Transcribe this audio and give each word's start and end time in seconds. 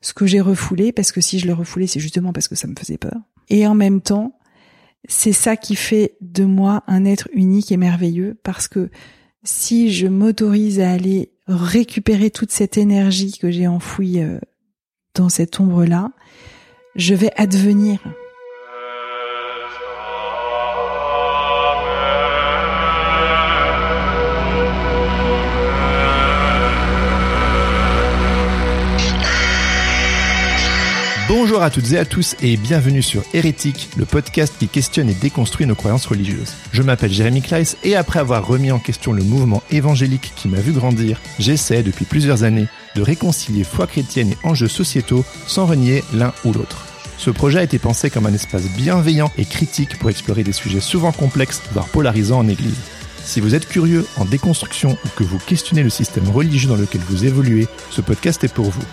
ce 0.00 0.12
que 0.12 0.26
j'ai 0.26 0.40
refoulé, 0.40 0.92
parce 0.92 1.12
que 1.12 1.20
si 1.20 1.38
je 1.38 1.46
l'ai 1.46 1.52
refoulé, 1.52 1.86
c'est 1.86 2.00
justement 2.00 2.32
parce 2.32 2.48
que 2.48 2.54
ça 2.54 2.68
me 2.68 2.74
faisait 2.78 2.98
peur. 2.98 3.20
Et 3.48 3.66
en 3.66 3.74
même 3.74 4.00
temps, 4.00 4.38
c'est 5.08 5.32
ça 5.32 5.56
qui 5.56 5.76
fait 5.76 6.16
de 6.20 6.44
moi 6.44 6.84
un 6.86 7.04
être 7.04 7.28
unique 7.32 7.72
et 7.72 7.76
merveilleux, 7.76 8.38
parce 8.42 8.68
que 8.68 8.90
si 9.42 9.92
je 9.92 10.06
m'autorise 10.06 10.80
à 10.80 10.90
aller 10.90 11.32
récupérer 11.46 12.30
toute 12.30 12.50
cette 12.50 12.76
énergie 12.76 13.38
que 13.38 13.50
j'ai 13.50 13.66
enfouie 13.66 14.20
euh, 14.20 14.38
dans 15.14 15.28
cette 15.28 15.58
ombre-là, 15.58 16.12
je 16.94 17.14
vais 17.14 17.32
advenir. 17.36 18.00
Bonjour 31.28 31.62
à 31.62 31.68
toutes 31.68 31.92
et 31.92 31.98
à 31.98 32.06
tous 32.06 32.36
et 32.40 32.56
bienvenue 32.56 33.02
sur 33.02 33.22
Hérétique, 33.34 33.90
le 33.98 34.06
podcast 34.06 34.54
qui 34.58 34.66
questionne 34.66 35.10
et 35.10 35.14
déconstruit 35.14 35.66
nos 35.66 35.74
croyances 35.74 36.06
religieuses. 36.06 36.54
Je 36.72 36.80
m'appelle 36.80 37.12
Jérémy 37.12 37.42
Kleiss 37.42 37.76
et 37.84 37.96
après 37.96 38.18
avoir 38.18 38.46
remis 38.46 38.72
en 38.72 38.78
question 38.78 39.12
le 39.12 39.22
mouvement 39.22 39.62
évangélique 39.70 40.32
qui 40.36 40.48
m'a 40.48 40.60
vu 40.60 40.72
grandir, 40.72 41.20
j'essaie 41.38 41.82
depuis 41.82 42.06
plusieurs 42.06 42.44
années 42.44 42.66
de 42.94 43.02
réconcilier 43.02 43.62
foi 43.62 43.86
chrétienne 43.86 44.30
et 44.30 44.38
enjeux 44.42 44.68
sociétaux 44.68 45.22
sans 45.46 45.66
renier 45.66 46.02
l'un 46.14 46.32
ou 46.46 46.54
l'autre. 46.54 46.86
Ce 47.18 47.28
projet 47.28 47.58
a 47.58 47.64
été 47.64 47.78
pensé 47.78 48.08
comme 48.08 48.24
un 48.24 48.32
espace 48.32 48.64
bienveillant 48.78 49.30
et 49.36 49.44
critique 49.44 49.98
pour 49.98 50.08
explorer 50.08 50.44
des 50.44 50.52
sujets 50.52 50.80
souvent 50.80 51.12
complexes, 51.12 51.60
voire 51.72 51.88
polarisants 51.88 52.38
en 52.38 52.48
Église. 52.48 52.80
Si 53.22 53.40
vous 53.40 53.54
êtes 53.54 53.68
curieux 53.68 54.06
en 54.16 54.24
déconstruction 54.24 54.96
ou 55.04 55.08
que 55.14 55.24
vous 55.24 55.38
questionnez 55.46 55.82
le 55.82 55.90
système 55.90 56.30
religieux 56.30 56.70
dans 56.70 56.76
lequel 56.76 57.02
vous 57.02 57.26
évoluez, 57.26 57.68
ce 57.90 58.00
podcast 58.00 58.42
est 58.44 58.54
pour 58.54 58.70
vous. 58.70 58.84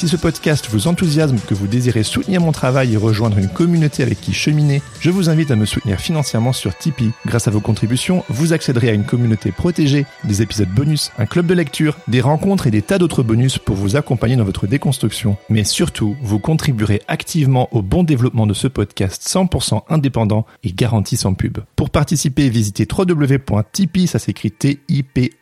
Si 0.00 0.08
ce 0.08 0.16
podcast 0.16 0.66
vous 0.70 0.88
enthousiasme, 0.88 1.36
que 1.46 1.52
vous 1.52 1.66
désirez 1.66 2.04
soutenir 2.04 2.40
mon 2.40 2.52
travail 2.52 2.94
et 2.94 2.96
rejoindre 2.96 3.36
une 3.36 3.50
communauté 3.50 4.02
avec 4.02 4.18
qui 4.18 4.32
cheminer, 4.32 4.80
je 4.98 5.10
vous 5.10 5.28
invite 5.28 5.50
à 5.50 5.56
me 5.56 5.66
soutenir 5.66 6.00
financièrement 6.00 6.54
sur 6.54 6.74
Tipeee. 6.74 7.10
Grâce 7.26 7.48
à 7.48 7.50
vos 7.50 7.60
contributions, 7.60 8.24
vous 8.30 8.54
accéderez 8.54 8.88
à 8.88 8.94
une 8.94 9.04
communauté 9.04 9.52
protégée, 9.52 10.06
des 10.24 10.40
épisodes 10.40 10.70
bonus, 10.70 11.12
un 11.18 11.26
club 11.26 11.44
de 11.44 11.52
lecture, 11.52 11.98
des 12.08 12.22
rencontres 12.22 12.66
et 12.66 12.70
des 12.70 12.80
tas 12.80 12.96
d'autres 12.96 13.22
bonus 13.22 13.58
pour 13.58 13.76
vous 13.76 13.94
accompagner 13.94 14.36
dans 14.36 14.44
votre 14.44 14.66
déconstruction. 14.66 15.36
Mais 15.50 15.64
surtout, 15.64 16.16
vous 16.22 16.38
contribuerez 16.38 17.02
activement 17.06 17.68
au 17.70 17.82
bon 17.82 18.02
développement 18.02 18.46
de 18.46 18.54
ce 18.54 18.68
podcast 18.68 19.22
100% 19.22 19.82
indépendant 19.90 20.46
et 20.64 20.72
garanti 20.72 21.18
sans 21.18 21.34
pub. 21.34 21.58
Pour 21.76 21.90
participer, 21.90 22.48
visitez 22.48 22.86
p 22.86 22.94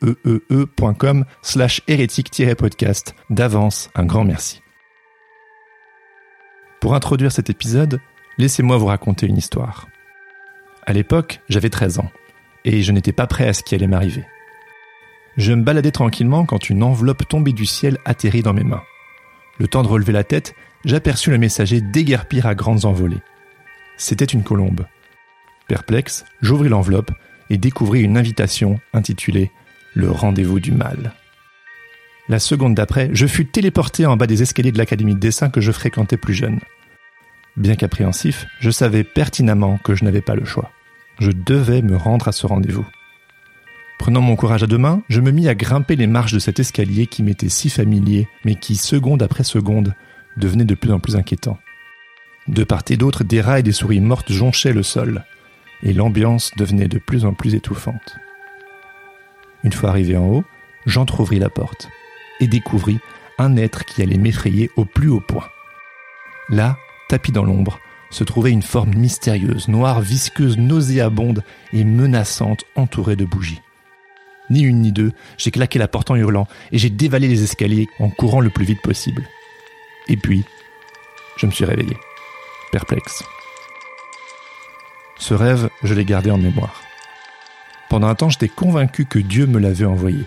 e 0.03 0.17
e, 0.27 0.43
e 0.51 0.67
hérétique-podcast. 1.87 3.15
D'avance, 3.31 3.91
un 3.95 4.05
grand 4.05 4.25
merci. 4.25 4.48
Pour 6.81 6.95
introduire 6.95 7.33
cet 7.33 7.51
épisode, 7.51 8.01
laissez-moi 8.39 8.77
vous 8.77 8.87
raconter 8.87 9.27
une 9.27 9.37
histoire. 9.37 9.89
À 10.87 10.93
l'époque, 10.93 11.41
j'avais 11.49 11.71
13 11.71 11.99
ans, 11.99 12.11
et 12.65 12.83
je 12.83 12.93
n'étais 12.93 13.13
pas 13.13 13.27
prêt 13.27 13.49
à 13.49 13.53
ce 13.53 13.63
qui 13.63 13.75
allait 13.75 13.89
m'arriver. 13.89 14.25
Je 15.37 15.53
me 15.53 15.63
baladais 15.63 15.91
tranquillement 15.91 16.45
quand 16.45 16.71
une 16.71 16.83
enveloppe 16.83 17.27
tombée 17.29 17.53
du 17.53 17.67
ciel 17.67 17.99
atterrit 18.05 18.43
dans 18.43 18.55
mes 18.55 18.65
mains. 18.65 18.83
Le 19.59 19.67
temps 19.67 19.83
de 19.83 19.89
relever 19.89 20.13
la 20.13 20.25
tête, 20.25 20.55
j'aperçus 20.85 21.31
le 21.31 21.39
messager 21.39 21.81
déguerpir 21.81 22.47
à 22.47 22.55
grandes 22.55 22.85
envolées. 22.85 23.23
C'était 23.97 24.25
une 24.25 24.45
colombe. 24.45 24.87
Perplexe, 25.67 26.25
j'ouvris 26.41 26.69
l'enveloppe 26.69 27.11
et 27.51 27.59
découvris 27.59 28.03
une 28.03 28.17
invitation 28.17 28.81
intitulée 28.93 29.51
Le 29.95 30.11
rendez-vous 30.11 30.61
du 30.61 30.73
mal. 30.73 31.13
La 32.29 32.39
seconde 32.39 32.75
d'après, 32.75 33.09
je 33.15 33.27
fus 33.27 33.47
téléporté 33.47 34.05
en 34.05 34.19
bas 34.19 34.27
des 34.27 34.43
escaliers 34.43 34.73
de 34.73 34.77
l'académie 34.77 35.15
de 35.15 35.21
dessin 35.21 35.49
que 35.49 35.63
je 35.63 35.73
fréquentais 35.73 36.19
plus 36.19 36.35
jeune. 36.35 36.61
Bien 37.57 37.75
qu'appréhensif, 37.75 38.47
je 38.61 38.71
savais 38.71 39.03
pertinemment 39.03 39.79
que 39.79 39.95
je 39.95 40.05
n'avais 40.05 40.21
pas 40.21 40.35
le 40.35 40.45
choix. 40.45 40.71
Je 41.21 41.31
devais 41.31 41.81
me 41.81 41.97
rendre 41.97 42.29
à 42.29 42.33
ce 42.33 42.47
rendez-vous. 42.47 42.87
Prenant 43.99 44.21
mon 44.21 44.37
courage 44.37 44.63
à 44.63 44.67
deux 44.67 44.79
mains, 44.79 45.03
je 45.09 45.23
me 45.23 45.31
mis 45.31 45.49
à 45.49 45.55
grimper 45.55 45.97
les 45.97 46.07
marches 46.07 46.35
de 46.35 46.39
cet 46.39 46.61
escalier 46.61 47.07
qui 47.07 47.23
m'était 47.23 47.49
si 47.49 47.71
familier, 47.71 48.29
mais 48.45 48.57
qui, 48.57 48.77
seconde 48.77 49.23
après 49.23 49.43
seconde, 49.43 49.95
devenait 50.37 50.67
de 50.67 50.75
plus 50.75 50.93
en 50.93 51.01
plus 51.01 51.17
inquiétant. 51.17 51.59
De 52.47 52.63
part 52.63 52.85
et 52.91 52.99
d'autre, 52.99 53.25
des 53.25 53.41
rats 53.41 53.59
et 53.59 53.63
des 53.63 53.73
souris 53.73 54.01
mortes 54.01 54.31
jonchaient 54.31 54.75
le 54.75 54.83
sol, 54.83 55.25
et 55.83 55.95
l'ambiance 55.95 56.53
devenait 56.59 56.89
de 56.89 56.99
plus 56.99 57.25
en 57.25 57.33
plus 57.33 57.55
étouffante. 57.55 58.19
Une 59.65 59.73
fois 59.73 59.91
arrivé 59.91 60.17
en 60.17 60.27
haut, 60.27 60.45
j'entr'ouvris 60.87 61.39
la 61.39 61.51
porte 61.51 61.89
et 62.41 62.47
découvrit 62.47 62.99
un 63.39 63.57
être 63.57 63.85
qui 63.85 64.03
allait 64.03 64.19
m'effrayer 64.19 64.71
au 64.77 64.85
plus 64.85 65.09
haut 65.09 65.21
point. 65.21 65.49
Là, 66.49 66.77
tapis 67.09 67.33
dans 67.33 67.45
l'ombre, 67.45 67.79
se 68.11 68.25
trouvait 68.25 68.51
une 68.51 68.63
forme 68.63 68.95
mystérieuse, 68.95 69.69
noire, 69.69 70.01
visqueuse, 70.01 70.57
nauséabonde 70.59 71.43
et 71.73 71.85
menaçante, 71.85 72.65
entourée 72.75 73.17
de 73.17 73.25
bougies. 73.25 73.61
Ni 74.51 74.63
une 74.63 74.81
ni 74.81 74.93
deux, 74.93 75.13
j'ai 75.37 75.51
claqué 75.51 75.79
la 75.79 75.89
porte 75.89 76.11
en 76.11 76.17
hurlant 76.17 76.49
et 76.73 76.79
j'ai 76.79 76.89
dévalé 76.89 77.29
les 77.29 77.43
escaliers 77.43 77.87
en 77.99 78.09
courant 78.09 78.41
le 78.41 78.51
plus 78.51 78.65
vite 78.65 78.81
possible. 78.81 79.29
Et 80.09 80.17
puis, 80.17 80.45
je 81.37 81.47
me 81.47 81.51
suis 81.51 81.67
réveillé, 81.67 81.97
perplexe. 82.73 83.23
Ce 85.19 85.35
rêve, 85.35 85.69
je 85.83 85.93
l'ai 85.93 86.05
gardé 86.07 86.31
en 86.31 86.39
mémoire. 86.39 86.81
Pendant 87.91 88.07
un 88.07 88.15
temps, 88.15 88.31
j'étais 88.31 88.49
convaincu 88.49 89.05
que 89.05 89.19
Dieu 89.19 89.47
me 89.47 89.59
l'avait 89.59 89.85
envoyé 89.85 90.25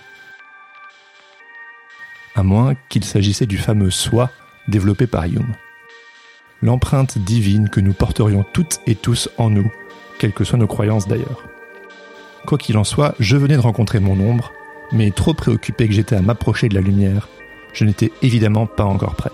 à 2.35 2.43
moins 2.43 2.75
qu'il 2.89 3.03
s'agissait 3.03 3.45
du 3.45 3.57
fameux 3.57 3.91
soi 3.91 4.29
développé 4.67 5.07
par 5.07 5.25
Hume. 5.25 5.53
L'empreinte 6.61 7.17
divine 7.17 7.69
que 7.69 7.79
nous 7.79 7.93
porterions 7.93 8.45
toutes 8.53 8.79
et 8.85 8.95
tous 8.95 9.29
en 9.37 9.49
nous, 9.49 9.71
quelles 10.19 10.33
que 10.33 10.43
soient 10.43 10.59
nos 10.59 10.67
croyances 10.67 11.07
d'ailleurs. 11.07 11.43
Quoi 12.45 12.57
qu'il 12.57 12.77
en 12.77 12.83
soit, 12.83 13.15
je 13.19 13.37
venais 13.37 13.55
de 13.55 13.61
rencontrer 13.61 13.99
mon 13.99 14.19
ombre, 14.19 14.51
mais 14.91 15.11
trop 15.11 15.33
préoccupé 15.33 15.87
que 15.87 15.93
j'étais 15.93 16.15
à 16.15 16.21
m'approcher 16.21 16.69
de 16.69 16.75
la 16.75 16.81
lumière, 16.81 17.27
je 17.73 17.85
n'étais 17.85 18.11
évidemment 18.21 18.65
pas 18.65 18.83
encore 18.83 19.15
prêt. 19.15 19.31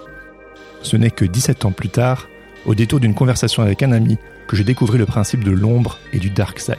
Ce 0.81 0.95
n'est 0.95 1.11
que 1.11 1.25
17 1.25 1.65
ans 1.65 1.71
plus 1.71 1.89
tard, 1.89 2.27
au 2.65 2.75
détour 2.75 2.99
d'une 2.99 3.15
conversation 3.15 3.63
avec 3.63 3.83
un 3.83 3.91
ami, 3.91 4.17
que 4.47 4.55
j'ai 4.55 4.63
découvert 4.63 4.97
le 4.97 5.05
principe 5.05 5.43
de 5.43 5.51
l'ombre 5.51 5.99
et 6.13 6.19
du 6.19 6.29
dark 6.29 6.59
side. 6.59 6.77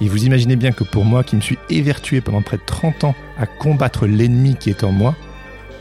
Et 0.00 0.08
vous 0.08 0.24
imaginez 0.24 0.56
bien 0.56 0.72
que 0.72 0.84
pour 0.84 1.04
moi, 1.04 1.22
qui 1.22 1.36
me 1.36 1.40
suis 1.40 1.58
évertué 1.70 2.20
pendant 2.20 2.42
près 2.42 2.56
de 2.56 2.62
30 2.64 3.04
ans 3.04 3.14
à 3.38 3.46
combattre 3.46 4.06
l'ennemi 4.06 4.56
qui 4.56 4.70
est 4.70 4.84
en 4.84 4.92
moi, 4.92 5.14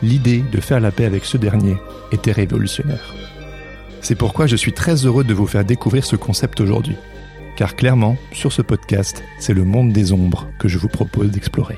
l'idée 0.02 0.44
de 0.52 0.60
faire 0.60 0.80
la 0.80 0.92
paix 0.92 1.06
avec 1.06 1.25
ce 1.25 1.38
dernier 1.38 1.75
était 2.12 2.31
révolutionnaire. 2.31 3.13
C'est 4.02 4.16
pourquoi 4.16 4.48
je 4.48 4.56
suis 4.56 4.74
très 4.74 5.06
heureux 5.06 5.24
de 5.24 5.34
vous 5.34 5.48
faire 5.48 5.66
découvrir 5.66 6.06
ce 6.06 6.16
concept 6.16 6.60
aujourd'hui. 6.60 6.96
Car 7.56 7.75
clairement, 7.75 8.18
sur 8.31 8.52
ce 8.52 8.62
podcast, 8.62 9.24
c'est 9.40 9.54
le 9.54 9.63
monde 9.63 9.92
des 9.92 10.12
ombres 10.12 10.48
que 10.58 10.68
je 10.68 10.78
vous 10.78 10.88
propose 10.88 11.30
d'explorer. 11.30 11.78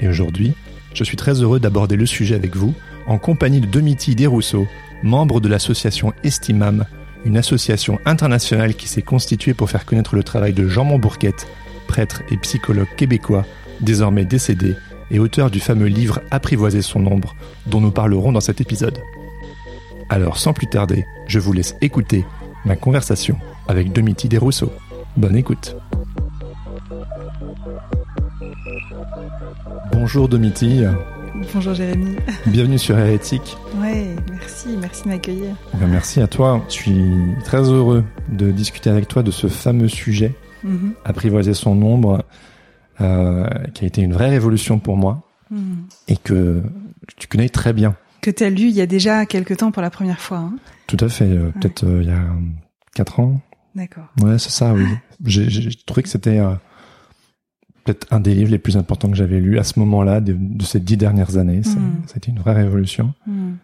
Et 0.00 0.08
aujourd'hui, 0.08 0.54
je 0.94 1.04
suis 1.04 1.16
très 1.16 1.42
heureux 1.42 1.60
d'aborder 1.60 1.96
le 1.96 2.06
sujet 2.06 2.34
avec 2.34 2.56
vous, 2.56 2.74
en 3.06 3.18
compagnie 3.18 3.60
de 3.60 3.66
Domiti 3.66 4.14
Desrousseaux, 4.14 4.66
membre 5.02 5.40
de 5.40 5.48
l'association 5.48 6.12
Estimam, 6.24 6.86
une 7.24 7.36
association 7.36 7.98
internationale 8.04 8.74
qui 8.74 8.88
s'est 8.88 9.02
constituée 9.02 9.54
pour 9.54 9.70
faire 9.70 9.86
connaître 9.86 10.14
le 10.14 10.22
travail 10.22 10.52
de 10.52 10.68
Jean 10.68 10.84
Montbourquette, 10.84 11.46
prêtre 11.88 12.22
et 12.30 12.36
psychologue 12.36 12.88
québécois, 12.96 13.44
désormais 13.80 14.24
décédé, 14.24 14.74
et 15.10 15.18
auteur 15.18 15.50
du 15.50 15.60
fameux 15.60 15.86
livre 15.86 16.20
Apprivoiser 16.30 16.82
son 16.82 17.06
ombre, 17.06 17.34
dont 17.66 17.80
nous 17.80 17.90
parlerons 17.90 18.32
dans 18.32 18.40
cet 18.40 18.60
épisode. 18.60 18.98
Alors 20.08 20.38
sans 20.38 20.52
plus 20.52 20.66
tarder, 20.66 21.06
je 21.26 21.38
vous 21.38 21.52
laisse 21.52 21.76
écouter 21.80 22.24
ma 22.64 22.76
conversation 22.76 23.36
avec 23.68 23.92
Domiti 23.92 24.28
Desrousseaux. 24.28 24.72
Bonne 25.16 25.36
écoute. 25.36 25.76
Bonjour 29.92 30.28
Domiti. 30.28 30.84
Bonjour 31.52 31.74
Jérémy. 31.74 32.16
Bienvenue 32.46 32.78
sur 32.78 32.98
Hérétique. 32.98 33.56
Ouais, 33.80 34.14
merci, 34.30 34.68
merci 34.80 35.02
de 35.04 35.08
m'accueillir. 35.08 35.56
Ben, 35.74 35.88
merci 35.88 36.20
à 36.20 36.26
toi. 36.26 36.62
Je 36.68 36.72
suis 36.72 37.10
très 37.44 37.62
heureux 37.62 38.04
de 38.28 38.50
discuter 38.50 38.90
avec 38.90 39.08
toi 39.08 39.22
de 39.22 39.30
ce 39.30 39.46
fameux 39.48 39.88
sujet, 39.88 40.34
Mhm. 40.62 40.94
apprivoiser 41.04 41.54
son 41.54 41.80
ombre, 41.82 42.24
euh, 43.00 43.46
qui 43.74 43.84
a 43.84 43.86
été 43.88 44.02
une 44.02 44.12
vraie 44.12 44.30
révolution 44.30 44.78
pour 44.78 44.96
moi 44.96 45.22
Mhm. 45.50 45.84
et 46.08 46.16
que 46.16 46.62
tu 47.16 47.26
connais 47.26 47.48
très 47.48 47.72
bien. 47.72 47.96
Que 48.20 48.30
tu 48.30 48.44
as 48.44 48.50
lu 48.50 48.64
il 48.68 48.74
y 48.74 48.80
a 48.80 48.86
déjà 48.86 49.26
quelques 49.26 49.56
temps 49.58 49.70
pour 49.70 49.82
la 49.82 49.90
première 49.90 50.20
fois. 50.20 50.38
Hein 50.38 50.54
Tout 50.86 50.96
à 51.00 51.08
fait. 51.08 51.24
euh, 51.28 51.50
Peut-être 51.60 51.84
euh, 51.84 52.00
il 52.02 52.08
y 52.08 52.12
a 52.12 52.24
quatre 52.94 53.20
ans. 53.20 53.40
D'accord. 53.74 54.04
Ouais, 54.22 54.38
c'est 54.38 54.50
ça, 54.50 54.72
oui. 54.72 54.86
J'ai 55.24 55.70
trouvé 55.84 56.02
que 56.04 56.08
c'était 56.08 56.38
peut-être 57.84 58.06
un 58.10 58.20
des 58.20 58.34
livres 58.34 58.50
les 58.50 58.58
plus 58.58 58.76
importants 58.76 59.08
que 59.10 59.16
j'avais 59.16 59.40
lu 59.40 59.58
à 59.58 59.64
ce 59.64 59.78
moment-là, 59.78 60.20
de, 60.20 60.34
de 60.38 60.62
ces 60.64 60.80
dix 60.80 60.96
dernières 60.96 61.36
années. 61.36 61.60
A 62.12 62.16
été 62.16 62.30
une 62.30 62.38
vraie 62.38 62.54
révolution. 62.54 63.12
Mhm. 63.26 63.56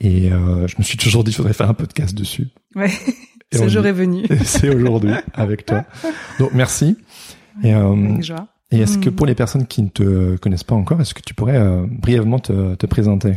Et 0.00 0.32
euh, 0.32 0.66
je 0.66 0.74
me 0.78 0.82
suis 0.82 0.98
toujours 0.98 1.22
dit 1.24 1.30
qu'il 1.30 1.36
faudrait 1.36 1.52
faire 1.52 1.70
un 1.70 1.74
podcast 1.74 2.14
dessus. 2.16 2.48
Ouais, 2.74 2.90
ce 3.52 3.68
jour 3.68 3.86
est 3.86 3.92
venu. 3.92 4.24
C'est 4.44 4.74
aujourd'hui 4.74 5.12
avec 5.34 5.64
toi. 5.66 5.84
Donc 6.38 6.52
merci. 6.54 6.96
Et, 7.62 7.72
euh, 7.74 7.92
Avec 7.92 8.24
joie. 8.24 8.48
et 8.72 8.80
est-ce 8.80 8.98
que 8.98 9.10
Mm. 9.10 9.14
pour 9.14 9.26
les 9.26 9.34
personnes 9.34 9.66
qui 9.66 9.82
ne 9.82 9.88
te 9.88 10.36
connaissent 10.38 10.64
pas 10.64 10.74
encore, 10.74 11.00
est-ce 11.00 11.14
que 11.14 11.20
tu 11.20 11.34
pourrais 11.34 11.56
euh, 11.58 11.84
brièvement 11.88 12.38
te, 12.40 12.74
te 12.74 12.86
présenter? 12.86 13.34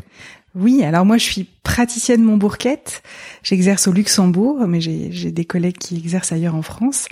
Oui, 0.56 0.84
alors 0.84 1.06
moi 1.06 1.18
je 1.18 1.25
suis 1.25 1.48
praticienne 1.63 2.24
Montbourquette. 2.24 3.04
J'exerce 3.44 3.88
au 3.88 3.92
Luxembourg, 3.92 4.66
mais 4.68 4.80
j'ai 4.80 5.31
des 5.31 5.46
collègues 5.46 5.78
qui 5.78 5.98
exercent 5.98 6.31
ailleurs 6.31 6.56
en 6.56 6.62
France. 6.62 7.07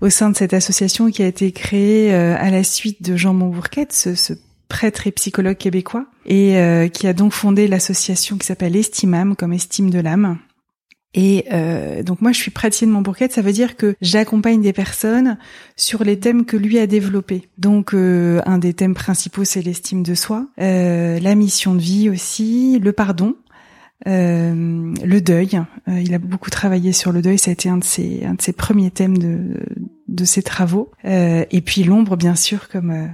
Au 0.00 0.08
sein 0.08 0.30
de 0.30 0.36
cette 0.36 0.54
association 0.54 1.10
qui 1.10 1.22
a 1.22 1.26
été 1.26 1.52
créée 1.52 2.14
euh, 2.14 2.36
à 2.38 2.50
la 2.50 2.64
suite 2.64 3.02
de 3.02 3.16
Jean 3.16 3.34
Montbourquette, 3.34 3.92
ce, 3.92 4.14
ce 4.14 4.32
prêtre 4.68 5.06
et 5.06 5.12
psychologue 5.12 5.58
québécois, 5.58 6.06
et 6.24 6.56
euh, 6.56 6.88
qui 6.88 7.06
a 7.06 7.12
donc 7.12 7.32
fondé 7.32 7.68
l'association 7.68 8.38
qui 8.38 8.46
s'appelle 8.46 8.74
Estimam, 8.74 9.36
comme 9.36 9.52
estime 9.52 9.90
de 9.90 10.00
l'âme. 10.00 10.38
Et 11.16 11.46
euh, 11.50 12.02
donc 12.02 12.20
moi 12.20 12.30
je 12.30 12.38
suis 12.38 12.50
praticienne 12.50 12.90
Montbourquette, 12.90 13.32
ça 13.32 13.40
veut 13.40 13.52
dire 13.52 13.76
que 13.76 13.96
j'accompagne 14.02 14.60
des 14.60 14.74
personnes 14.74 15.38
sur 15.74 16.04
les 16.04 16.20
thèmes 16.20 16.44
que 16.44 16.58
lui 16.58 16.78
a 16.78 16.86
développés. 16.86 17.48
Donc 17.56 17.94
euh, 17.94 18.40
un 18.44 18.58
des 18.58 18.74
thèmes 18.74 18.94
principaux 18.94 19.44
c'est 19.44 19.62
l'estime 19.62 20.02
de 20.02 20.14
soi, 20.14 20.46
euh, 20.60 21.18
la 21.18 21.34
mission 21.34 21.74
de 21.74 21.80
vie 21.80 22.10
aussi, 22.10 22.78
le 22.78 22.92
pardon, 22.92 23.34
euh, 24.06 24.94
le 25.02 25.20
deuil. 25.22 25.58
Euh, 25.88 26.00
il 26.00 26.12
a 26.12 26.18
beaucoup 26.18 26.50
travaillé 26.50 26.92
sur 26.92 27.12
le 27.12 27.22
deuil, 27.22 27.38
ça 27.38 27.50
a 27.50 27.52
été 27.52 27.70
un 27.70 27.78
de 27.78 27.84
ses 27.84 28.24
un 28.26 28.34
de 28.34 28.42
ses 28.42 28.52
premiers 28.52 28.90
thèmes 28.90 29.16
de 29.16 29.64
de 30.08 30.24
ses 30.26 30.42
travaux. 30.42 30.90
Euh, 31.06 31.46
et 31.50 31.62
puis 31.62 31.82
l'ombre 31.82 32.16
bien 32.16 32.34
sûr 32.34 32.68
comme 32.68 33.08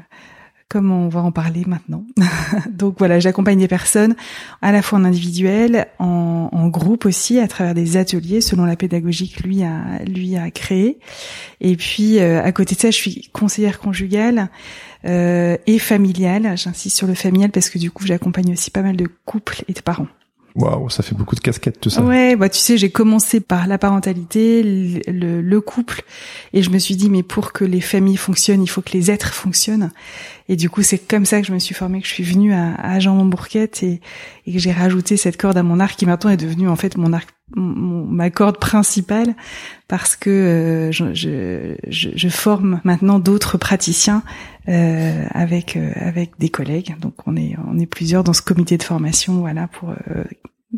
comme 0.73 0.91
on 0.91 1.09
va 1.09 1.21
en 1.21 1.33
parler 1.33 1.65
maintenant. 1.67 2.05
Donc 2.73 2.95
voilà, 2.99 3.21
j'accompagne 3.21 3.59
des 3.59 3.69
personnes 3.69 4.15
à 4.63 4.73
la 4.73 4.81
fois 4.81 4.99
en 4.99 5.05
individuel, 5.05 5.87
en, 5.99 6.49
en 6.51 6.69
groupe 6.69 7.05
aussi, 7.05 7.39
à 7.39 7.47
travers 7.47 7.75
des 7.75 7.99
ateliers 7.99 8.41
selon 8.41 8.65
la 8.65 8.75
pédagogie 8.77 9.29
que 9.31 9.43
lui 9.43 9.63
a 9.63 9.83
lui 10.07 10.37
a 10.37 10.51
créé. 10.51 10.99
Et 11.61 11.77
puis 11.77 12.19
euh, 12.21 12.43
à 12.43 12.51
côté 12.53 12.75
de 12.75 12.81
ça, 12.81 12.91
je 12.91 12.97
suis 12.97 13.29
conseillère 13.33 13.79
conjugale 13.79 14.49
euh, 15.05 15.57
et 15.67 15.79
familiale. 15.79 16.57
J'insiste 16.57 16.97
sur 16.97 17.07
le 17.07 17.15
familial 17.15 17.51
parce 17.51 17.69
que 17.69 17.79
du 17.79 17.91
coup, 17.91 18.07
j'accompagne 18.07 18.53
aussi 18.53 18.71
pas 18.71 18.83
mal 18.83 18.97
de 18.97 19.07
couples 19.27 19.63
et 19.69 19.73
de 19.75 19.81
parents. 19.81 20.07
Waouh, 20.55 20.91
ça 20.91 21.03
fait 21.03 21.15
beaucoup 21.15 21.35
de 21.35 21.41
casquettes 21.41 21.81
tout 21.81 21.89
ça. 21.89 22.03
Ouais, 22.03 22.37
bah 22.37 22.51
tu 22.51 22.59
sais, 22.59 22.77
j'ai 22.77 22.91
commencé 22.91 23.41
par 23.41 23.67
la 23.67 23.79
parentalité, 23.79 24.63
le, 24.63 25.01
le- 25.11 25.41
le 25.41 25.61
couple, 25.63 26.03
et 26.53 26.63
je 26.63 26.69
me 26.69 26.79
suis 26.79 26.95
dit 26.95 27.09
mais 27.09 27.23
pour 27.23 27.55
que 27.55 27.65
les 27.65 27.81
familles 27.81 28.19
fonctionnent, 28.19 28.63
il 28.63 28.67
faut 28.67 28.83
que 28.83 28.93
les 28.93 29.11
êtres 29.11 29.33
fonctionnent. 29.33 29.91
Et 30.49 30.57
du 30.57 30.69
coup, 30.71 30.83
c'est 30.83 30.99
comme 30.99 31.25
ça 31.25 31.41
que 31.41 31.47
je 31.47 31.53
me 31.53 31.59
suis 31.59 31.75
formée, 31.75 32.01
que 32.01 32.07
je 32.09 32.13
suis 32.13 32.25
venue 32.25 32.53
à, 32.53 32.75
à 32.75 32.99
Jean 33.01 33.15
Montbourquette 33.15 33.83
et, 33.83 34.01
et 34.47 34.53
que 34.53 34.59
j'ai 34.59 34.73
rajouté 34.73 35.17
cette 35.17 35.37
corde 35.37 35.57
à 35.57 35.63
mon 35.63 35.79
arc 35.81 35.97
qui 35.97 36.07
maintenant 36.07 36.31
est 36.31 36.37
devenue 36.37 36.69
en 36.69 36.77
fait 36.77 36.97
mon 36.97 37.13
arc, 37.13 37.29
mon- 37.55 38.05
ma 38.07 38.31
corde 38.31 38.59
principale 38.59 39.35
parce 39.89 40.17
que 40.17 40.31
euh, 40.31 40.93
je, 40.93 41.15
je, 41.15 41.77
je, 41.89 42.29
forme 42.29 42.81
maintenant 42.85 43.19
d'autres 43.19 43.59
praticiens 43.59 44.23
euh, 44.69 45.25
avec 45.31 45.77
euh, 45.77 45.93
avec 45.97 46.33
des 46.39 46.49
collègues. 46.49 46.97
Donc 47.01 47.15
on 47.27 47.37
est 47.37 47.57
on 47.69 47.79
est 47.79 47.87
plusieurs 47.87 48.25
dans 48.25 48.33
ce 48.33 48.43
comité 48.43 48.77
de 48.79 48.83
formation, 48.83 49.41
voilà 49.41 49.69
pour 49.69 49.91
euh, 49.91 50.25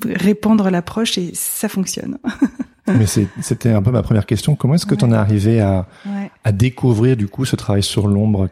répandre 0.04 0.70
l'approche 0.70 1.16
et 1.18 1.30
ça 1.34 1.68
fonctionne. 1.68 2.18
Mais 2.98 3.06
c'est- 3.06 3.28
c'était 3.40 3.70
un 3.70 3.80
peu 3.82 3.90
ma 3.90 4.02
première 4.02 4.26
question. 4.26 4.56
Comment 4.56 4.74
est-ce 4.74 4.84
que 4.84 4.90
Ouais. 4.92 4.96
tu 4.98 5.04
en 5.06 5.12
es 5.12 5.16
arrivé 5.16 5.60
à, 5.60 5.86
Ouais. 6.04 6.30
à 6.44 6.52
découvrir 6.52 7.16
du 7.16 7.28
coup 7.28 7.44
ce 7.46 7.56
travail 7.56 7.82
sur 7.82 8.06
l'ombre? 8.08 8.48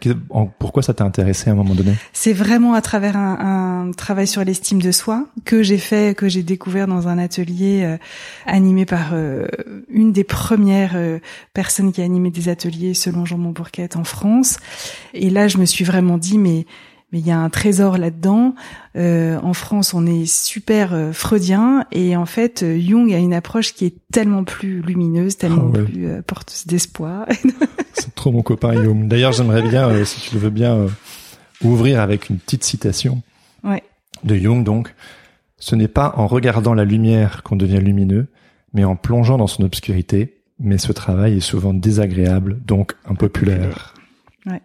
Pourquoi 0.58 0.82
ça 0.82 0.94
t'a 0.94 1.04
intéressé 1.04 1.50
à 1.50 1.52
un 1.52 1.56
moment 1.56 1.74
donné? 1.74 1.92
C'est 2.14 2.32
vraiment 2.32 2.72
à 2.72 2.80
travers 2.80 3.16
un, 3.16 3.88
un 3.88 3.90
travail 3.92 4.26
sur 4.26 4.42
l'estime 4.42 4.80
de 4.80 4.90
soi 4.90 5.26
que 5.44 5.62
j'ai 5.62 5.76
fait, 5.76 6.16
que 6.16 6.28
j'ai 6.30 6.42
découvert 6.42 6.86
dans 6.86 7.08
un 7.08 7.18
atelier 7.18 7.82
euh, 7.84 7.98
animé 8.46 8.86
par 8.86 9.10
euh, 9.12 9.46
une 9.90 10.12
des 10.12 10.24
premières 10.24 10.92
euh, 10.94 11.18
personnes 11.52 11.92
qui 11.92 12.00
a 12.00 12.04
animé 12.04 12.30
des 12.30 12.48
ateliers 12.48 12.94
selon 12.94 13.26
Jean 13.26 13.36
Montbourquette 13.38 13.96
en 13.96 14.04
France. 14.04 14.56
Et 15.12 15.28
là, 15.28 15.46
je 15.48 15.58
me 15.58 15.66
suis 15.66 15.84
vraiment 15.84 16.16
dit, 16.16 16.38
mais 16.38 16.64
mais 17.12 17.20
il 17.20 17.26
y 17.26 17.30
a 17.30 17.38
un 17.38 17.50
trésor 17.50 17.98
là-dedans. 17.98 18.54
Euh, 18.96 19.38
en 19.42 19.52
France, 19.52 19.92
on 19.94 20.06
est 20.06 20.24
super 20.26 20.94
euh, 20.94 21.12
freudien 21.12 21.86
et 21.92 22.16
en 22.16 22.26
fait, 22.26 22.62
euh, 22.62 22.78
Jung 22.80 23.12
a 23.12 23.18
une 23.18 23.34
approche 23.34 23.74
qui 23.74 23.84
est 23.84 23.94
tellement 24.12 24.44
plus 24.44 24.80
lumineuse, 24.80 25.36
tellement 25.36 25.70
Ah 25.74 25.78
ouais. 25.78 25.84
plus 25.84 26.06
euh, 26.06 26.22
porteuse 26.22 26.66
d'espoir. 26.66 27.26
C'est 27.92 28.14
trop 28.14 28.32
mon 28.32 28.42
copain 28.42 28.74
Guillaume. 28.74 29.08
D'ailleurs, 29.08 29.32
j'aimerais 29.32 29.62
bien, 29.62 29.88
euh, 29.88 30.04
si 30.04 30.20
tu 30.22 30.34
le 30.34 30.40
veux 30.40 30.50
bien, 30.50 30.86
ouvrir 31.62 32.00
avec 32.00 32.30
une 32.30 32.38
petite 32.38 32.64
citation 32.64 33.22
ouais. 33.62 33.82
de 34.24 34.34
Jung. 34.34 34.64
Donc, 34.64 34.94
ce 35.58 35.76
n'est 35.76 35.88
pas 35.88 36.14
en 36.16 36.26
regardant 36.26 36.74
la 36.74 36.84
lumière 36.84 37.42
qu'on 37.42 37.56
devient 37.56 37.78
lumineux, 37.80 38.26
mais 38.72 38.84
en 38.84 38.96
plongeant 38.96 39.36
dans 39.36 39.46
son 39.46 39.62
obscurité. 39.62 40.38
Mais 40.58 40.78
ce 40.78 40.92
travail 40.92 41.36
est 41.36 41.40
souvent 41.40 41.74
désagréable, 41.74 42.60
donc 42.64 42.94
impopulaire. 43.04 43.94
Ouais. 44.46 44.62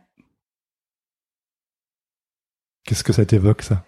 Qu'est-ce 2.87 3.03
que 3.03 3.13
ça 3.13 3.25
t'évoque, 3.25 3.61
ça? 3.61 3.83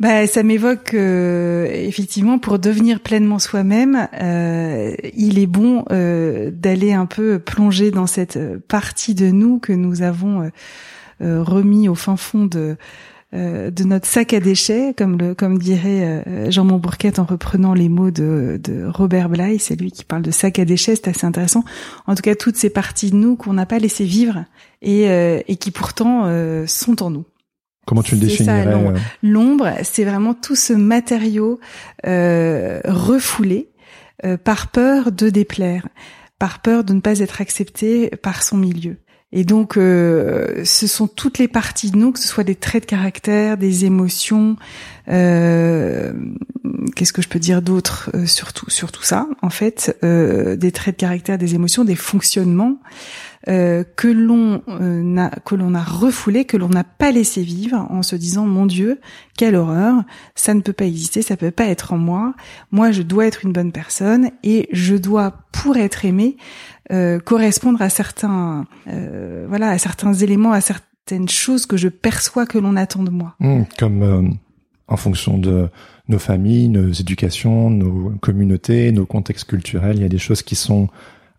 Bah, 0.00 0.28
ça 0.28 0.44
m'évoque 0.44 0.94
euh, 0.94 1.66
effectivement 1.72 2.38
pour 2.38 2.60
devenir 2.60 3.00
pleinement 3.00 3.40
soi-même, 3.40 4.06
euh, 4.20 4.94
il 5.16 5.40
est 5.40 5.48
bon 5.48 5.84
euh, 5.90 6.52
d'aller 6.52 6.92
un 6.92 7.06
peu 7.06 7.40
plonger 7.40 7.90
dans 7.90 8.06
cette 8.06 8.38
partie 8.68 9.16
de 9.16 9.30
nous 9.32 9.58
que 9.58 9.72
nous 9.72 10.02
avons 10.02 10.42
euh, 10.42 10.48
euh, 11.22 11.42
remis 11.42 11.88
au 11.88 11.96
fin 11.96 12.16
fond 12.16 12.44
de 12.44 12.76
euh, 13.34 13.70
de 13.70 13.84
notre 13.84 14.06
sac 14.06 14.34
à 14.34 14.40
déchets, 14.40 14.94
comme 14.96 15.18
le 15.18 15.34
comme 15.34 15.58
dirait 15.58 16.22
Jean 16.48 16.64
Montbourquette 16.64 17.18
en 17.18 17.24
reprenant 17.24 17.74
les 17.74 17.88
mots 17.88 18.12
de, 18.12 18.60
de 18.62 18.86
Robert 18.86 19.28
Bly, 19.30 19.58
c'est 19.58 19.74
lui 19.74 19.90
qui 19.90 20.04
parle 20.04 20.22
de 20.22 20.30
sac 20.30 20.60
à 20.60 20.64
déchets, 20.64 20.94
c'est 20.96 21.08
assez 21.08 21.26
intéressant. 21.26 21.64
En 22.06 22.14
tout 22.14 22.22
cas, 22.22 22.36
toutes 22.36 22.56
ces 22.56 22.70
parties 22.70 23.10
de 23.10 23.16
nous 23.16 23.36
qu'on 23.36 23.54
n'a 23.54 23.66
pas 23.66 23.78
laissé 23.80 24.04
vivre 24.04 24.44
et, 24.80 25.06
et 25.46 25.56
qui 25.56 25.72
pourtant 25.72 26.24
sont 26.66 27.02
en 27.02 27.10
nous. 27.10 27.24
Comment 27.88 28.02
tu 28.02 28.14
le 28.14 28.20
définirais 28.20 28.66
l'ombre. 28.70 28.90
euh, 28.94 28.98
L'ombre, 29.22 29.70
c'est 29.82 30.04
vraiment 30.04 30.34
tout 30.34 30.54
ce 30.56 30.74
matériau 30.74 31.58
euh, 32.06 32.80
refoulé 32.84 33.70
euh, 34.24 34.36
par 34.36 34.68
peur 34.68 35.10
de 35.10 35.30
déplaire, 35.30 35.88
par 36.38 36.60
peur 36.60 36.84
de 36.84 36.92
ne 36.92 37.00
pas 37.00 37.18
être 37.20 37.40
accepté 37.40 38.10
par 38.22 38.42
son 38.42 38.58
milieu. 38.58 38.96
Et 39.32 39.44
donc, 39.44 39.76
euh, 39.76 40.62
ce 40.64 40.86
sont 40.86 41.06
toutes 41.06 41.38
les 41.38 41.48
parties 41.48 41.90
de 41.90 41.96
nous, 41.98 42.12
que 42.12 42.18
ce 42.18 42.28
soit 42.28 42.44
des 42.44 42.54
traits 42.54 42.84
de 42.84 42.88
caractère, 42.88 43.56
des 43.58 43.84
émotions. 43.84 44.56
euh, 45.08 46.12
Qu'est-ce 46.94 47.12
que 47.12 47.22
je 47.22 47.28
peux 47.28 47.38
dire 47.38 47.60
d'autre 47.62 48.10
euh, 48.14 48.26
sur 48.26 48.52
tout, 48.52 48.68
sur 48.70 48.90
tout 48.92 49.02
ça 49.02 49.26
En 49.42 49.50
fait, 49.50 49.96
euh, 50.02 50.56
des 50.56 50.72
traits 50.72 50.96
de 50.96 51.00
caractère, 51.00 51.38
des 51.38 51.54
émotions, 51.54 51.84
des 51.84 51.94
fonctionnements 51.94 52.78
euh, 53.48 53.84
que 53.96 54.08
l'on 54.08 54.62
euh, 54.68 55.16
a 55.16 55.30
que 55.40 55.54
l'on 55.54 55.74
a 55.74 55.82
refoulé, 55.82 56.44
que 56.44 56.56
l'on 56.56 56.68
n'a 56.68 56.84
pas 56.84 57.10
laissé 57.10 57.42
vivre, 57.42 57.86
en 57.90 58.02
se 58.02 58.16
disant 58.16 58.46
mon 58.46 58.66
Dieu, 58.66 59.00
quelle 59.36 59.56
horreur, 59.56 60.02
ça 60.34 60.54
ne 60.54 60.60
peut 60.60 60.72
pas 60.72 60.86
exister, 60.86 61.22
ça 61.22 61.36
peut 61.36 61.50
pas 61.50 61.66
être 61.66 61.92
en 61.92 61.98
moi. 61.98 62.34
Moi, 62.70 62.92
je 62.92 63.02
dois 63.02 63.26
être 63.26 63.44
une 63.44 63.52
bonne 63.52 63.72
personne 63.72 64.30
et 64.42 64.68
je 64.72 64.96
dois, 64.96 65.32
pour 65.52 65.76
être 65.76 66.04
aimé, 66.04 66.36
euh, 66.92 67.18
correspondre 67.20 67.80
à 67.82 67.88
certains, 67.88 68.66
euh, 68.88 69.46
voilà, 69.48 69.70
à 69.70 69.78
certains 69.78 70.14
éléments, 70.14 70.52
à 70.52 70.60
cer- 70.60 70.80
certaines 71.08 71.28
choses 71.30 71.64
que 71.64 71.78
je 71.78 71.88
perçois 71.88 72.44
que 72.44 72.58
l'on 72.58 72.76
attend 72.76 73.02
de 73.02 73.08
moi. 73.10 73.34
Mmh, 73.40 73.62
comme 73.78 74.02
euh, 74.02 74.28
en 74.88 74.96
fonction 74.98 75.38
de 75.38 75.70
nos 76.08 76.18
familles, 76.18 76.68
nos 76.68 76.92
éducations, 76.92 77.70
nos 77.70 78.10
communautés, 78.20 78.92
nos 78.92 79.06
contextes 79.06 79.48
culturels, 79.48 79.96
il 79.96 80.02
y 80.02 80.04
a 80.04 80.10
des 80.10 80.18
choses 80.18 80.42
qui 80.42 80.54
sont 80.54 80.88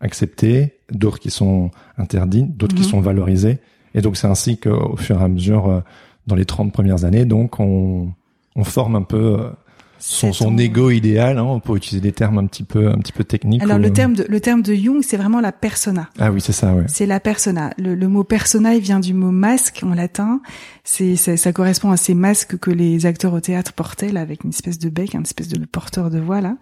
acceptées, 0.00 0.79
d'autres 0.92 1.18
qui 1.18 1.30
sont 1.30 1.70
interdites, 1.98 2.56
d'autres 2.56 2.74
qui 2.74 2.82
Mhm. 2.82 2.88
sont 2.88 3.00
valorisées. 3.00 3.58
Et 3.94 4.00
donc 4.02 4.16
c'est 4.16 4.26
ainsi 4.28 4.58
qu'au 4.58 4.96
fur 4.96 5.20
et 5.20 5.24
à 5.24 5.28
mesure, 5.28 5.68
euh, 5.68 5.80
dans 6.26 6.36
les 6.36 6.44
30 6.44 6.72
premières 6.72 7.04
années, 7.04 7.24
donc 7.24 7.58
on, 7.60 8.08
on 8.56 8.64
forme 8.64 8.94
un 8.96 9.02
peu 9.02 9.38
euh, 9.40 9.50
son, 9.98 10.32
son 10.32 10.56
ego 10.56 10.90
idéal, 10.90 11.36
hein, 11.38 11.60
pour 11.62 11.76
utiliser 11.76 12.00
des 12.00 12.12
termes 12.12 12.38
un 12.38 12.46
petit 12.46 12.62
peu, 12.62 12.88
un 12.88 12.96
petit 12.98 13.12
peu 13.12 13.22
techniques. 13.24 13.62
Alors 13.62 13.76
ou, 13.76 13.80
le 13.80 13.88
euh, 13.88 13.92
terme 13.92 14.14
de 14.14 14.24
le 14.28 14.40
terme 14.40 14.62
de 14.62 14.74
Jung, 14.74 15.02
c'est 15.02 15.16
vraiment 15.18 15.40
la 15.40 15.52
persona. 15.52 16.08
Ah 16.18 16.30
oui, 16.32 16.40
c'est 16.40 16.52
ça, 16.52 16.72
ouais. 16.74 16.84
C'est 16.86 17.04
la 17.04 17.20
persona. 17.20 17.72
Le, 17.76 17.94
le 17.94 18.08
mot 18.08 18.24
persona, 18.24 18.74
il 18.74 18.80
vient 18.80 19.00
du 19.00 19.12
mot 19.12 19.30
masque 19.30 19.80
en 19.84 19.92
latin. 19.94 20.40
C'est 20.84 21.16
ça, 21.16 21.36
ça 21.36 21.52
correspond 21.52 21.90
à 21.90 21.96
ces 21.98 22.14
masques 22.14 22.56
que 22.58 22.70
les 22.70 23.04
acteurs 23.06 23.34
au 23.34 23.40
théâtre 23.40 23.72
portaient 23.74 24.10
là, 24.10 24.20
avec 24.22 24.44
une 24.44 24.50
espèce 24.50 24.78
de 24.78 24.88
bec, 24.88 25.14
une 25.14 25.22
espèce 25.22 25.48
de 25.48 25.62
porteur 25.66 26.08
de 26.10 26.18
voix 26.18 26.40
là. 26.40 26.56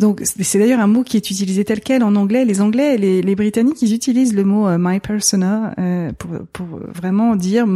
Donc 0.00 0.22
c'est 0.24 0.58
d'ailleurs 0.58 0.80
un 0.80 0.86
mot 0.86 1.04
qui 1.04 1.16
est 1.18 1.30
utilisé 1.30 1.64
tel 1.64 1.80
quel 1.80 2.02
en 2.02 2.16
anglais. 2.16 2.44
Les 2.44 2.60
Anglais 2.60 2.96
les, 2.96 3.22
les 3.22 3.34
Britanniques, 3.36 3.80
ils 3.82 3.94
utilisent 3.94 4.34
le 4.34 4.44
mot 4.44 4.66
euh, 4.66 4.78
my 4.80 4.98
persona 4.98 5.74
euh, 5.78 6.10
pour, 6.18 6.30
pour 6.52 6.80
vraiment 6.88 7.36
dire 7.36 7.66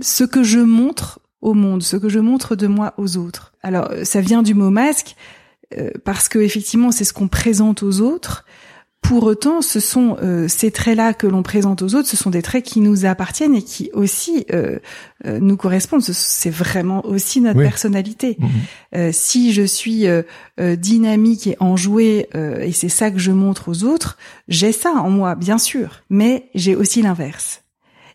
ce 0.00 0.24
que 0.24 0.42
je 0.42 0.58
montre 0.58 1.20
au 1.40 1.54
monde, 1.54 1.82
ce 1.82 1.96
que 1.96 2.08
je 2.08 2.18
montre 2.18 2.56
de 2.56 2.66
moi 2.66 2.94
aux 2.98 3.16
autres. 3.16 3.54
Alors 3.62 3.90
euh, 3.90 4.04
ça 4.04 4.20
vient 4.20 4.42
du 4.42 4.54
mot 4.54 4.70
masque 4.70 5.16
euh, 5.78 5.90
parce 6.04 6.28
que 6.28 6.40
effectivement 6.40 6.90
c'est 6.90 7.04
ce 7.04 7.12
qu'on 7.12 7.28
présente 7.28 7.82
aux 7.82 8.00
autres. 8.00 8.44
Pour 9.02 9.24
autant, 9.24 9.60
ce 9.60 9.80
sont 9.80 10.16
euh, 10.22 10.46
ces 10.46 10.70
traits-là 10.70 11.14
que 11.14 11.26
l'on 11.26 11.42
présente 11.42 11.82
aux 11.82 11.94
autres, 11.96 12.06
ce 12.06 12.16
sont 12.16 12.30
des 12.30 12.42
traits 12.42 12.64
qui 12.64 12.80
nous 12.80 13.06
appartiennent 13.06 13.56
et 13.56 13.62
qui 13.62 13.90
aussi 13.92 14.46
euh, 14.52 14.78
euh, 15.26 15.40
nous 15.40 15.56
correspondent. 15.56 16.02
Ce- 16.02 16.12
C'est 16.12 16.50
vraiment 16.50 17.04
aussi 17.04 17.40
notre 17.40 17.58
Oui. 17.58 17.64
personnalité. 17.64 18.36
Mhm. 18.38 18.48
Euh, 18.96 19.10
si 19.12 19.52
je 19.52 19.62
suis 19.62 20.06
euh, 20.06 20.22
euh, 20.60 20.76
dynamique 20.76 21.46
et 21.48 21.56
enjouée, 21.58 22.28
euh, 22.36 22.60
et 22.60 22.72
c'est 22.72 22.88
ça 22.88 23.10
que 23.10 23.18
je 23.18 23.32
montre 23.32 23.68
aux 23.70 23.82
autres, 23.84 24.16
j'ai 24.48 24.70
ça 24.70 24.92
en 24.92 25.10
moi, 25.10 25.34
bien 25.34 25.58
sûr. 25.58 26.02
Mais 26.08 26.48
j'ai 26.54 26.76
aussi 26.76 27.02
l'inverse. 27.02 27.62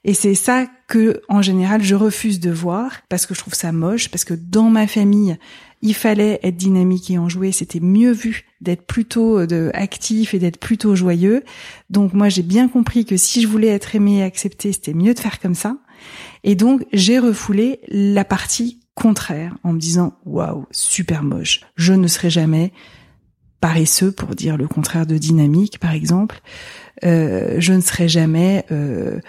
Et 0.08 0.14
c'est 0.14 0.36
ça 0.36 0.68
que, 0.88 1.22
en 1.30 1.42
général, 1.42 1.82
je 1.84 1.96
refuse 1.96 2.40
de 2.40 2.52
voir 2.52 2.92
parce 3.10 3.26
que 3.26 3.34
je 3.34 3.40
trouve 3.40 3.56
ça 3.56 3.72
moche, 3.72 4.10
parce 4.10 4.24
que 4.24 4.36
dans 4.36 4.70
ma 4.70 4.86
famille, 4.86 5.36
il 5.82 5.94
fallait 5.94 6.40
être 6.44 6.56
dynamique 6.56 7.12
et 7.12 7.18
enjoué. 7.18 7.52
C'était 7.52 7.80
mieux 7.80 8.12
vu 8.12 8.46
d'être 8.62 8.86
plutôt 8.86 9.40
euh, 9.40 9.70
actif 9.74 10.34
et 10.34 10.40
d'être 10.40 10.60
plutôt 10.60 10.96
joyeux. 10.96 11.44
Donc 11.90 12.14
moi, 12.14 12.30
j'ai 12.30 12.42
bien 12.42 12.68
compris 12.68 13.06
que 13.06 13.18
si 13.18 13.42
je 13.42 13.48
voulais 13.48 13.68
être 13.68 13.96
aimé 13.96 14.18
et 14.18 14.24
accepté, 14.24 14.72
c'était 14.72 14.94
mieux 14.94 15.14
de 15.14 15.20
faire 15.20 15.40
comme 15.40 15.56
ça. 15.56 15.78
Et 16.44 16.56
donc, 16.56 16.86
j'ai 16.94 17.20
refoulé 17.20 17.80
la 17.88 18.26
partie 18.26 18.80
contraire 18.96 19.56
en 19.64 19.74
me 19.74 19.80
disant, 19.80 20.18
waouh, 20.26 20.66
super 20.72 21.24
moche. 21.24 21.62
Je 21.76 21.94
ne 21.94 22.08
serai 22.08 22.30
jamais 22.30 22.72
paresseux 23.60 24.12
pour 24.12 24.36
dire 24.36 24.58
le 24.58 24.68
contraire 24.68 25.06
de 25.06 25.18
dynamique, 25.18 25.80
par 25.80 25.92
exemple. 25.92 26.42
Euh, 27.04 27.56
je 27.60 27.74
ne 27.74 27.82
serai 27.82 28.08
jamais 28.08 28.66
euh, 28.72 29.20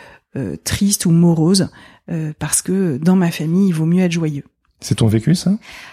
triste 0.64 1.06
ou 1.06 1.10
morose 1.10 1.70
parce 2.38 2.62
que 2.62 2.98
dans 2.98 3.16
ma 3.16 3.32
famille, 3.32 3.68
il 3.68 3.74
vaut 3.74 3.84
mieux 3.84 4.04
être 4.04 4.12
joyeux. 4.12 4.44
C'est 4.80 4.96
ton 4.96 5.06
vécu, 5.06 5.34
ça? 5.34 5.52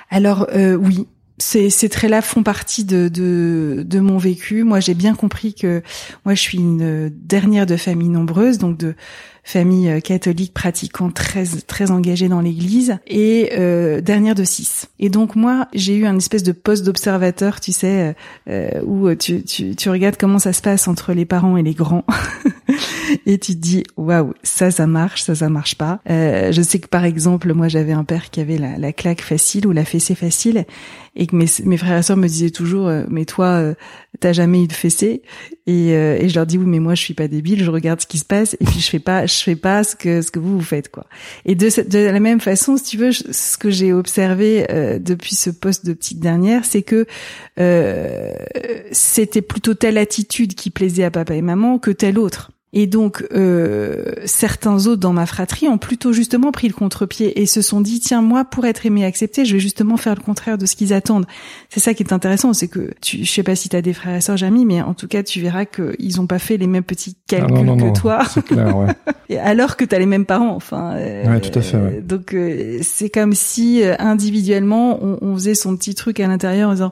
Alors 0.10 0.48
euh, 0.54 0.76
oui, 0.76 1.08
ces, 1.38 1.70
ces 1.70 1.90
traits-là 1.90 2.22
font 2.22 2.44
partie 2.44 2.84
de, 2.84 3.08
de, 3.08 3.84
de 3.86 4.00
mon 4.00 4.18
vécu. 4.18 4.64
Moi, 4.64 4.80
j'ai 4.80 4.94
bien 4.94 5.16
compris 5.16 5.54
que 5.54 5.82
moi, 6.26 6.36
je 6.36 6.42
suis 6.42 6.58
une 6.60 7.10
dernière 7.10 7.66
de 7.66 7.76
famille 7.76 8.10
nombreuse, 8.10 8.58
donc 8.60 8.78
de 8.78 8.96
famille 9.44 9.90
euh, 9.90 10.00
catholique 10.00 10.54
pratiquant 10.54 11.10
très 11.10 11.46
très 11.68 11.92
engagée 11.92 12.30
dans 12.30 12.40
l'Église 12.40 12.98
et 13.08 13.52
euh, 13.58 14.00
dernière 14.00 14.36
de 14.36 14.44
six. 14.44 14.88
Et 15.00 15.10
donc 15.10 15.36
moi, 15.36 15.68
j'ai 15.74 15.96
eu 15.96 16.06
un 16.06 16.18
espèce 16.18 16.44
de 16.44 16.54
poste 16.54 16.86
d'observateur, 16.86 17.60
tu 17.60 17.74
sais, 17.74 18.16
euh, 18.50 18.82
où 18.86 19.14
tu, 19.16 19.44
tu 19.44 19.76
tu 19.76 19.90
regardes 19.90 20.16
comment 20.18 20.40
ça 20.40 20.54
se 20.54 20.62
passe 20.62 20.88
entre 20.88 21.14
les 21.14 21.26
parents 21.26 21.58
et 21.58 21.64
les 21.64 21.74
grands. 21.74 22.06
et 23.26 23.38
tu 23.38 23.56
dis 23.56 23.84
waouh 23.98 24.34
ça 24.44 24.72
ça 24.72 24.88
marche 24.88 25.24
ça 25.24 25.36
ça 25.36 25.50
marche 25.50 25.76
pas. 25.76 26.00
Euh, 26.10 26.52
je 26.52 26.62
sais 26.62 26.80
que 26.80 26.88
par 26.88 27.06
exemple 27.06 27.54
moi 27.54 27.68
j'avais 27.68 27.94
un 27.94 28.04
père 28.04 28.30
qui 28.30 28.40
avait 28.40 28.58
la 28.58 28.94
claque 28.94 29.22
facile 29.22 29.68
ou 29.68 29.72
la 29.72 29.86
fessée 29.86 30.16
facile 30.16 30.66
et 31.16 31.28
que 31.28 31.36
mes, 31.36 31.78
frères 31.78 31.98
et 31.98 32.04
sœurs 32.04 32.18
me 32.18 32.28
disaient 32.28 32.50
toujours 32.50 32.88
euh, 32.88 33.04
mais 33.10 33.26
toi 33.26 33.46
euh, 33.46 33.74
t'as 34.20 34.34
jamais 34.34 34.64
eu 34.64 34.68
de 34.68 34.74
fessée. 34.74 35.22
Et, 35.66 35.94
euh, 35.94 36.18
et 36.20 36.28
je 36.28 36.36
leur 36.36 36.46
dis 36.46 36.58
oui 36.58 36.66
mais 36.68 36.80
moi 36.80 36.96
je 36.96 37.02
suis 37.02 37.14
pas 37.14 37.28
débile 37.28 37.64
je 37.64 37.72
regarde 37.72 38.02
ce 38.02 38.08
qui 38.08 38.18
se 38.18 38.26
passe 38.26 38.56
et 38.60 38.66
puis 38.66 38.80
je 38.80 38.90
fais 38.90 39.00
pas 39.00 39.26
je 39.26 39.36
fais 39.36 39.56
pas 39.56 39.84
ce 39.84 39.96
que 39.96 40.22
ce 40.22 40.32
que 40.32 40.40
vous 40.40 40.58
vous 40.58 40.64
faites 40.64 40.90
quoi. 40.90 41.06
Et 41.46 41.56
de, 41.56 41.70
de 41.88 42.00
la 42.00 42.20
même 42.20 42.40
façon 42.40 42.78
si 42.78 42.84
tu 42.84 42.98
veux 42.98 43.12
ce 43.12 43.58
que 43.58 43.70
j'ai 43.70 43.94
observé 43.94 44.66
euh, 44.72 45.00
depuis 45.00 45.36
ce 45.36 45.50
poste 45.50 45.86
de 45.86 45.94
petite 45.94 46.20
dernière 46.20 46.66
c'est 46.66 46.84
que 46.84 47.06
euh, 47.60 48.34
c'était 48.92 49.42
plutôt 49.42 49.74
telle 49.74 49.98
attitude 49.98 50.54
qui 50.56 50.70
plaisait 50.70 51.04
à 51.04 51.12
papa 51.12 51.36
et 51.36 51.42
maman 51.42 51.80
que 51.80 51.92
telle 51.92 52.20
autre 52.20 52.52
et 52.76 52.88
donc, 52.88 53.24
euh, 53.34 54.14
certains 54.26 54.88
autres 54.88 55.00
dans 55.00 55.14
ma 55.14 55.28
fratrie 55.28 55.68
ont 55.68 55.78
plutôt 55.78 56.12
justement 56.12 56.52
pris 56.52 56.68
le 56.68 56.74
contre-pied 56.74 57.40
et 57.40 57.46
se 57.46 57.62
sont 57.62 57.82
dit, 57.82 58.00
tiens, 58.00 58.24
moi, 58.24 58.46
pour 58.46 58.66
être 58.66 58.88
aimé 58.88 59.02
et 59.02 59.06
accepté, 59.06 59.46
je 59.46 59.54
vais 59.54 59.60
justement 59.60 59.96
faire 59.96 60.16
le 60.16 60.22
contraire 60.22 60.58
de 60.58 60.66
ce 60.66 60.76
qu'ils 60.76 60.92
attendent. 60.92 61.28
C'est 61.70 61.80
ça 61.80 61.94
qui 61.94 62.02
est 62.02 62.12
intéressant, 62.12 62.52
c'est 62.54 62.68
que 62.68 62.90
tu, 63.00 63.24
je 63.24 63.32
sais 63.32 63.44
pas 63.44 63.56
si 63.56 63.70
tu 63.70 63.76
as 63.76 63.84
des 63.84 63.94
frères 63.94 64.16
et 64.16 64.22
sœurs, 64.22 64.38
Jamy, 64.38 64.66
mais 64.66 64.82
en 64.82 64.96
tout 64.96 65.08
cas, 65.08 65.22
tu 65.22 65.40
verras 65.40 65.66
qu'ils 65.66 66.20
ont 66.20 66.26
pas 66.26 66.40
fait 66.40 66.58
les 66.58 66.66
mêmes 66.66 66.84
petits 66.84 67.16
Ah, 67.16 67.36
calculs 67.36 67.58
non, 67.58 67.64
non, 67.64 67.78
que 67.78 67.84
non, 67.84 67.94
toi, 67.94 68.24
clair, 68.44 68.76
ouais. 68.76 69.38
alors 69.38 69.78
que 69.78 69.86
tu 69.86 69.94
as 69.94 70.00
les 70.00 70.08
mêmes 70.08 70.26
parents. 70.26 70.56
Enfin, 70.56 70.94
euh, 70.96 71.32
Ouais, 71.32 71.42
tout 71.42 71.58
à 71.58 71.62
fait, 71.62 71.78
ouais. 71.78 72.02
Donc, 72.02 72.34
euh, 72.34 72.80
c'est 72.82 73.10
comme 73.10 73.34
si 73.34 73.84
euh, 73.84 73.94
individuellement, 74.00 74.98
on, 75.00 75.20
on 75.22 75.36
faisait 75.36 75.54
son 75.54 75.78
petit 75.78 75.94
truc 75.94 76.20
à 76.20 76.28
l'intérieur 76.28 76.70
en 76.70 76.74
disant, 76.74 76.92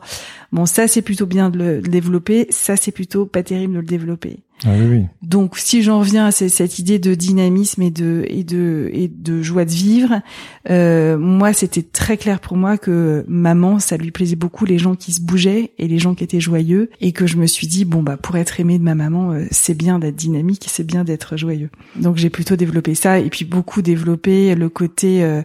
bon, 0.51 0.65
ça, 0.65 0.87
c'est 0.87 1.01
plutôt 1.01 1.25
bien 1.25 1.49
de 1.49 1.57
le, 1.57 1.81
de 1.81 1.87
développer, 1.89 2.47
ça, 2.49 2.75
c'est 2.77 2.91
plutôt 2.91 3.25
pas 3.25 3.43
terrible 3.43 3.73
de 3.75 3.79
le 3.79 3.85
développer. 3.85 4.39
Ah 4.63 4.69
oui, 4.77 4.85
oui. 4.87 5.05
Donc, 5.23 5.57
si 5.57 5.81
j'en 5.81 5.99
reviens 5.99 6.27
à 6.27 6.31
ce- 6.31 6.47
cette 6.47 6.77
idée 6.77 6.99
de 6.99 7.15
dynamisme 7.15 7.81
et 7.81 7.89
de 7.89 8.23
et 8.27 8.43
de 8.43 8.91
et 8.93 9.07
de 9.07 9.41
joie 9.41 9.65
de 9.65 9.71
vivre, 9.71 10.21
euh, 10.69 11.17
moi, 11.17 11.51
c'était 11.53 11.81
très 11.81 12.15
clair 12.15 12.39
pour 12.39 12.57
moi 12.57 12.77
que 12.77 13.25
maman, 13.27 13.79
ça 13.79 13.97
lui 13.97 14.11
plaisait 14.11 14.35
beaucoup 14.35 14.65
les 14.65 14.77
gens 14.77 14.93
qui 14.95 15.13
se 15.13 15.21
bougeaient 15.21 15.71
et 15.79 15.87
les 15.87 15.97
gens 15.97 16.13
qui 16.13 16.23
étaient 16.23 16.39
joyeux, 16.39 16.91
et 17.01 17.11
que 17.11 17.25
je 17.25 17.37
me 17.37 17.47
suis 17.47 17.65
dit 17.65 17.85
bon 17.85 18.03
bah 18.03 18.17
pour 18.17 18.35
être 18.37 18.59
aimé 18.59 18.77
de 18.77 18.83
ma 18.83 18.93
maman, 18.93 19.31
euh, 19.31 19.45
c'est 19.49 19.73
bien 19.75 19.97
d'être 19.97 20.15
dynamique, 20.15 20.65
c'est 20.67 20.85
bien 20.85 21.03
d'être 21.03 21.37
joyeux. 21.37 21.71
Donc 21.95 22.17
j'ai 22.17 22.29
plutôt 22.29 22.55
développé 22.55 22.93
ça 22.93 23.17
et 23.17 23.29
puis 23.31 23.45
beaucoup 23.45 23.81
développé 23.81 24.53
le 24.53 24.69
côté 24.69 25.23
euh, 25.23 25.41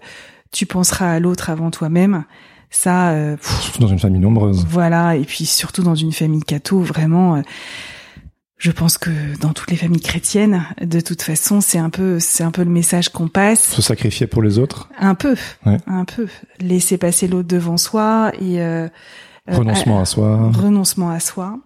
tu 0.53 0.67
penseras 0.67 1.11
à 1.11 1.21
l'autre 1.21 1.49
avant 1.49 1.71
toi-même. 1.71 2.25
Ça, 2.71 3.11
euh, 3.11 3.37
pff, 3.37 3.61
Surtout 3.63 3.81
dans 3.81 3.89
une 3.89 3.99
famille 3.99 4.21
nombreuse. 4.21 4.67
voilà, 4.69 5.17
et 5.17 5.25
puis 5.25 5.47
surtout 5.47 5.83
dans 5.83 5.95
une 5.95 6.13
famille 6.13 6.43
catho, 6.43 6.81
vraiment. 6.81 7.37
euh, 7.37 7.43
je 8.59 8.71
pense 8.71 8.97
que 8.97 9.11
dans 9.41 9.53
toutes 9.53 9.71
les 9.71 9.77
familles 9.77 10.01
chrétiennes, 10.01 10.65
de 10.81 11.01
toute 11.01 11.21
façon, 11.23 11.61
c'est 11.61 11.79
un 11.79 11.91
peu, 11.91 12.19
c'est 12.21 12.43
un 12.43 12.51
peu 12.51 12.65
le 12.65 12.71
message 12.71 13.11
qu'on 13.11 13.29
passe. 13.29 13.61
Se 13.75 13.83
sacrifier 13.83 14.27
pour 14.27 14.43
les 14.43 14.59
autres. 14.59 14.89
Un 14.99 15.15
peu, 15.15 15.37
Ouais. 15.67 15.77
un 15.87 16.05
peu. 16.07 16.27
Laisser 16.61 16.97
passer 16.97 17.29
l'autre 17.29 17.49
devant 17.49 17.77
soi 17.77 18.33
et 18.41 18.63
euh, 18.63 18.89
euh, 19.51 19.57
Renoncement 19.57 20.01
à 20.01 20.05
soi. 20.07 20.51
renoncement 20.53 21.11
à 21.11 21.21
soi. 21.21 21.59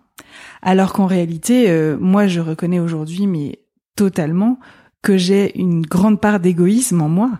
Alors 0.62 0.92
qu'en 0.92 1.06
réalité, 1.06 1.70
euh, 1.70 1.96
moi, 2.00 2.26
je 2.26 2.40
reconnais 2.40 2.80
aujourd'hui, 2.80 3.26
mais 3.28 3.60
totalement, 3.96 4.58
que 5.02 5.16
j'ai 5.16 5.58
une 5.58 5.82
grande 5.82 6.20
part 6.20 6.40
d'égoïsme 6.40 7.00
en 7.00 7.08
moi. 7.08 7.30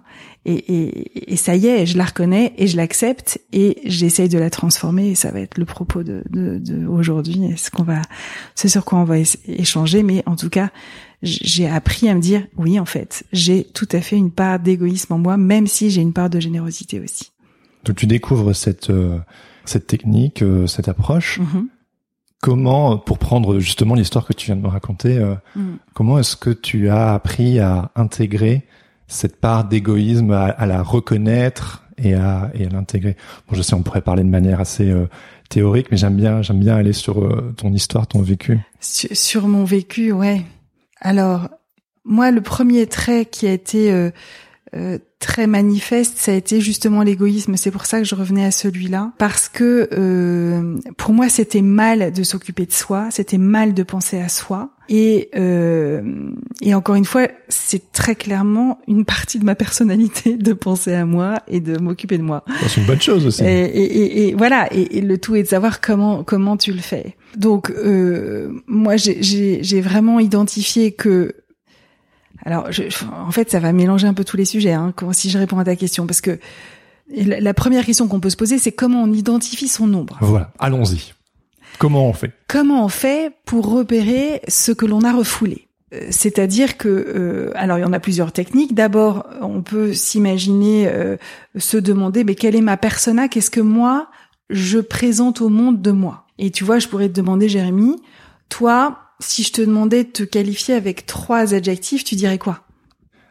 Et, 0.47 0.55
et, 0.55 1.33
et 1.33 1.37
ça 1.37 1.55
y 1.55 1.67
est, 1.67 1.85
je 1.85 1.99
la 1.99 2.05
reconnais 2.05 2.55
et 2.57 2.67
je 2.67 2.77
l'accepte 2.77 3.41
et 3.53 3.79
j'essaye 3.85 4.31
de 4.31 4.39
la 4.39 4.49
transformer. 4.49 5.11
Et 5.11 5.15
ça 5.15 5.31
va 5.31 5.41
être 5.41 5.59
le 5.59 5.67
propos 5.67 6.03
de, 6.03 6.23
de, 6.31 6.59
de 6.59 6.87
aujourd'hui. 6.87 7.45
Et 7.45 7.57
ce 7.57 7.71
qu'on 7.71 7.83
va, 7.83 8.01
c'est 8.55 8.69
sur 8.69 8.85
quoi 8.85 8.99
on 8.99 9.05
va 9.05 9.19
échanger. 9.47 10.03
Mais 10.03 10.23
en 10.25 10.37
tout 10.37 10.49
cas, 10.49 10.71
j'ai 11.23 11.69
appris 11.69 12.09
à 12.09 12.15
me 12.15 12.21
dire, 12.21 12.47
oui, 12.57 12.81
en 12.81 12.87
fait, 12.87 13.25
j'ai 13.33 13.65
tout 13.65 13.89
à 13.93 14.01
fait 14.01 14.17
une 14.17 14.31
part 14.31 14.59
d'égoïsme 14.59 15.13
en 15.13 15.19
moi, 15.19 15.37
même 15.37 15.67
si 15.67 15.91
j'ai 15.91 16.01
une 16.01 16.15
part 16.15 16.31
de 16.31 16.41
générosité 16.41 17.01
aussi. 17.01 17.33
Donc 17.85 17.97
tu 17.97 18.07
découvres 18.07 18.55
cette 18.55 18.91
euh, 18.91 19.19
cette 19.65 19.87
technique, 19.87 20.43
euh, 20.43 20.67
cette 20.67 20.89
approche. 20.89 21.39
Mhm. 21.39 21.69
Comment, 22.41 22.97
pour 22.97 23.19
prendre 23.19 23.59
justement 23.59 23.95
l'histoire 23.95 24.27
que 24.27 24.33
tu 24.33 24.47
viens 24.47 24.57
de 24.57 24.63
me 24.63 24.69
raconter, 24.69 25.19
euh, 25.19 25.35
Mhm. 25.57 25.77
comment 25.93 26.19
est-ce 26.19 26.37
que 26.37 26.51
tu 26.51 26.89
as 26.89 27.13
appris 27.13 27.59
à 27.61 27.91
intégrer 27.97 28.67
cette 29.09 29.37
part 29.41 29.65
d'égoïsme, 29.65 30.31
à, 30.33 30.45
à 30.47 30.65
la 30.67 30.83
reconnaître 30.83 31.85
et 31.99 32.15
à, 32.15 32.51
et 32.55 32.65
à 32.65 32.69
l'intégrer? 32.71 33.17
Bon, 33.49 33.55
je 33.57 33.61
sais, 33.63 33.75
on 33.75 33.83
pourrait 33.83 34.01
parler 34.01 34.23
de 34.23 34.29
manière 34.29 34.59
assez 34.61 34.91
euh, 34.91 35.07
théorique, 35.51 35.89
mais 35.91 35.99
j'aime 35.99 36.17
bien, 36.17 36.41
j'aime 36.41 36.61
bien 36.61 36.77
aller 36.77 36.95
sur 36.95 37.23
euh, 37.23 37.53
ton 37.59 37.73
histoire, 37.75 38.07
ton 38.07 38.23
vécu. 38.23 38.59
Sur, 38.81 39.11
sur 39.15 39.47
mon 39.49 39.65
vécu, 39.65 40.11
ouais. 40.13 40.41
Alors, 41.03 41.49
moi, 42.07 42.31
le 42.31 42.41
premier 42.41 42.87
trait 42.87 43.27
qui 43.27 43.47
a 43.49 43.53
été 43.53 44.11
euh, 44.75 44.99
très 45.19 45.47
manifeste, 45.47 46.17
ça 46.17 46.33
a 46.33 46.35
été 46.35 46.61
justement 46.61 47.03
l'égoïsme. 47.03 47.57
C'est 47.57 47.71
pour 47.71 47.87
ça 47.87 47.99
que 47.99 48.05
je 48.05 48.15
revenais 48.15 48.45
à 48.45 48.51
celui-là, 48.51 49.13
parce 49.19 49.49
que 49.49 49.89
euh, 49.93 50.77
pour 50.97 51.13
moi, 51.13 51.29
c'était 51.29 51.63
mal 51.63 52.13
de 52.13 52.23
s'occuper 52.23 52.67
de 52.67 52.73
soi, 52.73 53.09
c'était 53.11 53.39
mal 53.39 53.75
de 53.75 53.83
penser 53.83 54.19
à 54.19 54.29
soi. 54.29 54.71
Et, 54.89 55.29
euh, 55.37 56.03
et 56.63 56.75
encore 56.75 56.97
une 56.97 57.05
fois, 57.05 57.29
c'est 57.49 57.93
très 57.93 58.17
clairement 58.17 58.81
une 58.89 59.05
partie 59.05 59.39
de 59.39 59.45
ma 59.45 59.55
personnalité 59.55 60.37
de 60.39 60.53
penser 60.53 60.95
à 60.95 61.05
moi 61.05 61.41
et 61.47 61.61
de 61.61 61.79
m'occuper 61.79 62.19
de 62.19 62.25
moi. 62.25 62.45
C'est 62.67 62.81
une 62.81 62.87
bonne 62.87 63.01
chose 63.01 63.27
aussi. 63.27 63.45
Et, 63.45 63.65
et, 63.65 64.29
et 64.29 64.35
voilà, 64.35 64.69
et, 64.73 65.01
le 65.01 65.19
tout 65.19 65.37
est 65.37 65.43
de 65.43 65.49
savoir 65.49 65.81
comment 65.81 66.25
comment 66.25 66.57
tu 66.57 66.73
le 66.73 66.81
fais. 66.81 67.17
Donc 67.37 67.71
euh, 67.71 68.51
moi, 68.67 68.97
j'ai 68.97 69.81
vraiment 69.81 70.19
identifié 70.19 70.93
que 70.93 71.35
alors, 72.45 72.73
je, 72.73 72.85
en 73.27 73.31
fait, 73.31 73.51
ça 73.51 73.61
va 73.61 73.73
mélanger 73.73 74.07
un 74.07 74.15
peu 74.15 74.25
tous 74.25 74.37
les 74.37 74.45
sujets, 74.45 74.73
hein, 74.73 74.95
si 75.13 75.31
je 75.31 75.39
réponds 75.39 75.59
à 75.59 75.65
ta 75.65 75.77
question, 75.77 76.07
parce 76.07 76.21
que 76.21 76.39
la, 77.15 77.55
première 77.55 77.85
question 77.85 78.09
qu'on 78.09 78.21
peut 78.21 78.31
se 78.31 78.37
poser, 78.37 78.59
c'est 78.59 78.73
comment 78.73 79.03
on 79.03 79.13
identifie 79.13 79.69
son 79.69 79.87
nombre. 79.87 80.17
Voilà, 80.21 80.53
allons-y. 80.59 81.13
Comment 81.79 82.09
on 82.09 82.13
fait? 82.13 82.33
Comment 82.49 82.85
on 82.85 82.89
fait 82.89 83.33
pour 83.45 83.71
repérer 83.71 84.43
ce 84.49 84.73
que 84.73 84.87
l'on 84.87 85.03
a 85.03 85.13
refoulé? 85.13 85.69
Euh, 85.93 86.07
c'est-à-dire 86.11 86.77
que, 86.77 86.89
euh, 86.89 87.53
alors 87.55 87.79
il 87.79 87.83
y 87.83 87.85
en 87.85 87.93
a 87.93 88.01
plusieurs 88.01 88.33
techniques. 88.33 88.75
D'abord, 88.75 89.27
on 89.41 89.63
peut 89.63 89.93
s'imaginer, 89.93 90.89
euh, 90.89 91.17
se 91.57 91.77
demander, 91.77 92.23
mais 92.25 92.35
quelle 92.35 92.55
est 92.55 92.61
ma 92.61 92.77
persona? 92.77 93.29
Qu'est-ce 93.29 93.51
que 93.51 93.61
moi 93.61 94.09
je 94.51 94.79
présente 94.79 95.41
au 95.41 95.49
monde 95.49 95.81
de 95.81 95.91
moi? 95.91 96.27
Et 96.39 96.51
tu 96.51 96.65
vois, 96.65 96.79
je 96.79 96.89
pourrais 96.89 97.09
te 97.09 97.15
demander, 97.15 97.49
Jérémy, 97.49 97.97
toi, 98.49 98.99
si 99.21 99.43
je 99.43 99.53
te 99.53 99.63
demandais 99.63 100.05
de 100.05 100.11
te 100.11 100.23
qualifier 100.23 100.75
avec 100.75 101.07
trois 101.07 101.55
adjectifs, 101.55 102.05
tu 102.05 102.15
dirais 102.17 102.39
quoi? 102.39 102.61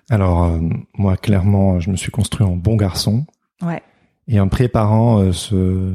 Alors, 0.09 0.45
euh, 0.45 0.59
moi, 0.97 1.17
clairement, 1.17 1.79
je 1.79 1.91
me 1.91 1.95
suis 1.95 2.11
construit 2.11 2.45
en 2.45 2.55
bon 2.55 2.75
garçon. 2.75 3.25
Ouais. 3.61 3.81
Et 4.29 4.39
en 4.39 4.47
préparant 4.47 5.19
euh, 5.19 5.31
ce, 5.31 5.91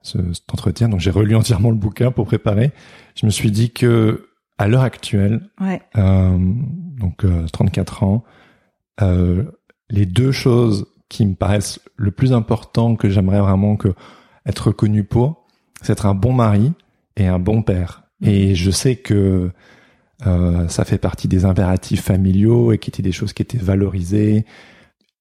ce, 0.00 0.32
cet 0.32 0.52
entretien, 0.52 0.88
donc 0.88 1.00
j'ai 1.00 1.10
relu 1.10 1.34
entièrement 1.34 1.70
le 1.70 1.76
bouquin 1.76 2.12
pour 2.12 2.26
préparer, 2.26 2.70
je 3.16 3.26
me 3.26 3.30
suis 3.30 3.50
dit 3.50 3.72
que 3.72 4.28
à 4.58 4.68
l'heure 4.68 4.82
actuelle, 4.82 5.50
ouais. 5.60 5.82
euh, 5.98 6.38
donc 6.38 7.26
34 7.52 8.02
euh, 8.02 8.06
ans, 8.06 8.24
les 9.90 10.06
deux 10.06 10.32
choses 10.32 10.86
qui 11.08 11.26
me 11.26 11.34
paraissent 11.34 11.80
le 11.96 12.10
plus 12.10 12.32
important 12.32 12.96
que 12.96 13.10
j'aimerais 13.10 13.40
vraiment 13.40 13.76
que 13.76 13.88
être 14.46 14.68
reconnu 14.68 15.04
pour, 15.04 15.46
c'est 15.82 15.92
être 15.92 16.06
un 16.06 16.14
bon 16.14 16.32
mari 16.32 16.72
et 17.16 17.26
un 17.26 17.38
bon 17.38 17.62
père. 17.62 18.04
Et 18.22 18.54
je 18.54 18.70
sais 18.70 18.96
que 18.96 19.50
euh, 20.26 20.68
ça 20.68 20.84
fait 20.84 20.98
partie 20.98 21.28
des 21.28 21.44
impératifs 21.44 22.02
familiaux 22.02 22.72
et 22.72 22.78
qui 22.78 22.90
étaient 22.90 23.02
des 23.02 23.12
choses 23.12 23.32
qui 23.32 23.42
étaient 23.42 23.58
valorisées 23.58 24.46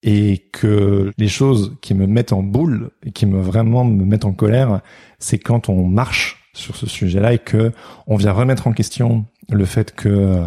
et 0.04 0.46
que 0.52 1.12
les 1.18 1.28
choses 1.28 1.76
qui 1.82 1.94
me 1.94 2.06
mettent 2.08 2.32
en 2.32 2.44
boule 2.44 2.92
et 3.04 3.12
qui 3.12 3.26
me 3.26 3.42
vraiment 3.42 3.84
me 3.84 4.06
mettent 4.06 4.26
en 4.26 4.34
colère, 4.34 4.82
c'est 5.20 5.40
quand 5.40 5.68
on 5.68 5.86
marche 5.86 6.50
sur 6.54 6.76
ce 6.76 6.86
sujet-là 6.86 7.34
et 7.34 7.40
que 7.40 7.72
on 8.08 8.16
vient 8.16 8.32
remettre 8.32 8.68
en 8.68 8.72
question 8.72 9.26
le 9.50 9.66
fait 9.66 9.94
que 9.94 10.42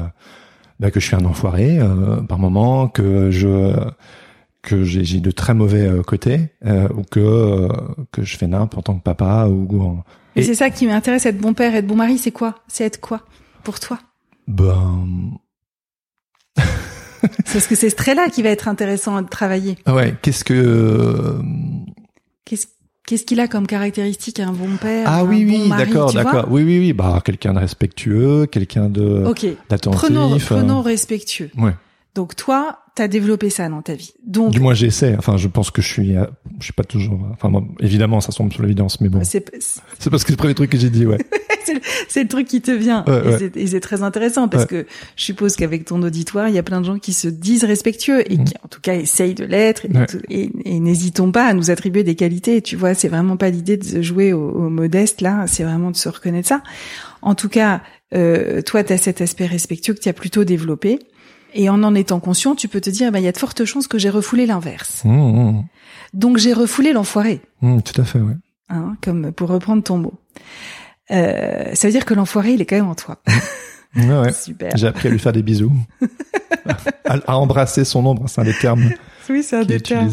bah, 0.81 0.91
que 0.91 1.01
je 1.01 1.07
suis 1.07 1.17
un 1.17 1.25
enfoiré 1.25 1.79
euh, 1.79 2.23
par 2.23 2.39
moment, 2.39 2.89
que 2.89 3.31
je 3.31 3.75
que 4.63 4.85
j'ai 4.85 5.21
de 5.21 5.31
très 5.31 5.55
mauvais 5.55 5.87
euh, 5.87 6.03
côtés 6.03 6.51
euh, 6.67 6.89
ou 6.95 7.03
que 7.03 7.21
euh, 7.21 7.69
que 8.13 8.23
je 8.23 8.37
fais 8.37 8.47
n'importe 8.47 8.89
en 8.89 8.93
tant 8.93 8.99
que 8.99 9.03
papa 9.03 9.47
ou 9.49 10.03
et 10.39 10.43
c'est 10.43 10.55
ça 10.55 10.71
qui 10.71 10.87
m'intéresse, 10.87 11.27
être 11.27 11.39
bon 11.39 11.55
père, 11.55 11.75
être 11.75 11.87
bon 11.87 11.97
mari, 11.97 12.19
c'est 12.19 12.31
quoi? 12.31 12.57
C'est 12.69 12.85
être 12.85 13.01
quoi? 13.01 13.23
Pour 13.65 13.81
toi? 13.81 13.99
Ben. 14.47 15.07
c'est 16.57 17.53
parce 17.53 17.67
que 17.67 17.75
c'est 17.75 17.91
ce 17.91 17.97
trait-là 17.97 18.29
qui 18.31 18.43
va 18.43 18.51
être 18.51 18.69
intéressant 18.69 19.17
à 19.17 19.23
travailler. 19.23 19.77
Ouais. 19.87 20.15
Qu'est-ce 20.23 20.45
que. 20.45 20.55
Euh, 20.55 21.39
qu'est-ce 22.45 22.67
Qu'est-ce 23.09 23.25
qu'il 23.25 23.41
a 23.41 23.49
comme 23.49 23.67
caractéristique 23.67 24.39
un 24.39 24.53
bon 24.53 24.77
père 24.77 25.07
Ah 25.07 25.25
oui, 25.25 25.43
oui, 25.49 25.71
d'accord, 25.71 26.13
d'accord. 26.13 26.47
Oui, 26.51 26.63
oui, 26.63 26.79
oui. 26.79 26.93
Bah, 26.93 27.23
quelqu'un 27.25 27.55
de 27.55 27.59
respectueux, 27.59 28.45
quelqu'un 28.45 28.91
de 28.91 29.25
Ok. 29.25 29.47
d'attentif. 29.71 29.99
Prenons, 29.99 30.37
prenons 30.39 30.83
respectueux. 30.83 31.51
Ouais. 31.57 31.73
Donc 32.19 32.35
toi, 32.35 32.81
t'as 32.97 33.07
développé 33.07 33.49
ça 33.49 33.69
dans 33.69 33.81
ta 33.81 33.95
vie. 33.95 34.13
Donc 34.27 34.51
du 34.51 34.59
moins 34.59 34.75
j'essaie. 34.75 35.15
Enfin, 35.17 35.37
je 35.37 35.47
pense 35.47 35.71
que 35.71 35.81
je 35.81 35.87
suis, 35.87 36.17
euh, 36.17 36.25
je 36.59 36.65
suis 36.65 36.73
pas 36.73 36.83
toujours. 36.83 37.17
Enfin, 37.31 37.65
évidemment, 37.79 38.21
ça 38.21 38.33
tombe 38.33 38.53
sur 38.53 38.63
l'évidence, 38.63 39.01
mais 39.01 39.09
bon. 39.09 39.21
C'est 39.23 39.39
parce 39.41 39.81
que 40.01 40.19
c'est 40.19 40.31
le 40.31 40.37
premier 40.37 40.55
truc 40.55 40.69
que 40.69 40.77
j'ai 40.77 40.91
dit, 40.91 41.07
ouais. 41.07 41.19
c'est 42.09 42.23
le, 42.25 42.29
truc 42.29 42.49
qui 42.49 42.61
te 42.61 42.73
vient. 42.73 43.05
et 43.55 43.69
c'est 43.69 43.79
très 43.79 44.03
intéressant 44.03 44.49
parce 44.49 44.67
que 44.67 44.85
je 45.15 45.23
suppose 45.23 45.55
qu'avec 45.55 45.85
ton 45.85 46.03
auditoire, 46.03 46.49
il 46.49 46.57
y 46.57 46.59
a 46.59 46.65
plein 46.65 46.81
de 46.81 46.87
gens 46.87 46.99
qui 46.99 47.13
se 47.13 47.29
disent 47.29 47.63
respectueux 47.63 48.21
et 48.33 48.37
qui, 48.37 48.55
en 48.65 48.67
tout 48.69 48.81
cas, 48.81 48.97
essayent 48.97 49.35
de 49.35 49.45
l'être. 49.45 49.87
Et, 50.29 50.51
et, 50.65 50.81
n'hésitons 50.81 51.31
pas 51.31 51.47
à 51.47 51.55
nous 51.55 51.71
attribuer 51.71 52.03
des 52.03 52.17
qualités. 52.17 52.63
Tu 52.63 52.75
vois, 52.75 52.95
c'est 52.95 53.07
vraiment 53.07 53.37
pas 53.37 53.51
l'idée 53.51 53.77
de 53.77 54.03
jouer 54.03 54.33
au, 54.33 54.51
au 54.51 54.71
modeste 54.71 55.21
là. 55.21 55.47
C'est 55.47 55.63
vraiment 55.63 55.93
de 55.93 55.97
se 55.97 56.09
reconnaître 56.09 56.49
ça. 56.49 56.65
En 57.23 57.37
tout 57.37 57.49
cas, 57.49 57.81
euh, 58.15 58.63
toi, 58.63 58.83
tu 58.85 58.93
as 58.93 58.99
cet 58.99 59.21
aspect 59.21 59.47
respectueux 59.47 59.95
que 59.95 60.01
tu 60.01 60.09
as 60.09 60.13
plutôt 60.13 60.45
développé. 60.45 60.99
Et 61.55 61.69
en 61.69 61.83
en 61.83 61.95
étant 61.95 62.21
conscient, 62.21 62.55
tu 62.55 62.69
peux 62.69 62.81
te 62.81 62.91
dire, 62.91 63.11
bah, 63.11 63.21
il 63.21 63.25
y 63.25 63.29
a 63.29 63.33
de 63.33 63.39
fortes 63.39 63.65
chances 63.65 63.89
que 63.89 63.99
j'ai 63.99 64.11
refoulé 64.11 64.47
l'inverse. 64.47 65.03
Mmh, 65.05 65.11
mmh. 65.11 65.65
Donc 66.15 66.39
j'ai 66.39 66.53
refoulé 66.53 66.93
l'enfoiré. 66.93 67.41
Mmh, 67.63 67.81
tout 67.81 68.01
à 68.01 68.05
fait, 68.05 68.21
ouais. 68.21 68.37
Hein, 68.69 68.97
comme 69.03 69.33
pour 69.33 69.49
reprendre 69.49 69.83
ton 69.83 69.99
mot. 69.99 70.15
Euh, 71.11 71.75
ça 71.75 71.89
veut 71.89 71.93
dire 71.93 72.05
que 72.05 72.15
l'enfoiré, 72.15 72.53
il 72.53 72.61
est 72.61 72.67
quand 72.67 72.77
même 72.77 72.89
en 72.89 72.95
toi. 72.95 73.23
Ouais, 73.97 74.21
ouais. 74.21 74.33
Super. 74.45 74.77
J'ai 74.77 74.87
appris 74.87 75.09
à 75.09 75.11
lui 75.11 75.19
faire 75.19 75.33
des 75.33 75.43
bisous. 75.43 75.73
à, 77.07 77.39
embrasser 77.39 77.85
son 77.85 78.05
ombre, 78.05 78.25
c'est 78.29 78.41
un 78.41 78.45
des 78.45 78.59
termes. 78.59 78.91
Oui, 79.31 79.43
c'est 79.43 79.57
un 79.57 79.65
des 79.65 79.81
termes. 79.81 80.11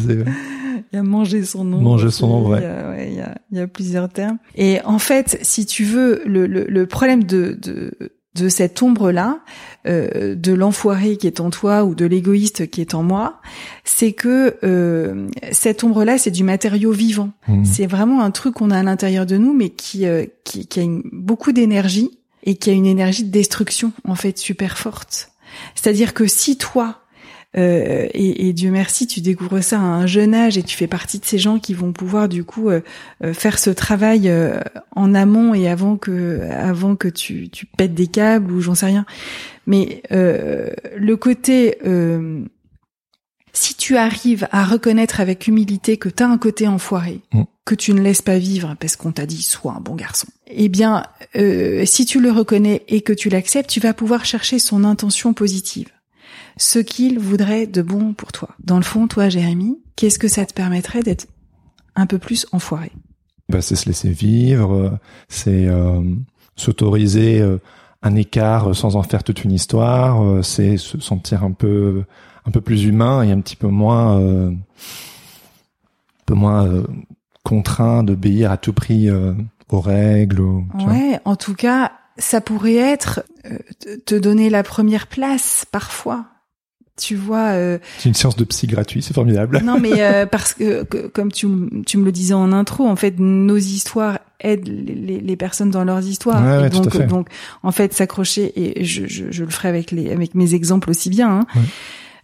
Il 0.92 0.96
y 0.96 0.98
a 0.98 1.02
manger 1.02 1.44
son 1.44 1.60
ombre. 1.60 1.82
Manger 1.82 2.10
son 2.10 2.30
ombre, 2.30 2.50
ouais. 2.50 2.60
Il 2.60 2.62
y, 2.62 2.66
a, 2.66 2.90
ouais, 2.90 3.08
il, 3.08 3.14
y 3.16 3.20
a, 3.20 3.34
il 3.50 3.58
y 3.58 3.60
a 3.60 3.66
plusieurs 3.66 4.08
termes. 4.08 4.38
Et 4.54 4.80
en 4.84 4.98
fait, 4.98 5.38
si 5.42 5.66
tu 5.66 5.84
veux, 5.84 6.22
le, 6.24 6.46
le, 6.46 6.64
le 6.64 6.86
problème 6.86 7.24
de, 7.24 7.58
de 7.60 8.15
de 8.36 8.48
cette 8.48 8.82
ombre-là, 8.82 9.40
euh, 9.86 10.34
de 10.34 10.52
l'enfoiré 10.52 11.16
qui 11.16 11.26
est 11.26 11.40
en 11.40 11.50
toi 11.50 11.84
ou 11.84 11.94
de 11.94 12.04
l'égoïste 12.04 12.68
qui 12.70 12.80
est 12.80 12.94
en 12.94 13.02
moi, 13.02 13.40
c'est 13.84 14.12
que 14.12 14.56
euh, 14.64 15.28
cette 15.52 15.84
ombre-là, 15.84 16.18
c'est 16.18 16.30
du 16.30 16.44
matériau 16.44 16.92
vivant. 16.92 17.30
Mmh. 17.48 17.64
C'est 17.64 17.86
vraiment 17.86 18.22
un 18.22 18.30
truc 18.30 18.54
qu'on 18.54 18.70
a 18.70 18.78
à 18.78 18.82
l'intérieur 18.82 19.26
de 19.26 19.36
nous, 19.36 19.52
mais 19.52 19.70
qui, 19.70 20.06
euh, 20.06 20.26
qui, 20.44 20.66
qui, 20.66 20.80
a 20.80 20.84
beaucoup 21.12 21.52
d'énergie 21.52 22.10
et 22.44 22.56
qui 22.56 22.70
a 22.70 22.72
une 22.72 22.86
énergie 22.86 23.24
de 23.24 23.30
destruction 23.30 23.92
en 24.06 24.14
fait 24.14 24.38
super 24.38 24.78
forte. 24.78 25.30
C'est-à-dire 25.74 26.14
que 26.14 26.26
si 26.26 26.58
toi, 26.58 27.00
euh, 27.56 28.06
et, 28.12 28.48
et, 28.48 28.52
Dieu 28.52 28.70
merci, 28.70 29.06
tu 29.06 29.20
découvres 29.20 29.62
ça 29.62 29.78
à 29.78 29.82
un 29.82 30.06
jeune 30.06 30.34
âge 30.34 30.58
et 30.58 30.62
tu 30.62 30.76
fais 30.76 30.86
partie 30.86 31.18
de 31.18 31.24
ces 31.24 31.38
gens 31.38 31.58
qui 31.58 31.72
vont 31.72 31.92
pouvoir 31.92 32.28
du 32.28 32.44
coup 32.44 32.68
euh, 32.68 32.80
euh, 33.24 33.32
faire 33.32 33.58
ce 33.58 33.70
travail 33.70 34.32
en 34.94 35.14
amont 35.14 35.54
et 35.54 35.68
avant 35.68 35.96
que 35.96 36.40
avant 36.50 36.96
que 36.96 37.08
tu, 37.08 37.48
tu 37.48 37.66
pètes 37.66 37.94
des 37.94 38.08
câbles 38.08 38.52
ou 38.52 38.60
j'en 38.60 38.74
sais 38.74 38.86
rien. 38.86 39.06
Mais 39.66 40.02
le 40.10 41.14
côté 41.14 41.78
si 43.52 43.74
tu 43.74 43.96
arrives 43.96 44.46
à 44.52 44.66
reconnaître 44.66 45.18
avec 45.20 45.46
humilité 45.46 45.96
que 45.96 46.10
tu 46.10 46.22
as 46.22 46.28
un 46.28 46.36
côté 46.36 46.68
enfoiré, 46.68 47.22
mm. 47.32 47.44
que 47.64 47.74
tu 47.74 47.94
ne 47.94 48.02
laisses 48.02 48.20
pas 48.20 48.36
vivre 48.36 48.76
parce 48.78 48.96
qu'on 48.96 49.12
t'a 49.12 49.24
dit 49.24 49.40
sois 49.40 49.72
un 49.72 49.80
bon 49.80 49.94
garçon, 49.94 50.28
eh 50.48 50.68
bien, 50.68 51.04
si 51.84 52.04
tu 52.04 52.20
le 52.20 52.30
reconnais 52.30 52.84
et 52.88 53.00
que 53.00 53.14
tu 53.14 53.30
l'acceptes, 53.30 53.70
tu 53.70 53.80
vas 53.80 53.94
pouvoir 53.94 54.26
chercher 54.26 54.58
son 54.58 54.84
intention 54.84 55.32
positive 55.32 55.88
ce 56.56 56.78
qu'il 56.78 57.18
voudrait 57.18 57.66
de 57.66 57.82
bon 57.82 58.14
pour 58.14 58.32
toi. 58.32 58.50
Dans 58.62 58.76
le 58.76 58.82
fond, 58.82 59.06
toi, 59.08 59.28
Jérémy, 59.28 59.78
qu'est-ce 59.94 60.18
que 60.18 60.28
ça 60.28 60.46
te 60.46 60.54
permettrait 60.54 61.02
d'être 61.02 61.26
un 61.94 62.06
peu 62.06 62.18
plus 62.18 62.46
enfoiré? 62.52 62.92
Bah, 63.48 63.60
C'est 63.60 63.76
se 63.76 63.86
laisser 63.86 64.10
vivre, 64.10 64.98
c'est 65.28 65.66
euh, 65.66 66.02
s'autoriser 66.56 67.40
euh, 67.40 67.58
un 68.02 68.14
écart 68.16 68.74
sans 68.74 68.96
en 68.96 69.02
faire 69.02 69.22
toute 69.22 69.44
une 69.44 69.52
histoire, 69.52 70.22
euh, 70.22 70.42
c'est 70.42 70.76
se 70.76 70.98
sentir 71.00 71.44
un 71.44 71.52
peu 71.52 72.04
un 72.46 72.50
peu 72.50 72.60
plus 72.60 72.84
humain 72.84 73.22
et 73.22 73.32
un 73.32 73.40
petit 73.40 73.56
peu 73.56 73.66
moins 73.66 74.20
un 74.20 74.54
peu 76.26 76.34
moins 76.34 76.84
contraint 77.42 78.04
d'obéir 78.04 78.52
à 78.52 78.56
tout 78.56 78.72
prix 78.72 79.08
aux 79.68 79.80
règles. 79.80 80.42
ouais, 80.86 81.18
en 81.24 81.34
tout 81.34 81.54
cas, 81.54 81.90
ça 82.18 82.40
pourrait 82.40 82.76
être 82.76 83.24
te 84.06 84.14
donner 84.14 84.48
la 84.48 84.62
première 84.62 85.08
place 85.08 85.66
parfois 85.72 86.26
tu 86.96 87.14
vois. 87.14 87.50
Euh, 87.52 87.78
c'est 87.98 88.08
une 88.08 88.14
séance 88.14 88.36
de 88.36 88.44
psy 88.44 88.66
gratuit, 88.66 89.02
c'est 89.02 89.14
formidable. 89.14 89.60
Non, 89.64 89.78
mais 89.78 90.02
euh, 90.02 90.26
parce 90.30 90.54
que, 90.54 90.82
comme 91.08 91.30
tu, 91.30 91.46
tu 91.86 91.98
me 91.98 92.04
le 92.04 92.12
disais 92.12 92.34
en 92.34 92.52
intro, 92.52 92.86
en 92.86 92.96
fait, 92.96 93.18
nos 93.18 93.56
histoires 93.56 94.18
aident 94.40 94.68
les, 94.68 95.20
les 95.20 95.36
personnes 95.36 95.70
dans 95.70 95.84
leurs 95.84 96.04
histoires. 96.06 96.44
Ouais, 96.44 96.70
donc, 96.70 96.90
tout 96.90 96.98
à 96.98 97.02
fait. 97.02 97.06
donc, 97.06 97.28
en 97.62 97.72
fait, 97.72 97.92
s'accrocher 97.92 98.52
et 98.56 98.84
je, 98.84 99.06
je, 99.06 99.24
je, 99.30 99.44
le 99.44 99.50
ferai 99.50 99.68
avec 99.68 99.90
les 99.90 100.10
avec 100.10 100.34
mes 100.34 100.54
exemples 100.54 100.90
aussi 100.90 101.10
bien. 101.10 101.40
Hein, 101.40 101.60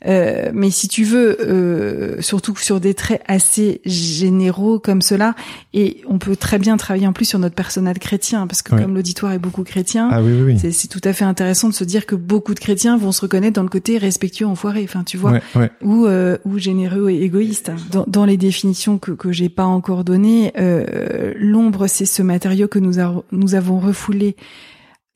Euh, 0.06 0.50
mais 0.52 0.70
si 0.70 0.88
tu 0.88 1.04
veux, 1.04 1.40
euh, 1.40 2.20
surtout 2.20 2.56
sur 2.56 2.80
des 2.80 2.94
traits 2.94 3.22
assez 3.26 3.80
généraux 3.84 4.78
comme 4.78 5.02
cela, 5.02 5.34
et 5.72 6.02
on 6.08 6.18
peut 6.18 6.36
très 6.36 6.58
bien 6.58 6.76
travailler 6.76 7.06
en 7.06 7.12
plus 7.12 7.26
sur 7.26 7.38
notre 7.38 7.54
personnel 7.54 7.98
chrétien, 7.98 8.46
parce 8.46 8.62
que 8.62 8.74
comme 8.74 8.94
l'auditoire 8.94 9.32
est 9.32 9.38
beaucoup 9.38 9.62
chrétien, 9.62 10.08
ah, 10.10 10.22
oui, 10.22 10.32
oui, 10.42 10.58
c'est 10.58 10.88
tout 10.88 11.00
à 11.04 11.12
fait 11.12 11.24
intéressant 11.24 11.68
de 11.68 11.74
se 11.74 11.84
dire 11.84 12.06
que 12.06 12.14
beaucoup 12.14 12.54
de 12.54 12.60
chrétiens 12.60 12.96
vont 12.96 13.12
se 13.12 13.20
reconnaître 13.20 13.54
dans 13.54 13.62
le 13.62 13.68
côté 13.68 13.98
respectueux, 13.98 14.46
enfoiré, 14.46 14.82
enfin 14.84 15.04
tu 15.04 15.16
vois, 15.16 15.38
ou 15.82 16.06
euh, 16.06 16.38
ou 16.44 16.58
généreux 16.58 17.10
et 17.10 17.22
égoïste. 17.22 17.72
Dans, 17.90 18.04
dans 18.06 18.24
les 18.24 18.36
définitions 18.36 18.98
que 18.98 19.12
que 19.12 19.32
j'ai 19.32 19.48
pas 19.48 19.64
encore 19.64 20.04
données, 20.04 20.52
euh, 20.58 21.32
l'ombre 21.36 21.86
c'est 21.86 22.06
ce 22.06 22.22
matériau 22.22 22.68
que 22.68 22.78
nous, 22.78 22.94
nous 23.30 23.54
avons 23.54 23.78
refoulé 23.78 24.36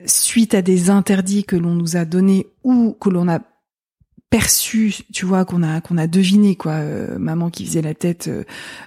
suite 0.05 0.55
à 0.55 0.62
des 0.62 0.90
interdits 0.90 1.44
que 1.44 1.57
l'on 1.57 1.75
nous 1.75 1.96
a 1.96 2.05
donnés 2.05 2.49
ou 2.62 2.96
que 3.01 3.09
l'on 3.09 3.29
a 3.29 3.40
perçu, 4.31 4.95
tu 5.12 5.25
vois, 5.25 5.45
qu'on 5.45 5.62
a 5.62 5.81
qu'on 5.81 5.99
a 5.99 6.07
deviné 6.07 6.57
quoi, 6.57 6.73
euh, 6.73 7.17
maman 7.19 7.49
qui 7.49 7.65
faisait 7.65 7.83
la 7.83 7.95
tête 7.95 8.27
euh, 8.29 8.43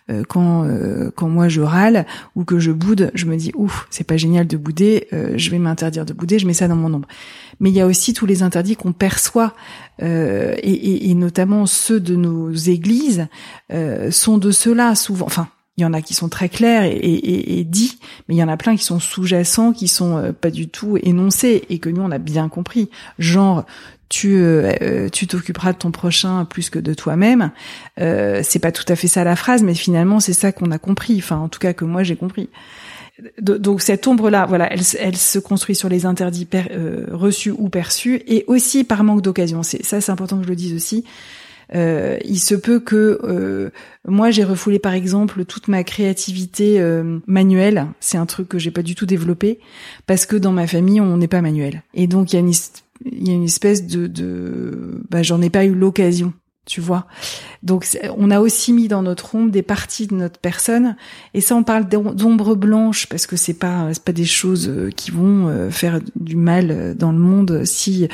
euh, 0.10 0.24
quand 0.28 0.68
quand 1.16 1.30
moi 1.30 1.48
je 1.48 1.62
râle 1.62 2.06
ou 2.36 2.44
que 2.44 2.60
je 2.60 2.72
boude, 2.72 3.12
je 3.14 3.26
me 3.26 3.38
dis 3.38 3.52
ouf, 3.56 3.88
c'est 3.90 4.04
pas 4.04 4.18
génial 4.18 4.48
de 4.48 4.58
bouder, 4.58 5.08
je 5.12 5.50
vais 5.50 5.60
m'interdire 5.60 6.06
de 6.06 6.14
bouder, 6.14 6.40
je 6.40 6.48
mets 6.48 6.54
ça 6.54 6.68
dans 6.68 6.76
mon 6.76 6.94
ombre. 6.94 7.08
Mais 7.60 7.70
il 7.70 7.76
y 7.76 7.82
a 7.82 7.88
aussi 7.88 8.14
tous 8.14 8.26
les 8.26 8.44
interdits 8.44 8.76
qu'on 8.76 8.94
perçoit 8.94 9.54
et, 10.02 10.06
et, 10.06 11.10
et, 11.10 11.14
notamment 11.14 11.66
ceux 11.66 12.00
de 12.00 12.16
nos 12.16 12.52
églises 12.52 13.28
sont 14.12 14.38
de 14.38 14.52
ceux-là 14.52 14.96
souvent, 14.96 15.26
enfin 15.26 15.50
il 15.80 15.84
y 15.84 15.86
en 15.86 15.94
a 15.94 16.02
qui 16.02 16.14
sont 16.14 16.28
très 16.28 16.50
clairs 16.50 16.84
et, 16.84 16.92
et, 16.92 17.60
et, 17.60 17.64
dits, 17.64 18.00
mais 18.28 18.36
il 18.36 18.38
y 18.38 18.44
en 18.44 18.50
a 18.50 18.58
plein 18.58 18.76
qui 18.76 18.84
sont 18.84 19.00
sous-jacents, 19.00 19.72
qui 19.72 19.88
sont 19.88 20.18
euh, 20.18 20.32
pas 20.34 20.52
du 20.52 20.68
tout 20.68 20.98
énoncés 21.02 21.64
et 21.70 21.80
que 21.80 21.90
nous 21.90 22.02
on 22.02 22.12
a 22.12 22.18
bien 22.18 22.50
compris. 22.50 22.90
Genre 23.18 23.66
tu 24.10 24.38
euh, 24.38 24.74
euh, 24.82 25.10
tu 25.10 25.28
t'occuperas 25.28 25.74
de 25.74 25.78
ton 25.78 25.92
prochain 25.92 26.46
plus 26.46 26.70
que 26.70 26.80
de 26.80 26.94
toi-même. 26.94 27.52
c'est 27.98 28.60
pas 28.60 28.72
tout 28.72 28.86
à 28.88 28.96
fait 28.96 29.08
ça 29.08 29.24
la 29.24 29.36
phrase, 29.36 29.64
mais 29.64 29.76
finalement 29.76 30.20
c'est 30.20 30.34
ça 30.34 30.52
qu'on 30.52 30.72
a 30.72 30.80
compris. 30.80 31.18
Enfin, 31.20 31.38
en 31.38 31.50
tout 31.50 31.60
cas 31.60 31.74
que 31.74 31.86
moi 31.86 32.04
j'ai 32.04 32.16
compris. 32.16 32.50
Donc 33.42 33.82
cette 33.82 34.08
ombre-là, 34.08 34.46
voilà, 34.46 34.72
elle, 34.72 34.80
elle, 34.98 35.18
se 35.18 35.40
construit 35.40 35.76
sur 35.76 35.90
les 35.90 36.06
interdits 36.06 36.48
reçus 37.12 37.52
ou 37.52 37.68
perçus, 37.68 38.22
et 38.28 38.46
aussi 38.48 38.86
par 38.86 39.04
manque 39.04 39.22
d'occasion. 39.22 39.62
C'est 39.62 39.84
ça, 39.84 40.00
c'est 40.00 40.12
important 40.12 40.38
que 40.38 40.46
je 40.46 40.50
le 40.50 40.56
dise 40.56 40.74
aussi. 40.74 41.04
Euh, 41.76 42.18
il 42.26 42.40
se 42.40 42.56
peut 42.56 42.80
que 42.80 43.20
euh, 43.24 43.70
moi 44.08 44.32
j'ai 44.32 44.44
refoulé 44.44 44.80
par 44.80 44.94
exemple 44.94 45.46
toute 45.46 45.68
ma 45.68 45.84
créativité 45.84 46.80
euh, 46.80 47.20
manuelle. 47.28 47.88
C'est 48.00 48.18
un 48.18 48.26
truc 48.26 48.50
que 48.50 48.58
j'ai 48.58 48.72
pas 48.72 48.82
du 48.82 48.96
tout 48.96 49.06
développé 49.06 49.60
parce 50.08 50.26
que 50.26 50.36
dans 50.36 50.52
ma 50.52 50.68
famille 50.68 51.00
on 51.02 51.18
n'est 51.18 51.28
pas 51.28 51.42
manuel. 51.42 51.84
Et 51.94 52.08
donc 52.08 52.32
il 52.32 52.36
y 52.36 52.38
a 52.38 52.40
une 52.40 52.50
il 53.06 53.28
y 53.28 53.32
a 53.32 53.34
une 53.34 53.44
espèce 53.44 53.86
de, 53.86 54.08
de 54.08 55.02
bah, 55.10 55.24
j'en 55.24 55.42
ai 55.42 55.50
pas 55.50 55.66
eu 55.66 55.74
l'occasion 55.74 56.34
tu 56.70 56.82
vois. 56.82 57.08
Donc 57.64 57.86
on 58.18 58.32
a 58.32 58.40
aussi 58.40 58.72
mis 58.72 58.88
dans 58.88 59.02
notre 59.02 59.36
ombre 59.36 59.52
des 59.52 59.64
parties 59.64 60.08
de 60.08 60.14
notre 60.14 60.40
personne 60.40 60.96
et 61.34 61.42
ça 61.42 61.56
on 61.56 61.64
parle 61.64 61.90
d'ombre 61.90 62.56
blanche 62.56 63.08
parce 63.08 63.26
que 63.26 63.36
c'est 63.36 63.56
pas 63.56 63.90
c'est 63.92 64.04
pas 64.04 64.14
des 64.14 64.26
choses 64.26 64.70
euh, 64.70 64.90
qui 64.96 65.12
vont 65.12 65.48
euh, 65.48 65.72
faire 65.72 66.00
du 66.16 66.36
mal 66.38 66.70
euh, 66.70 66.94
dans 66.94 67.12
le 67.12 67.18
monde 67.18 67.66
si, 67.66 68.08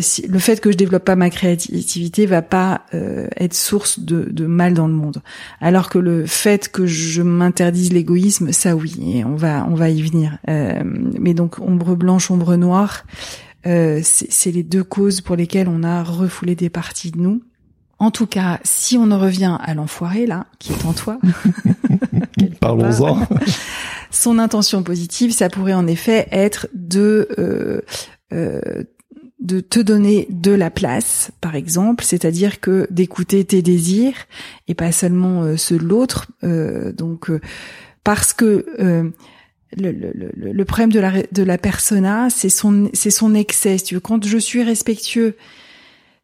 si 0.00 0.26
le 0.26 0.38
fait 0.38 0.60
que 0.60 0.72
je 0.72 0.76
développe 0.76 1.04
pas 1.04 1.14
ma 1.14 1.28
créativité 1.28 2.26
va 2.26 2.40
pas 2.40 2.86
être 2.92 3.54
source 3.54 4.00
de, 4.00 4.24
de, 4.30 4.46
mal 4.46 4.72
dans 4.72 4.86
le 4.86 4.94
monde. 4.94 5.20
Alors 5.60 5.90
que 5.90 5.98
le 5.98 6.24
fait 6.26 6.70
que 6.70 6.86
je 6.86 7.22
m'interdise 7.22 7.92
l'égoïsme, 7.92 8.52
ça 8.52 8.74
oui, 8.74 8.96
et 9.02 9.24
on 9.24 9.34
va 9.34 9.66
on 9.68 9.74
va 9.74 9.90
y 9.90 10.00
venir. 10.00 10.38
mais 10.46 11.34
donc 11.34 11.58
ombre 11.58 11.94
blanche, 11.96 12.30
ombre 12.30 12.56
noire, 12.56 13.04
c'est 13.64 14.50
les 14.52 14.62
deux 14.62 14.84
causes 14.84 15.20
pour 15.20 15.36
lesquelles 15.36 15.68
on 15.68 15.82
a 15.82 16.02
refoulé 16.02 16.54
des 16.54 16.70
parties 16.70 17.10
de 17.10 17.18
nous. 17.18 17.42
En 17.98 18.10
tout 18.10 18.26
cas, 18.26 18.60
si 18.64 18.98
on 18.98 19.10
en 19.10 19.18
revient 19.18 19.56
à 19.60 19.74
l'enfoiré 19.74 20.26
là, 20.26 20.46
qui 20.58 20.72
est 20.72 20.84
en 20.84 20.92
toi, 20.92 21.18
parlons-en. 22.60 23.26
Son 24.10 24.38
intention 24.38 24.82
positive, 24.82 25.32
ça 25.32 25.48
pourrait 25.48 25.74
en 25.74 25.86
effet 25.86 26.28
être 26.30 26.68
de 26.74 27.28
euh, 27.38 27.80
euh, 28.32 28.60
de 29.40 29.60
te 29.60 29.80
donner 29.80 30.26
de 30.30 30.52
la 30.52 30.70
place, 30.70 31.30
par 31.40 31.54
exemple, 31.54 32.04
c'est-à-dire 32.04 32.60
que 32.60 32.86
d'écouter 32.90 33.44
tes 33.44 33.60
désirs 33.60 34.14
et 34.68 34.74
pas 34.74 34.90
seulement 34.90 35.42
euh, 35.42 35.56
ceux 35.56 35.78
de 35.78 35.84
l'autre. 35.84 36.30
donc 36.42 37.30
parce 38.02 38.32
que 38.34 39.12
le, 39.76 39.92
le, 39.92 40.52
le, 40.52 40.64
problème 40.64 40.92
de 40.92 41.00
la 41.00 41.22
de 41.30 41.42
la 41.42 41.58
persona, 41.58 42.28
c'est 42.30 42.48
son 42.48 42.90
c'est 42.92 43.10
son 43.10 43.34
excès. 43.34 43.76
tu 43.76 43.94
veux, 43.94 44.00
quand 44.00 44.24
je 44.24 44.38
suis 44.38 44.62
respectueux 44.62 45.36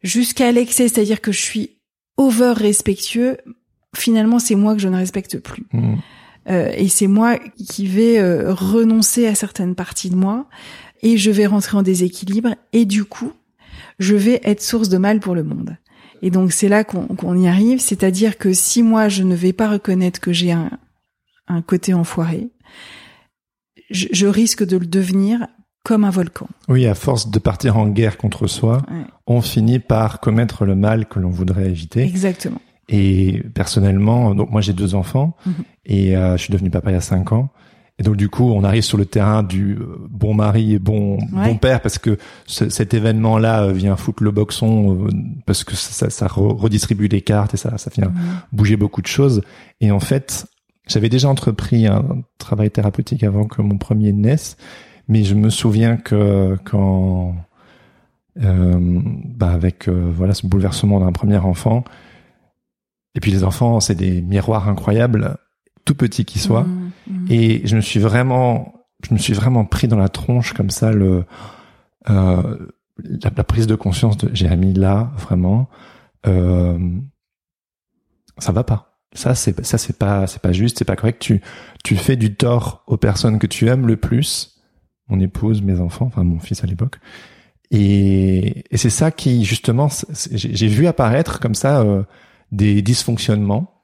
jusqu'à 0.03 0.51
l'excès, 0.51 0.87
c'est-à-dire 0.87 1.21
que 1.21 1.31
je 1.31 1.39
suis 1.39 1.71
over 2.17 2.53
respectueux, 2.55 3.37
finalement 3.95 4.39
c'est 4.39 4.55
moi 4.55 4.73
que 4.73 4.81
je 4.81 4.87
ne 4.87 4.97
respecte 4.97 5.39
plus. 5.39 5.65
Mmh. 5.73 5.95
Euh, 6.49 6.71
et 6.75 6.87
c'est 6.87 7.07
moi 7.07 7.37
qui 7.37 7.85
vais 7.85 8.19
euh, 8.19 8.53
renoncer 8.53 9.27
à 9.27 9.35
certaines 9.35 9.75
parties 9.75 10.09
de 10.09 10.15
moi 10.15 10.47
et 11.03 11.17
je 11.17 11.29
vais 11.29 11.45
rentrer 11.45 11.77
en 11.77 11.83
déséquilibre 11.83 12.55
et 12.73 12.85
du 12.85 13.05
coup 13.05 13.31
je 13.99 14.15
vais 14.15 14.41
être 14.43 14.63
source 14.63 14.89
de 14.89 14.97
mal 14.97 15.19
pour 15.19 15.35
le 15.35 15.43
monde. 15.43 15.77
Et 16.23 16.29
donc 16.29 16.51
c'est 16.51 16.69
là 16.69 16.83
qu'on 16.83 17.37
y 17.37 17.47
arrive, 17.47 17.79
c'est-à-dire 17.79 18.37
que 18.37 18.53
si 18.53 18.83
moi 18.83 19.09
je 19.09 19.23
ne 19.23 19.35
vais 19.35 19.53
pas 19.53 19.69
reconnaître 19.69 20.19
que 20.19 20.31
j'ai 20.31 20.51
un, 20.51 20.69
un 21.47 21.61
côté 21.61 21.93
enfoiré, 21.93 22.49
je, 23.91 24.07
je, 24.11 24.27
risque 24.27 24.65
de 24.65 24.77
le 24.77 24.85
devenir 24.85 25.47
comme 25.83 26.03
un 26.03 26.09
volcan. 26.09 26.47
Oui, 26.67 26.85
à 26.85 26.95
force 26.95 27.29
de 27.29 27.39
partir 27.39 27.77
en 27.77 27.87
guerre 27.87 28.17
contre 28.17 28.47
soi, 28.47 28.83
on 29.27 29.41
finit 29.41 29.79
par 29.79 30.19
commettre 30.19 30.65
le 30.65 30.75
mal 30.75 31.07
que 31.07 31.19
l'on 31.19 31.29
voudrait 31.29 31.67
éviter. 31.67 32.03
Exactement. 32.03 32.61
Et 32.89 33.41
personnellement, 33.53 34.35
donc 34.35 34.51
moi 34.51 34.61
j'ai 34.61 34.73
deux 34.73 34.95
enfants 34.95 35.35
mhm. 35.45 35.53
et 35.85 36.17
euh, 36.17 36.35
je 36.37 36.43
suis 36.43 36.51
devenu 36.51 36.69
papa 36.69 36.91
il 36.91 36.95
y 36.95 36.97
a 36.97 37.01
cinq 37.01 37.31
ans. 37.31 37.49
Et 37.99 38.03
donc 38.03 38.15
du 38.17 38.29
coup, 38.29 38.51
on 38.51 38.63
arrive 38.63 38.83
sur 38.83 38.97
le 38.97 39.05
terrain 39.05 39.43
du 39.43 39.73
euh, 39.73 39.95
bon 40.09 40.33
mari 40.33 40.73
et 40.73 40.79
bon 40.79 41.19
bon 41.31 41.55
père 41.55 41.81
parce 41.81 41.97
que 41.99 42.17
cet 42.47 42.93
événement-là 42.93 43.63
euh, 43.63 43.71
vient 43.71 43.95
foutre 43.95 44.23
le 44.23 44.31
boxon 44.31 45.07
parce 45.45 45.63
que 45.63 45.75
ça, 45.75 46.09
ça 46.09 46.27
redistribue 46.27 47.07
les 47.07 47.21
cartes 47.21 47.53
et 47.53 47.57
ça 47.57 47.77
ça 47.77 47.91
vient 47.95 48.09
mhm. 48.09 48.15
bouger 48.51 48.75
beaucoup 48.75 49.01
de 49.01 49.07
choses. 49.07 49.41
Et 49.79 49.91
en 49.91 49.99
fait, 49.99 50.47
j'avais 50.91 51.09
déjà 51.09 51.29
entrepris 51.29 51.87
un 51.87 52.23
travail 52.37 52.69
thérapeutique 52.69 53.23
avant 53.23 53.45
que 53.45 53.61
mon 53.61 53.77
premier 53.77 54.11
naisse 54.11 54.57
mais 55.11 55.23
je 55.25 55.35
me 55.35 55.49
souviens 55.49 55.97
que 55.97 56.57
quand, 56.63 57.35
euh, 58.41 59.01
bah 59.35 59.51
avec 59.51 59.89
euh, 59.89 60.09
voilà 60.15 60.33
ce 60.33 60.47
bouleversement 60.47 61.01
d'un 61.01 61.11
premier 61.11 61.37
enfant, 61.37 61.83
et 63.13 63.19
puis 63.19 63.31
les 63.31 63.43
enfants, 63.43 63.81
c'est 63.81 63.95
des 63.95 64.21
miroirs 64.21 64.69
incroyables, 64.69 65.35
tout 65.83 65.95
petits 65.95 66.23
qu'ils 66.23 66.39
soient, 66.39 66.63
mmh, 66.63 66.91
mmh. 67.07 67.25
et 67.29 67.67
je 67.67 67.75
me 67.75 67.81
suis 67.81 67.99
vraiment, 67.99 68.73
je 69.05 69.13
me 69.13 69.19
suis 69.19 69.33
vraiment 69.33 69.65
pris 69.65 69.89
dans 69.89 69.97
la 69.97 70.07
tronche 70.07 70.53
comme 70.53 70.69
ça 70.69 70.93
le 70.93 71.25
euh, 72.09 72.57
la, 73.03 73.43
prise 73.43 73.67
de 73.67 73.75
conscience 73.75 74.15
de 74.15 74.33
Jérémy 74.33 74.73
là 74.73 75.11
vraiment, 75.17 75.67
ça 78.37 78.51
va 78.51 78.63
pas. 78.63 78.90
Ça 79.13 79.35
c'est 79.35 79.65
ça 79.65 79.77
c'est 79.77 79.97
pas 79.97 80.27
c'est 80.27 80.41
pas 80.41 80.53
juste, 80.53 80.79
c'est 80.79 80.85
pas 80.85 80.95
correct. 80.95 81.21
Tu 81.21 81.41
tu 81.83 81.95
fais 81.95 82.15
du 82.15 82.35
tort 82.35 82.83
aux 82.87 82.97
personnes 82.97 83.39
que 83.39 83.47
tu 83.47 83.67
aimes 83.67 83.87
le 83.87 83.97
plus 83.97 84.51
mon 85.11 85.19
épouse, 85.19 85.61
mes 85.61 85.79
enfants, 85.79 86.05
enfin 86.05 86.23
mon 86.23 86.39
fils 86.39 86.63
à 86.63 86.67
l'époque. 86.67 86.97
Et, 87.69 88.63
c'est 88.73 88.89
ça 88.89 89.11
qui 89.11 89.45
justement, 89.45 89.89
j'ai 90.31 90.67
vu 90.67 90.87
apparaître 90.87 91.39
comme 91.39 91.55
ça 91.55 91.81
euh, 91.81 92.03
des 92.51 92.81
dysfonctionnements. 92.81 93.83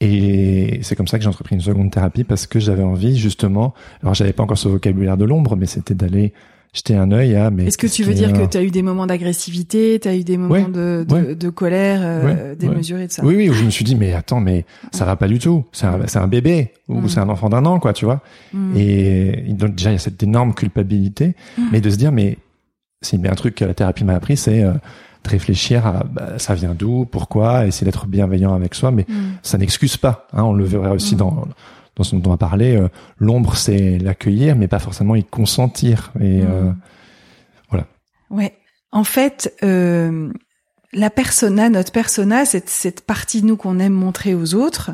Et 0.00 0.80
c'est 0.82 0.96
comme 0.96 1.08
ça 1.08 1.18
que 1.18 1.22
j'ai 1.22 1.28
entrepris 1.28 1.54
une 1.54 1.60
seconde 1.60 1.90
thérapie 1.90 2.24
parce 2.24 2.46
que 2.46 2.58
j'avais 2.58 2.82
envie 2.82 3.18
justement, 3.18 3.74
alors 4.02 4.14
j'avais 4.14 4.32
pas 4.32 4.42
encore 4.42 4.56
ce 4.56 4.68
vocabulaire 4.68 5.18
de 5.18 5.26
l'ombre, 5.26 5.56
mais 5.56 5.66
c'était 5.66 5.94
d'aller 5.94 6.32
jeter 6.72 6.94
un 6.94 7.10
œil 7.10 7.34
à 7.34 7.50
mais 7.50 7.66
est-ce 7.66 7.78
que 7.78 7.88
tu 7.88 8.04
veux 8.04 8.14
dire 8.14 8.32
que 8.32 8.46
tu 8.46 8.56
as 8.56 8.62
eu 8.62 8.70
des 8.70 8.82
moments 8.82 9.06
d'agressivité 9.06 9.98
tu 10.00 10.06
as 10.08 10.14
eu 10.14 10.22
des 10.22 10.36
moments 10.36 10.68
de, 10.68 11.04
de, 11.08 11.34
de, 11.34 11.48
colère 11.48 12.00
euh, 12.02 12.54
démesurée 12.54 13.08
de 13.08 13.12
ça 13.12 13.24
oui 13.24 13.34
oui 13.34 13.50
où 13.50 13.54
je 13.54 13.64
me 13.64 13.70
suis 13.70 13.84
dit 13.84 13.96
mais 13.96 14.12
attends 14.12 14.40
mais 14.40 14.64
ça 14.92 15.04
va 15.04 15.16
pas 15.16 15.28
du 15.28 15.38
tout. 15.38 15.64
C'est 15.72 15.86
un, 15.86 16.00
un 16.14 16.26
bébé 16.28 16.72
ou 16.88 17.00
mm. 17.00 17.08
c'est 17.08 17.20
un 17.20 17.28
enfant 17.28 17.48
d'un 17.48 17.64
an 17.66 17.78
quoi 17.78 17.92
tu 17.92 18.04
vois. 18.04 18.20
Mm. 18.52 18.76
et 18.76 19.44
donc 19.50 19.74
déjà 19.74 19.90
il 19.90 19.94
y 19.94 19.96
a 19.96 19.98
cette 19.98 20.22
énorme 20.22 20.54
culpabilité. 20.54 21.34
Mm. 21.58 21.62
mais 21.72 21.80
de 21.80 21.90
se 21.90 21.96
dire 21.96 22.12
mais 22.12 22.38
c'est 23.02 23.24
un 23.26 23.34
truc 23.34 23.54
que 23.54 23.64
la 23.64 23.74
thérapie 23.74 24.04
m'a 24.04 24.14
appris 24.14 24.36
c'est 24.36 24.62
euh, 24.62 24.72
de 25.24 25.28
réfléchir 25.28 25.86
à 25.86 26.04
bah, 26.04 26.38
ça 26.38 26.54
vient 26.54 26.74
d'où 26.74 27.04
pourquoi 27.04 27.66
essayer 27.66 27.84
d'être 27.84 28.06
bienveillant 28.06 28.54
avec 28.54 28.74
soi 28.74 28.90
mais 28.90 29.06
ça 29.42 29.58
n'excuse 29.58 29.96
pas 29.96 30.26
hein, 30.32 30.44
on 30.44 30.52
le 30.52 30.64
verra 30.64 30.92
aussi 30.92 31.16
dans 31.16 31.46
dont 32.12 32.22
on 32.26 32.30
va 32.30 32.36
parler, 32.36 32.76
euh, 32.76 32.88
l'ombre 33.18 33.56
c'est 33.56 33.98
l'accueillir, 33.98 34.56
mais 34.56 34.68
pas 34.68 34.78
forcément 34.78 35.14
y 35.14 35.24
consentir. 35.24 36.12
Et 36.20 36.42
euh, 36.42 36.70
mmh. 36.70 36.76
voilà. 37.70 37.86
Ouais. 38.30 38.54
En 38.92 39.04
fait, 39.04 39.54
euh, 39.62 40.32
la 40.92 41.10
persona, 41.10 41.68
notre 41.68 41.92
persona, 41.92 42.44
cette, 42.44 42.68
cette 42.68 43.02
partie 43.02 43.42
de 43.42 43.46
nous 43.46 43.56
qu'on 43.56 43.78
aime 43.78 43.92
montrer 43.92 44.34
aux 44.34 44.54
autres, 44.54 44.90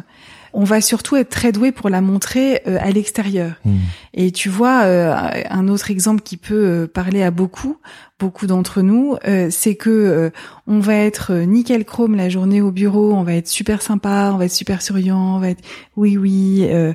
on 0.53 0.65
va 0.65 0.81
surtout 0.81 1.17
être 1.17 1.29
très 1.29 1.53
doué 1.53 1.71
pour 1.71 1.91
la 1.91 2.01
montrer 2.01 2.63
euh, 2.67 2.79
à 2.81 2.91
l'extérieur. 2.91 3.53
Mmh. 3.65 3.77
Et 4.17 4.33
tu 4.33 4.49
vois, 4.49 4.83
un 4.83 5.69
autre 5.69 5.91
exemple 5.91 6.23
qui 6.23 6.37
peut 6.37 6.89
parler 6.93 7.23
à 7.23 7.31
beaucoup, 7.31 7.77
beaucoup 8.19 8.47
d'entre 8.47 8.83
nous, 8.83 9.17
c'est 9.51 9.75
que 9.75 10.33
on 10.69 10.81
va 10.81 10.95
être 10.95 11.33
euh, 11.33 11.45
nickel 11.45 11.85
chrome 11.85 12.17
la 12.17 12.29
journée 12.29 12.61
au 12.61 12.73
bureau, 12.73 13.13
on 13.13 13.23
va 13.23 13.35
être 13.35 13.47
super 13.47 13.83
sympa, 13.83 14.31
on 14.35 14.37
va 14.37 14.47
être 14.47 14.53
super 14.53 14.83
souriant, 14.83 15.37
on 15.37 15.39
va 15.39 15.51
être 15.51 15.63
oui 15.97 16.17
oui, 16.17 16.67
euh, 16.69 16.93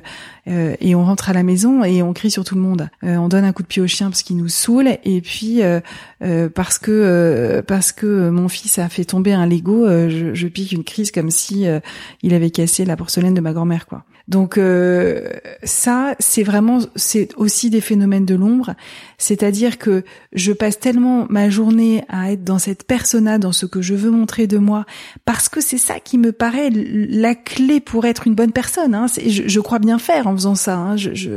euh, 0.48 0.76
et 0.80 0.94
on 0.94 1.04
rentre 1.04 1.30
à 1.30 1.32
la 1.32 1.42
maison 1.42 1.82
et 1.82 2.02
on 2.02 2.12
crie 2.12 2.30
sur 2.30 2.44
tout 2.44 2.54
le 2.54 2.60
monde. 2.60 2.90
on 3.02 3.28
donne 3.28 3.44
un 3.44 3.52
coup 3.52 3.62
de 3.62 3.68
pied 3.68 3.80
au 3.80 3.86
chien 3.86 4.10
parce 4.10 4.22
qu'il 4.22 4.36
nous 4.36 4.48
saoule, 4.48 4.98
et 5.04 5.20
puis 5.20 5.62
parce 6.54 6.78
que 6.78 7.62
parce 7.66 7.92
que 7.92 8.30
mon 8.30 8.48
fils 8.48 8.78
a 8.78 8.88
fait 8.88 9.04
tomber 9.04 9.32
un 9.32 9.46
Lego, 9.46 9.86
je, 9.86 10.34
je, 10.34 10.48
pique 10.48 10.72
une 10.72 10.84
crise 10.84 11.10
comme 11.10 11.30
si 11.30 11.66
il 12.22 12.34
avait 12.34 12.50
cassé 12.50 12.84
la 12.84 12.96
porcelaine 12.96 13.34
de 13.34 13.40
ma 13.40 13.52
grand-mère 13.52 13.86
quoi. 13.86 14.04
Donc 14.28 14.56
euh, 14.56 15.30
ça, 15.64 16.14
c'est 16.18 16.42
vraiment, 16.42 16.78
c'est 16.96 17.34
aussi 17.36 17.70
des 17.70 17.80
phénomènes 17.80 18.24
de 18.24 18.34
l'ombre. 18.34 18.74
C'est-à-dire 19.18 19.78
que 19.78 20.04
je 20.32 20.52
passe 20.52 20.78
tellement 20.78 21.26
ma 21.28 21.50
journée 21.50 22.04
à 22.08 22.32
être 22.32 22.44
dans 22.44 22.58
cette 22.58 22.84
persona, 22.84 23.38
dans 23.38 23.52
ce 23.52 23.66
que 23.66 23.82
je 23.82 23.94
veux 23.94 24.10
montrer 24.10 24.46
de 24.46 24.58
moi, 24.58 24.84
parce 25.24 25.48
que 25.48 25.60
c'est 25.60 25.78
ça 25.78 26.00
qui 26.00 26.18
me 26.18 26.32
paraît 26.32 26.70
la 26.70 27.34
clé 27.34 27.80
pour 27.80 28.04
être 28.04 28.26
une 28.26 28.34
bonne 28.34 28.52
personne. 28.52 28.94
Hein. 28.94 29.06
Je, 29.26 29.42
je, 29.46 29.60
crois 29.60 29.78
bien 29.78 29.98
faire 29.98 30.26
en 30.26 30.34
faisant 30.34 30.54
ça. 30.54 30.76
Hein. 30.76 30.96
Je, 30.96 31.14
je, 31.14 31.30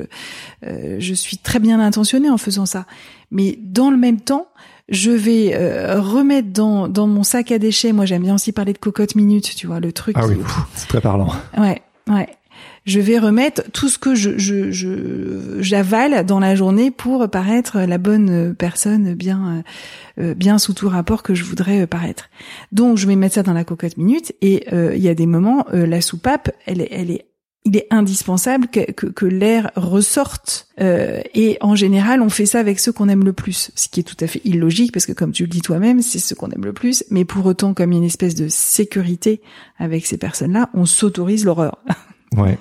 euh, 0.66 0.98
je 1.00 1.14
suis 1.14 1.38
très 1.38 1.60
bien 1.60 1.80
intentionnée 1.80 2.30
en 2.30 2.38
faisant 2.38 2.66
ça. 2.66 2.86
Mais 3.32 3.58
dans 3.62 3.90
le 3.90 3.98
même 3.98 4.20
temps, 4.20 4.48
je 4.90 5.10
vais 5.12 5.54
euh, 5.56 6.00
remettre 6.00 6.50
dans, 6.50 6.88
dans 6.88 7.08
mon 7.08 7.24
sac 7.24 7.52
à 7.52 7.58
déchets. 7.58 7.92
Moi, 7.92 8.06
j'aime 8.06 8.22
bien 8.22 8.36
aussi 8.36 8.52
parler 8.52 8.74
de 8.74 8.78
cocotte 8.78 9.16
minute, 9.16 9.56
tu 9.56 9.66
vois, 9.66 9.80
le 9.80 9.92
truc. 9.92 10.16
Ah 10.20 10.28
oui, 10.28 10.38
c'est 10.76 10.88
très 10.88 11.02
parlant. 11.02 11.32
Ouais, 11.58 11.82
ouais 12.08 12.30
je 12.86 13.00
vais 13.00 13.20
remettre 13.20 13.64
tout 13.72 13.90
ce 13.90 13.98
que 13.98 14.16
je, 14.16 14.38
je, 14.38 15.60
j'avale 15.60 16.26
dans 16.26 16.40
la 16.40 16.56
journée 16.56 16.92
pour 16.92 17.30
paraître 17.30 17.80
la 17.80 17.98
bonne 17.98 18.56
personne 18.56 19.14
bien 19.14 19.64
euh, 20.20 20.34
bien 20.34 20.58
sous 20.58 20.74
tout 20.74 20.88
rapport 20.88 21.24
que 21.24 21.36
je 21.36 21.44
voudrais 21.44 21.88
paraître. 21.88 22.30
Donc 22.72 22.98
je 22.98 23.08
vais 23.08 23.16
mettre 23.16 23.36
ça 23.36 23.44
dans 23.44 23.54
la 23.54 23.64
cocotte 23.64 23.98
minute 23.98 24.34
et 24.42 24.68
euh, 24.72 24.96
il 24.96 25.02
y 25.02 25.10
a 25.10 25.16
des 25.16 25.26
moments 25.26 25.66
euh, 25.74 25.86
la 25.86 26.02
soupape 26.02 26.52
elle 26.66 26.82
est 26.82 26.90
elle 26.92 27.12
est 27.12 27.26
il 27.66 27.76
est 27.76 27.88
indispensable 27.90 28.68
que, 28.68 28.92
que, 28.92 29.08
que 29.08 29.26
l'air 29.26 29.72
ressorte. 29.76 30.68
Euh, 30.80 31.22
et 31.34 31.58
en 31.62 31.76
général, 31.76 32.22
on 32.22 32.30
fait 32.30 32.46
ça 32.46 32.60
avec 32.60 32.80
ceux 32.80 32.92
qu'on 32.92 33.10
aime 33.10 33.26
le 33.26 33.34
plus, 33.34 33.72
ce 33.76 33.90
qui 33.90 34.00
est 34.00 34.04
tout 34.04 34.24
à 34.24 34.28
fait 34.28 34.42
illogique 34.46 34.92
parce 34.92 35.08
que, 35.08 35.14
comme 35.14 35.32
tu 35.32 35.44
le 35.44 35.50
dis 35.50 35.62
toi-même, 35.62 36.04
c'est 36.04 36.20
ceux 36.20 36.36
qu'on 36.36 36.52
aime 36.52 36.64
le 36.64 36.74
plus. 36.74 37.04
Mais 37.10 37.26
pour 37.26 37.44
autant, 37.48 37.74
comme 37.74 37.92
il 37.92 37.96
y 37.96 37.98
a 37.98 38.02
une 38.02 38.06
espèce 38.06 38.36
de 38.36 38.48
sécurité 38.50 39.42
avec 39.80 40.06
ces 40.06 40.18
personnes-là, 40.18 40.70
on 40.76 40.86
s'autorise 40.86 41.44
l'horreur. 41.44 41.84
Ouais. 42.36 42.58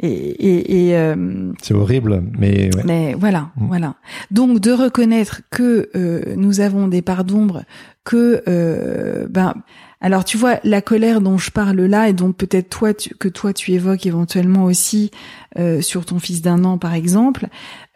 Et, 0.00 0.08
et, 0.08 0.88
et 0.88 0.96
euh, 0.96 1.52
c'est 1.62 1.74
horrible, 1.74 2.24
mais 2.36 2.74
ouais. 2.74 2.82
mais 2.84 3.14
voilà, 3.14 3.50
mm. 3.56 3.66
voilà. 3.68 3.94
Donc 4.32 4.58
de 4.58 4.72
reconnaître 4.72 5.42
que 5.50 5.90
euh, 5.94 6.34
nous 6.36 6.60
avons 6.60 6.88
des 6.88 7.02
parts 7.02 7.24
d'ombre, 7.24 7.62
que 8.04 8.42
euh, 8.48 9.28
ben 9.30 9.54
alors 10.00 10.24
tu 10.24 10.36
vois 10.36 10.58
la 10.64 10.82
colère 10.82 11.20
dont 11.20 11.38
je 11.38 11.52
parle 11.52 11.80
là 11.82 12.08
et 12.08 12.12
dont 12.12 12.32
peut-être 12.32 12.68
toi 12.68 12.92
tu, 12.92 13.14
que 13.14 13.28
toi 13.28 13.52
tu 13.52 13.72
évoques 13.72 14.04
éventuellement 14.04 14.64
aussi 14.64 15.12
euh, 15.56 15.80
sur 15.80 16.04
ton 16.04 16.18
fils 16.18 16.42
d'un 16.42 16.64
an 16.64 16.78
par 16.78 16.94
exemple. 16.94 17.46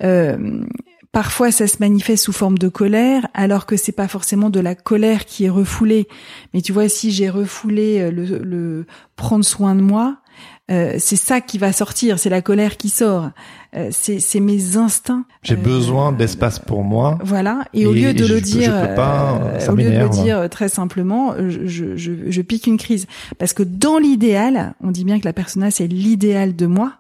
Euh, 0.04 0.62
Parfois, 1.16 1.50
ça 1.50 1.66
se 1.66 1.78
manifeste 1.80 2.24
sous 2.24 2.32
forme 2.34 2.58
de 2.58 2.68
colère, 2.68 3.26
alors 3.32 3.64
que 3.64 3.78
c'est 3.78 3.90
pas 3.90 4.06
forcément 4.06 4.50
de 4.50 4.60
la 4.60 4.74
colère 4.74 5.24
qui 5.24 5.46
est 5.46 5.48
refoulée. 5.48 6.08
Mais 6.52 6.60
tu 6.60 6.74
vois, 6.74 6.90
si 6.90 7.10
j'ai 7.10 7.30
refoulé 7.30 8.00
euh, 8.00 8.10
le, 8.10 8.36
le, 8.36 8.86
prendre 9.16 9.42
soin 9.42 9.74
de 9.74 9.80
moi, 9.80 10.18
c'est 10.68 11.16
ça 11.16 11.40
qui 11.40 11.58
va 11.58 11.72
sortir, 11.72 12.18
c'est 12.18 12.28
la 12.28 12.42
colère 12.42 12.76
qui 12.76 12.88
sort, 12.88 13.30
euh, 13.76 13.90
c'est 13.92 14.40
mes 14.40 14.76
instincts. 14.76 15.24
J'ai 15.42 15.54
euh, 15.54 15.58
besoin 15.58 16.12
d'espace 16.12 16.58
pour 16.58 16.82
moi. 16.82 17.18
Voilà, 17.22 17.64
et, 17.74 17.86
au 17.86 17.92
lieu 17.92 18.14
de 18.14 18.26
le 18.26 18.40
dire, 18.40 18.72
au 18.72 19.74
lieu 19.76 19.90
de 19.90 19.98
le 19.98 20.08
dire 20.08 20.48
très 20.50 20.68
simplement, 20.68 21.34
je, 21.38 21.96
je, 21.96 21.96
je, 21.96 22.42
pique 22.42 22.66
une 22.66 22.78
crise, 22.78 23.06
parce 23.38 23.52
que 23.52 23.62
dans 23.62 23.98
l'idéal, 23.98 24.74
on 24.82 24.90
dit 24.90 25.04
bien 25.04 25.20
que 25.20 25.24
la 25.24 25.32
persona 25.32 25.70
c'est 25.70 25.86
l'idéal 25.86 26.56
de 26.56 26.66
moi. 26.66 26.94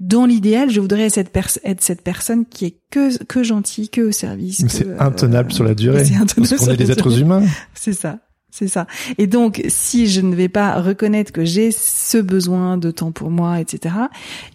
Dans 0.00 0.24
l'idéal, 0.24 0.70
je 0.70 0.80
voudrais 0.80 1.06
être 1.06 1.14
cette, 1.14 1.36
être 1.64 1.82
cette 1.82 2.02
personne 2.02 2.44
qui 2.46 2.64
est 2.64 2.76
que 2.90 3.22
que 3.24 3.42
gentille, 3.42 3.88
que 3.88 4.00
au 4.00 4.12
service. 4.12 4.64
C'est 4.68 4.98
intenable 4.98 5.52
sur 5.52 5.64
la 5.64 5.74
durée. 5.74 6.04
C'est 6.04 6.16
intenable 6.16 6.48
parce 6.48 6.64
qu'on 6.64 6.72
est 6.72 6.76
des 6.76 6.90
êtres 6.90 7.20
humains. 7.20 7.42
C'est 7.74 7.92
ça. 7.92 8.18
C'est 8.50 8.68
ça. 8.68 8.86
Et 9.16 9.26
donc, 9.26 9.62
si 9.68 10.08
je 10.08 10.20
ne 10.20 10.34
vais 10.34 10.48
pas 10.48 10.80
reconnaître 10.80 11.32
que 11.32 11.44
j'ai 11.44 11.70
ce 11.70 12.18
besoin 12.18 12.76
de 12.76 12.90
temps 12.90 13.12
pour 13.12 13.30
moi, 13.30 13.60
etc., 13.60 13.94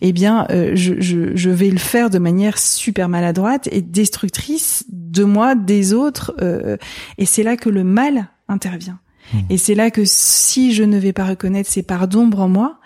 eh 0.02 0.12
bien, 0.12 0.48
euh, 0.52 0.72
je, 0.76 0.96
je, 1.00 1.36
je, 1.36 1.50
vais 1.50 1.70
le 1.70 1.78
faire 1.78 2.10
de 2.10 2.20
manière 2.20 2.58
super 2.58 3.08
maladroite 3.08 3.70
et 3.72 3.82
destructrice 3.82 4.86
de 4.90 5.24
moi, 5.24 5.56
des 5.56 5.94
autres. 5.94 6.36
Euh, 6.42 6.78
et 7.18 7.26
c'est 7.26 7.44
là 7.44 7.56
que 7.56 7.70
le 7.70 7.84
mal 7.84 8.28
intervient. 8.50 9.00
Mmh. 9.34 9.40
Et 9.50 9.58
c'est 9.58 9.76
là 9.76 9.90
que 9.92 10.04
si 10.04 10.74
je 10.74 10.84
ne 10.84 10.98
vais 10.98 11.14
pas 11.14 11.26
reconnaître 11.26 11.70
ces 11.70 11.82
parts 11.82 12.08
d'ombre 12.08 12.42
en 12.42 12.50
moi, 12.50 12.80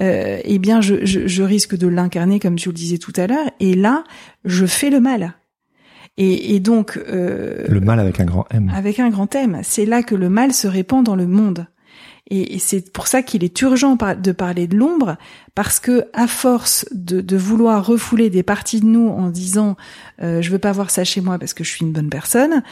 euh, 0.00 0.40
eh 0.44 0.58
bien, 0.58 0.80
je, 0.80 1.04
je, 1.04 1.26
je 1.26 1.42
risque 1.42 1.76
de 1.76 1.88
l'incarner 1.88 2.38
comme 2.38 2.56
tu 2.56 2.68
le 2.68 2.74
disais 2.74 2.98
tout 2.98 3.12
à 3.16 3.26
l'heure. 3.26 3.50
Et 3.60 3.74
là, 3.74 4.04
je 4.44 4.66
fais 4.66 4.90
le 4.90 5.00
mal. 5.00 5.34
Et, 6.16 6.54
et 6.54 6.60
donc 6.60 6.98
euh, 7.08 7.64
le 7.68 7.80
mal 7.80 8.00
avec 8.00 8.20
un 8.20 8.24
grand 8.24 8.46
M. 8.50 8.70
Avec 8.74 8.98
un 8.98 9.10
grand 9.10 9.34
M, 9.34 9.60
c'est 9.62 9.86
là 9.86 10.02
que 10.02 10.14
le 10.14 10.28
mal 10.28 10.52
se 10.52 10.68
répand 10.68 11.04
dans 11.04 11.16
le 11.16 11.26
monde. 11.26 11.66
Et, 12.32 12.60
c'est 12.60 12.92
pour 12.92 13.08
ça 13.08 13.22
qu'il 13.22 13.42
est 13.42 13.60
urgent 13.60 13.96
de 13.96 14.32
parler 14.32 14.68
de 14.68 14.76
l'ombre, 14.76 15.16
parce 15.56 15.80
que 15.80 16.04
à 16.12 16.28
force 16.28 16.86
de, 16.92 17.20
de, 17.20 17.36
vouloir 17.36 17.84
refouler 17.84 18.30
des 18.30 18.44
parties 18.44 18.80
de 18.80 18.86
nous 18.86 19.08
en 19.08 19.30
disant 19.30 19.76
euh, 20.22 20.40
je 20.40 20.50
veux 20.52 20.60
pas 20.60 20.70
voir 20.70 20.90
ça 20.90 21.02
chez 21.02 21.20
moi 21.20 21.40
parce 21.40 21.54
que 21.54 21.64
je 21.64 21.70
suis 21.70 21.84
une 21.84 21.92
bonne 21.92 22.08
personne, 22.08 22.62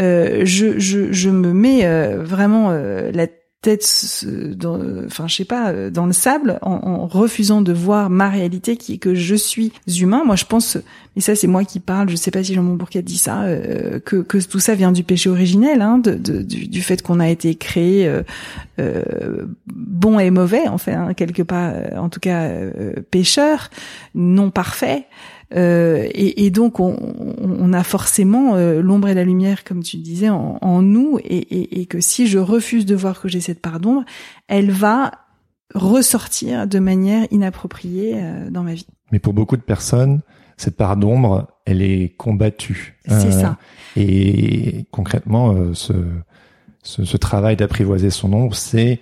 euh, 0.00 0.42
je, 0.44 0.78
je, 0.78 1.12
je, 1.12 1.30
me 1.30 1.52
mets 1.52 1.84
euh, 1.84 2.22
vraiment 2.22 2.70
euh, 2.70 3.10
la 3.12 3.26
tête 3.60 4.24
dans, 4.54 4.78
enfin 5.06 5.26
je 5.26 5.34
sais 5.34 5.44
pas, 5.44 5.70
euh, 5.70 5.90
dans 5.90 6.06
le 6.06 6.12
sable, 6.12 6.58
en, 6.62 6.74
en, 6.74 7.06
refusant 7.08 7.60
de 7.60 7.72
voir 7.72 8.08
ma 8.08 8.28
réalité 8.28 8.76
qui 8.76 8.94
est 8.94 8.98
que 8.98 9.14
je 9.16 9.34
suis 9.34 9.72
humain. 10.00 10.22
Moi, 10.24 10.36
je 10.36 10.44
pense, 10.44 10.78
et 11.16 11.20
ça 11.20 11.34
c'est 11.34 11.48
moi 11.48 11.64
qui 11.64 11.80
parle. 11.80 12.08
Je 12.08 12.14
sais 12.14 12.30
pas 12.30 12.44
si 12.44 12.54
Jean 12.54 12.62
Bourquet 12.62 13.02
dit 13.02 13.18
ça, 13.18 13.42
euh, 13.42 13.98
que, 13.98 14.16
que 14.16 14.38
tout 14.38 14.60
ça 14.60 14.76
vient 14.76 14.92
du 14.92 15.02
péché 15.02 15.28
originel, 15.28 15.82
hein, 15.82 15.98
de, 15.98 16.14
de, 16.14 16.42
du, 16.42 16.82
fait 16.82 17.02
qu'on 17.02 17.18
a 17.18 17.28
été 17.28 17.56
créé 17.56 18.06
euh, 18.06 18.22
euh, 18.78 19.46
bon 19.66 20.20
et 20.20 20.30
mauvais, 20.30 20.68
en 20.68 20.78
fait, 20.78 20.92
hein, 20.92 21.14
quelque 21.14 21.42
part, 21.42 21.72
en 21.96 22.08
tout 22.08 22.20
cas 22.20 22.50
pécheur, 23.10 23.70
non 24.14 24.50
parfait. 24.50 25.06
Euh, 25.54 26.06
et, 26.10 26.44
et, 26.44 26.50
donc 26.50 26.78
on, 26.78 26.96
on 27.38 27.72
a 27.72 27.82
forcément 27.82 28.54
euh, 28.54 28.82
l'ombre 28.82 29.08
et 29.08 29.14
la 29.14 29.24
lumière, 29.24 29.64
comme 29.64 29.82
tu 29.82 29.96
disais, 29.96 30.28
en, 30.28 30.58
en 30.60 30.82
nous, 30.82 31.18
et, 31.24 31.36
et, 31.36 31.80
et, 31.80 31.86
que 31.86 32.00
si 32.00 32.26
je 32.26 32.38
refuse 32.38 32.84
de 32.84 32.94
voir 32.94 33.20
que 33.20 33.28
j'ai 33.28 33.40
cette 33.40 33.62
part 33.62 33.80
d'ombre, 33.80 34.04
elle 34.46 34.70
va 34.70 35.12
ressortir 35.74 36.66
de 36.66 36.78
manière 36.78 37.26
inappropriée 37.30 38.14
euh, 38.16 38.50
dans 38.50 38.62
ma 38.62 38.74
vie. 38.74 38.86
Mais 39.10 39.18
pour 39.18 39.32
beaucoup 39.32 39.56
de 39.56 39.62
personnes, 39.62 40.20
cette 40.58 40.76
part 40.76 40.96
d'ombre, 40.96 41.48
elle 41.64 41.80
est 41.80 42.14
combattue. 42.16 42.98
C'est 43.06 43.32
ça. 43.32 43.56
Et 43.96 44.86
concrètement, 44.90 45.72
ce, 45.72 45.92
ce, 46.82 47.04
ce 47.04 47.16
travail 47.16 47.56
d'apprivoiser 47.56 48.10
son 48.10 48.32
ombre, 48.32 48.56
c'est 48.56 49.00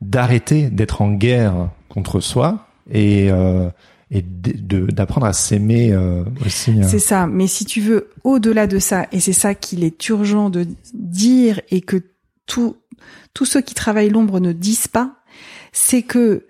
d'arrêter 0.00 0.70
d'être 0.70 1.00
en 1.02 1.12
guerre 1.12 1.70
contre 1.88 2.20
soi 2.20 2.66
et 2.92 3.30
et 4.10 4.22
d'apprendre 4.22 5.26
à 5.26 5.32
s'aimer 5.32 5.92
euh, 5.92 6.24
aussi. 6.44 6.70
Euh. 6.70 6.86
C'est 6.88 6.98
ça. 6.98 7.26
Mais 7.26 7.46
si 7.46 7.64
tu 7.64 7.80
veux, 7.80 8.10
au-delà 8.24 8.66
de 8.66 8.78
ça, 8.78 9.06
et 9.12 9.20
c'est 9.20 9.32
ça 9.32 9.54
qu'il 9.54 9.84
est 9.84 10.08
urgent 10.08 10.50
de 10.50 10.66
dire 10.94 11.60
et 11.70 11.80
que 11.80 12.02
tous 12.46 12.76
tous 13.34 13.44
ceux 13.44 13.60
qui 13.60 13.74
travaillent 13.74 14.10
l'ombre 14.10 14.40
ne 14.40 14.52
disent 14.52 14.88
pas, 14.88 15.16
c'est 15.72 16.02
que 16.02 16.46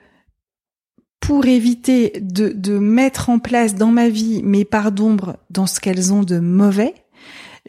pour 1.20 1.44
éviter 1.46 2.12
de, 2.22 2.48
de 2.48 2.78
mettre 2.78 3.28
en 3.28 3.40
place 3.40 3.74
dans 3.74 3.90
ma 3.90 4.08
vie 4.08 4.42
mes 4.42 4.64
parts 4.64 4.92
d'ombre 4.92 5.36
dans 5.50 5.66
ce 5.66 5.80
qu'elles 5.80 6.12
ont 6.12 6.22
de 6.22 6.38
mauvais, 6.38 6.94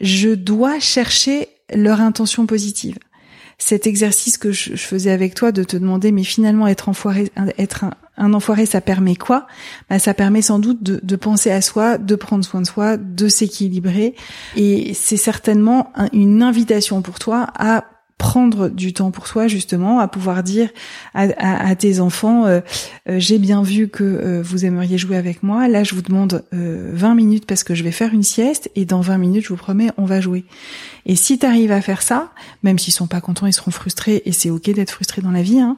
je 0.00 0.30
dois 0.30 0.78
chercher 0.78 1.48
leur 1.74 2.00
intention 2.00 2.46
positive 2.46 2.98
cet 3.60 3.86
exercice 3.86 4.38
que 4.38 4.50
je, 4.52 4.74
faisais 4.74 5.10
avec 5.10 5.34
toi 5.34 5.52
de 5.52 5.62
te 5.62 5.76
demander 5.76 6.10
mais 6.10 6.24
finalement 6.24 6.66
être 6.66 6.88
enfoiré 6.88 7.30
être 7.58 7.84
un, 7.84 7.92
enfoiré 8.20 8.66
ça 8.66 8.80
permet 8.80 9.16
quoi? 9.16 9.46
Bah, 9.88 9.98
ça 9.98 10.14
permet 10.14 10.42
sans 10.42 10.58
doute 10.58 10.82
de, 10.82 11.16
penser 11.16 11.50
à 11.50 11.60
soi 11.60 11.98
de 11.98 12.14
prendre 12.14 12.44
soin 12.44 12.60
de 12.60 12.66
soi 12.66 12.96
de 12.96 13.28
s'équilibrer. 13.28 14.14
Et 14.56 14.94
c'est 14.94 15.16
certainement 15.16 15.92
une 16.12 16.42
invitation 16.42 17.02
pour 17.02 17.18
toi 17.18 17.46
à 17.54 17.84
prendre 18.20 18.68
du 18.68 18.92
temps 18.92 19.10
pour 19.10 19.26
soi 19.26 19.48
justement, 19.48 19.98
à 19.98 20.06
pouvoir 20.06 20.42
dire 20.42 20.68
à, 21.14 21.22
à, 21.38 21.74
tes 21.74 22.00
enfants 22.00 22.44
euh, 22.44 22.60
euh, 23.08 23.18
j'ai 23.18 23.38
bien 23.38 23.62
vu 23.62 23.88
que 23.88 24.04
euh, 24.04 24.42
vous 24.44 24.66
aimeriez 24.66 24.98
jouer 24.98 25.16
avec 25.16 25.42
moi, 25.42 25.68
là 25.68 25.84
je 25.84 25.94
vous 25.94 26.02
demande 26.02 26.44
20 26.52 27.14
minutes 27.14 27.46
parce 27.46 27.64
que 27.64 27.74
je 27.74 27.82
vais 27.82 27.90
faire 27.90 28.12
une 28.12 28.22
sieste 28.22 28.70
et 28.76 28.84
dans 28.84 29.00
20 29.00 29.16
minutes 29.16 29.44
je 29.44 29.48
vous 29.48 29.56
promets 29.56 29.88
on 29.96 30.04
va 30.04 30.20
jouer. 30.20 30.44
Et 31.06 31.16
si 31.16 31.38
tu 31.38 31.46
arrives 31.46 31.72
à 31.72 31.80
faire 31.80 32.02
ça, 32.02 32.30
même 32.62 32.78
s'ils 32.78 32.92
sont 32.92 33.06
pas 33.06 33.20
contents, 33.20 33.46
ils 33.46 33.52
seront 33.52 33.70
frustrés 33.70 34.22
et 34.24 34.32
c'est 34.32 34.50
ok 34.50 34.70
d'être 34.70 34.90
frustré 34.90 35.22
dans 35.22 35.30
la 35.30 35.42
vie. 35.42 35.60
Hein, 35.60 35.76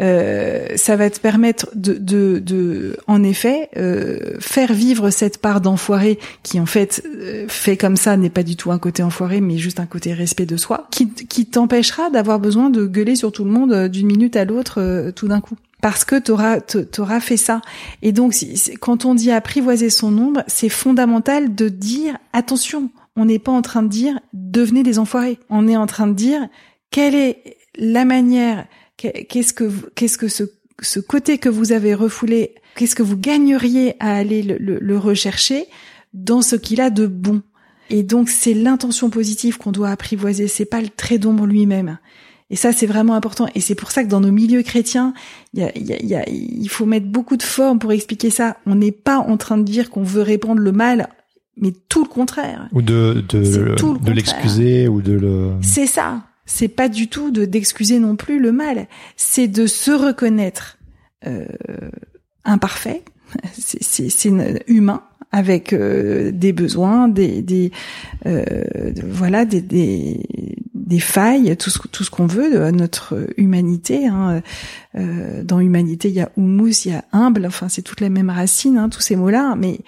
euh, 0.00 0.68
ça 0.76 0.96
va 0.96 1.10
te 1.10 1.20
permettre 1.20 1.68
de, 1.74 1.94
de, 1.94 2.38
de 2.44 2.96
en 3.06 3.22
effet, 3.22 3.70
euh, 3.76 4.36
faire 4.40 4.72
vivre 4.72 5.10
cette 5.10 5.38
part 5.38 5.60
d'enfoiré 5.60 6.18
qui 6.42 6.60
en 6.60 6.66
fait 6.66 7.02
euh, 7.06 7.46
fait 7.48 7.76
comme 7.76 7.96
ça 7.96 8.16
n'est 8.16 8.30
pas 8.30 8.42
du 8.42 8.56
tout 8.56 8.70
un 8.70 8.78
côté 8.78 9.02
enfoiré, 9.02 9.40
mais 9.40 9.58
juste 9.58 9.80
un 9.80 9.86
côté 9.86 10.12
respect 10.12 10.46
de 10.46 10.56
soi, 10.56 10.86
qui, 10.90 11.10
qui 11.12 11.46
t'empêche 11.46 11.72
t'empêchera 11.72 12.10
d'avoir 12.10 12.38
besoin 12.38 12.70
de 12.70 12.86
gueuler 12.86 13.16
sur 13.16 13.32
tout 13.32 13.44
le 13.44 13.50
monde 13.50 13.88
d'une 13.88 14.06
minute 14.06 14.36
à 14.36 14.44
l'autre 14.44 15.10
tout 15.14 15.28
d'un 15.28 15.40
coup 15.40 15.56
parce 15.82 16.04
que 16.04 16.18
t'auras 16.18 16.60
t'auras 16.60 17.20
fait 17.20 17.36
ça. 17.36 17.60
Et 18.00 18.12
donc, 18.12 18.34
quand 18.80 19.04
on 19.04 19.14
dit 19.14 19.30
apprivoiser 19.30 19.90
son 19.90 20.16
ombre, 20.16 20.42
c'est 20.46 20.70
fondamental 20.70 21.54
de 21.54 21.68
dire 21.68 22.16
attention. 22.32 22.90
On 23.16 23.24
n'est 23.24 23.38
pas 23.38 23.52
en 23.52 23.62
train 23.62 23.82
de 23.82 23.88
dire 23.88 24.18
devenez 24.32 24.82
des 24.82 24.98
enfoirés. 24.98 25.38
On 25.50 25.68
est 25.68 25.76
en 25.76 25.86
train 25.86 26.06
de 26.06 26.14
dire 26.14 26.48
quelle 26.90 27.14
est 27.14 27.58
la 27.76 28.04
manière, 28.04 28.66
qu'est-ce 28.96 29.52
que 29.52 29.70
qu'est-ce 29.94 30.18
que 30.18 30.28
ce 30.28 30.44
ce 30.80 31.00
côté 31.00 31.38
que 31.38 31.48
vous 31.48 31.72
avez 31.72 31.94
refoulé, 31.94 32.54
qu'est-ce 32.74 32.94
que 32.94 33.02
vous 33.02 33.16
gagneriez 33.16 33.94
à 34.00 34.16
aller 34.16 34.42
le, 34.42 34.56
le 34.58 34.98
rechercher 34.98 35.66
dans 36.12 36.42
ce 36.42 36.56
qu'il 36.56 36.80
a 36.80 36.90
de 36.90 37.06
bon. 37.06 37.42
Et 37.90 38.02
donc 38.02 38.28
c'est 38.28 38.54
l'intention 38.54 39.10
positive 39.10 39.58
qu'on 39.58 39.72
doit 39.72 39.90
apprivoiser, 39.90 40.48
c'est 40.48 40.64
pas 40.64 40.80
le 40.80 40.88
trait 40.88 41.18
d'ombre 41.18 41.46
lui-même. 41.46 41.98
Et 42.52 42.56
ça, 42.56 42.70
c'est 42.70 42.86
vraiment 42.86 43.14
important. 43.14 43.48
Et 43.54 43.60
c'est 43.60 43.74
pour 43.74 43.90
ça 43.90 44.04
que 44.04 44.10
dans 44.10 44.20
nos 44.20 44.30
milieux 44.30 44.62
chrétiens, 44.62 45.14
il, 45.54 45.60
y 45.60 45.62
a, 45.62 45.72
y 45.74 46.14
a, 46.14 46.28
il 46.28 46.68
faut 46.68 46.84
mettre 46.84 47.06
beaucoup 47.06 47.38
de 47.38 47.42
formes 47.42 47.78
pour 47.78 47.92
expliquer 47.92 48.28
ça. 48.28 48.58
On 48.66 48.74
n'est 48.74 48.92
pas 48.92 49.16
en 49.16 49.38
train 49.38 49.56
de 49.56 49.62
dire 49.62 49.88
qu'on 49.88 50.02
veut 50.02 50.20
répandre 50.20 50.60
le 50.60 50.70
mal, 50.70 51.08
mais 51.56 51.72
tout 51.88 52.02
le 52.02 52.08
contraire. 52.08 52.68
Ou 52.72 52.82
de, 52.82 53.24
de, 53.28 53.74
de 53.76 54.12
l'excuser 54.12 54.88
ou 54.88 55.02
de 55.02 55.12
le... 55.12 55.52
C'est 55.62 55.86
ça. 55.86 56.22
C'est 56.44 56.68
pas 56.68 56.88
du 56.88 57.08
tout 57.08 57.30
de 57.30 57.44
d'excuser 57.44 57.98
non 57.98 58.16
plus 58.16 58.40
le 58.40 58.52
mal. 58.52 58.88
C'est 59.16 59.48
de 59.48 59.66
se 59.66 59.90
reconnaître 59.90 60.78
euh, 61.26 61.46
imparfait. 62.44 63.02
C'est 63.58 64.30
humain 64.66 65.02
avec 65.30 65.72
euh, 65.72 66.30
des 66.30 66.52
besoins, 66.52 67.08
des, 67.08 67.40
des 67.40 67.72
euh, 68.26 68.44
voilà, 69.02 69.46
des, 69.46 69.62
des, 69.62 70.20
des, 70.74 71.00
failles, 71.00 71.56
tout 71.56 71.70
ce, 71.70 71.78
tout 71.88 72.04
ce 72.04 72.10
qu'on 72.10 72.26
veut 72.26 72.52
de 72.52 72.70
notre 72.70 73.28
humanité. 73.38 74.06
Hein. 74.06 74.42
Euh, 74.94 75.42
dans 75.42 75.58
humanité, 75.60 76.08
il 76.08 76.14
y 76.14 76.20
a 76.20 76.30
humus, 76.36 76.84
il 76.84 76.92
y 76.92 76.94
a 76.94 77.04
humble. 77.12 77.46
Enfin, 77.46 77.70
c'est 77.70 77.80
toutes 77.80 78.02
les 78.02 78.10
mêmes 78.10 78.28
racines, 78.28 78.76
hein, 78.76 78.90
tous 78.90 79.00
ces 79.00 79.16
mots-là. 79.16 79.54
Mais 79.56 79.80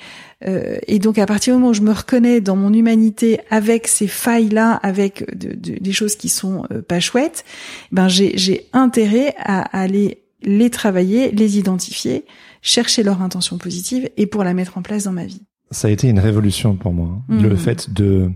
euh, 0.46 0.78
et 0.86 0.98
donc 0.98 1.18
à 1.18 1.26
partir 1.26 1.54
du 1.54 1.60
moment 1.60 1.70
où 1.70 1.74
je 1.74 1.82
me 1.82 1.92
reconnais 1.92 2.40
dans 2.40 2.56
mon 2.56 2.72
humanité 2.72 3.40
avec 3.50 3.86
ces 3.86 4.06
failles-là, 4.06 4.72
avec 4.82 5.24
des 5.36 5.92
choses 5.92 6.16
qui 6.16 6.28
sont 6.28 6.64
euh, 6.70 6.82
pas 6.82 7.00
chouettes, 7.00 7.44
ben 7.92 8.08
j'ai 8.08 8.66
intérêt 8.72 9.34
à 9.38 9.60
aller 9.78 10.22
les 10.42 10.70
travailler, 10.70 11.30
les 11.30 11.58
identifier 11.58 12.24
chercher 12.64 13.02
leur 13.04 13.22
intention 13.22 13.58
positive 13.58 14.10
et 14.16 14.26
pour 14.26 14.42
la 14.42 14.54
mettre 14.54 14.76
en 14.78 14.82
place 14.82 15.04
dans 15.04 15.12
ma 15.12 15.26
vie. 15.26 15.42
Ça 15.70 15.88
a 15.88 15.90
été 15.90 16.08
une 16.08 16.18
révolution 16.18 16.74
pour 16.74 16.92
moi, 16.92 17.22
hein. 17.28 17.40
le 17.40 17.50
mmh. 17.50 17.56
fait 17.56 17.92
de 17.92 18.32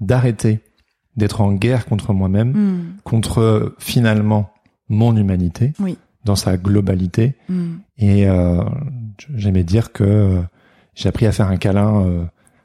d'arrêter 0.00 0.60
d'être 1.16 1.40
en 1.40 1.52
guerre 1.52 1.86
contre 1.86 2.12
moi-même, 2.12 2.52
mmh. 2.52 2.96
contre 3.04 3.74
finalement 3.78 4.50
mon 4.88 5.16
humanité, 5.16 5.72
oui. 5.78 5.96
dans 6.24 6.36
sa 6.36 6.56
globalité. 6.56 7.36
Mmh. 7.48 7.68
Et 7.98 8.28
euh, 8.28 8.62
j'aimais 9.34 9.64
dire 9.64 9.92
que 9.92 10.40
j'ai 10.94 11.08
appris 11.08 11.26
à 11.26 11.32
faire 11.32 11.48
un 11.48 11.56
câlin 11.56 12.04
euh, 12.04 12.24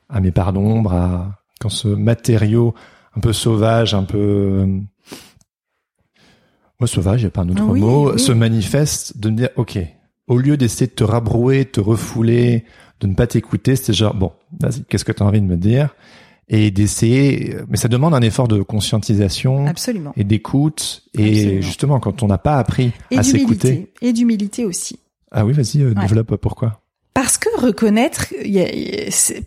à 0.09 0.21
mes 0.21 0.31
parts 0.31 0.53
d'ombre, 0.53 0.93
à 0.93 1.41
quand 1.59 1.69
ce 1.69 1.87
matériau 1.87 2.73
un 3.15 3.19
peu 3.19 3.33
sauvage, 3.33 3.93
un 3.93 4.03
peu 4.03 4.17
euh, 4.17 4.79
moi 6.79 6.87
sauvage, 6.87 7.21
il 7.21 7.25
n'y 7.25 7.27
a 7.27 7.31
pas 7.31 7.41
un 7.41 7.49
autre 7.49 7.63
mot, 7.63 8.17
se 8.17 8.31
manifeste, 8.31 9.17
de 9.17 9.29
me 9.29 9.37
dire 9.37 9.49
ok, 9.55 9.79
au 10.27 10.37
lieu 10.37 10.57
d'essayer 10.57 10.87
de 10.87 10.93
te 10.93 11.03
rabrouer, 11.03 11.65
de 11.65 11.69
te 11.69 11.79
refouler, 11.79 12.65
de 12.99 13.07
ne 13.07 13.15
pas 13.15 13.27
t'écouter, 13.27 13.75
c'était 13.75 13.93
genre 13.93 14.13
bon, 14.13 14.31
vas-y, 14.59 14.83
qu'est-ce 14.85 15.05
que 15.05 15.11
tu 15.11 15.21
as 15.21 15.25
envie 15.25 15.41
de 15.41 15.45
me 15.45 15.57
dire? 15.57 15.95
Et 16.47 16.69
d'essayer 16.69 17.55
mais 17.69 17.77
ça 17.77 17.87
demande 17.87 18.13
un 18.13 18.21
effort 18.21 18.47
de 18.47 18.61
conscientisation 18.61 19.65
Absolument. 19.65 20.13
et 20.15 20.23
d'écoute 20.23 21.03
et 21.15 21.59
justement 21.63 21.99
quand 21.99 22.21
on 22.21 22.27
n'a 22.27 22.37
pas 22.37 22.57
appris 22.57 22.91
à 23.15 23.23
s'écouter. 23.23 23.91
Et 24.01 24.13
d'humilité 24.13 24.63
aussi. 24.63 24.99
Ah 25.31 25.43
oui, 25.43 25.53
vas-y, 25.53 25.81
euh, 25.81 25.93
développe 25.95 26.35
pourquoi? 26.35 26.81
Parce 27.15 27.37
que 27.37 27.49
reconnaître, 27.59 28.27
y 28.43 28.59
a, 28.59 28.67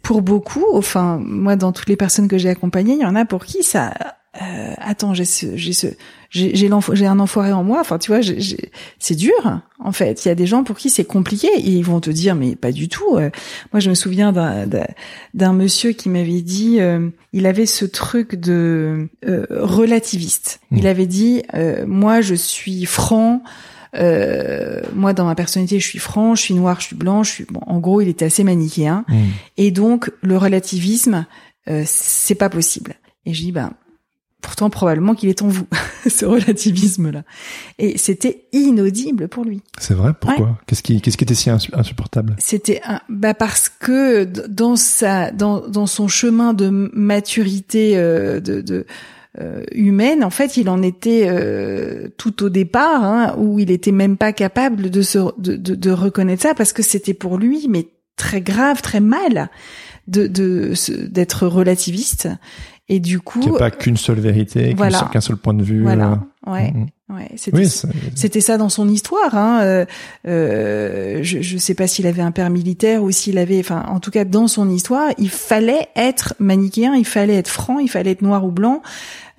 pour 0.02 0.22
beaucoup, 0.22 0.64
enfin 0.72 1.20
moi 1.22 1.54
dans 1.54 1.70
toutes 1.70 1.88
les 1.88 1.96
personnes 1.96 2.26
que 2.26 2.38
j'ai 2.38 2.48
accompagnées, 2.48 2.94
il 2.94 3.00
y 3.00 3.04
en 3.04 3.14
a 3.14 3.24
pour 3.24 3.44
qui 3.44 3.62
ça 3.62 3.92
euh, 4.40 4.74
attends, 4.78 5.14
j'ai 5.14 5.24
ce, 5.24 5.56
j'ai 5.56 5.72
ce, 5.72 5.86
j'ai, 6.30 6.54
j'ai 6.54 6.68
un 7.06 7.18
enfoiré 7.18 7.52
en 7.52 7.64
moi. 7.64 7.80
Enfin, 7.80 7.98
tu 7.98 8.12
vois, 8.12 8.20
c'est 8.98 9.14
dur. 9.14 9.60
En 9.78 9.92
fait, 9.92 10.24
il 10.24 10.28
y 10.28 10.30
a 10.30 10.34
des 10.34 10.46
gens 10.46 10.64
pour 10.64 10.76
qui 10.76 10.90
c'est 10.90 11.04
compliqué 11.04 11.48
et 11.56 11.70
ils 11.70 11.84
vont 11.84 12.00
te 12.00 12.10
dire, 12.10 12.34
mais 12.34 12.54
pas 12.54 12.72
du 12.72 12.88
tout. 12.88 13.16
Euh. 13.16 13.30
moi, 13.72 13.80
je 13.80 13.88
me 13.88 13.94
souviens 13.94 14.32
d'un, 14.32 14.66
d'un, 15.34 15.52
monsieur 15.52 15.92
qui 15.92 16.08
m'avait 16.08 16.42
dit, 16.42 16.80
euh, 16.80 17.08
il 17.32 17.46
avait 17.46 17.66
ce 17.66 17.84
truc 17.84 18.34
de 18.34 19.08
euh, 19.26 19.46
relativiste. 19.50 20.60
Mmh. 20.70 20.78
Il 20.78 20.86
avait 20.86 21.06
dit, 21.06 21.42
moi, 21.86 22.20
je 22.20 22.34
suis 22.34 22.84
franc. 22.84 23.42
moi, 23.94 25.12
dans 25.14 25.24
ma 25.24 25.34
personnalité, 25.34 25.80
je 25.80 25.86
suis 25.86 25.98
franc, 25.98 26.34
je 26.34 26.42
suis 26.42 26.54
noir, 26.54 26.80
je 26.80 26.86
suis 26.86 26.96
blanc. 26.96 27.22
Je 27.22 27.30
suis 27.30 27.44
bon. 27.44 27.60
En 27.66 27.78
gros, 27.78 28.02
il 28.02 28.08
était 28.08 28.26
assez 28.26 28.44
manichéen. 28.44 29.06
Mmh. 29.08 29.14
Et 29.56 29.70
donc, 29.70 30.10
le 30.20 30.36
relativisme, 30.36 31.24
c'est 31.84 32.34
pas 32.34 32.50
possible. 32.50 32.94
Et 33.24 33.32
je 33.32 33.42
dis, 33.42 33.52
ben 33.52 33.72
Pourtant, 34.40 34.70
probablement 34.70 35.14
qu'il 35.14 35.28
est 35.28 35.42
en 35.42 35.48
vous, 35.48 35.66
ce 36.08 36.24
relativisme-là. 36.24 37.24
Et 37.78 37.98
c'était 37.98 38.46
inaudible 38.52 39.26
pour 39.28 39.44
lui. 39.44 39.62
C'est 39.78 39.94
vrai? 39.94 40.12
Pourquoi? 40.18 40.58
Qu'est-ce 40.66 40.82
qui, 40.82 41.00
qu'est-ce 41.00 41.16
qui 41.16 41.24
était 41.24 41.34
si 41.34 41.50
insupportable? 41.50 42.36
C'était 42.38 42.80
bah 43.08 43.34
parce 43.34 43.68
que 43.68 44.24
dans 44.24 44.76
sa, 44.76 45.32
dans, 45.32 45.66
dans 45.66 45.86
son 45.86 46.06
chemin 46.06 46.54
de 46.54 46.68
maturité 46.68 47.96
euh, 47.96 48.38
de, 48.38 48.60
de 48.60 48.86
euh, 49.40 49.64
humaine, 49.72 50.22
en 50.22 50.30
fait, 50.30 50.56
il 50.56 50.68
en 50.68 50.82
était 50.82 51.26
euh, 51.28 52.08
tout 52.16 52.44
au 52.44 52.48
départ, 52.48 53.02
hein, 53.02 53.34
où 53.38 53.58
il 53.58 53.72
était 53.72 53.92
même 53.92 54.16
pas 54.16 54.32
capable 54.32 54.88
de 54.88 55.02
se, 55.02 55.18
de, 55.40 55.56
de, 55.56 55.74
de 55.74 55.90
reconnaître 55.90 56.42
ça 56.42 56.54
parce 56.54 56.72
que 56.72 56.82
c'était 56.82 57.14
pour 57.14 57.38
lui, 57.38 57.66
mais 57.68 57.88
très 58.16 58.40
grave, 58.40 58.82
très 58.82 59.00
mal 59.00 59.50
de 60.06 60.26
d'être 61.06 61.46
relativiste 61.46 62.28
et 62.88 63.00
du 63.00 63.20
coup, 63.20 63.40
il 63.42 63.50
n'y 63.50 63.56
a 63.56 63.58
pas 63.58 63.70
qu'une 63.70 63.98
seule 63.98 64.20
vérité, 64.20 64.74
qu'un 65.12 65.20
seul, 65.20 65.36
point 65.36 65.52
de 65.52 65.62
vue. 65.62 65.82
Voilà. 65.82 66.20
Euh, 66.46 66.50
ouais. 66.50 66.72
Mm, 66.72 67.14
ouais. 67.14 67.30
C'était, 68.14 68.40
ça 68.40 68.56
dans 68.56 68.70
son 68.70 68.88
histoire. 68.88 69.34
Hein. 69.34 69.60
Euh, 69.62 69.84
euh 70.26 71.18
je 71.22 71.54
ne 71.54 71.58
sais 71.58 71.74
pas 71.74 71.86
s'il 71.86 72.06
avait 72.06 72.22
un 72.22 72.30
père 72.30 72.48
militaire 72.48 73.02
ou 73.02 73.10
s'il 73.10 73.36
avait, 73.36 73.60
enfin, 73.60 73.84
en 73.88 74.00
tout 74.00 74.10
cas 74.10 74.24
dans 74.24 74.48
son 74.48 74.70
histoire, 74.70 75.10
il 75.18 75.28
fallait 75.28 75.88
être 75.96 76.34
manichéen, 76.38 76.94
il 76.94 77.04
fallait 77.04 77.36
être 77.36 77.48
franc, 77.48 77.78
il 77.78 77.88
fallait 77.88 78.12
être 78.12 78.22
noir 78.22 78.44
ou 78.44 78.50
blanc. 78.50 78.82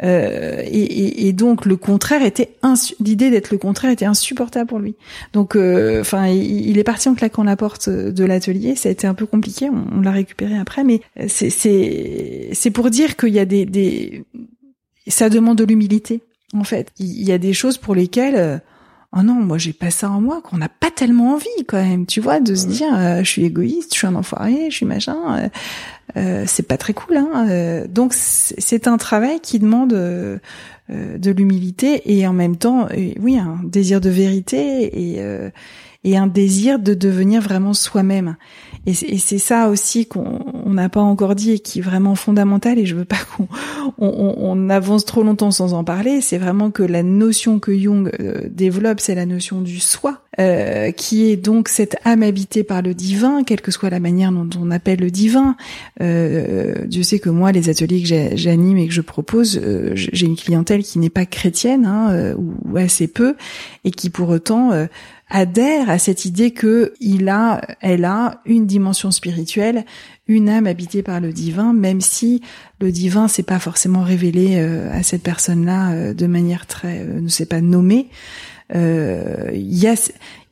Euh, 0.04 0.64
et, 0.66 1.28
et, 1.28 1.34
donc 1.34 1.66
le 1.66 1.76
contraire 1.76 2.24
était 2.24 2.52
l'idée 3.02 3.30
d'être 3.30 3.52
le 3.52 3.58
contraire 3.58 3.92
était 3.92 4.06
insupportable 4.06 4.68
pour 4.68 4.80
lui. 4.80 4.96
Donc, 5.34 5.56
euh, 5.56 6.00
enfin, 6.02 6.28
il, 6.28 6.78
est 6.78 6.84
parti 6.84 7.10
en 7.10 7.16
claquant 7.16 7.44
la 7.44 7.58
porte 7.58 7.90
de 7.90 8.24
l'atelier. 8.24 8.76
Ça 8.76 8.90
a 8.90 8.92
été 8.92 9.08
un 9.08 9.14
peu 9.14 9.26
compliqué. 9.26 9.70
On, 9.70 10.02
l'a 10.02 10.12
récupéré 10.12 10.58
après, 10.58 10.84
mais 10.84 11.02
c'est 11.28 12.72
pour 12.72 12.90
dire 12.90 13.18
qu'il 13.18 13.34
y 13.34 13.39
a 13.39 13.39
des 13.46 13.66
des 13.66 14.26
ça 15.08 15.30
demande 15.30 15.58
de 15.58 15.64
l'humilité 15.64 16.22
en 16.54 16.64
fait. 16.64 16.92
Il 17.00 17.24
y 17.24 17.32
a 17.32 17.38
des 17.38 17.54
choses 17.54 17.78
pour 17.78 17.96
lesquelles 17.96 18.62
oh 19.16 19.24
non, 19.24 19.34
moi 19.34 19.58
j'ai 19.58 19.74
pas 19.74 19.90
ça 19.90 20.10
en 20.10 20.22
moi, 20.22 20.42
qu'on 20.42 20.58
n'a 20.58 20.70
pas 20.70 20.92
tellement 20.92 21.34
envie 21.34 21.48
quand 21.68 21.84
même, 21.84 22.06
tu 22.06 22.22
vois, 22.22 22.40
de 22.40 22.54
se 22.54 22.68
dire 22.68 22.90
je 23.24 23.30
suis 23.30 23.44
égoïste, 23.44 23.94
je 23.94 24.00
suis 24.00 24.08
un 24.08 24.16
enfoiré, 24.16 24.70
je 24.70 24.76
suis 24.76 24.86
machin. 24.86 25.50
Euh, 26.18 26.44
c'est 26.48 26.68
pas 26.68 26.78
très 26.78 26.94
cool. 26.94 27.18
Hein 27.18 27.48
euh, 27.50 27.88
donc 27.88 28.14
c'est 28.14 28.88
un 28.88 28.98
travail 28.98 29.40
qui 29.42 29.60
demande 29.60 29.94
euh, 29.94 30.40
de 30.90 31.32
l'humilité 31.32 32.02
et 32.18 32.26
en 32.28 32.34
même 32.34 32.56
temps, 32.58 32.88
oui, 33.20 33.38
un 33.38 33.60
désir 33.64 34.02
de 34.02 34.10
vérité 34.10 35.18
et, 35.18 35.22
et 36.04 36.18
un 36.18 36.26
désir 36.26 36.80
de 36.80 36.96
devenir 36.96 37.42
vraiment 37.42 37.76
soi-même. 37.76 38.38
Et 38.86 38.94
c'est 38.94 39.38
ça 39.38 39.70
aussi 39.70 40.08
qu'on 40.08 40.64
n'a 40.66 40.90
pas 40.90 41.02
encore 41.02 41.36
dit 41.36 41.52
et 41.52 41.60
qui 41.60 41.80
est 41.80 41.82
vraiment 41.82 42.16
fondamental. 42.16 42.80
Et 42.80 42.86
je 42.86 42.96
veux 42.96 43.06
pas 43.06 43.18
qu'on 43.36 43.48
on, 43.98 44.36
on, 44.38 44.70
avance 44.70 45.06
trop 45.06 45.22
longtemps 45.22 45.52
sans 45.52 45.74
en 45.74 45.84
parler. 45.84 46.22
C'est 46.22 46.38
vraiment 46.38 46.72
que 46.72 46.84
la 46.84 47.04
notion 47.04 47.60
que 47.60 47.78
Jung 47.78 48.10
euh, 48.20 48.42
développe, 48.50 49.00
c'est 49.00 49.16
la 49.16 49.26
notion 49.26 49.62
du 49.62 49.80
soi, 49.80 50.22
euh, 50.40 50.92
qui 50.92 51.30
est 51.30 51.36
donc 51.36 51.68
cette 51.68 51.98
âme 52.06 52.24
habitée 52.24 52.64
par 52.64 52.82
le 52.82 52.94
divin, 52.94 53.44
quelle 53.44 53.62
que 53.62 53.72
soit 53.72 53.90
la 53.90 54.00
manière 54.00 54.32
dont 54.32 54.50
on 54.60 54.72
appelle 54.72 55.00
le 55.00 55.12
divin. 55.12 55.56
Euh, 56.02 56.86
Dieu 56.86 57.04
sait 57.04 57.20
que 57.20 57.30
moi, 57.30 57.52
les 57.52 57.70
ateliers 57.70 58.02
que 58.02 58.36
j'anime 58.38 58.78
et 58.78 58.88
que 58.88 58.94
je 58.94 59.02
propose, 59.02 59.60
euh, 59.62 59.92
j'ai 59.96 60.26
une 60.26 60.38
clientèle 60.38 60.84
qui 60.84 61.00
n'est 61.00 61.10
pas 61.10 61.26
chrétienne 61.26 61.86
hein, 61.86 62.12
euh, 62.12 62.36
ou 62.38 62.78
assez 62.78 63.08
peu, 63.08 63.36
et 63.84 63.92
qui 63.92 64.10
pour 64.10 64.30
autant 64.30 64.72
adhère 65.30 65.90
à 65.90 66.00
cette 66.00 66.26
idée 66.26 66.52
que 66.52 66.94
il 67.00 67.30
a, 67.30 67.62
elle 67.82 68.06
a 68.06 68.42
une 68.46 68.66
dimension 68.66 69.12
spirituelle, 69.12 69.86
une 70.28 70.50
âme 70.50 70.68
habitée 70.68 71.04
par 71.04 71.20
le 71.20 71.32
divin, 71.32 71.74
même 71.74 72.02
si 72.02 72.42
le 72.80 72.92
divin 72.92 73.28
s'est 73.28 73.44
pas 73.44 73.60
forcément 73.60 74.04
révélé 74.04 74.58
euh, 74.58 74.92
à 74.92 75.04
cette 75.04 75.24
personne-là 75.24 75.92
euh, 75.92 76.14
de 76.14 76.28
manière 76.28 76.66
très, 76.66 77.00
euh, 77.02 77.22
ne 77.22 77.28
s'est 77.28 77.46
pas 77.46 77.62
nommé. 77.62 78.10
Il 78.72 79.78
y 79.80 79.88
a, 79.88 79.96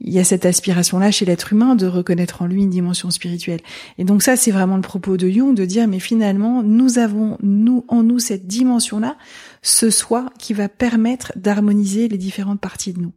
y 0.02 0.18
a 0.18 0.24
cette 0.24 0.48
aspiration-là 0.48 1.12
chez 1.12 1.26
l'être 1.26 1.54
humain 1.54 1.76
de 1.76 1.86
reconnaître 1.86 2.42
en 2.42 2.48
lui 2.48 2.64
une 2.64 2.72
dimension 2.72 3.12
spirituelle. 3.12 3.60
Et 4.00 4.06
donc 4.06 4.24
ça, 4.24 4.36
c'est 4.36 4.50
vraiment 4.50 4.76
le 4.76 4.82
propos 4.82 5.18
de 5.18 5.30
Jung 5.30 5.54
de 5.54 5.66
dire, 5.66 5.88
mais 5.88 6.00
finalement, 6.00 6.64
nous 6.64 6.98
avons 6.98 7.38
nous 7.44 7.86
en 7.90 8.02
nous 8.02 8.18
cette 8.18 8.48
dimension-là, 8.48 9.18
ce 9.62 9.92
soi 9.92 10.32
qui 10.40 10.56
va 10.56 10.68
permettre 10.68 11.32
d'harmoniser 11.36 12.08
les 12.08 12.18
différentes 12.18 12.60
parties 12.60 12.94
de 12.94 13.02
nous. 13.02 13.14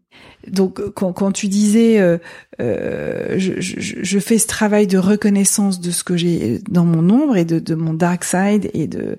Donc 0.48 0.80
quand, 0.94 1.12
quand 1.12 1.32
tu 1.32 1.48
disais 1.48 2.00
euh, 2.00 2.16
euh, 2.60 3.34
je, 3.38 4.18
fais 4.18 4.38
ce 4.38 4.46
travail 4.46 4.86
de 4.86 4.98
reconnaissance 4.98 5.80
de 5.80 5.90
ce 5.90 6.02
que 6.02 6.16
j'ai 6.16 6.60
dans 6.68 6.84
mon 6.84 7.08
ombre 7.10 7.36
et 7.36 7.44
de, 7.44 7.74
mon 7.74 7.94
dark 7.94 8.24
side 8.24 8.70
et 8.72 8.86
de 8.86 9.18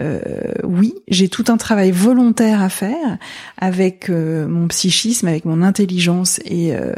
euh, 0.00 0.20
oui 0.64 0.94
j'ai 1.08 1.28
tout 1.28 1.44
un 1.48 1.58
travail 1.58 1.90
volontaire 1.90 2.62
à 2.62 2.68
faire 2.68 3.18
avec 3.58 4.08
euh, 4.08 4.48
mon 4.48 4.68
psychisme 4.68 5.28
avec 5.28 5.44
mon 5.44 5.62
intelligence 5.62 6.40
et 6.44 6.74
euh, 6.74 6.92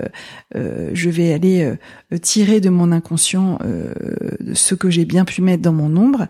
euh, 0.54 0.90
je 0.94 1.10
vais 1.10 1.32
aller 1.32 1.72
tirer 2.22 2.60
de 2.60 2.70
mon 2.70 2.92
inconscient 2.92 3.58
ce 4.52 4.74
que 4.74 4.90
j'ai 4.90 5.04
bien 5.04 5.24
pu 5.24 5.42
mettre 5.42 5.62
dans 5.62 5.72
mon 5.72 5.96
ombre. 5.96 6.26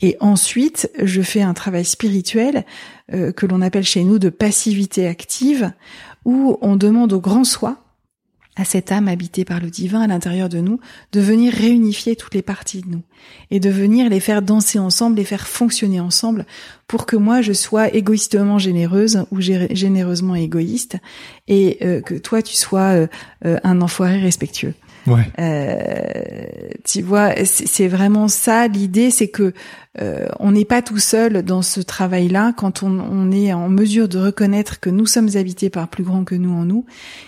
Et 0.00 0.16
ensuite 0.20 0.90
je 1.02 1.22
fais 1.22 1.42
un 1.42 1.54
travail 1.54 1.84
spirituel 1.84 2.64
que 3.10 3.46
l'on 3.46 3.62
appelle 3.62 3.84
chez 3.84 4.04
nous 4.04 4.18
de 4.18 4.28
passivité 4.28 5.06
active 5.06 5.72
où 6.24 6.58
on 6.60 6.76
demande 6.76 7.12
au 7.12 7.20
grand 7.20 7.44
soi, 7.44 7.78
à 8.58 8.64
cette 8.64 8.90
âme 8.90 9.06
habitée 9.06 9.44
par 9.44 9.60
le 9.60 9.70
divin 9.70 10.02
à 10.02 10.06
l'intérieur 10.08 10.48
de 10.48 10.58
nous, 10.58 10.80
de 11.12 11.20
venir 11.20 11.52
réunifier 11.52 12.16
toutes 12.16 12.34
les 12.34 12.42
parties 12.42 12.82
de 12.82 12.88
nous 12.88 13.02
et 13.52 13.60
de 13.60 13.70
venir 13.70 14.10
les 14.10 14.18
faire 14.18 14.42
danser 14.42 14.80
ensemble, 14.80 15.16
les 15.16 15.24
faire 15.24 15.46
fonctionner 15.46 16.00
ensemble 16.00 16.44
pour 16.88 17.06
que 17.06 17.14
moi 17.14 17.40
je 17.40 17.52
sois 17.52 17.94
égoïstement 17.94 18.58
généreuse 18.58 19.24
ou 19.30 19.40
généreusement 19.40 20.34
égoïste 20.34 20.96
et 21.46 21.78
euh, 21.82 22.00
que 22.00 22.14
toi 22.14 22.42
tu 22.42 22.56
sois 22.56 22.94
euh, 22.94 23.06
euh, 23.44 23.58
un 23.62 23.80
enfoiré 23.80 24.18
respectueux. 24.18 24.74
Euh, 25.38 26.46
tu 26.84 27.02
vois, 27.02 27.32
c'est 27.44 27.88
vraiment 27.88 28.28
ça 28.28 28.68
l'idée, 28.68 29.10
c'est 29.10 29.28
que 29.28 29.52
euh, 30.00 30.28
on 30.38 30.52
n'est 30.52 30.64
pas 30.64 30.82
tout 30.82 30.98
seul 30.98 31.42
dans 31.42 31.62
ce 31.62 31.80
travail-là 31.80 32.52
quand 32.56 32.82
on, 32.82 33.32
est 33.32 33.52
en 33.52 33.68
mesure 33.68 34.08
de 34.08 34.18
reconnaître 34.18 34.80
que 34.80 34.90
nous 34.90 35.06
sommes 35.06 35.30
habités 35.34 35.70
par 35.70 35.88
plus 35.88 36.04
grand 36.04 36.24
que 36.24 36.34
nous 36.34 36.52
en 36.52 36.64
nous. 36.64 36.84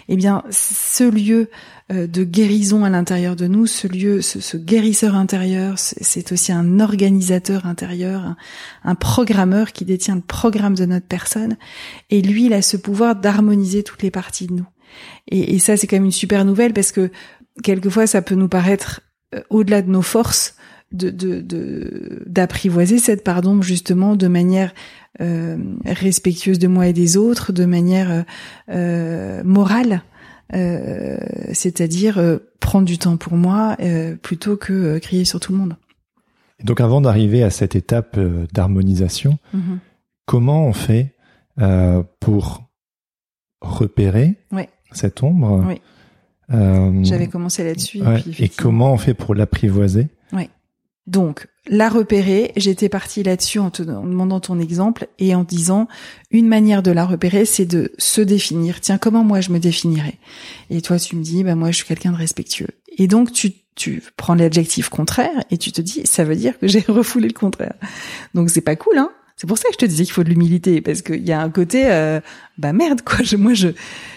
Eh 0.08 0.16
bien, 0.16 0.44
ce 0.50 1.04
lieu 1.04 1.50
euh, 1.92 2.06
de 2.06 2.22
guérison 2.22 2.84
à 2.84 2.90
l'intérieur 2.90 3.34
de 3.34 3.46
nous, 3.46 3.66
ce 3.66 3.88
lieu, 3.88 4.22
ce, 4.22 4.56
guérisseur 4.56 5.16
intérieur, 5.16 5.74
c'est 5.78 6.32
aussi 6.32 6.52
un 6.52 6.78
organisateur 6.80 7.66
intérieur, 7.66 8.36
un, 8.84 8.94
programmeur 8.94 9.72
qui 9.72 9.84
détient 9.84 10.14
le 10.14 10.20
programme 10.20 10.74
de 10.74 10.84
notre 10.84 11.06
personne. 11.06 11.56
Et 12.10 12.22
lui, 12.22 12.46
il 12.46 12.52
a 12.52 12.62
ce 12.62 12.76
pouvoir 12.76 13.16
d'harmoniser 13.16 13.82
toutes 13.82 14.02
les 14.02 14.10
parties 14.10 14.46
de 14.46 14.54
nous. 14.54 14.66
Et 15.28 15.60
ça, 15.60 15.76
c'est 15.76 15.86
quand 15.86 15.96
même 15.96 16.06
une 16.06 16.10
super 16.10 16.44
nouvelle 16.44 16.72
parce 16.72 16.90
que 16.90 17.10
quelquefois 17.62 18.06
ça 18.06 18.22
peut 18.22 18.34
nous 18.34 18.48
paraître 18.48 19.00
euh, 19.34 19.40
au-delà 19.50 19.82
de 19.82 19.90
nos 19.90 20.02
forces 20.02 20.56
de 20.92 21.44
d'apprivoiser 22.26 22.98
cette 22.98 23.22
pardon 23.22 23.62
justement 23.62 24.16
de 24.16 24.26
manière 24.26 24.74
euh, 25.20 25.56
respectueuse 25.86 26.58
de 26.58 26.66
moi 26.66 26.88
et 26.88 26.92
des 26.92 27.16
autres, 27.16 27.52
de 27.52 27.64
manière 27.64 28.24
euh, 28.70 29.40
morale, 29.44 30.02
c'est-à-dire 31.52 32.20
prendre 32.58 32.86
du 32.86 32.98
temps 32.98 33.16
pour 33.16 33.34
moi 33.34 33.76
plutôt 34.20 34.56
que 34.56 34.98
crier 34.98 35.24
sur 35.24 35.38
tout 35.38 35.52
le 35.52 35.58
monde. 35.58 35.76
donc 36.64 36.80
avant 36.80 37.00
d'arriver 37.00 37.44
à 37.44 37.50
cette 37.50 37.76
étape 37.76 38.18
d'harmonisation, 38.52 39.38
mm-hmm. 39.54 39.78
comment 40.26 40.66
on 40.66 40.72
fait 40.72 41.14
pour 42.18 42.68
repérer 43.60 44.34
cette 44.90 45.22
ombre? 45.22 45.64
Oui. 45.68 45.80
Euh, 46.52 46.92
J'avais 47.02 47.28
commencé 47.28 47.64
là-dessus. 47.64 48.00
et, 48.38 48.48
comment 48.48 48.92
on 48.92 48.96
fait 48.96 49.14
pour 49.14 49.34
l'apprivoiser? 49.34 50.08
Oui. 50.32 50.48
Donc, 51.06 51.46
la 51.68 51.88
repérer, 51.88 52.52
j'étais 52.56 52.88
partie 52.88 53.22
là-dessus 53.22 53.58
en 53.58 53.70
te 53.70 53.82
demandant 53.82 54.40
ton 54.40 54.58
exemple 54.58 55.08
et 55.18 55.34
en 55.34 55.44
disant 55.44 55.88
une 56.30 56.46
manière 56.46 56.82
de 56.82 56.90
la 56.90 57.04
repérer, 57.04 57.44
c'est 57.44 57.66
de 57.66 57.92
se 57.98 58.20
définir. 58.20 58.80
Tiens, 58.80 58.98
comment 58.98 59.24
moi 59.24 59.40
je 59.40 59.50
me 59.50 59.58
définirais? 59.58 60.18
Et 60.70 60.82
toi, 60.82 60.98
tu 60.98 61.16
me 61.16 61.22
dis, 61.22 61.44
bah 61.44 61.54
moi 61.54 61.70
je 61.70 61.76
suis 61.76 61.86
quelqu'un 61.86 62.12
de 62.12 62.16
respectueux. 62.16 62.70
Et 62.96 63.06
donc 63.06 63.32
tu 63.32 63.52
tu 63.76 64.02
prends 64.16 64.34
l'adjectif 64.34 64.90
contraire 64.90 65.42
et 65.50 65.56
tu 65.56 65.72
te 65.72 65.80
dis, 65.80 66.02
ça 66.04 66.22
veut 66.22 66.36
dire 66.36 66.58
que 66.58 66.66
j'ai 66.66 66.80
refoulé 66.88 67.28
le 67.28 67.34
contraire. 67.34 67.74
Donc 68.34 68.50
c'est 68.50 68.60
pas 68.60 68.76
cool, 68.76 68.98
hein? 68.98 69.10
C'est 69.40 69.46
pour 69.46 69.56
ça 69.56 69.68
que 69.68 69.72
je 69.72 69.78
te 69.78 69.86
disais 69.86 70.04
qu'il 70.04 70.12
faut 70.12 70.22
de 70.22 70.28
l'humilité 70.28 70.82
parce 70.82 71.00
qu'il 71.00 71.26
y 71.26 71.32
a 71.32 71.40
un 71.40 71.48
côté 71.48 71.84
euh, 71.86 72.20
bah 72.58 72.74
merde 72.74 73.00
quoi. 73.00 73.20
Je, 73.22 73.36
moi 73.36 73.54
je 73.54 73.68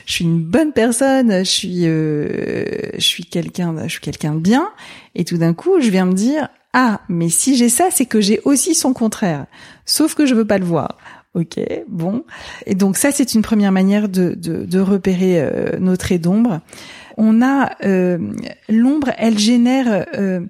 je 0.06 0.12
suis 0.12 0.26
une 0.26 0.44
bonne 0.44 0.74
personne, 0.74 1.46
je 1.46 1.50
suis 1.50 1.84
euh, 1.86 2.66
je 2.96 3.06
suis 3.06 3.24
quelqu'un 3.24 3.74
je 3.84 3.88
suis 3.88 4.02
quelqu'un 4.02 4.34
de 4.34 4.40
bien 4.40 4.70
et 5.16 5.24
tout 5.24 5.38
d'un 5.38 5.54
coup 5.54 5.80
je 5.80 5.90
viens 5.90 6.06
me 6.06 6.12
dire 6.12 6.50
ah 6.74 7.00
mais 7.08 7.30
si 7.30 7.56
j'ai 7.56 7.70
ça 7.70 7.86
c'est 7.90 8.06
que 8.06 8.20
j'ai 8.20 8.42
aussi 8.44 8.76
son 8.76 8.92
contraire. 8.92 9.46
Sauf 9.86 10.14
que 10.14 10.26
je 10.26 10.36
veux 10.36 10.44
pas 10.44 10.58
le 10.58 10.66
voir. 10.66 10.98
Ok, 11.36 11.58
bon. 11.88 12.26
Et 12.66 12.76
donc 12.76 12.98
ça, 12.98 13.12
c'est 13.12 13.34
une 13.34 13.42
première 13.42 13.72
manière 13.72 14.08
de, 14.10 14.36
de, 14.36 14.66
de 14.66 14.80
repérer 14.80 15.42
euh, 15.42 15.80
nos 15.80 15.98
traits 15.98 16.22
d'ombre. 16.22 16.60
On 17.18 17.42
a 17.42 17.72
euh, 17.86 18.20
l'ombre, 18.70 19.10
elle 19.18 19.40
génère 19.40 20.06
euh, 20.16 20.42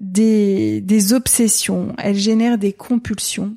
des, 0.00 0.80
des 0.80 1.12
obsessions, 1.12 1.94
elle 1.98 2.16
génère 2.16 2.56
des 2.56 2.72
compulsions 2.72 3.56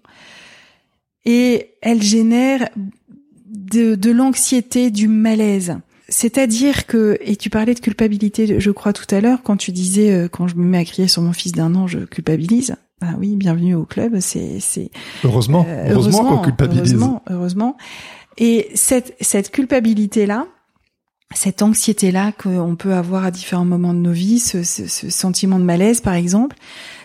et 1.27 1.75
elle 1.81 2.01
génère 2.01 2.69
de, 3.45 3.95
de 3.95 4.11
l'anxiété, 4.11 4.89
du 4.89 5.09
malaise. 5.09 5.77
C'est-à-dire 6.09 6.87
que, 6.87 7.17
et 7.19 7.35
tu 7.35 7.49
parlais 7.49 7.73
de 7.73 7.81
culpabilité, 7.81 8.61
je 8.61 8.71
crois 8.71 8.93
tout 8.93 9.13
à 9.13 9.19
l'heure, 9.19 9.43
quand 9.43 9.57
tu 9.57 9.73
disais, 9.73 10.13
euh, 10.13 10.27
quand 10.29 10.47
je 10.47 10.55
me 10.55 10.63
mets 10.63 10.77
à 10.77 10.85
crier 10.85 11.09
sur 11.09 11.21
mon 11.21 11.33
fils 11.33 11.51
d'un 11.51 11.75
an, 11.75 11.85
je 11.85 11.99
culpabilise. 11.99 12.77
Ah 13.01 13.15
oui, 13.19 13.35
bienvenue 13.35 13.75
au 13.75 13.83
club. 13.83 14.19
C'est, 14.21 14.61
c'est 14.61 14.89
heureusement, 15.25 15.65
euh, 15.67 15.89
heureusement, 15.89 16.37
qu'on 16.37 16.41
culpabilise. 16.43 16.93
Heureusement, 16.93 17.23
heureusement. 17.29 17.77
Et 18.37 18.69
cette 18.73 19.15
cette 19.19 19.51
culpabilité 19.51 20.25
là, 20.27 20.47
cette 21.35 21.61
anxiété 21.61 22.11
là 22.11 22.31
qu'on 22.31 22.77
peut 22.77 22.93
avoir 22.93 23.25
à 23.25 23.31
différents 23.31 23.65
moments 23.65 23.93
de 23.93 23.99
nos 23.99 24.13
vies, 24.13 24.39
ce, 24.39 24.63
ce, 24.63 24.87
ce 24.87 25.09
sentiment 25.09 25.59
de 25.59 25.65
malaise 25.65 25.99
par 25.99 26.13
exemple, 26.13 26.55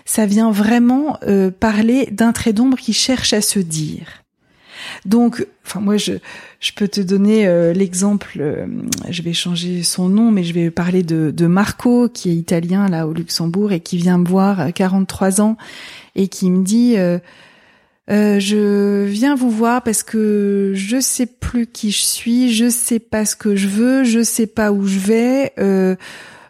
ça 0.04 0.26
vient 0.26 0.50
vraiment 0.50 1.18
euh, 1.26 1.50
parler 1.50 2.08
d'un 2.10 2.32
trait 2.32 2.52
d'ombre 2.52 2.78
qui 2.78 2.92
cherche 2.92 3.32
à 3.32 3.40
se 3.40 3.58
dire. 3.58 4.22
Donc, 5.04 5.46
enfin 5.64 5.80
moi 5.80 5.96
je 5.96 6.14
je 6.60 6.72
peux 6.72 6.88
te 6.88 7.00
donner 7.00 7.46
euh, 7.46 7.72
l'exemple. 7.72 8.38
Euh, 8.40 8.66
je 9.08 9.22
vais 9.22 9.32
changer 9.32 9.82
son 9.82 10.08
nom, 10.08 10.30
mais 10.30 10.44
je 10.44 10.52
vais 10.52 10.70
parler 10.70 11.02
de, 11.02 11.30
de 11.30 11.46
Marco 11.46 12.08
qui 12.08 12.30
est 12.30 12.34
italien 12.34 12.88
là 12.88 13.06
au 13.06 13.12
Luxembourg 13.12 13.72
et 13.72 13.80
qui 13.80 13.96
vient 13.96 14.18
me 14.18 14.26
voir 14.26 14.60
à 14.60 14.72
43 14.72 15.40
ans 15.40 15.56
et 16.14 16.28
qui 16.28 16.50
me 16.50 16.64
dit 16.64 16.96
je 18.08 19.04
viens 19.04 19.34
vous 19.34 19.50
voir 19.50 19.82
parce 19.82 20.02
que 20.02 20.72
je 20.74 21.00
sais 21.00 21.26
plus 21.26 21.66
qui 21.66 21.90
je 21.90 22.02
suis, 22.02 22.52
je 22.52 22.68
sais 22.68 22.98
pas 22.98 23.24
ce 23.24 23.36
que 23.36 23.56
je 23.56 23.68
veux, 23.68 24.04
je 24.04 24.22
sais 24.22 24.46
pas 24.46 24.72
où 24.72 24.86
je 24.86 24.98
vais 24.98 25.52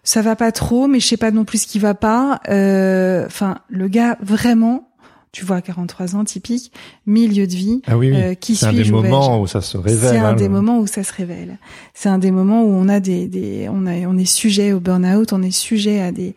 ça 0.05 0.23
va 0.23 0.37
pas 0.37 0.53
trop, 0.53 0.89
mais 0.89 1.01
je 1.01 1.07
sais 1.07 1.17
pas 1.17 1.31
non 1.31 1.45
plus 1.45 1.63
ce 1.63 1.67
qui 1.67 1.79
va 1.79 1.95
pas. 1.95 2.41
Euh, 2.49 3.25
enfin, 3.27 3.59
le 3.69 3.89
gars 3.89 4.19
vraiment, 4.21 4.89
tu 5.31 5.45
vois, 5.45 5.63
43 5.63 6.17
ans, 6.17 6.25
typique, 6.25 6.73
milieu 7.07 7.47
de 7.47 7.55
vie. 7.55 7.83
Ah 7.87 7.97
oui, 7.97 8.11
oui. 8.11 8.17
Euh, 8.17 8.35
qui 8.35 8.57
c'est 8.57 8.67
un 8.67 8.73
des 8.73 8.91
moments 8.91 9.41
où 9.41 9.47
ça 9.47 9.61
se 9.61 9.77
révèle. 9.77 10.11
C'est 10.11 10.19
un 10.19 10.31
hein, 10.31 10.35
des 10.35 10.49
moments 10.49 10.79
où 10.79 10.87
ça 10.87 11.05
se 11.05 11.13
révèle. 11.13 11.59
C'est 11.95 12.09
un 12.09 12.19
des 12.19 12.31
moments 12.31 12.65
où 12.65 12.71
on 12.71 12.89
a 12.89 13.01
des, 13.01 13.29
des 13.29 13.69
on 13.71 13.87
a, 13.87 13.93
on 14.07 14.19
est 14.19 14.25
sujet 14.25 14.73
au 14.73 14.81
burn-out, 14.81 15.33
on 15.33 15.43
est 15.43 15.51
sujet 15.51 16.01
à 16.01 16.13
des 16.13 16.35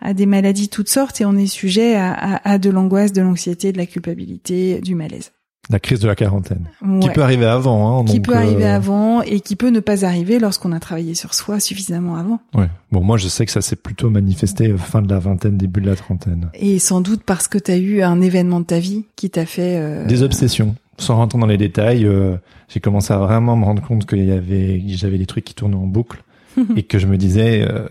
à 0.00 0.14
des 0.14 0.26
maladies 0.26 0.68
toutes 0.68 0.88
sortes 0.88 1.20
et 1.20 1.24
on 1.24 1.34
est 1.36 1.48
sujet 1.48 1.96
à, 1.96 2.12
à, 2.12 2.52
à 2.52 2.58
de 2.58 2.70
l'angoisse, 2.70 3.12
de 3.12 3.20
l'anxiété, 3.20 3.72
de 3.72 3.78
la 3.78 3.86
culpabilité, 3.86 4.80
du 4.80 4.94
malaise. 4.94 5.32
La 5.70 5.78
crise 5.78 6.00
de 6.00 6.06
la 6.06 6.14
quarantaine. 6.14 6.70
Qui 7.00 7.10
peut 7.10 7.22
arriver 7.22 7.44
avant. 7.44 8.00
Hein, 8.00 8.04
qui 8.06 8.20
peut 8.20 8.34
arriver 8.34 8.64
euh, 8.64 8.76
avant 8.76 9.20
et 9.20 9.40
qui 9.40 9.54
peut 9.54 9.68
ne 9.68 9.80
pas 9.80 10.06
arriver 10.06 10.38
lorsqu'on 10.38 10.72
a 10.72 10.80
travaillé 10.80 11.14
sur 11.14 11.34
soi 11.34 11.60
suffisamment 11.60 12.16
avant. 12.16 12.40
Ouais. 12.54 12.68
Bon, 12.90 13.02
moi, 13.02 13.18
je 13.18 13.28
sais 13.28 13.44
que 13.44 13.52
ça 13.52 13.60
s'est 13.60 13.76
plutôt 13.76 14.08
manifesté 14.08 14.74
fin 14.78 15.02
de 15.02 15.10
la 15.10 15.18
vingtaine, 15.18 15.58
début 15.58 15.82
de 15.82 15.90
la 15.90 15.96
trentaine. 15.96 16.48
Et 16.54 16.78
sans 16.78 17.02
doute 17.02 17.22
parce 17.22 17.48
que 17.48 17.58
tu 17.58 17.70
as 17.70 17.76
eu 17.76 18.02
un 18.02 18.22
événement 18.22 18.60
de 18.60 18.64
ta 18.64 18.78
vie 18.78 19.04
qui 19.14 19.28
t'a 19.28 19.44
fait... 19.44 19.76
Euh... 19.78 20.06
Des 20.06 20.22
obsessions. 20.22 20.74
Sans 20.96 21.16
rentrer 21.16 21.38
dans 21.38 21.46
les 21.46 21.58
détails, 21.58 22.06
euh, 22.06 22.36
j'ai 22.68 22.80
commencé 22.80 23.12
à 23.12 23.18
vraiment 23.18 23.54
me 23.54 23.64
rendre 23.64 23.82
compte 23.86 24.06
qu'il 24.06 24.24
y 24.24 24.32
avait, 24.32 24.82
j'avais 24.86 25.18
des 25.18 25.26
trucs 25.26 25.44
qui 25.44 25.54
tournaient 25.54 25.76
en 25.76 25.86
boucle 25.86 26.24
et 26.76 26.82
que 26.82 26.98
je 26.98 27.06
me 27.06 27.18
disais, 27.18 27.62
euh, 27.68 27.86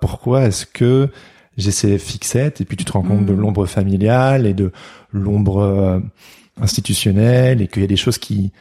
pourquoi 0.00 0.46
est-ce 0.46 0.66
que 0.66 1.08
j'ai 1.56 1.70
ces 1.70 1.96
fixettes? 1.98 2.60
Et 2.60 2.64
puis 2.64 2.76
tu 2.76 2.84
te 2.84 2.92
rends 2.92 3.02
compte 3.02 3.24
de 3.24 3.32
mm. 3.32 3.40
l'ombre 3.40 3.66
familiale 3.66 4.46
et 4.46 4.52
de 4.52 4.72
l'ombre 5.12 6.02
institutionnel 6.60 7.62
et 7.62 7.68
qu'il 7.68 7.82
y 7.82 7.84
a 7.84 7.88
des 7.88 7.96
choses 7.96 8.18
qui 8.18 8.52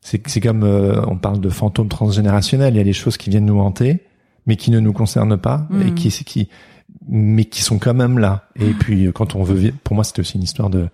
c'est 0.00 0.26
c'est 0.28 0.40
comme 0.40 0.64
euh, 0.64 1.00
on 1.06 1.16
parle 1.16 1.40
de 1.40 1.48
fantômes 1.48 1.88
transgénérationnels, 1.88 2.74
il 2.74 2.78
y 2.78 2.80
a 2.80 2.84
des 2.84 2.92
choses 2.92 3.16
qui 3.16 3.30
viennent 3.30 3.46
nous 3.46 3.60
hanter 3.60 4.00
mais 4.46 4.56
qui 4.56 4.70
ne 4.70 4.80
nous 4.80 4.92
concernent 4.92 5.38
pas 5.38 5.66
et 5.80 5.90
mm. 5.90 5.94
qui 5.94 6.10
qui 6.10 6.48
mais 7.08 7.44
qui 7.44 7.62
sont 7.62 7.78
quand 7.78 7.94
même 7.94 8.18
là. 8.18 8.48
Et 8.56 8.70
mm. 8.70 8.74
puis 8.78 9.12
quand 9.14 9.34
on 9.34 9.42
veut 9.42 9.72
pour 9.82 9.94
moi 9.94 10.04
c'était 10.04 10.20
aussi 10.20 10.36
une 10.36 10.44
histoire 10.44 10.70
de 10.70 10.88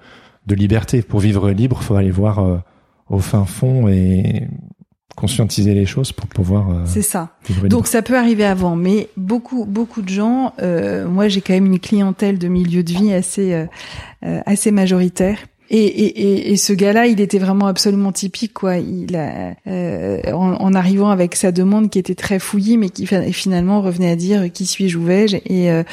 de 0.46 0.54
liberté 0.54 1.02
pour 1.02 1.20
vivre 1.20 1.50
libre, 1.50 1.82
faut 1.82 1.96
aller 1.96 2.10
voir 2.10 2.38
euh, 2.38 2.58
au 3.08 3.18
fin 3.18 3.44
fond 3.44 3.88
et 3.88 4.48
conscientiser 5.16 5.74
les 5.74 5.86
choses 5.86 6.12
pour 6.12 6.26
pouvoir. 6.26 6.70
Euh, 6.70 6.82
c'est 6.86 7.02
ça. 7.02 7.30
Donc 7.64 7.86
ça 7.86 8.00
peut 8.02 8.16
arriver 8.16 8.44
avant, 8.44 8.74
mais 8.74 9.08
beaucoup 9.16 9.66
beaucoup 9.66 10.02
de 10.02 10.08
gens. 10.08 10.54
Euh, 10.62 11.06
moi, 11.06 11.28
j'ai 11.28 11.40
quand 11.40 11.52
même 11.52 11.66
une 11.66 11.78
clientèle 11.78 12.38
de 12.38 12.48
milieu 12.48 12.82
de 12.82 12.92
vie 12.92 13.12
assez 13.12 13.52
euh, 13.52 13.66
assez 14.46 14.70
majoritaire 14.70 15.38
et, 15.72 15.84
et, 15.84 16.52
et, 16.52 16.56
ce 16.56 16.72
gars-là, 16.72 17.06
il 17.06 17.20
était 17.20 17.38
vraiment 17.38 17.68
absolument 17.68 18.10
typique, 18.10 18.52
quoi. 18.54 18.78
Il 18.78 19.14
a, 19.14 19.54
euh, 19.68 20.20
en, 20.32 20.74
arrivant 20.74 21.10
avec 21.10 21.36
sa 21.36 21.52
demande 21.52 21.90
qui 21.90 22.00
était 22.00 22.16
très 22.16 22.40
fouillie, 22.40 22.76
mais 22.76 22.88
qui 22.88 23.06
finalement 23.06 23.80
revenait 23.80 24.10
à 24.10 24.16
dire 24.16 24.50
qui 24.52 24.66
suis-je, 24.66 24.98
où 24.98 25.04
vais-je? 25.04 25.36
Et 25.46 25.70
euh, 25.70 25.84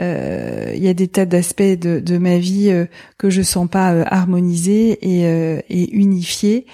euh, 0.00 0.70
il 0.76 0.82
y 0.82 0.86
a 0.86 0.94
des 0.94 1.08
tas 1.08 1.26
d'aspects 1.26 1.60
de, 1.60 1.98
de, 1.98 2.18
ma 2.18 2.38
vie 2.38 2.72
que 3.18 3.28
je 3.28 3.42
sens 3.42 3.68
pas 3.68 3.88
harmonisés 4.02 4.96
et, 5.02 5.24
et 5.70 5.90
unifiés. 5.96 6.64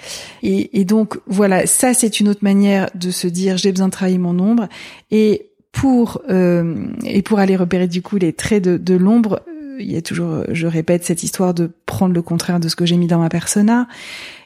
Et, 0.43 0.79
et 0.79 0.85
donc 0.85 1.17
voilà, 1.25 1.65
ça 1.65 1.95
c'est 1.95 2.19
une 2.19 2.29
autre 2.29 2.43
manière 2.43 2.87
de 2.93 3.09
se 3.09 3.25
dire 3.25 3.57
j'ai 3.57 3.71
besoin 3.71 3.87
de 3.87 3.93
travailler 3.93 4.19
mon 4.19 4.37
ombre 4.39 4.67
et 5.09 5.49
pour 5.71 6.21
et 6.29 7.21
pour 7.23 7.39
aller 7.39 7.55
repérer 7.55 7.87
du 7.87 8.03
coup 8.03 8.17
les 8.17 8.33
traits 8.33 8.63
de, 8.63 8.77
de 8.77 8.93
l'ombre, 8.93 9.41
il 9.83 9.91
y 9.91 9.97
a 9.97 10.01
toujours, 10.01 10.43
je 10.49 10.67
répète, 10.67 11.03
cette 11.03 11.23
histoire 11.23 11.53
de 11.53 11.71
prendre 11.85 12.13
le 12.13 12.21
contraire 12.21 12.59
de 12.59 12.67
ce 12.67 12.75
que 12.75 12.85
j'ai 12.85 12.97
mis 12.97 13.07
dans 13.07 13.19
ma 13.19 13.29
persona. 13.29 13.87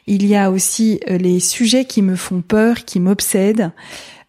Il 0.06 0.26
y 0.26 0.36
a 0.36 0.50
aussi 0.50 1.00
euh, 1.08 1.18
les 1.18 1.40
sujets 1.40 1.84
qui 1.84 2.02
me 2.02 2.16
font 2.16 2.42
peur, 2.42 2.84
qui 2.84 3.00
m'obsèdent, 3.00 3.72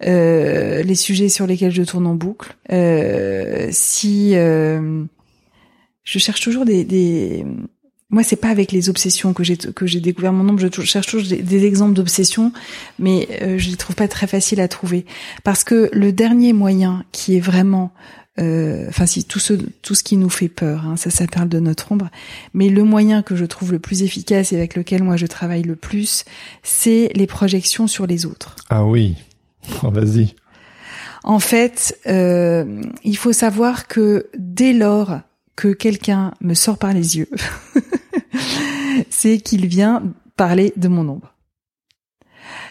euh, 0.06 0.82
les 0.82 0.96
sujets 0.96 1.30
sur 1.30 1.48
lesquels 1.48 1.72
je 1.72 1.84
tourne 1.84 2.08
en 2.08 2.16
boucle. 2.16 2.56
Euh, 2.72 3.68
si 3.72 4.36
euh, 4.36 5.04
je 6.04 6.20
cherche 6.20 6.42
toujours 6.42 6.66
des, 6.66 6.84
des... 6.86 7.46
moi 8.10 8.24
c'est 8.24 8.38
pas 8.38 8.50
avec 8.50 8.72
les 8.72 8.90
obsessions 8.90 9.34
que 9.34 9.44
j'ai 9.44 9.58
que 9.58 9.86
j'ai 9.86 10.00
découvert 10.00 10.32
mon 10.32 10.44
nombre. 10.44 10.60
Je 10.60 10.82
cherche 10.84 11.08
toujours 11.08 11.28
des, 11.28 11.66
exemples 11.66 11.94
d'obsessions, 11.94 12.54
mais 12.98 13.28
euh, 13.42 13.58
je 13.58 13.70
les 13.70 13.76
trouve 13.76 13.96
pas 13.96 14.08
très 14.08 14.28
faciles 14.28 14.62
à 14.62 14.68
trouver 14.68 15.06
parce 15.44 15.64
que 15.64 15.90
le 15.92 16.12
dernier 16.12 16.54
moyen 16.54 17.04
qui 17.12 17.36
est 17.36 17.42
vraiment 17.42 17.92
euh, 17.94 18.19
enfin 18.38 19.06
si 19.06 19.26
tout 19.26 19.40
ce 19.40 19.54
tout 19.54 19.96
ce 19.96 20.04
qui 20.04 20.16
nous 20.16 20.30
fait 20.30 20.48
peur, 20.48 20.86
hein, 20.86 20.96
ça 20.96 21.10
ça 21.10 21.28
parle 21.28 21.50
de 21.50 21.60
notre 21.60 21.92
ombre. 21.92 22.10
Mais 22.54 22.70
le 22.70 22.84
moyen 22.84 23.22
que 23.22 23.36
je 23.36 23.46
trouve 23.46 23.72
le 23.72 23.80
plus 23.80 24.04
efficace 24.04 24.54
et 24.54 24.56
avec 24.56 24.76
lequel 24.76 25.04
moi 25.04 25.18
je 25.18 25.26
travaille 25.26 25.64
le 25.64 25.76
plus, 25.76 26.26
c'est 26.64 27.12
les 27.16 27.28
projections 27.28 27.88
sur 27.88 28.08
les 28.08 28.26
autres. 28.26 28.56
Ah 28.70 28.86
oui, 28.86 29.16
oh, 29.84 29.92
vas-y. 29.92 30.36
En 31.24 31.40
fait, 31.40 32.00
euh, 32.08 32.82
il 33.04 33.18
faut 33.18 33.34
savoir 33.34 33.88
que 33.88 34.28
dès 34.38 34.74
lors 34.74 35.20
que 35.56 35.68
quelqu'un 35.68 36.34
me 36.40 36.54
sort 36.54 36.78
par 36.78 36.94
les 36.94 37.18
yeux, 37.18 37.30
c'est 39.10 39.40
qu'il 39.40 39.68
vient 39.68 40.04
parler 40.38 40.72
de 40.78 40.88
mon 40.88 41.08
ombre. 41.10 41.34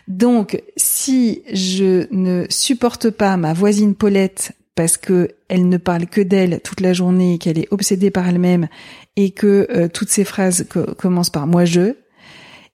Donc, 0.08 0.62
si 0.78 1.42
je 1.52 2.06
ne 2.10 2.46
supporte 2.48 3.10
pas 3.10 3.36
ma 3.36 3.52
voisine 3.52 3.94
Paulette 3.94 4.52
parce 4.78 4.96
que 4.96 5.30
elle 5.48 5.68
ne 5.68 5.76
parle 5.76 6.06
que 6.06 6.20
d'elle 6.20 6.60
toute 6.62 6.80
la 6.80 6.92
journée, 6.92 7.38
qu'elle 7.38 7.58
est 7.58 7.66
obsédée 7.72 8.12
par 8.12 8.28
elle-même 8.28 8.68
et 9.16 9.32
que 9.32 9.66
euh, 9.70 9.88
toutes 9.88 10.08
ces 10.08 10.22
phrases 10.22 10.68
commencent 10.96 11.30
par 11.30 11.48
moi 11.48 11.64
je, 11.64 11.96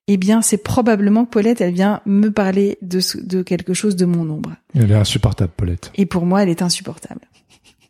eh 0.06 0.18
bien 0.18 0.42
c'est 0.42 0.58
probablement 0.58 1.24
que 1.24 1.30
Paulette 1.30 1.62
elle 1.62 1.72
vient 1.72 2.02
me 2.04 2.28
parler 2.28 2.76
de, 2.82 3.00
de 3.22 3.40
quelque 3.40 3.72
chose 3.72 3.96
de 3.96 4.04
mon 4.04 4.28
ombre. 4.28 4.54
Elle 4.74 4.90
est 4.90 4.96
insupportable 4.96 5.54
Paulette. 5.56 5.92
Et 5.94 6.04
pour 6.04 6.26
moi 6.26 6.42
elle 6.42 6.50
est 6.50 6.60
insupportable. 6.60 7.22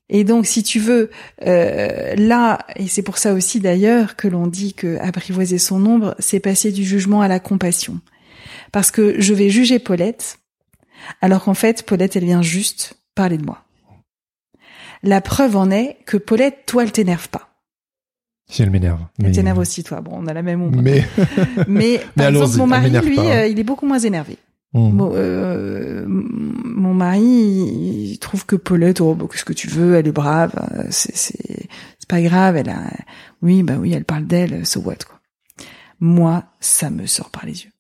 Et 0.08 0.22
donc, 0.22 0.46
si 0.46 0.62
tu 0.62 0.78
veux, 0.78 1.10
euh, 1.44 2.14
là, 2.14 2.58
et 2.76 2.86
c'est 2.86 3.02
pour 3.02 3.18
ça 3.18 3.32
aussi 3.32 3.58
d'ailleurs 3.58 4.14
que 4.14 4.28
l'on 4.28 4.46
dit 4.46 4.74
que 4.74 4.96
apprivoiser 4.98 5.58
son 5.58 5.84
ombre, 5.84 6.14
c'est 6.20 6.38
passer 6.38 6.70
du 6.70 6.84
jugement 6.84 7.20
à 7.20 7.26
la 7.26 7.40
compassion. 7.40 7.98
Parce 8.70 8.92
que 8.92 9.20
je 9.20 9.34
vais 9.34 9.50
juger 9.50 9.80
Paulette, 9.80 10.38
alors 11.20 11.42
qu'en 11.42 11.54
fait, 11.54 11.84
Paulette, 11.84 12.14
elle 12.14 12.26
vient 12.26 12.42
juste 12.42 12.94
parler 13.16 13.38
de 13.38 13.46
moi. 13.46 13.63
La 15.04 15.20
preuve 15.20 15.56
en 15.56 15.70
est 15.70 15.98
que 16.06 16.16
Paulette, 16.16 16.64
toi, 16.66 16.82
elle 16.82 16.92
t'énerve 16.92 17.28
pas. 17.28 17.50
Si 18.48 18.62
elle 18.62 18.70
m'énerve. 18.70 19.00
Elle 19.22 19.32
t'énerve 19.32 19.58
aussi, 19.58 19.84
toi. 19.84 20.00
Bon, 20.00 20.12
on 20.14 20.26
a 20.26 20.32
la 20.32 20.42
même 20.42 20.62
ombre. 20.62 20.80
Mais, 20.82 21.04
mais 21.68 22.00
par 22.16 22.28
exemple, 22.28 22.56
mon 22.56 22.66
mari, 22.66 22.90
lui, 22.90 23.18
euh, 23.18 23.46
il 23.46 23.58
est 23.58 23.64
beaucoup 23.64 23.86
moins 23.86 23.98
énervé. 23.98 24.38
Hmm. 24.72 24.98
Euh, 25.00 26.04
mon 26.08 26.94
mari, 26.94 27.20
il 27.22 28.18
trouve 28.18 28.44
que 28.44 28.56
Paulette, 28.56 29.00
oh, 29.00 29.14
bah, 29.14 29.26
qu'est-ce 29.30 29.44
que 29.44 29.52
tu 29.52 29.68
veux, 29.68 29.94
elle 29.94 30.08
est 30.08 30.12
brave, 30.12 30.52
euh, 30.74 30.84
c'est, 30.90 31.16
c'est, 31.16 31.68
c'est 31.98 32.08
pas 32.08 32.20
grave, 32.20 32.56
elle 32.56 32.70
a, 32.70 32.90
oui, 33.40 33.62
bah 33.62 33.74
oui, 33.78 33.92
elle 33.92 34.04
parle 34.04 34.26
d'elle, 34.26 34.66
so 34.66 34.80
what, 34.80 34.96
quoi. 35.06 35.20
Moi, 36.00 36.42
ça 36.58 36.90
me 36.90 37.06
sort 37.06 37.30
par 37.30 37.46
les 37.46 37.64
yeux. 37.64 37.70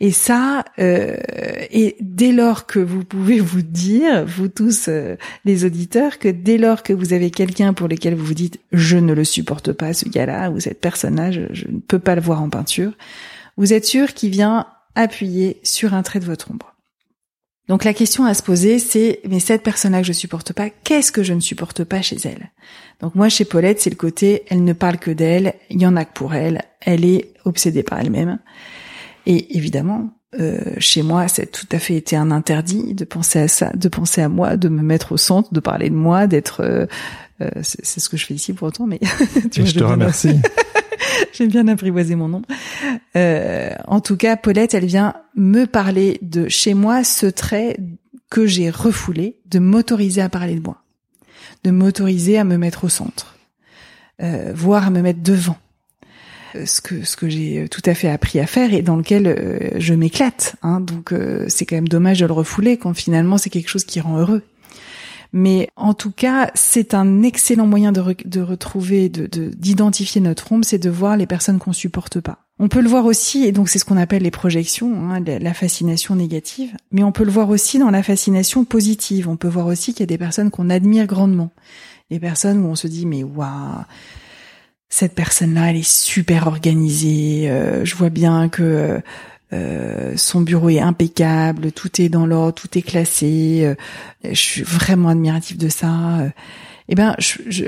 Et 0.00 0.10
ça, 0.10 0.64
euh, 0.78 1.16
et 1.70 1.96
dès 2.00 2.32
lors 2.32 2.66
que 2.66 2.80
vous 2.80 3.04
pouvez 3.04 3.38
vous 3.38 3.62
dire, 3.62 4.26
vous 4.26 4.48
tous 4.48 4.88
euh, 4.88 5.16
les 5.44 5.64
auditeurs, 5.64 6.18
que 6.18 6.28
dès 6.28 6.58
lors 6.58 6.82
que 6.82 6.92
vous 6.92 7.12
avez 7.12 7.30
quelqu'un 7.30 7.72
pour 7.72 7.86
lequel 7.86 8.14
vous 8.14 8.24
vous 8.24 8.34
dites 8.34 8.58
je 8.72 8.96
ne 8.96 9.12
le 9.12 9.24
supporte 9.24 9.72
pas 9.72 9.92
ce 9.92 10.08
gars-là 10.08 10.50
ou 10.50 10.58
cette 10.58 10.80
personnage, 10.80 11.46
je 11.52 11.68
ne 11.68 11.78
peux 11.78 12.00
pas 12.00 12.16
le 12.16 12.20
voir 12.20 12.42
en 12.42 12.50
peinture, 12.50 12.92
vous 13.56 13.72
êtes 13.72 13.84
sûr 13.84 14.14
qu'il 14.14 14.30
vient 14.30 14.66
appuyer 14.96 15.60
sur 15.62 15.94
un 15.94 16.02
trait 16.02 16.20
de 16.20 16.24
votre 16.24 16.50
ombre. 16.50 16.74
Donc 17.68 17.84
la 17.84 17.94
question 17.94 18.26
à 18.26 18.34
se 18.34 18.42
poser, 18.42 18.78
c'est 18.78 19.20
mais 19.26 19.40
cette 19.40 19.62
personne-là 19.62 20.00
que 20.00 20.06
je 20.06 20.12
supporte 20.12 20.52
pas, 20.52 20.68
qu'est-ce 20.68 21.12
que 21.12 21.22
je 21.22 21.32
ne 21.32 21.40
supporte 21.40 21.84
pas 21.84 22.02
chez 22.02 22.16
elle? 22.24 22.50
Donc 23.00 23.14
moi 23.14 23.28
chez 23.28 23.44
Paulette, 23.44 23.80
c'est 23.80 23.90
le 23.90 23.96
côté 23.96 24.42
elle 24.48 24.64
ne 24.64 24.72
parle 24.72 24.98
que 24.98 25.10
d'elle, 25.10 25.54
il 25.70 25.80
y 25.80 25.86
en 25.86 25.96
a 25.96 26.04
que 26.04 26.12
pour 26.12 26.34
elle, 26.34 26.62
elle 26.80 27.04
est 27.04 27.32
obsédée 27.44 27.82
par 27.82 28.00
elle-même. 28.00 28.38
Et 29.26 29.56
évidemment, 29.56 30.10
euh, 30.38 30.58
chez 30.78 31.02
moi, 31.02 31.28
c'est 31.28 31.50
tout 31.50 31.66
à 31.72 31.78
fait 31.78 31.96
été 31.96 32.16
un 32.16 32.30
interdit 32.30 32.94
de 32.94 33.04
penser 33.04 33.38
à 33.38 33.48
ça, 33.48 33.70
de 33.74 33.88
penser 33.88 34.20
à 34.20 34.28
moi, 34.28 34.56
de 34.56 34.68
me 34.68 34.82
mettre 34.82 35.12
au 35.12 35.16
centre, 35.16 35.52
de 35.52 35.60
parler 35.60 35.90
de 35.90 35.94
moi, 35.94 36.26
d'être. 36.26 36.60
Euh, 36.60 36.86
euh 37.40 37.50
c'est 37.62 38.00
ce 38.00 38.08
que 38.08 38.16
je 38.16 38.26
fais 38.26 38.34
ici 38.34 38.52
pour 38.52 38.68
autant, 38.68 38.86
mais 38.86 39.00
tu 39.52 39.60
vois, 39.60 39.70
je 39.70 39.78
te 39.78 39.84
remercie. 39.84 40.40
J'ai 41.32 41.46
bien 41.46 41.68
apprivoisé 41.68 42.14
mon 42.14 42.28
nom. 42.28 42.42
Euh, 43.16 43.70
en 43.86 44.00
tout 44.00 44.16
cas, 44.16 44.36
Paulette, 44.36 44.74
elle 44.74 44.86
vient 44.86 45.14
me 45.36 45.66
parler 45.66 46.18
de 46.22 46.48
chez 46.48 46.74
moi 46.74 47.04
ce 47.04 47.26
trait 47.26 47.76
que 48.30 48.46
j'ai 48.46 48.70
refoulé, 48.70 49.38
de 49.46 49.58
m'autoriser 49.58 50.20
à 50.20 50.28
parler 50.28 50.56
de 50.56 50.62
moi, 50.62 50.82
de 51.62 51.70
m'autoriser 51.70 52.38
à 52.38 52.44
me 52.44 52.56
mettre 52.56 52.84
au 52.84 52.88
centre, 52.88 53.36
euh, 54.22 54.52
voire 54.54 54.86
à 54.86 54.90
me 54.90 55.02
mettre 55.02 55.22
devant 55.22 55.56
ce 56.64 56.80
que 56.80 57.04
ce 57.04 57.16
que 57.16 57.28
j'ai 57.28 57.68
tout 57.68 57.82
à 57.84 57.94
fait 57.94 58.08
appris 58.08 58.38
à 58.40 58.46
faire 58.46 58.72
et 58.72 58.82
dans 58.82 58.96
lequel 58.96 59.26
euh, 59.26 59.70
je 59.78 59.94
m'éclate. 59.94 60.56
Hein, 60.62 60.80
donc 60.80 61.12
euh, 61.12 61.46
c'est 61.48 61.66
quand 61.66 61.76
même 61.76 61.88
dommage 61.88 62.20
de 62.20 62.26
le 62.26 62.32
refouler 62.32 62.76
quand 62.76 62.94
finalement 62.94 63.38
c'est 63.38 63.50
quelque 63.50 63.68
chose 63.68 63.84
qui 63.84 64.00
rend 64.00 64.18
heureux. 64.18 64.42
Mais 65.36 65.68
en 65.74 65.94
tout 65.94 66.12
cas, 66.12 66.52
c'est 66.54 66.94
un 66.94 67.24
excellent 67.24 67.66
moyen 67.66 67.90
de, 67.90 68.14
de 68.24 68.40
retrouver, 68.40 69.08
de 69.08 69.26
d'identifier 69.26 70.20
notre 70.20 70.52
ombre, 70.52 70.64
c'est 70.64 70.78
de 70.78 70.90
voir 70.90 71.16
les 71.16 71.26
personnes 71.26 71.58
qu'on 71.58 71.72
supporte 71.72 72.20
pas. 72.20 72.38
On 72.60 72.68
peut 72.68 72.80
le 72.80 72.88
voir 72.88 73.04
aussi, 73.04 73.44
et 73.44 73.50
donc 73.50 73.68
c'est 73.68 73.80
ce 73.80 73.84
qu'on 73.84 73.96
appelle 73.96 74.22
les 74.22 74.30
projections, 74.30 75.10
hein, 75.10 75.20
la 75.20 75.54
fascination 75.54 76.14
négative, 76.14 76.76
mais 76.92 77.02
on 77.02 77.10
peut 77.10 77.24
le 77.24 77.32
voir 77.32 77.48
aussi 77.50 77.80
dans 77.80 77.90
la 77.90 78.04
fascination 78.04 78.64
positive. 78.64 79.28
On 79.28 79.36
peut 79.36 79.48
voir 79.48 79.66
aussi 79.66 79.92
qu'il 79.92 80.00
y 80.00 80.04
a 80.04 80.06
des 80.06 80.18
personnes 80.18 80.52
qu'on 80.52 80.70
admire 80.70 81.08
grandement, 81.08 81.50
des 82.12 82.20
personnes 82.20 82.64
où 82.64 82.68
on 82.68 82.76
se 82.76 82.86
dit 82.86 83.06
mais 83.06 83.24
waouh 83.24 83.82
cette 84.94 85.16
personne-là, 85.16 85.70
elle 85.70 85.78
est 85.78 85.88
super 85.88 86.46
organisée. 86.46 87.50
Euh, 87.50 87.84
je 87.84 87.96
vois 87.96 88.10
bien 88.10 88.48
que 88.48 89.00
euh, 89.52 90.12
son 90.14 90.40
bureau 90.40 90.68
est 90.68 90.78
impeccable, 90.78 91.72
tout 91.72 92.00
est 92.00 92.08
dans 92.08 92.26
l'ordre, 92.26 92.54
tout 92.54 92.78
est 92.78 92.82
classé. 92.82 93.62
Euh, 93.64 93.74
je 94.22 94.40
suis 94.40 94.62
vraiment 94.62 95.08
admiratif 95.08 95.58
de 95.58 95.68
ça. 95.68 95.90
Eh 96.88 96.94
ben, 96.94 97.16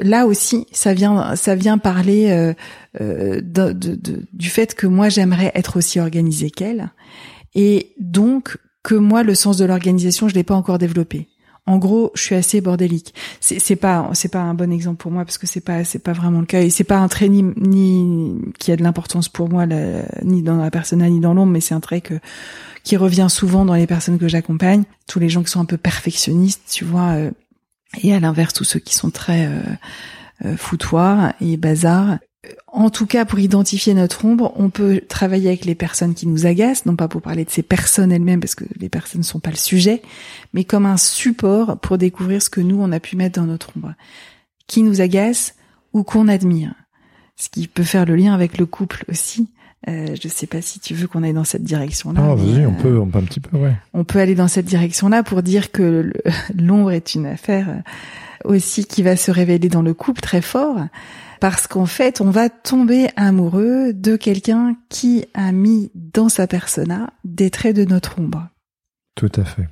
là 0.05 0.27
aussi, 0.27 0.69
ça 0.71 0.95
vient, 0.95 1.35
ça 1.35 1.57
vient 1.57 1.79
parler 1.79 2.55
du 2.95 4.49
fait 4.49 4.77
que 4.77 4.87
moi, 4.87 5.09
j'aimerais 5.09 5.51
être 5.57 5.79
aussi 5.79 5.99
organisée 5.99 6.51
qu'elle, 6.51 6.91
et 7.57 7.93
donc 7.99 8.57
que 8.85 8.95
moi, 8.95 9.25
le 9.25 9.35
sens 9.35 9.57
de 9.57 9.65
l'organisation, 9.65 10.29
je 10.29 10.35
l'ai 10.35 10.45
pas 10.45 10.55
encore 10.55 10.79
développé 10.79 11.27
en 11.67 11.79
gros, 11.79 12.13
je 12.15 12.23
suis 12.23 12.35
assez 12.37 12.61
bordélique. 12.61 13.13
C'est, 13.41 13.59
c'est 13.59 13.77
pas, 13.77 14.09
c'est 14.13 14.31
pas 14.31 14.41
un 14.41 14.55
bon 14.55 14.73
exemple 14.73 14.99
pour 14.99 15.11
moi 15.11 15.25
parce 15.25 15.37
que 15.37 15.49
c'est 15.49 15.61
pas, 15.61 15.83
c'est 15.83 15.99
pas 15.99 16.13
vraiment 16.13 16.41
le 16.41 16.47
cas 16.47 16.61
et 16.61 16.71
c'est 16.71 16.85
pas 16.85 16.99
un 16.99 17.09
trait 17.09 17.29
ni, 17.29 17.43
ni 17.43 18.41
qui 18.61 18.71
a 18.71 18.77
de 18.77 18.85
l'importance 18.85 19.29
pour 19.29 19.49
moi, 19.49 19.67
ni 20.23 20.43
dans 20.43 20.57
la 20.57 20.71
personne 20.71 21.03
ni 21.03 21.19
dans 21.19 21.35
l'ombre, 21.35 21.53
mais 21.53 21.61
c'est 21.61 21.75
un 21.75 21.81
trait 21.81 22.01
que 22.01 22.15
qui 22.85 22.97
revient 22.97 23.27
souvent 23.29 23.65
dans 23.65 23.75
les 23.75 23.89
personnes 23.89 24.17
que 24.17 24.29
j'accompagne. 24.29 24.85
Tous 25.09 25.19
les 25.19 25.29
gens 25.29 25.43
qui 25.43 25.51
sont 25.51 25.61
un 25.61 25.65
peu 25.65 25.77
perfectionnistes, 25.77 26.63
tu 26.71 26.85
vois, 26.85 27.15
euh, 27.17 27.31
et 28.01 28.15
à 28.15 28.21
l'inverse 28.21 28.55
tous 28.55 28.65
ceux 28.65 28.79
qui 28.79 28.95
sont 28.95 29.11
très 29.11 29.47
euh, 29.47 29.61
euh 30.45 30.57
foutoirs 30.57 31.33
et 31.41 31.57
bazar 31.57 32.19
en 32.69 32.91
tout 32.91 33.07
cas, 33.07 33.25
pour 33.25 33.39
identifier 33.39 33.95
notre 33.95 34.25
ombre, 34.25 34.53
on 34.57 34.71
peut 34.71 35.01
travailler 35.09 35.49
avec 35.49 35.65
les 35.65 35.75
personnes 35.75 36.15
qui 36.15 36.27
nous 36.27 36.47
agacent, 36.47 36.87
non 36.87 36.97
pas 36.97 37.09
pour 37.09 37.23
parler 37.23 37.45
de 37.45 37.51
ces 37.51 37.63
personnes 37.63 38.13
elles-mêmes, 38.13 38.41
parce 38.41 38.55
que 38.55 38.65
les 38.79 38.89
personnes 38.89 39.21
ne 39.23 39.27
sont 39.27 39.41
pas 39.41 39.51
le 39.51 39.57
sujet, 39.57 40.03
mais 40.53 40.65
comme 40.65 40.87
un 40.87 40.97
support 40.97 41.79
pour 41.79 41.99
découvrir 41.99 42.43
ce 42.43 42.51
que 42.51 42.61
nous, 42.61 42.81
on 42.81 42.93
a 42.93 43.01
pu 43.01 43.17
mettre 43.17 43.41
dans 43.41 43.47
notre 43.47 43.71
ombre, 43.77 43.95
qui 44.67 44.83
nous 44.83 45.01
agace 45.01 45.55
ou 45.93 46.03
qu'on 46.03 46.29
admire. 46.29 46.75
Ce 47.37 47.49
qui 47.49 47.69
peut 47.69 47.83
faire 47.83 48.07
le 48.07 48.17
lien 48.17 48.35
avec 48.35 48.59
le 48.59 48.67
couple 48.67 49.05
aussi. 49.09 49.51
Euh, 49.89 50.17
je 50.21 50.29
sais 50.29 50.47
pas 50.47 50.63
si 50.63 50.81
tu 50.81 50.95
veux 50.95 51.07
qu'on 51.07 51.23
aille 51.23 51.35
dans 51.35 51.45
cette 51.45 51.63
direction-là. 51.63 52.21
Ah, 52.23 52.35
vas-y, 52.35 52.67
on 52.67 52.73
euh, 52.73 52.83
peut, 52.83 52.99
on 52.99 53.07
peut 53.07 53.19
un 53.19 53.25
petit 53.25 53.41
peu, 53.41 53.57
ouais. 53.57 53.75
On 53.93 54.05
peut 54.05 54.19
aller 54.19 54.35
dans 54.35 54.49
cette 54.49 54.65
direction-là 54.65 55.23
pour 55.23 55.43
dire 55.43 55.71
que 55.71 56.13
l'ombre 56.59 56.93
est 56.93 57.15
une 57.15 57.27
affaire 57.27 57.69
euh, 57.69 58.51
aussi 58.51 58.85
qui 58.85 59.03
va 59.03 59.17
se 59.17 59.31
révéler 59.31 59.69
dans 59.69 59.83
le 59.83 59.95
couple 59.95 60.23
très 60.23 60.41
fort. 60.41 60.79
Parce 61.41 61.67
qu'en 61.67 61.87
fait, 61.87 62.21
on 62.21 62.31
va 62.31 62.49
tomber 62.49 63.09
amoureux 63.17 63.93
de 63.93 64.17
quelqu'un 64.17 64.77
qui 64.89 65.25
a 65.35 65.53
mis 65.53 65.91
dans 65.95 66.29
sa 66.29 66.47
persona 66.47 67.13
des 67.25 67.51
traits 67.51 67.77
de 67.77 67.85
notre 67.85 68.19
ombre. 68.19 68.49
Tout 69.15 69.33
à 69.37 69.45
fait. 69.45 69.69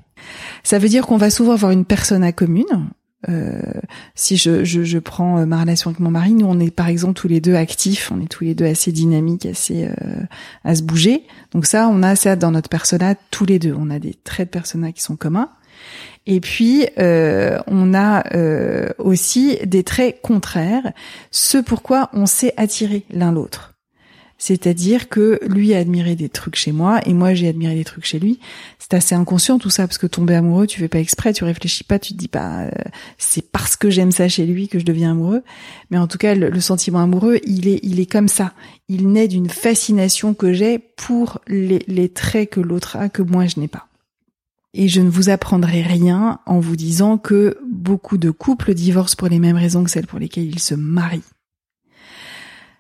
Ça 0.62 0.78
veut 0.78 0.88
dire 0.88 1.06
qu'on 1.06 1.16
va 1.16 1.30
souvent 1.30 1.52
avoir 1.52 1.72
une 1.72 1.84
persona 1.84 2.32
commune. 2.32 2.90
Euh, 3.28 3.60
si 4.14 4.36
je, 4.36 4.64
je, 4.64 4.82
je 4.82 4.98
prends 4.98 5.38
euh, 5.38 5.46
ma 5.46 5.60
relation 5.60 5.90
avec 5.90 6.00
mon 6.00 6.10
mari, 6.10 6.34
nous 6.34 6.46
on 6.46 6.60
est 6.60 6.70
par 6.70 6.88
exemple 6.88 7.14
tous 7.14 7.28
les 7.28 7.40
deux 7.40 7.54
actifs, 7.54 8.12
on 8.12 8.20
est 8.20 8.28
tous 8.28 8.44
les 8.44 8.54
deux 8.54 8.66
assez 8.66 8.92
dynamiques, 8.92 9.46
assez 9.46 9.86
euh, 9.86 10.22
à 10.62 10.74
se 10.74 10.82
bouger. 10.82 11.24
Donc 11.52 11.64
ça, 11.64 11.88
on 11.88 12.02
a 12.02 12.16
ça 12.16 12.36
dans 12.36 12.50
notre 12.50 12.68
persona 12.68 13.14
tous 13.30 13.46
les 13.46 13.58
deux. 13.58 13.74
On 13.78 13.88
a 13.88 13.98
des 13.98 14.12
traits 14.12 14.48
de 14.48 14.50
persona 14.50 14.92
qui 14.92 15.00
sont 15.00 15.16
communs. 15.16 15.48
Et 16.26 16.40
puis 16.40 16.86
euh, 16.98 17.58
on 17.66 17.94
a 17.94 18.34
euh, 18.34 18.88
aussi 18.98 19.58
des 19.64 19.84
traits 19.84 20.20
contraires, 20.22 20.92
ce 21.30 21.58
pourquoi 21.58 22.10
on 22.12 22.26
s'est 22.26 22.54
attiré 22.56 23.04
l'un 23.10 23.32
l'autre. 23.32 23.74
C'est-à-dire 24.36 25.08
que 25.08 25.38
lui 25.46 25.74
a 25.74 25.78
admiré 25.78 26.16
des 26.16 26.28
trucs 26.28 26.56
chez 26.56 26.72
moi 26.72 27.00
et 27.06 27.14
moi 27.14 27.34
j'ai 27.34 27.48
admiré 27.48 27.74
des 27.74 27.84
trucs 27.84 28.04
chez 28.04 28.18
lui. 28.18 28.40
C'est 28.78 28.94
assez 28.94 29.14
inconscient 29.14 29.58
tout 29.58 29.70
ça 29.70 29.86
parce 29.86 29.96
que 29.96 30.06
tomber 30.06 30.34
amoureux, 30.34 30.66
tu 30.66 30.80
fais 30.80 30.88
pas 30.88 30.98
exprès, 30.98 31.32
tu 31.32 31.44
réfléchis 31.44 31.84
pas, 31.84 31.98
tu 31.98 32.12
te 32.14 32.18
dis 32.18 32.28
pas 32.28 32.64
euh, 32.64 32.70
c'est 33.16 33.50
parce 33.52 33.76
que 33.76 33.90
j'aime 33.90 34.12
ça 34.12 34.28
chez 34.28 34.44
lui 34.44 34.68
que 34.68 34.78
je 34.78 34.84
deviens 34.84 35.12
amoureux. 35.12 35.42
Mais 35.90 35.98
en 35.98 36.08
tout 36.08 36.18
cas, 36.18 36.34
le, 36.34 36.60
sentiment 36.60 37.00
amoureux, 37.00 37.38
il 37.46 37.68
est 37.68 37.80
il 37.82 38.00
est 38.00 38.10
comme 38.10 38.28
ça. 38.28 38.52
Il 38.88 39.08
naît 39.12 39.28
d'une 39.28 39.48
fascination 39.48 40.34
que 40.34 40.52
j'ai 40.52 40.78
pour 40.78 41.40
les 41.46 42.08
traits 42.08 42.50
que 42.50 42.60
l'autre 42.60 42.96
a 42.96 43.08
que 43.08 43.22
moi 43.22 43.46
je 43.46 43.60
n'ai 43.60 43.68
pas. 43.68 43.88
Et 44.76 44.88
je 44.88 45.00
ne 45.00 45.08
vous 45.08 45.28
apprendrai 45.30 45.82
rien 45.82 46.40
en 46.46 46.58
vous 46.58 46.74
disant 46.76 47.16
que 47.16 47.56
beaucoup 47.70 48.18
de 48.18 48.30
couples 48.30 48.74
divorcent 48.74 49.14
pour 49.16 49.28
les 49.28 49.38
mêmes 49.38 49.56
raisons 49.56 49.84
que 49.84 49.90
celles 49.90 50.06
pour 50.08 50.18
lesquelles 50.18 50.46
ils 50.48 50.58
se 50.58 50.74
marient. 50.74 51.22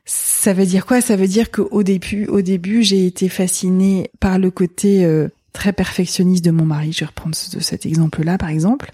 Ça 0.04 0.52
veut 0.52 0.66
dire 0.66 0.84
quoi? 0.84 1.00
Ça 1.00 1.16
veut 1.16 1.28
dire 1.28 1.50
qu'au 1.50 1.82
début, 1.82 2.26
au 2.26 2.42
début, 2.42 2.82
j'ai 2.82 3.06
été 3.06 3.28
fascinée 3.28 4.10
par 4.20 4.38
le 4.38 4.50
côté 4.50 5.04
euh, 5.04 5.28
très 5.52 5.72
perfectionniste 5.72 6.44
de 6.44 6.50
mon 6.50 6.66
mari. 6.66 6.92
Je 6.92 7.00
vais 7.00 7.06
reprendre 7.06 7.34
ce- 7.34 7.60
cet 7.60 7.86
exemple-là, 7.86 8.36
par 8.36 8.50
exemple. 8.50 8.92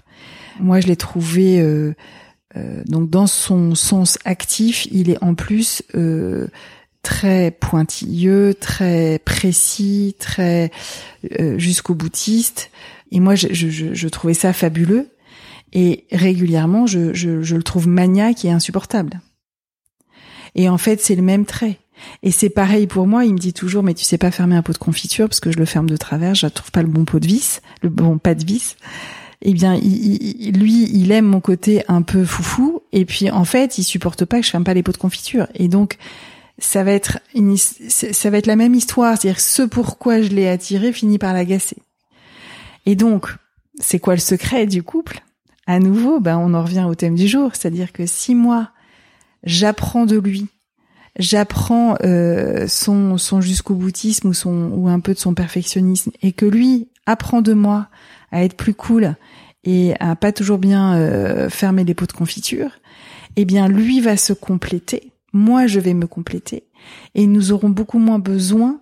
Moi, 0.59 0.79
je 0.79 0.87
l'ai 0.87 0.95
trouvé 0.95 1.59
euh, 1.59 1.93
euh, 2.55 2.83
donc 2.85 3.09
dans 3.09 3.27
son 3.27 3.75
sens 3.75 4.19
actif, 4.23 4.87
il 4.91 5.09
est 5.09 5.21
en 5.21 5.33
plus 5.35 5.83
euh, 5.95 6.47
très 7.03 7.51
pointilleux, 7.51 8.53
très 8.53 9.19
précis, 9.25 10.15
très 10.19 10.71
euh, 11.39 11.57
jusqu'au 11.57 11.95
boutiste. 11.95 12.71
Et 13.11 13.19
moi, 13.19 13.35
je, 13.35 13.47
je, 13.51 13.93
je, 13.93 14.07
trouvais 14.07 14.33
ça 14.33 14.53
fabuleux. 14.53 15.09
Et 15.73 16.05
régulièrement, 16.11 16.85
je, 16.85 17.13
je, 17.13 17.41
je 17.41 17.55
le 17.55 17.63
trouve 17.63 17.87
maniaque 17.87 18.45
et 18.45 18.51
insupportable. 18.51 19.21
Et 20.55 20.69
en 20.69 20.77
fait, 20.77 21.01
c'est 21.01 21.15
le 21.15 21.21
même 21.21 21.45
trait. 21.45 21.79
Et 22.23 22.31
c'est 22.31 22.49
pareil 22.49 22.87
pour 22.87 23.07
moi. 23.07 23.25
Il 23.25 23.33
me 23.33 23.39
dit 23.39 23.53
toujours, 23.53 23.83
mais 23.83 23.93
tu 23.93 24.03
sais 24.03 24.17
pas 24.17 24.31
fermer 24.31 24.55
un 24.55 24.61
pot 24.63 24.73
de 24.73 24.77
confiture 24.77 25.27
parce 25.27 25.39
que 25.39 25.51
je 25.51 25.57
le 25.57 25.65
ferme 25.65 25.89
de 25.89 25.97
travers. 25.97 26.35
Je 26.35 26.47
trouve 26.47 26.71
pas 26.71 26.81
le 26.81 26.89
bon 26.89 27.05
pot 27.05 27.19
de 27.19 27.27
vis, 27.27 27.61
le 27.81 27.89
bon 27.89 28.17
pas 28.17 28.35
de 28.35 28.43
vis. 28.45 28.75
Eh 29.43 29.53
bien, 29.53 29.75
il, 29.75 30.21
il- 30.47 30.59
lui, 30.59 30.89
il 30.93 31.11
aime 31.11 31.25
mon 31.25 31.41
côté 31.41 31.83
un 31.87 32.01
peu 32.01 32.25
foufou. 32.25 32.81
Et 32.91 33.05
puis, 33.05 33.31
en 33.31 33.45
fait, 33.45 33.77
il 33.77 33.83
supporte 33.83 34.25
pas 34.25 34.39
que 34.39 34.45
je 34.45 34.51
ferme 34.51 34.63
pas 34.63 34.73
les 34.73 34.83
pots 34.83 34.91
de 34.91 34.97
confiture. 34.97 35.47
Et 35.55 35.67
donc, 35.67 35.97
ça 36.61 36.83
va 36.83 36.91
être 36.91 37.19
une, 37.35 37.57
ça 37.57 38.29
va 38.29 38.37
être 38.37 38.47
la 38.47 38.55
même 38.55 38.75
histoire. 38.75 39.17
C'est-à-dire, 39.17 39.41
ce 39.41 39.63
pourquoi 39.63 40.21
je 40.21 40.29
l'ai 40.29 40.47
attiré 40.47 40.93
finit 40.93 41.17
par 41.17 41.33
l'agacer. 41.33 41.77
Et 42.85 42.95
donc, 42.95 43.27
c'est 43.79 43.99
quoi 43.99 44.13
le 44.13 44.19
secret 44.19 44.67
du 44.67 44.83
couple? 44.83 45.21
À 45.67 45.79
nouveau, 45.79 46.19
ben, 46.19 46.37
on 46.37 46.53
en 46.53 46.63
revient 46.63 46.85
au 46.87 46.95
thème 46.95 47.15
du 47.15 47.27
jour. 47.27 47.51
C'est-à-dire 47.53 47.91
que 47.91 48.05
si 48.05 48.35
moi, 48.35 48.69
j'apprends 49.43 50.05
de 50.05 50.17
lui, 50.17 50.47
j'apprends 51.17 51.95
euh, 52.03 52.67
son 52.67 53.17
son 53.17 53.41
jusqu'au 53.41 53.75
boutisme 53.75 54.29
ou 54.29 54.33
son 54.33 54.71
ou 54.73 54.87
un 54.87 54.99
peu 54.99 55.13
de 55.13 55.19
son 55.19 55.33
perfectionnisme 55.33 56.11
et 56.21 56.31
que 56.31 56.45
lui 56.45 56.89
apprend 57.05 57.41
de 57.41 57.53
moi 57.53 57.87
à 58.31 58.43
être 58.43 58.55
plus 58.55 58.73
cool 58.73 59.15
et 59.63 59.93
à 59.99 60.15
pas 60.15 60.31
toujours 60.31 60.57
bien 60.57 60.95
euh, 60.95 61.49
fermer 61.49 61.83
les 61.83 61.93
pots 61.93 62.05
de 62.05 62.11
confiture, 62.13 62.71
eh 63.35 63.45
bien 63.45 63.67
lui 63.67 64.01
va 64.01 64.17
se 64.17 64.33
compléter, 64.33 65.10
moi 65.33 65.67
je 65.67 65.79
vais 65.79 65.93
me 65.93 66.07
compléter 66.07 66.63
et 67.15 67.27
nous 67.27 67.51
aurons 67.51 67.69
beaucoup 67.69 67.99
moins 67.99 68.19
besoin 68.19 68.81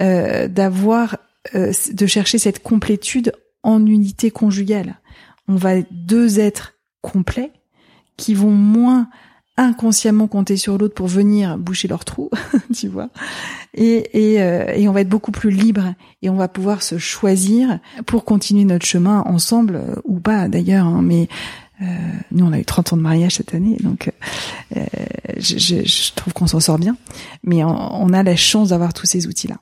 euh, 0.00 0.48
d'avoir 0.48 1.18
euh, 1.54 1.72
de 1.92 2.06
chercher 2.06 2.38
cette 2.38 2.62
complétude 2.62 3.32
en 3.62 3.84
unité 3.84 4.30
conjugale. 4.30 5.00
On 5.48 5.56
va 5.56 5.80
deux 5.90 6.40
êtres 6.40 6.74
complets 7.02 7.52
qui 8.16 8.34
vont 8.34 8.50
moins 8.50 9.08
inconsciemment 9.58 10.28
compter 10.28 10.56
sur 10.56 10.76
l'autre 10.76 10.94
pour 10.94 11.06
venir 11.06 11.56
boucher 11.56 11.88
leur 11.88 12.04
trou, 12.04 12.30
tu 12.74 12.88
vois. 12.88 13.08
Et, 13.74 14.34
et, 14.34 14.42
euh, 14.42 14.66
et 14.74 14.88
on 14.88 14.92
va 14.92 15.00
être 15.00 15.08
beaucoup 15.08 15.32
plus 15.32 15.50
libre 15.50 15.94
et 16.20 16.28
on 16.28 16.36
va 16.36 16.48
pouvoir 16.48 16.82
se 16.82 16.98
choisir 16.98 17.78
pour 18.04 18.24
continuer 18.24 18.64
notre 18.64 18.84
chemin 18.84 19.22
ensemble 19.22 19.76
euh, 19.76 19.94
ou 20.04 20.20
pas 20.20 20.48
d'ailleurs. 20.48 20.86
hein, 20.86 21.00
mais 21.02 21.28
euh, 21.82 21.84
nous, 22.32 22.46
on 22.46 22.52
a 22.52 22.58
eu 22.58 22.64
30 22.64 22.92
ans 22.94 22.96
de 22.96 23.02
mariage 23.02 23.34
cette 23.36 23.54
année, 23.54 23.76
donc 23.82 24.12
euh, 24.76 24.84
je, 25.38 25.58
je, 25.58 25.84
je 25.84 26.12
trouve 26.14 26.32
qu'on 26.32 26.46
s'en 26.46 26.60
sort 26.60 26.78
bien. 26.78 26.96
Mais 27.44 27.62
on, 27.64 27.70
on 28.02 28.12
a 28.12 28.22
la 28.22 28.36
chance 28.36 28.70
d'avoir 28.70 28.94
tous 28.94 29.06
ces 29.06 29.26
outils-là. 29.26 29.56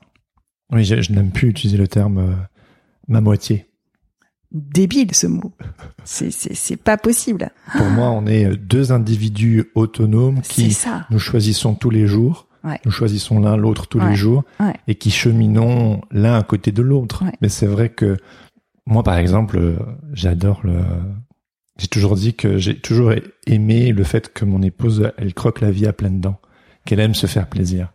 Oui, 0.73 0.85
je, 0.85 1.01
je 1.03 1.13
n'aime 1.13 1.31
plus 1.31 1.49
utiliser 1.49 1.77
le 1.79 1.89
terme 1.89 2.19
euh, 2.19 2.33
ma 3.09 3.21
moitié. 3.21 3.67
Débile 4.53 5.13
ce 5.15 5.27
mot. 5.27 5.53
C'est 6.05 6.31
c'est 6.31 6.55
c'est 6.55 6.77
pas 6.77 6.97
possible. 6.99 7.51
Pour 7.77 7.87
moi, 7.87 8.11
on 8.11 8.27
est 8.27 8.55
deux 8.57 8.93
individus 8.93 9.65
autonomes 9.75 10.43
qui 10.43 10.71
ça. 10.73 11.07
nous 11.11 11.19
choisissons 11.19 11.75
tous 11.75 11.89
les 11.91 12.07
jours. 12.07 12.47
Ouais. 12.63 12.79
Nous 12.85 12.91
choisissons 12.93 13.41
l'un 13.41 13.57
l'autre 13.57 13.87
tous 13.89 13.99
Ouais. 14.01 14.11
les 14.11 14.17
jours 14.17 14.45
Ouais. 14.61 14.75
et 14.87 14.95
qui 14.97 15.11
cheminons 15.11 16.03
l'un 16.11 16.35
à 16.39 16.43
côté 16.43 16.73
de 16.73 16.83
l'autre. 16.83 17.25
Mais 17.41 17.49
c'est 17.49 17.67
vrai 17.67 17.89
que 17.89 18.17
moi, 18.87 19.03
par 19.03 19.17
exemple, 19.17 19.77
j'adore 20.13 20.61
le. 20.63 20.83
J'ai 21.79 21.89
toujours 21.89 22.15
dit 22.15 22.35
que 22.35 22.59
j'ai 22.59 22.79
toujours 22.79 23.13
aimé 23.47 23.93
le 23.93 24.05
fait 24.05 24.33
que 24.33 24.45
mon 24.45 24.63
épouse, 24.63 25.11
elle 25.17 25.35
croque 25.35 25.61
la 25.61 25.71
vie 25.71 25.87
à 25.87 25.93
pleines 25.93 26.21
dents, 26.21 26.39
qu'elle 26.85 27.01
aime 27.01 27.15
se 27.15 27.27
faire 27.27 27.49
plaisir. 27.49 27.93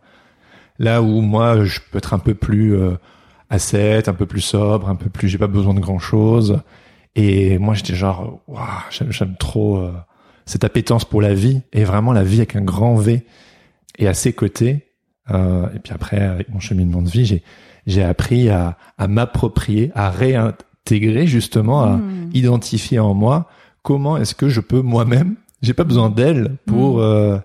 Là 0.78 1.02
où 1.02 1.20
moi, 1.20 1.64
je 1.64 1.80
peux 1.90 1.98
être 1.98 2.14
un 2.14 2.18
peu 2.18 2.34
plus 2.34 2.74
euh, 2.74 2.92
ascète, 3.48 4.08
un 4.08 4.14
peu 4.14 4.26
plus 4.26 4.40
sobre, 4.40 4.88
un 4.88 4.96
peu 4.96 5.08
plus, 5.08 5.28
j'ai 5.28 5.38
pas 5.38 5.46
besoin 5.46 5.74
de 5.74 5.80
grand 5.80 5.98
chose. 5.98 6.60
Et 7.16 7.58
moi, 7.58 7.74
j'étais 7.74 7.94
genre, 7.94 8.42
waouh, 8.46 8.64
j'aime, 8.90 9.12
j'aime 9.12 9.36
trop 9.38 9.78
euh, 9.78 9.92
cette 10.46 10.64
appétence 10.64 11.04
pour 11.04 11.22
la 11.22 11.34
vie 11.34 11.62
et 11.72 11.84
vraiment 11.84 12.12
la 12.12 12.22
vie 12.22 12.38
avec 12.38 12.56
un 12.56 12.62
grand 12.62 12.96
V. 12.96 13.24
Et 13.98 14.08
à 14.08 14.14
ses 14.14 14.32
côtés, 14.32 14.88
euh, 15.30 15.68
et 15.74 15.78
puis 15.78 15.92
après, 15.92 16.20
avec 16.20 16.48
mon 16.50 16.60
cheminement 16.60 17.02
de 17.02 17.08
vie, 17.08 17.24
j'ai 17.24 17.42
j'ai 17.86 18.02
appris 18.02 18.50
à, 18.50 18.76
à 18.98 19.08
m'approprier, 19.08 19.90
à 19.94 20.10
réintégrer 20.10 21.26
justement, 21.26 21.82
à 21.82 21.98
Mmh. 22.30 22.36
identifier 22.36 22.98
en 22.98 23.14
moi 23.14 23.48
comment 23.82 24.16
est-ce 24.16 24.34
que 24.34 24.48
je 24.48 24.60
peux 24.60 24.80
moi-même. 24.82 25.36
J'ai 25.62 25.74
pas 25.74 25.84
besoin 25.84 26.10
d'elle 26.10 26.56
pour 26.66 26.96
Mm. 26.98 27.00
euh, 27.00 27.38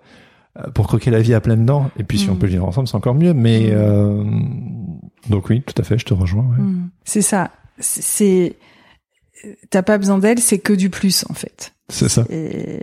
pour 0.73 0.87
croquer 0.87 1.11
la 1.11 1.21
vie 1.21 1.33
à 1.33 1.41
pleines 1.41 1.65
dents. 1.65 1.91
Et 1.99 2.03
puis 2.03 2.17
si 2.17 2.27
Mm. 2.27 2.31
on 2.31 2.35
peut 2.37 2.47
vivre 2.47 2.65
ensemble, 2.65 2.87
c'est 2.87 2.95
encore 2.95 3.15
mieux. 3.15 3.33
Mais 3.33 3.67
Mm. 3.67 3.73
euh, 3.73 4.23
donc 5.29 5.49
oui, 5.49 5.61
tout 5.65 5.79
à 5.81 5.83
fait, 5.83 5.97
je 5.97 6.05
te 6.05 6.13
rejoins. 6.13 6.43
ouais. 6.45 6.61
Mm. 6.63 6.89
C'est 7.03 7.21
ça. 7.21 7.51
C'est- 7.79 8.55
t'as 9.69 9.81
pas 9.83 9.97
besoin 9.97 10.17
d'elle, 10.17 10.39
c'est 10.39 10.59
que 10.59 10.73
du 10.73 10.89
plus 10.89 11.25
en 11.29 11.33
fait. 11.33 11.73
C'est 11.89 12.09
ça. 12.09 12.25
Et 12.31 12.79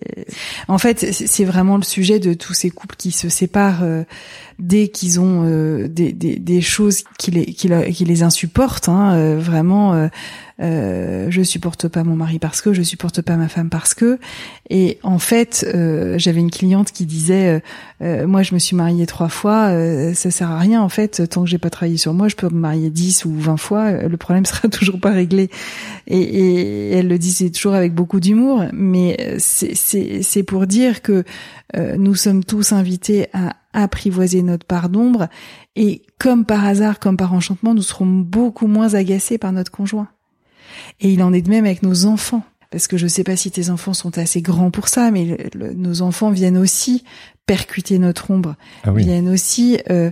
en 0.68 0.78
fait, 0.78 1.12
c'est 1.12 1.44
vraiment 1.44 1.76
le 1.76 1.82
sujet 1.82 2.20
de 2.20 2.34
tous 2.34 2.52
ces 2.52 2.70
couples 2.70 2.94
qui 2.94 3.10
se 3.10 3.28
séparent 3.28 3.82
euh, 3.82 4.04
dès 4.60 4.88
qu'ils 4.88 5.18
ont 5.18 5.42
euh, 5.44 5.88
des, 5.88 6.12
des, 6.12 6.38
des 6.38 6.60
choses 6.60 7.02
qui 7.18 7.32
les, 7.32 7.46
qui 7.46 8.04
les 8.04 8.22
insupportent. 8.22 8.88
Hein, 8.88 9.14
euh, 9.16 9.38
vraiment, 9.40 10.08
euh, 10.62 11.26
je 11.30 11.42
supporte 11.42 11.88
pas 11.88 12.04
mon 12.04 12.14
mari 12.16 12.38
parce 12.38 12.60
que, 12.60 12.72
je 12.72 12.82
supporte 12.82 13.20
pas 13.22 13.36
ma 13.36 13.48
femme 13.48 13.68
parce 13.68 13.94
que. 13.94 14.18
Et 14.70 14.98
en 15.02 15.18
fait, 15.18 15.66
euh, 15.74 16.18
j'avais 16.18 16.40
une 16.40 16.50
cliente 16.50 16.92
qui 16.92 17.04
disait, 17.04 17.48
euh, 17.48 17.60
euh, 18.02 18.26
moi 18.26 18.42
je 18.42 18.54
me 18.54 18.58
suis 18.58 18.76
mariée 18.76 19.06
trois 19.06 19.28
fois, 19.28 19.68
euh, 19.70 20.14
ça 20.14 20.30
sert 20.30 20.50
à 20.50 20.58
rien 20.58 20.80
en 20.80 20.88
fait. 20.88 21.28
Tant 21.28 21.42
que 21.44 21.50
j'ai 21.50 21.58
pas 21.58 21.70
travaillé 21.70 21.96
sur 21.96 22.14
moi, 22.14 22.28
je 22.28 22.36
peux 22.36 22.48
me 22.48 22.58
marier 22.58 22.90
dix 22.90 23.24
ou 23.24 23.32
vingt 23.36 23.56
fois, 23.56 23.92
le 23.92 24.16
problème 24.16 24.44
sera 24.46 24.68
toujours 24.68 25.00
pas 25.00 25.10
réglé. 25.10 25.50
Et, 26.06 26.20
et 26.20 26.90
elle 26.92 27.08
le 27.08 27.18
disait 27.18 27.50
toujours 27.50 27.74
avec 27.74 27.94
beaucoup 27.94 28.20
d'humour, 28.20 28.64
mais 28.72 29.36
c'est- 29.38 30.42
pour 30.46 30.66
dire 30.66 31.02
que 31.02 31.24
nous 31.96 32.14
sommes 32.14 32.44
tous 32.44 32.72
invités 32.72 33.26
à 33.32 33.54
apprivoiser 33.72 34.42
notre 34.42 34.66
part 34.66 34.88
d'ombre 34.88 35.28
et 35.76 36.02
comme 36.18 36.44
par 36.44 36.64
hasard, 36.64 36.98
comme 36.98 37.16
par 37.16 37.32
enchantement, 37.32 37.74
nous 37.74 37.82
serons 37.82 38.06
beaucoup 38.06 38.66
moins 38.66 38.94
agacés 38.94 39.38
par 39.38 39.52
notre 39.52 39.70
conjoint. 39.70 40.08
Et 41.00 41.12
il 41.12 41.22
en 41.22 41.32
est 41.32 41.42
de 41.42 41.50
même 41.50 41.64
avec 41.64 41.82
nos 41.82 42.06
enfants. 42.06 42.42
Parce 42.70 42.86
que 42.86 42.96
je 42.96 43.06
sais 43.06 43.22
pas 43.24 43.36
si 43.36 43.50
tes 43.50 43.68
enfants 43.68 43.92
sont 43.92 44.16
assez 44.16 44.40
grands 44.40 44.70
pour 44.70 44.88
ça, 44.88 45.10
mais 45.10 45.24
le- 45.26 45.36
le- 45.58 45.74
nos 45.74 46.00
enfants 46.00 46.30
viennent 46.30 46.56
aussi 46.56 47.04
percuter 47.44 47.98
notre 47.98 48.30
ombre, 48.30 48.54
Ah 48.84 48.92
oui. 48.92 49.04
viennent 49.04 49.28
aussi 49.28 49.78
euh, 49.90 50.10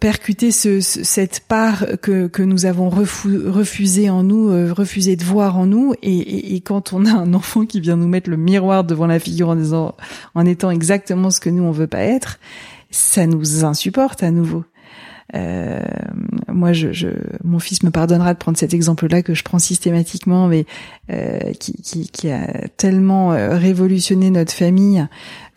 percuter 0.00 0.50
ce, 0.50 0.80
cette 0.80 1.40
part 1.48 1.86
que, 2.02 2.26
que 2.26 2.42
nous 2.42 2.66
avons 2.66 2.90
refusé 2.90 4.10
en 4.10 4.22
nous, 4.24 4.50
euh, 4.50 4.72
refusé 4.72 5.16
de 5.16 5.24
voir 5.24 5.56
en 5.56 5.66
nous. 5.66 5.94
Et, 6.02 6.54
et, 6.54 6.60
quand 6.60 6.92
on 6.92 7.06
a 7.06 7.12
un 7.12 7.32
enfant 7.32 7.64
qui 7.64 7.80
vient 7.80 7.96
nous 7.96 8.08
mettre 8.08 8.28
le 8.28 8.36
miroir 8.36 8.84
devant 8.84 9.06
la 9.06 9.18
figure 9.18 9.48
en 9.50 9.56
disant, 9.56 9.94
en 10.34 10.44
étant 10.46 10.70
exactement 10.70 11.30
ce 11.30 11.40
que 11.40 11.48
nous 11.48 11.62
on 11.62 11.70
veut 11.70 11.86
pas 11.86 12.00
être, 12.02 12.38
ça 12.90 13.26
nous 13.26 13.64
insupporte 13.64 14.22
à 14.22 14.30
nouveau. 14.30 14.64
Euh, 15.34 15.80
moi, 16.48 16.72
je, 16.72 16.92
je, 16.92 17.08
mon 17.42 17.58
fils 17.58 17.82
me 17.82 17.90
pardonnera 17.90 18.32
de 18.32 18.38
prendre 18.38 18.56
cet 18.56 18.72
exemple-là 18.72 19.22
que 19.22 19.34
je 19.34 19.42
prends 19.42 19.58
systématiquement, 19.58 20.46
mais 20.46 20.66
euh, 21.10 21.52
qui, 21.54 21.72
qui, 21.74 22.08
qui, 22.08 22.30
a 22.30 22.68
tellement 22.76 23.32
euh, 23.32 23.56
révolutionné 23.56 24.30
notre 24.30 24.52
famille 24.52 25.06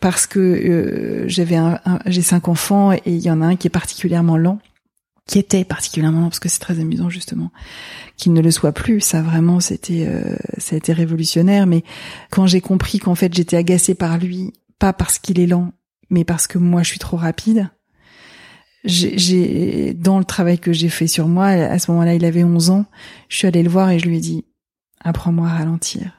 parce 0.00 0.26
que 0.26 0.38
euh, 0.40 1.28
j'avais 1.28 1.56
un, 1.56 1.78
j'ai 2.06 2.22
cinq 2.22 2.48
enfants 2.48 2.92
et 2.92 3.02
il 3.06 3.20
y 3.20 3.30
en 3.30 3.42
a 3.42 3.46
un 3.46 3.56
qui 3.56 3.68
est 3.68 3.70
particulièrement 3.70 4.36
lent 4.36 4.58
qui 5.30 5.38
était 5.38 5.62
particulièrement 5.62 6.22
lent 6.22 6.28
parce 6.28 6.40
que 6.40 6.48
c'est 6.48 6.58
très 6.58 6.80
amusant 6.80 7.08
justement 7.08 7.52
qu'il 8.16 8.32
ne 8.32 8.40
le 8.40 8.50
soit 8.50 8.72
plus. 8.72 9.00
Ça 9.00 9.22
vraiment 9.22 9.60
c'était 9.60 10.04
euh, 10.08 10.34
ça 10.58 10.74
a 10.74 10.78
été 10.78 10.92
révolutionnaire. 10.92 11.66
Mais 11.66 11.84
quand 12.30 12.46
j'ai 12.46 12.60
compris 12.60 12.98
qu'en 12.98 13.14
fait 13.14 13.32
j'étais 13.32 13.56
agacée 13.56 13.94
par 13.94 14.18
lui 14.18 14.52
pas 14.80 14.92
parce 14.92 15.18
qu'il 15.20 15.38
est 15.38 15.46
lent 15.46 15.72
mais 16.10 16.24
parce 16.24 16.48
que 16.48 16.58
moi 16.58 16.82
je 16.82 16.88
suis 16.88 16.98
trop 16.98 17.16
rapide 17.16 17.70
j'ai 18.84 19.94
dans 19.94 20.18
le 20.18 20.24
travail 20.24 20.58
que 20.58 20.72
j'ai 20.72 20.88
fait 20.88 21.06
sur 21.06 21.28
moi, 21.28 21.46
à 21.46 21.78
ce 21.78 21.90
moment-là, 21.90 22.14
il 22.14 22.24
avait 22.24 22.44
11 22.44 22.70
ans, 22.70 22.86
je 23.28 23.36
suis 23.36 23.46
allée 23.46 23.62
le 23.62 23.68
voir 23.68 23.90
et 23.90 23.98
je 23.98 24.06
lui 24.06 24.16
ai 24.16 24.20
dit 24.20 24.44
"Apprends-moi 25.00 25.48
à 25.48 25.58
ralentir." 25.58 26.12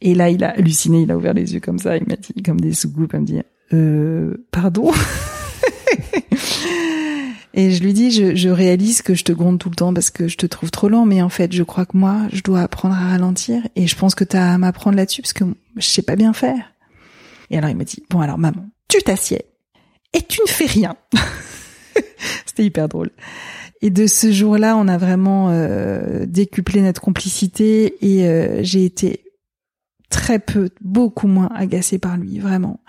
Et 0.00 0.14
là, 0.14 0.28
il 0.28 0.44
a 0.44 0.50
halluciné, 0.50 1.02
il 1.02 1.10
a 1.10 1.16
ouvert 1.16 1.32
les 1.32 1.54
yeux 1.54 1.60
comme 1.60 1.78
ça, 1.78 1.96
il 1.96 2.06
m'a 2.06 2.16
dit 2.16 2.42
comme 2.42 2.60
des 2.60 2.74
sous-goupes, 2.74 3.12
il 3.14 3.20
me 3.20 3.24
dit 3.24 3.40
"Euh, 3.72 4.46
pardon?" 4.50 4.92
et 7.54 7.70
je 7.70 7.82
lui 7.82 7.94
dis 7.94 8.10
je, 8.10 8.34
je 8.34 8.48
réalise 8.50 9.00
que 9.00 9.14
je 9.14 9.24
te 9.24 9.32
gronde 9.32 9.58
tout 9.58 9.70
le 9.70 9.76
temps 9.76 9.94
parce 9.94 10.10
que 10.10 10.28
je 10.28 10.36
te 10.36 10.44
trouve 10.44 10.70
trop 10.70 10.90
lent, 10.90 11.06
mais 11.06 11.22
en 11.22 11.30
fait, 11.30 11.52
je 11.52 11.62
crois 11.62 11.86
que 11.86 11.96
moi, 11.96 12.28
je 12.30 12.42
dois 12.42 12.60
apprendre 12.60 12.94
à 12.94 13.08
ralentir 13.08 13.66
et 13.74 13.86
je 13.86 13.96
pense 13.96 14.14
que 14.14 14.24
tu 14.24 14.36
as 14.36 14.52
à 14.52 14.58
m'apprendre 14.58 14.98
là-dessus 14.98 15.22
parce 15.22 15.32
que 15.32 15.44
je 15.76 15.86
sais 15.86 16.02
pas 16.02 16.16
bien 16.16 16.34
faire. 16.34 16.74
Et 17.48 17.56
alors 17.56 17.70
il 17.70 17.76
m'a 17.76 17.84
dit 17.84 18.02
"Bon 18.10 18.20
alors 18.20 18.38
maman, 18.38 18.68
tu 18.88 18.98
t'assieds 18.98 19.53
et 20.14 20.22
tu 20.22 20.40
ne 20.42 20.48
fais 20.48 20.66
rien. 20.66 20.96
C'était 22.46 22.64
hyper 22.64 22.88
drôle. 22.88 23.10
Et 23.82 23.90
de 23.90 24.06
ce 24.06 24.32
jour-là, 24.32 24.76
on 24.78 24.88
a 24.88 24.96
vraiment 24.96 25.50
euh, 25.50 26.24
décuplé 26.26 26.80
notre 26.80 27.02
complicité 27.02 27.96
et 28.00 28.26
euh, 28.26 28.62
j'ai 28.62 28.84
été 28.84 29.24
très 30.08 30.38
peu, 30.38 30.70
beaucoup 30.80 31.26
moins 31.26 31.50
agacée 31.54 31.98
par 31.98 32.16
lui, 32.16 32.38
vraiment. 32.38 32.80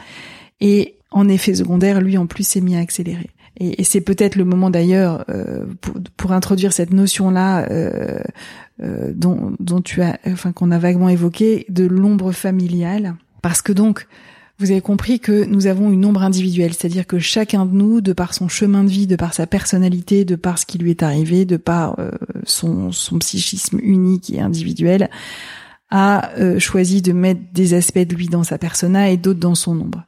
Et 0.62 1.00
en 1.12 1.28
effet 1.28 1.56
secondaire, 1.56 2.00
lui 2.00 2.18
en 2.18 2.28
plus 2.28 2.48
s'est 2.48 2.62
mis 2.62 2.78
à 2.78 2.80
accélérer. 2.80 3.30
Et, 3.58 3.84
c'est 3.84 4.02
peut-être 4.02 4.36
le 4.36 4.46
moment 4.46 4.70
d'ailleurs 4.70 5.26
euh, 5.30 5.66
pour, 6.18 6.32
introduire 6.34 6.74
cette 6.74 6.94
notion-là 6.94 7.68
dont, 8.80 9.56
dont 9.60 9.82
tu 9.82 10.02
as, 10.02 10.20
enfin 10.28 10.52
qu'on 10.52 10.72
a 10.72 10.78
vaguement 10.78 11.08
évoqué, 11.08 11.66
de 11.70 11.86
l'ombre 11.86 12.34
familiale, 12.34 13.16
parce 13.42 13.62
que 13.62 13.72
donc 13.72 14.08
vous 14.58 14.72
avez 14.72 14.82
compris 14.82 15.20
que 15.20 15.44
nous 15.46 15.68
avons 15.68 15.92
une 15.92 16.06
ombre 16.06 16.24
individuelle, 16.24 16.74
c'est-à-dire 16.74 17.06
que 17.06 17.20
chacun 17.20 17.66
de 17.66 17.74
nous, 17.74 18.00
de 18.00 18.14
par 18.14 18.34
son 18.34 18.48
chemin 18.48 18.84
de 18.84 18.90
vie, 18.90 19.08
de 19.08 19.18
par 19.18 19.34
sa 19.34 19.48
personnalité, 19.48 20.24
de 20.24 20.36
par 20.36 20.58
ce 20.58 20.66
qui 20.66 20.78
lui 20.78 20.92
est 20.92 21.04
arrivé, 21.04 21.44
de 21.44 21.58
par 21.58 22.00
euh, 22.00 22.12
son, 22.46 22.92
psychisme 23.20 23.80
unique 23.82 24.30
et 24.30 24.40
individuel, 24.40 25.10
a 25.90 26.32
euh, 26.38 26.58
choisi 26.58 27.02
de 27.02 27.12
mettre 27.12 27.42
des 27.54 27.74
aspects 27.74 28.00
de 28.00 28.16
lui 28.16 28.28
dans 28.28 28.44
sa 28.44 28.58
persona 28.58 29.12
et 29.12 29.18
d'autres 29.18 29.40
dans 29.40 29.56
son 29.56 29.80
ombre. 29.80 30.06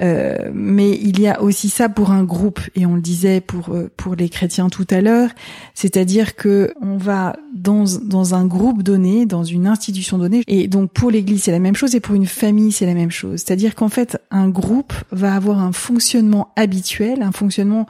Euh, 0.00 0.50
mais 0.52 0.90
il 0.90 1.20
y 1.20 1.28
a 1.28 1.42
aussi 1.42 1.68
ça 1.68 1.88
pour 1.88 2.10
un 2.10 2.24
groupe, 2.24 2.60
et 2.74 2.86
on 2.86 2.94
le 2.94 3.00
disait 3.00 3.40
pour 3.40 3.70
euh, 3.70 3.90
pour 3.96 4.14
les 4.14 4.28
chrétiens 4.28 4.68
tout 4.68 4.86
à 4.90 5.00
l'heure, 5.00 5.30
c'est-à-dire 5.74 6.36
que 6.36 6.72
on 6.80 6.96
va 6.96 7.36
dans 7.54 7.84
dans 8.02 8.34
un 8.34 8.46
groupe 8.46 8.82
donné, 8.82 9.26
dans 9.26 9.44
une 9.44 9.66
institution 9.66 10.18
donnée, 10.18 10.42
et 10.46 10.68
donc 10.68 10.92
pour 10.92 11.10
l'Église 11.10 11.44
c'est 11.44 11.52
la 11.52 11.58
même 11.58 11.76
chose, 11.76 11.94
et 11.94 12.00
pour 12.00 12.14
une 12.14 12.26
famille 12.26 12.72
c'est 12.72 12.86
la 12.86 12.94
même 12.94 13.10
chose. 13.10 13.42
C'est-à-dire 13.44 13.74
qu'en 13.74 13.88
fait 13.88 14.20
un 14.30 14.48
groupe 14.48 14.92
va 15.10 15.34
avoir 15.34 15.60
un 15.60 15.72
fonctionnement 15.72 16.52
habituel, 16.56 17.22
un 17.22 17.32
fonctionnement 17.32 17.86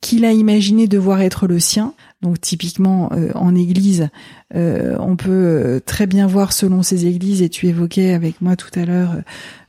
qu'il 0.00 0.24
a 0.24 0.32
imaginé 0.32 0.86
devoir 0.86 1.20
être 1.20 1.46
le 1.46 1.60
sien. 1.60 1.94
Donc 2.22 2.38
typiquement 2.38 3.10
euh, 3.12 3.30
en 3.34 3.54
église, 3.54 4.08
euh, 4.54 4.94
on 5.00 5.16
peut 5.16 5.30
euh, 5.30 5.80
très 5.80 6.06
bien 6.06 6.26
voir 6.26 6.52
selon 6.52 6.82
ces 6.82 7.06
églises, 7.06 7.40
et 7.40 7.48
tu 7.48 7.66
évoquais 7.66 8.12
avec 8.12 8.42
moi 8.42 8.56
tout 8.56 8.70
à 8.78 8.84
l'heure 8.84 9.16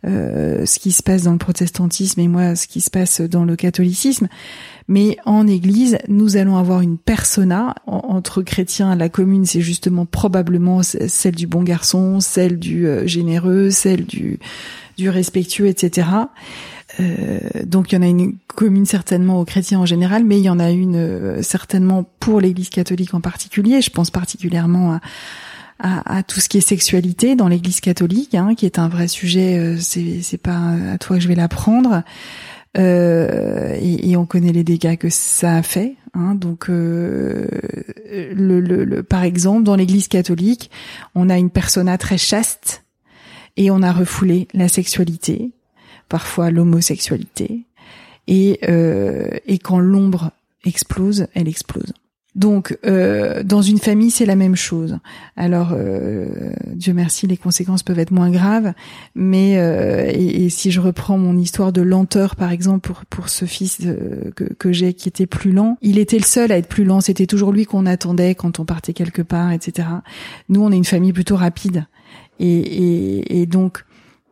ce 0.04 0.80
qui 0.80 0.92
se 0.92 1.04
passe 1.04 1.22
dans 1.22 1.32
le 1.32 1.38
protestantisme 1.38 2.20
et 2.22 2.28
moi 2.28 2.56
ce 2.56 2.66
qui 2.66 2.82
se 2.82 2.90
passe 2.90 3.22
dans 3.22 3.46
le 3.46 3.56
catholicisme. 3.56 4.30
Mais 4.88 5.18
en 5.26 5.46
église, 5.46 6.00
nous 6.08 6.38
allons 6.38 6.58
avoir 6.58 6.82
une 6.82 6.98
persona 6.98 7.76
entre 7.86 8.42
chrétiens. 8.42 8.96
La 8.96 9.10
commune, 9.10 9.46
c'est 9.46 9.62
justement 9.62 10.08
probablement 10.08 10.82
celle 10.82 11.36
du 11.36 11.46
bon 11.46 11.62
garçon, 11.62 12.20
celle 12.20 12.58
du 12.58 12.88
généreux, 13.06 13.70
celle 13.70 14.06
du, 14.08 14.40
du 14.98 15.08
respectueux, 15.10 15.68
etc. 15.68 16.08
Euh, 17.02 17.40
donc 17.66 17.92
il 17.92 17.96
y 17.96 17.98
en 17.98 18.02
a 18.02 18.08
une 18.08 18.36
commune 18.48 18.86
certainement 18.86 19.40
aux 19.40 19.46
chrétiens 19.46 19.80
en 19.80 19.86
général, 19.86 20.24
mais 20.24 20.38
il 20.38 20.44
y 20.44 20.50
en 20.50 20.60
a 20.60 20.72
une 20.72 20.96
euh, 20.96 21.42
certainement 21.42 22.06
pour 22.20 22.42
l'Église 22.42 22.70
catholique 22.70 23.14
en 23.14 23.22
particulier. 23.22 23.82
Je 23.82 23.90
pense 23.90 24.12
particulièrement 24.12 24.94
à, 24.94 25.02
à, 25.80 26.18
à 26.18 26.24
tout 26.24 26.40
ce 26.40 26.50
qui 26.50 26.58
est 26.58 26.62
sexualité 26.62 27.36
dans 27.36 27.48
l'Église 27.48 27.82
catholique, 27.82 28.36
hein, 28.36 28.56
qui 28.56 28.66
est 28.66 28.80
un 28.80 28.88
vrai 28.88 29.08
sujet. 29.08 29.58
Euh, 29.58 29.78
c'est 29.80 30.42
pas 30.42 30.76
à 30.94 30.98
toi 30.98 31.18
que 31.18 31.24
je 31.24 31.28
vais 31.28 31.36
l'apprendre. 31.36 32.04
Euh, 32.78 33.76
et, 33.82 34.12
et, 34.12 34.16
on 34.16 34.26
connaît 34.26 34.54
les 34.54 34.64
dégâts 34.64 34.96
que 34.96 35.10
ça 35.10 35.58
a 35.58 35.62
fait. 35.62 35.96
Hein, 36.14 36.36
donc, 36.36 36.70
le, 36.70 37.50
le, 38.34 38.60
le, 38.62 39.04
par 39.04 39.24
exemple, 39.24 39.64
dans 39.64 39.76
l'Église 39.76 40.08
catholique, 40.08 40.72
on 41.14 41.30
a 41.30 41.38
une 41.38 41.50
persona 41.50 41.98
très 41.98 42.18
chaste 42.18 42.86
et 43.58 43.72
on 43.72 43.82
a 43.82 43.92
refoulé 43.92 44.48
la 44.54 44.70
sexualité 44.70 45.52
parfois 46.12 46.52
l'homosexualité. 46.52 47.62
Et, 48.28 48.60
euh, 48.68 49.30
et 49.48 49.60
quand 49.60 49.80
l'ombre 49.80 50.32
explose, 50.66 51.28
elle 51.34 51.48
explose. 51.48 51.94
Donc, 52.36 52.78
euh, 52.86 53.44
dans 53.44 53.62
une 53.62 53.80
famille, 53.80 54.12
c'est 54.12 54.26
la 54.26 54.36
même 54.36 54.56
chose. 54.56 55.00
Alors, 55.36 55.72
euh, 55.74 56.28
Dieu 56.68 56.94
merci, 56.94 57.28
les 57.28 57.38
conséquences 57.38 57.84
peuvent 57.84 58.00
être 58.00 58.12
moins 58.12 58.30
graves, 58.30 58.74
mais 59.16 59.58
euh, 59.58 60.10
et, 60.14 60.50
si 60.50 60.72
je 60.72 60.80
reprends 60.80 61.18
mon 61.18 61.38
histoire 61.38 61.74
de 61.74 61.82
lenteur, 61.82 62.36
par 62.36 62.52
exemple, 62.52 62.82
pour 62.82 63.06
pour 63.06 63.28
ce 63.30 63.44
fils 63.44 63.80
euh, 63.86 64.32
que, 64.36 64.46
que 64.46 64.72
j'ai 64.72 64.94
qui 64.94 65.10
était 65.10 65.26
plus 65.26 65.52
lent, 65.52 65.78
il 65.82 65.98
était 65.98 66.18
le 66.18 66.24
seul 66.24 66.54
à 66.54 66.58
être 66.58 66.70
plus 66.70 66.86
lent. 66.86 67.02
C'était 67.02 67.28
toujours 67.28 67.52
lui 67.52 67.66
qu'on 67.66 67.86
attendait 67.86 68.36
quand 68.36 68.60
on 68.60 68.66
partait 68.66 68.94
quelque 68.94 69.22
part, 69.22 69.52
etc. 69.52 69.88
Nous, 70.48 70.62
on 70.62 70.72
est 70.72 70.78
une 70.78 70.86
famille 70.86 71.14
plutôt 71.14 71.36
rapide, 71.36 71.86
et, 72.40 72.48
et, 72.48 73.42
et 73.42 73.46
donc 73.46 73.84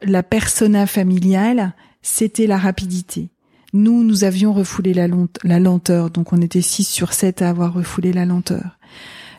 la 0.02 0.24
persona 0.24 0.88
familiale, 0.88 1.74
c'était 2.02 2.47
la 2.47 2.58
rapidité. 2.58 3.30
Nous, 3.74 4.04
nous 4.04 4.24
avions 4.24 4.54
refoulé 4.54 4.93
la, 4.93 5.08
lenteur, 5.08 6.10
donc 6.10 6.34
on 6.34 6.41
était 6.41 6.62
6 6.62 6.86
sur 6.86 7.14
7 7.14 7.41
à 7.41 7.50
avoir 7.50 7.74
refoulé 7.74 8.14
la 8.14 8.26
lenteur. 8.26 8.80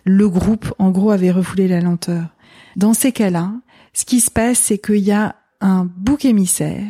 Le 0.05 0.29
groupe, 0.29 0.73
en 0.79 0.91
gros, 0.91 1.11
avait 1.11 1.31
refoulé 1.31 1.67
la 1.67 1.81
lenteur. 1.81 2.27
Dans 2.77 2.95
ces 2.95 3.13
cas-là, 3.13 3.53
ce 3.93 4.05
qui 4.05 4.21
se 4.21 4.31
passe, 4.31 4.59
c'est 4.59 4.79
qu'il 4.79 4.99
y 4.99 5.11
a 5.11 5.35
un 5.61 5.85
bouc 5.97 6.25
émissaire, 6.25 6.85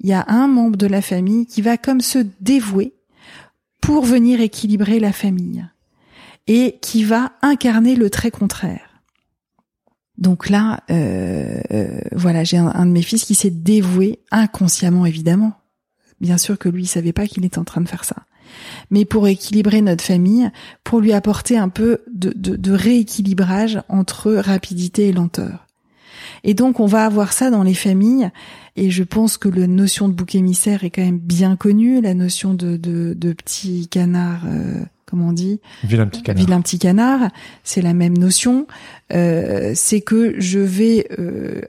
il 0.00 0.08
y 0.08 0.12
a 0.12 0.24
un 0.28 0.48
membre 0.48 0.76
de 0.76 0.86
la 0.86 1.02
famille 1.02 1.46
qui 1.46 1.62
va 1.62 1.76
comme 1.76 2.00
se 2.00 2.26
dévouer 2.40 2.94
pour 3.80 4.04
venir 4.04 4.40
équilibrer 4.40 4.98
la 4.98 5.12
famille 5.12 5.64
et 6.46 6.78
qui 6.80 7.04
va 7.04 7.32
incarner 7.42 7.94
le 7.94 8.10
trait 8.10 8.30
contraire. 8.30 8.85
Donc 10.18 10.48
là, 10.48 10.82
euh, 10.90 11.60
euh, 11.72 12.00
voilà, 12.12 12.44
j'ai 12.44 12.56
un, 12.56 12.86
de 12.86 12.90
mes 12.90 13.02
fils 13.02 13.24
qui 13.24 13.34
s'est 13.34 13.50
dévoué 13.50 14.20
inconsciemment, 14.30 15.04
évidemment. 15.04 15.52
Bien 16.20 16.38
sûr 16.38 16.58
que 16.58 16.68
lui, 16.68 16.84
il 16.84 16.88
savait 16.88 17.12
pas 17.12 17.26
qu'il 17.26 17.44
était 17.44 17.58
en 17.58 17.64
train 17.64 17.82
de 17.82 17.88
faire 17.88 18.04
ça. 18.04 18.16
Mais 18.90 19.04
pour 19.04 19.28
équilibrer 19.28 19.82
notre 19.82 20.04
famille, 20.04 20.50
pour 20.84 21.00
lui 21.00 21.12
apporter 21.12 21.58
un 21.58 21.68
peu 21.68 22.00
de, 22.14 22.72
rééquilibrage 22.72 23.82
entre 23.88 24.32
rapidité 24.32 25.08
et 25.08 25.12
lenteur. 25.12 25.66
Et 26.44 26.54
donc, 26.54 26.80
on 26.80 26.86
va 26.86 27.04
avoir 27.04 27.32
ça 27.32 27.50
dans 27.50 27.62
les 27.62 27.74
familles. 27.74 28.30
Et 28.76 28.90
je 28.90 29.02
pense 29.02 29.36
que 29.36 29.48
la 29.48 29.66
notion 29.66 30.08
de 30.08 30.14
bouc 30.14 30.34
émissaire 30.34 30.84
est 30.84 30.90
quand 30.90 31.02
même 31.02 31.18
bien 31.18 31.56
connue, 31.56 32.00
la 32.00 32.14
notion 32.14 32.54
de, 32.54 32.76
de, 32.76 33.14
de 33.14 33.32
petit 33.32 33.88
canard. 33.88 34.42
Euh, 34.46 34.82
comment 35.06 35.28
on 35.28 35.32
dit 35.32 35.60
Vilain 35.84 36.06
petit 36.06 36.22
canard. 36.22 36.44
Vilain 36.44 36.60
petit 36.60 36.78
canard, 36.78 37.30
c'est 37.62 37.80
la 37.80 37.94
même 37.94 38.18
notion. 38.18 38.66
Euh, 39.12 39.72
c'est 39.74 40.00
que 40.00 40.34
je 40.40 40.58
vais 40.58 41.06
euh, 41.18 41.60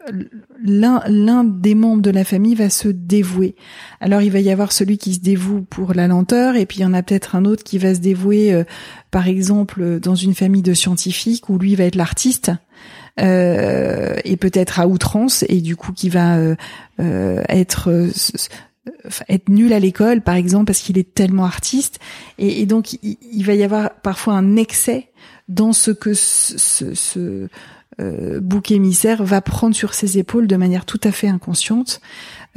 l'un 0.63 1.03
l'un 1.07 1.43
des 1.43 1.75
membres 1.75 2.01
de 2.01 2.09
la 2.09 2.23
famille 2.23 2.55
va 2.55 2.71
se 2.71 2.87
dévouer. 2.87 3.55
Alors 4.01 4.21
il 4.21 4.31
va 4.31 4.39
y 4.39 4.49
avoir 4.49 4.71
celui 4.71 4.97
qui 4.97 5.13
se 5.13 5.19
dévoue 5.19 5.61
pour 5.61 5.93
la 5.93 6.07
lenteur 6.07 6.55
et 6.55 6.65
puis 6.65 6.79
il 6.79 6.81
y 6.81 6.85
en 6.85 6.95
a 6.95 7.03
peut-être 7.03 7.35
un 7.35 7.45
autre 7.45 7.63
qui 7.63 7.77
va 7.77 7.93
se 7.93 7.99
dévouer, 7.99 8.53
euh, 8.53 8.63
par 9.11 9.27
exemple 9.27 9.99
dans 9.99 10.15
une 10.15 10.33
famille 10.33 10.63
de 10.63 10.73
scientifiques 10.73 11.47
où 11.49 11.59
lui 11.59 11.75
va 11.75 11.83
être 11.83 11.95
l'artiste. 11.95 12.51
et 13.19 14.37
peut-être 14.39 14.79
à 14.79 14.87
outrance 14.87 15.43
et 15.49 15.61
du 15.61 15.75
coup 15.75 15.91
qui 15.91 16.09
va 16.09 16.37
être 16.99 17.89
être 19.29 19.49
nul 19.49 19.73
à 19.73 19.79
l'école, 19.79 20.21
par 20.21 20.35
exemple, 20.35 20.65
parce 20.65 20.79
qu'il 20.79 20.97
est 20.97 21.13
tellement 21.13 21.45
artiste, 21.45 21.99
et, 22.37 22.65
donc 22.65 22.93
il, 23.03 23.43
va 23.43 23.53
y 23.53 23.63
avoir 23.63 23.93
parfois 24.01 24.33
un 24.33 24.55
excès 24.55 25.09
dans 25.47 25.73
ce 25.73 25.91
que 25.91 26.13
ce, 26.13 26.93
ce, 26.93 27.47
euh, 27.99 28.39
bouc 28.39 28.71
émissaire 28.71 29.23
va 29.23 29.41
prendre 29.41 29.75
sur 29.75 29.93
ses 29.93 30.17
épaules 30.17 30.47
de 30.47 30.55
manière 30.55 30.85
tout 30.85 31.01
à 31.03 31.11
fait 31.11 31.27
inconsciente. 31.27 32.01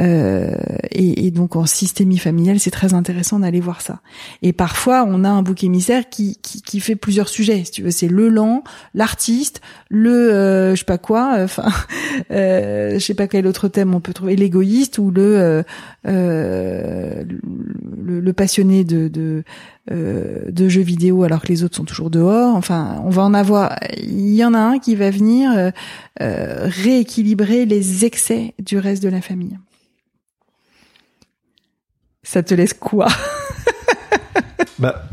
Euh, 0.01 0.55
et, 0.91 1.27
et, 1.27 1.31
donc 1.31 1.57
en 1.57 1.67
systémie 1.67 2.17
familiale, 2.17 2.59
c'est 2.59 2.71
très 2.71 2.95
intéressant 2.95 3.41
d'aller 3.41 3.61
voir 3.61 3.83
ça. 3.83 4.01
Et 4.41 4.53
parfois, 4.53 5.05
on 5.07 5.25
a 5.25 5.29
un 5.29 5.43
bouc 5.43 5.63
émissaire 5.63 6.09
qui, 6.09 6.39
qui, 6.43 6.63
qui 6.63 6.81
fait 6.81 6.97
plusieurs 6.97 7.29
sujets. 7.29 7.65
Si 7.65 7.73
tu 7.73 7.83
veux, 7.83 7.91
c'est 7.91 8.09
le 8.09 8.29
lent, 8.29 8.65
l'artiste, 8.95 9.61
le 9.91 10.33
euh, 10.33 10.75
je 10.75 10.81
sais 10.81 10.85
pas 10.85 10.99
quoi, 10.99 11.35
enfin, 11.39 11.69
euh, 12.31 12.95
je 12.95 12.99
sais 12.99 13.15
pas 13.15 13.27
quel 13.27 13.47
autre 13.47 13.69
thème 13.69 13.95
on 13.95 14.01
peut 14.01 14.15
trouver, 14.15 14.37
l'égoïste 14.37 14.99
ou 14.99 15.11
le, 15.11 15.65
euh, 16.07 17.25
le, 18.03 18.21
le 18.21 18.33
passionné 18.33 18.85
de, 18.85 19.09
de 19.09 19.45
de 19.89 20.69
jeux 20.69 20.83
vidéo 20.83 21.25
alors 21.25 21.43
que 21.43 21.49
les 21.49 21.65
autres 21.65 21.77
sont 21.77 21.85
toujours 21.85 22.11
dehors. 22.11 22.55
Enfin, 22.55 23.01
on 23.05 23.11
va 23.11 23.23
en 23.23 23.35
avoir. 23.35 23.77
Il 23.97 24.35
y 24.35 24.45
en 24.45 24.55
a 24.55 24.59
un 24.59 24.79
qui 24.79 24.95
va 24.95 25.11
venir 25.11 25.51
euh, 25.53 25.71
rééquilibrer 26.21 27.67
les 27.67 28.05
excès 28.05 28.55
du 28.59 28.79
reste 28.79 29.03
de 29.03 29.09
la 29.09 29.21
famille. 29.21 29.59
Ça 32.23 32.43
te 32.43 32.55
laisse 32.55 32.75
quoi? 32.75 33.09
Bah, 34.79 35.05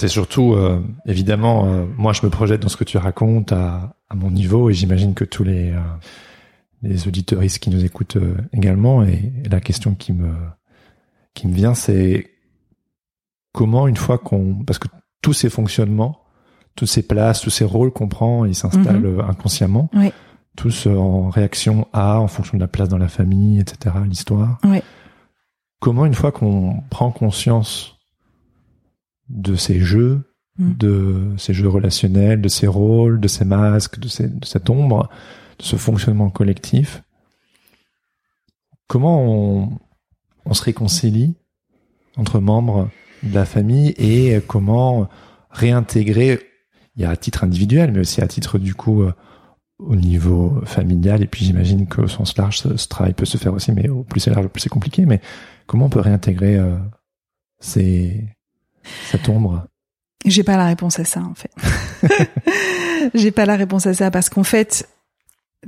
c'est 0.00 0.08
surtout 0.08 0.54
euh, 0.54 0.82
évidemment, 1.06 1.66
euh, 1.66 1.86
moi 1.96 2.12
je 2.12 2.24
me 2.24 2.30
projette 2.30 2.60
dans 2.60 2.68
ce 2.68 2.76
que 2.76 2.84
tu 2.84 2.98
racontes 2.98 3.52
à, 3.52 3.94
à 4.08 4.14
mon 4.16 4.30
niveau 4.30 4.68
et 4.68 4.72
j'imagine 4.72 5.14
que 5.14 5.24
tous 5.24 5.44
les 5.44 5.70
euh, 5.70 5.80
les 6.82 7.06
auditeuristes 7.06 7.58
qui 7.60 7.70
nous 7.70 7.84
écoutent 7.84 8.16
également. 8.52 9.04
Et, 9.04 9.30
la 9.48 9.60
question 9.60 9.94
qui 9.94 10.12
me 10.12 10.32
qui 11.34 11.46
me 11.46 11.54
vient, 11.54 11.74
c'est 11.74 12.30
comment 13.52 13.88
une 13.88 13.96
fois 13.96 14.18
qu'on 14.18 14.62
parce 14.64 14.78
que 14.78 14.88
tous 15.22 15.32
ces 15.32 15.50
fonctionnements, 15.50 16.20
toutes 16.76 16.88
ces 16.88 17.02
places, 17.02 17.40
tous 17.40 17.50
ces 17.50 17.64
rôles 17.64 17.92
qu'on 17.92 18.08
prend, 18.08 18.44
ils 18.44 18.54
s'installent 18.54 19.00
mhm. 19.00 19.20
inconsciemment. 19.20 19.90
Oui. 19.94 20.12
Tous 20.56 20.86
en 20.86 21.28
réaction 21.28 21.86
à, 21.92 22.20
en 22.20 22.26
fonction 22.26 22.58
de 22.58 22.62
la 22.62 22.68
place 22.68 22.88
dans 22.88 22.98
la 22.98 23.08
famille, 23.08 23.60
etc., 23.60 23.94
l'histoire. 24.06 24.58
Oui 24.64 24.82
comment 25.80 26.06
une 26.06 26.14
fois 26.14 26.30
qu'on 26.30 26.82
prend 26.90 27.10
conscience 27.10 27.96
de 29.28 29.56
ces 29.56 29.80
jeux, 29.80 30.22
mm. 30.58 30.72
de 30.74 31.34
ces 31.36 31.52
jeux 31.54 31.68
relationnels, 31.68 32.40
de 32.40 32.48
ces 32.48 32.66
rôles, 32.66 33.18
de 33.18 33.28
ces 33.28 33.44
masques, 33.44 33.98
de, 33.98 34.08
cette 34.08 34.70
ombre, 34.70 35.08
de 35.58 35.64
ce 35.64 35.76
fonctionnement 35.76 36.30
collectif, 36.30 37.02
comment 38.86 39.24
on, 39.24 40.52
se 40.52 40.62
réconcilie 40.62 41.36
entre 42.16 42.40
membres 42.40 42.90
de 43.22 43.34
la 43.34 43.44
famille 43.44 43.94
et 43.98 44.40
comment 44.46 45.08
réintégrer, 45.50 46.40
il 46.96 47.02
y 47.02 47.04
a 47.04 47.10
à 47.10 47.16
titre 47.16 47.44
individuel, 47.44 47.92
mais 47.92 48.00
aussi 48.00 48.20
à 48.20 48.26
titre 48.26 48.58
du 48.58 48.74
coup 48.74 49.02
euh, 49.02 49.12
au 49.78 49.96
niveau 49.96 50.60
familial, 50.64 51.22
et 51.22 51.26
puis 51.26 51.44
j'imagine 51.44 51.86
qu'au 51.86 52.06
sens 52.06 52.36
large, 52.36 52.58
ce, 52.58 52.88
travail 52.88 53.14
peut 53.14 53.24
se 53.24 53.38
faire 53.38 53.54
aussi, 53.54 53.72
mais 53.72 53.88
au 53.88 54.02
plus 54.02 54.20
c'est 54.20 54.30
large, 54.30 54.46
au 54.46 54.48
plus 54.48 54.60
c'est 54.60 54.68
compliqué, 54.68 55.06
mais 55.06 55.20
Comment 55.70 55.86
on 55.86 55.88
peut 55.88 56.00
réintégrer 56.00 56.56
euh, 56.56 56.76
ces, 57.60 58.26
cette 59.08 59.28
ombre? 59.28 59.68
J'ai 60.26 60.42
pas 60.42 60.56
la 60.56 60.66
réponse 60.66 60.98
à 60.98 61.04
ça 61.04 61.20
en 61.20 61.34
fait. 61.34 61.52
J'ai 63.14 63.30
pas 63.30 63.46
la 63.46 63.54
réponse 63.54 63.86
à 63.86 63.94
ça 63.94 64.10
parce 64.10 64.28
qu'en 64.28 64.42
fait, 64.42 64.88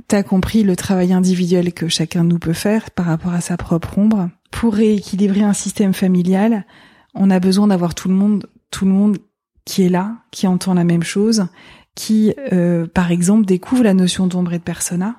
t'as 0.09 0.21
compris 0.21 0.63
le 0.63 0.75
travail 0.75 1.13
individuel 1.13 1.71
que 1.71 1.87
chacun 1.87 2.25
de 2.25 2.31
nous 2.31 2.37
peut 2.37 2.51
faire 2.51 2.91
par 2.91 3.05
rapport 3.05 3.31
à 3.31 3.39
sa 3.39 3.55
propre 3.55 3.97
ombre. 3.97 4.29
Pour 4.51 4.73
rééquilibrer 4.73 5.43
un 5.43 5.53
système 5.53 5.93
familial, 5.93 6.65
on 7.13 7.29
a 7.29 7.39
besoin 7.39 7.67
d'avoir 7.67 7.95
tout 7.95 8.07
le 8.07 8.15
monde, 8.15 8.47
tout 8.71 8.85
le 8.85 8.91
monde 8.91 9.17
qui 9.65 9.83
est 9.83 9.89
là, 9.89 10.17
qui 10.31 10.47
entend 10.47 10.73
la 10.73 10.83
même 10.83 11.03
chose, 11.03 11.47
qui, 11.95 12.33
euh, 12.51 12.87
par 12.87 13.11
exemple, 13.11 13.45
découvre 13.45 13.83
la 13.83 13.93
notion 13.93 14.27
d'ombre 14.27 14.53
et 14.53 14.59
de 14.59 14.63
persona. 14.63 15.15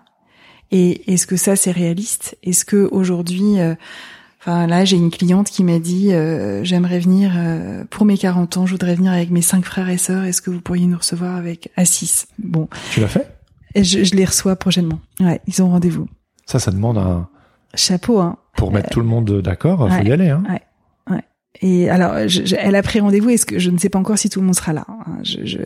Et 0.70 1.12
est-ce 1.12 1.26
que 1.26 1.36
ça 1.36 1.56
c'est 1.56 1.70
réaliste? 1.70 2.36
Est-ce 2.42 2.64
que 2.64 2.88
aujourd'hui 2.90 3.60
euh, 3.60 3.74
Enfin, 4.46 4.66
là, 4.66 4.84
j'ai 4.84 4.98
une 4.98 5.10
cliente 5.10 5.48
qui 5.48 5.64
m'a 5.64 5.78
dit 5.78 6.12
euh, 6.12 6.62
j'aimerais 6.64 6.98
venir 6.98 7.32
euh, 7.34 7.84
pour 7.88 8.04
mes 8.04 8.18
40 8.18 8.58
ans, 8.58 8.66
je 8.66 8.72
voudrais 8.72 8.94
venir 8.94 9.10
avec 9.10 9.30
mes 9.30 9.40
cinq 9.40 9.64
frères 9.64 9.88
et 9.88 9.96
sœurs. 9.96 10.24
Est-ce 10.24 10.42
que 10.42 10.50
vous 10.50 10.60
pourriez 10.60 10.84
nous 10.86 10.98
recevoir 10.98 11.36
avec 11.36 11.70
à 11.78 11.86
6 11.86 12.26
Bon. 12.38 12.68
Tu 12.90 13.00
l'as 13.00 13.08
fait? 13.08 13.38
Et 13.74 13.82
je, 13.82 14.04
je, 14.04 14.14
les 14.14 14.26
reçois 14.26 14.54
prochainement. 14.56 15.00
Ouais, 15.18 15.40
ils 15.46 15.62
ont 15.62 15.70
rendez-vous. 15.70 16.08
Ça, 16.44 16.58
ça 16.58 16.70
demande 16.72 16.98
un 16.98 17.26
chapeau. 17.74 18.20
Hein. 18.20 18.36
Pour 18.54 18.70
mettre 18.70 18.90
tout 18.90 19.00
le 19.00 19.06
monde 19.06 19.40
d'accord, 19.40 19.88
il 19.90 19.96
faut 19.96 20.06
y 20.06 20.12
aller. 20.12 20.28
Hein. 20.28 20.42
Ouais. 20.46 20.60
Et 21.62 21.88
alors, 21.88 22.28
je, 22.28 22.54
elle 22.58 22.74
a 22.74 22.82
pris 22.82 23.00
rendez-vous. 23.00 23.30
Est-ce 23.30 23.46
que 23.46 23.58
je 23.58 23.70
ne 23.70 23.78
sais 23.78 23.88
pas 23.88 23.98
encore 23.98 24.18
si 24.18 24.28
tout 24.28 24.40
le 24.40 24.46
monde 24.46 24.56
sera 24.56 24.72
là. 24.72 24.84
Hein. 24.88 25.18
Je, 25.22 25.44
je, 25.44 25.58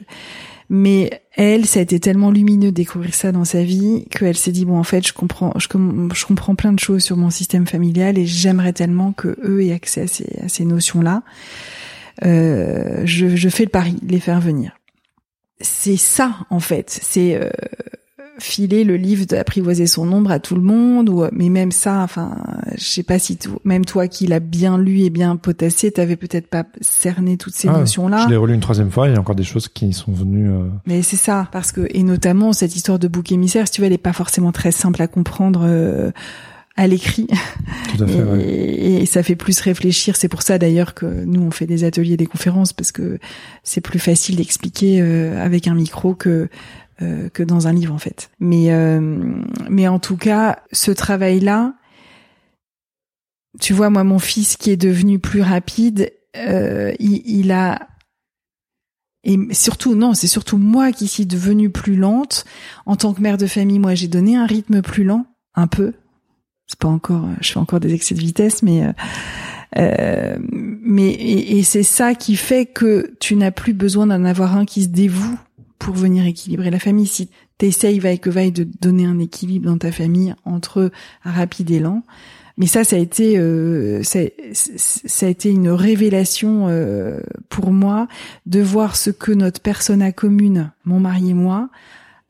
mais 0.71 1.23
elle, 1.35 1.65
ça 1.65 1.81
a 1.81 1.83
été 1.83 1.99
tellement 1.99 2.31
lumineux 2.31 2.71
de 2.71 2.77
découvrir 2.77 3.15
ça 3.15 3.33
dans 3.33 3.45
sa 3.45 3.63
vie 3.63 4.05
qu'elle 4.11 4.37
s'est 4.37 4.53
dit 4.53 4.67
bon 4.67 4.77
en 4.77 4.85
fait 4.85 5.07
je 5.07 5.15
comprends 5.15 5.53
je, 5.57 5.67
je, 5.67 6.27
comprends 6.27 6.55
plein 6.55 6.73
de 6.73 6.79
choses 6.79 7.03
sur 7.03 7.17
mon 7.17 7.31
système 7.31 7.67
familial 7.67 8.19
et 8.19 8.27
j'aimerais 8.27 8.75
tellement 8.75 9.13
que 9.13 9.39
eux 9.43 9.65
aient 9.65 9.73
accès 9.73 10.03
à 10.03 10.07
ces, 10.07 10.27
ces 10.49 10.65
notions 10.65 11.01
là. 11.01 11.23
Euh, 12.25 13.03
je, 13.05 13.37
je 13.37 13.49
fais 13.49 13.65
le 13.65 13.71
pari 13.71 13.97
les 14.07 14.21
faire 14.21 14.41
venir. 14.41 14.73
C'est 15.61 15.97
ça 15.97 16.37
en 16.51 16.61
fait. 16.61 16.99
C'est 17.03 17.37
euh, 17.37 17.49
filer 18.39 18.85
le 18.85 18.97
livre 18.97 19.25
d'apprivoiser 19.27 19.87
son 19.87 20.11
ombre 20.13 20.31
à 20.31 20.39
tout 20.39 20.55
le 20.55 20.61
monde 20.61 21.09
ou 21.09 21.25
mais 21.33 21.49
même 21.49 21.73
ça 21.73 22.03
enfin 22.03 22.37
je 22.77 22.85
sais 22.85 23.03
pas 23.03 23.19
si 23.19 23.37
tout, 23.37 23.59
même 23.65 23.85
toi 23.85 24.09
qui 24.09 24.27
l'as 24.27 24.41
bien 24.41 24.79
lu 24.79 25.01
et 25.01 25.11
bien 25.11 25.37
potassé 25.37 25.91
t'avais 25.91 26.17
peut-être 26.17 26.47
pas 26.47 26.65
cerné 26.81 27.37
toutes 27.37 27.55
ces 27.55 27.69
ah, 27.69 27.79
notions 27.79 28.09
là 28.09 28.25
je 28.25 28.31
l'ai 28.31 28.37
relu 28.37 28.55
une 28.55 28.61
troisième 28.61 28.91
fois 28.91 29.09
il 29.09 29.15
y 29.15 29.17
a 29.17 29.21
encore 29.21 29.35
des 29.35 29.45
choses 29.45 29.69
qui 29.69 29.93
sont 29.93 30.13
venues 30.13 30.51
euh... 30.51 30.69
mais 30.87 31.03
c'est 31.03 31.17
ça 31.17 31.49
parce 31.53 31.73
que 31.73 31.89
et 31.91 32.03
notamment 32.03 32.53
cette 32.53 32.77
histoire 32.77 32.99
de 32.99 33.09
bouc 33.09 33.33
émissaire 33.33 33.67
si 33.67 33.73
tu 33.73 33.81
veux 33.81 33.87
elle 33.89 33.93
est 33.93 33.99
pas 33.99 34.13
forcément 34.13 34.53
très 34.53 34.73
simple 34.73 35.03
à 35.03 35.09
comprendre 35.09 35.63
euh, 35.65 36.11
à 36.79 36.87
l'écrit. 36.87 37.27
Tout 37.97 38.05
à 38.05 38.07
fait, 38.07 38.19
et, 38.19 38.23
ouais. 38.23 39.03
et, 39.03 39.07
ça 39.07 39.25
fait 39.25 39.35
plus 39.35 39.61
réfléchir. 39.61 40.15
C'est 40.15 40.29
pour 40.29 40.43
ça 40.43 40.59
d'ailleurs 40.59 40.95
que 40.95 41.07
nous 41.25 41.43
on 41.43 41.51
fait 41.51 41.67
des 41.67 41.83
ateliers, 41.83 42.17
des 42.17 42.27
conférences 42.27 42.73
parce 42.73 42.93
que 42.93 43.19
c'est 43.65 43.81
plus 43.81 43.99
facile 43.99 44.37
d'expliquer 44.37 45.01
euh, 45.03 45.45
avec 45.45 45.67
un 45.67 45.75
micro 45.75 46.15
que 46.15 46.49
euh, 47.01 47.29
que 47.29 47.43
dans 47.43 47.69
un 47.69 47.73
livre 47.73 47.95
en 47.95 47.99
fait. 47.99 48.31
Mais 48.41 48.73
euh, 48.73 49.01
mais 49.71 49.87
en 49.87 49.99
tout 49.99 50.17
cas, 50.17 50.59
ce 50.73 50.91
travail-là, 50.91 51.75
tu 53.61 53.73
vois, 53.73 53.91
moi, 53.91 54.05
mon 54.05 54.19
fils 54.19 54.57
qui 54.57 54.71
est 54.71 54.77
devenu 54.77 55.19
plus 55.19 55.41
rapide, 55.41 56.13
euh, 56.37 56.93
il, 56.99 57.23
il, 57.25 57.53
a 57.53 57.89
et 59.25 59.39
surtout 59.53 59.95
non, 59.95 60.15
c'est 60.15 60.27
surtout 60.27 60.59
moi 60.59 60.93
qui 60.93 61.09
suis 61.09 61.27
devenue 61.27 61.71
plus 61.71 61.97
lente 61.97 62.45
en 62.85 62.97
tant 62.97 63.15
que 63.15 63.21
mère 63.21 63.39
de 63.39 63.47
famille. 63.47 63.79
Moi, 63.79 63.95
j'ai 63.95 64.09
donné 64.09 64.37
un 64.37 64.47
rythme 64.47 64.83
plus 64.83 65.05
lent, 65.05 65.27
un 65.55 65.67
peu. 65.67 65.95
C'est 66.67 66.79
pas 66.79 66.89
encore, 66.89 67.27
je 67.41 67.53
fais 67.53 67.59
encore 67.59 67.81
des 67.81 67.95
excès 67.95 68.15
de 68.15 68.21
vitesse, 68.21 68.63
mais 68.63 68.93
euh, 69.77 70.37
mais 70.41 71.11
et, 71.11 71.59
et 71.59 71.63
c'est 71.63 71.83
ça 71.83 72.15
qui 72.15 72.37
fait 72.37 72.67
que 72.67 73.15
tu 73.21 73.37
n'as 73.37 73.51
plus 73.51 73.73
besoin 73.73 74.07
d'en 74.07 74.25
avoir 74.25 74.57
un 74.57 74.65
qui 74.65 74.83
se 74.83 74.89
dévoue 74.89 75.39
pour 75.79 75.95
venir 75.95 76.27
équilibrer 76.27 76.71
la 76.71 76.79
famille. 76.79 77.07
Si 77.07 77.31
t'essayes 77.59 77.99
vaille 77.99 78.21
que 78.21 78.31
vaille 78.31 78.53
de 78.53 78.67
donner 78.81 79.07
un 79.07 79.19
équilibre 79.19 79.67
dans 79.67 79.79
ta 79.79 79.93
famille 79.93 80.35
entre 80.45 80.91
rapide 81.23 81.71
et 81.71 81.81
lent, 81.81 82.05
mais 82.59 82.67
ça, 82.67 82.83
ça 82.83 82.97
a 82.97 82.99
été, 82.99 83.39
euh, 83.39 84.03
ça, 84.03 84.19
ça, 84.53 85.27
a 85.27 85.29
été 85.29 85.49
une 85.49 85.71
révélation 85.71 86.67
euh, 86.69 87.21
pour 87.49 87.71
moi 87.71 88.09
de 88.47 88.61
voir 88.61 88.97
ce 88.97 89.11
que 89.11 89.31
notre 89.31 89.61
persona 89.61 90.11
commune, 90.11 90.73
mon 90.85 90.99
mari 90.99 91.31
et 91.31 91.35
moi, 91.35 91.71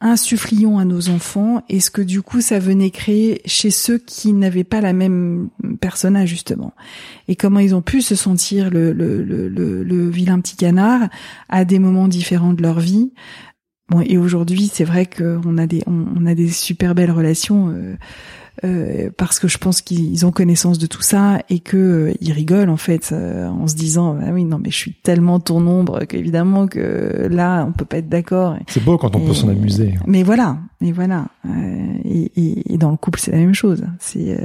insufflions 0.01 0.79
à 0.79 0.85
nos 0.85 1.09
enfants 1.09 1.63
et 1.69 1.81
ce 1.81 1.91
que 1.91 2.03
du 2.03 2.23
coup 2.23 2.41
ça 2.41 2.59
venait 2.59 2.91
créer 2.91 3.41
chez 3.47 3.71
ceux 3.71 3.99
qui 3.99 4.33
n'avaient 4.33 4.65
pas 4.65 4.81
la 4.81 4.93
même 4.93 5.49
persona 5.81 6.25
justement. 6.25 6.73
Et 7.27 7.35
comment 7.35 7.59
ils 7.59 7.75
ont 7.75 7.83
pu 7.83 8.01
se 8.01 8.15
sentir 8.15 8.71
le, 8.71 8.93
le, 8.93 9.23
le, 9.23 9.49
le, 9.49 10.09
vilain 10.09 10.41
petit 10.41 10.57
canard 10.57 11.09
à 11.49 11.65
des 11.65 11.81
moments 11.81 12.07
différents 12.07 12.53
de 12.53 12.63
leur 12.63 12.79
vie. 12.79 13.13
Bon 13.89 14.01
et 14.01 14.19
aujourd'hui 14.19 14.71
c'est 14.73 14.85
vrai 14.85 15.07
qu'on 15.07 15.59
a 15.59 15.67
des 15.67 15.83
on, 15.87 16.27
a 16.27 16.35
des 16.35 16.49
super 16.49 16.95
belles 16.95 17.11
relations 17.11 17.71
euh, 17.71 17.97
euh, 18.65 19.11
parce 19.17 19.39
que 19.39 19.47
je 19.47 19.59
pense 19.59 19.83
qu'ils 19.83 20.27
ont 20.27 20.33
connaissance 20.33 20.79
de 20.79 20.87
tout 20.87 21.03
ça 21.03 21.41
et 21.49 21.61
que 21.61 21.77
euh, 21.77 22.15
ils 22.21 22.33
rigolent 22.33 22.71
en 22.71 22.77
fait 22.77 23.11
euh, 23.13 23.47
en 23.47 23.69
se 23.69 23.77
disant 23.77 24.19
ah 24.21 24.31
oui 24.33 24.45
non 24.45 24.59
mais 24.59 24.71
je 24.71 24.77
suis 24.77 24.95
tellement 24.95 25.39
ton 25.39 25.65
ombre 25.67 26.05
qu'évidemment 26.07 26.67
que 26.67 27.29
là 27.31 27.65
on 27.69 27.73
peut 27.73 27.85
pas 27.85 27.99
être 27.99 28.09
d'accord. 28.09 28.57
C'est 28.67 28.83
beau 28.83 28.99
quand 28.99 29.15
on 29.15 29.21
peut 29.21 29.35
s'en 29.35 29.49
amuser. 29.49 29.95
Mais 30.07 30.25
voilà, 30.25 30.59
mais 30.81 30.91
voilà. 30.91 31.27
Et, 32.05 32.33
et, 32.37 32.75
et, 32.75 32.79
dans 32.79 32.91
le 32.91 32.97
couple 32.97 33.21
c'est 33.21 33.31
la 33.31 33.39
même 33.39 33.55
chose. 33.55 33.85
C'est 34.01 34.37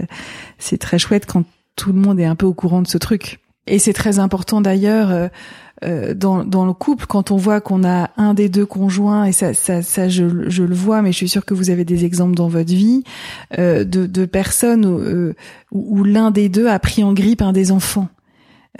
c'est 0.59 0.77
très 0.77 0.99
chouette 0.99 1.25
quand 1.25 1.43
tout 1.75 1.91
le 1.91 1.99
monde 1.99 2.19
est 2.19 2.25
un 2.25 2.35
peu 2.35 2.45
au 2.45 2.53
courant 2.53 2.81
de 2.81 2.87
ce 2.87 2.97
truc. 2.99 3.39
Et 3.65 3.79
c'est 3.79 3.93
très 3.93 4.19
important 4.19 4.61
d'ailleurs 4.61 5.29
euh, 5.83 6.13
dans, 6.13 6.43
dans 6.43 6.65
le 6.65 6.73
couple, 6.73 7.05
quand 7.07 7.31
on 7.31 7.37
voit 7.37 7.61
qu'on 7.61 7.83
a 7.83 8.09
un 8.17 8.33
des 8.33 8.49
deux 8.49 8.65
conjoints, 8.65 9.25
et 9.25 9.31
ça, 9.31 9.53
ça, 9.53 9.81
ça 9.81 10.09
je, 10.09 10.49
je, 10.49 10.63
le 10.63 10.75
vois, 10.75 11.01
mais 11.01 11.11
je 11.11 11.17
suis 11.17 11.29
sûre 11.29 11.45
que 11.45 11.53
vous 11.53 11.69
avez 11.69 11.85
des 11.85 12.05
exemples 12.05 12.35
dans 12.35 12.47
votre 12.47 12.71
vie, 12.71 13.03
euh, 13.59 13.83
de, 13.83 14.05
de 14.05 14.25
personnes 14.25 14.85
où, 14.85 14.99
euh, 14.99 15.33
où 15.71 16.03
l'un 16.03 16.31
des 16.31 16.49
deux 16.49 16.67
a 16.67 16.79
pris 16.79 17.03
en 17.03 17.13
grippe 17.13 17.41
un 17.41 17.53
des 17.53 17.71
enfants. 17.71 18.07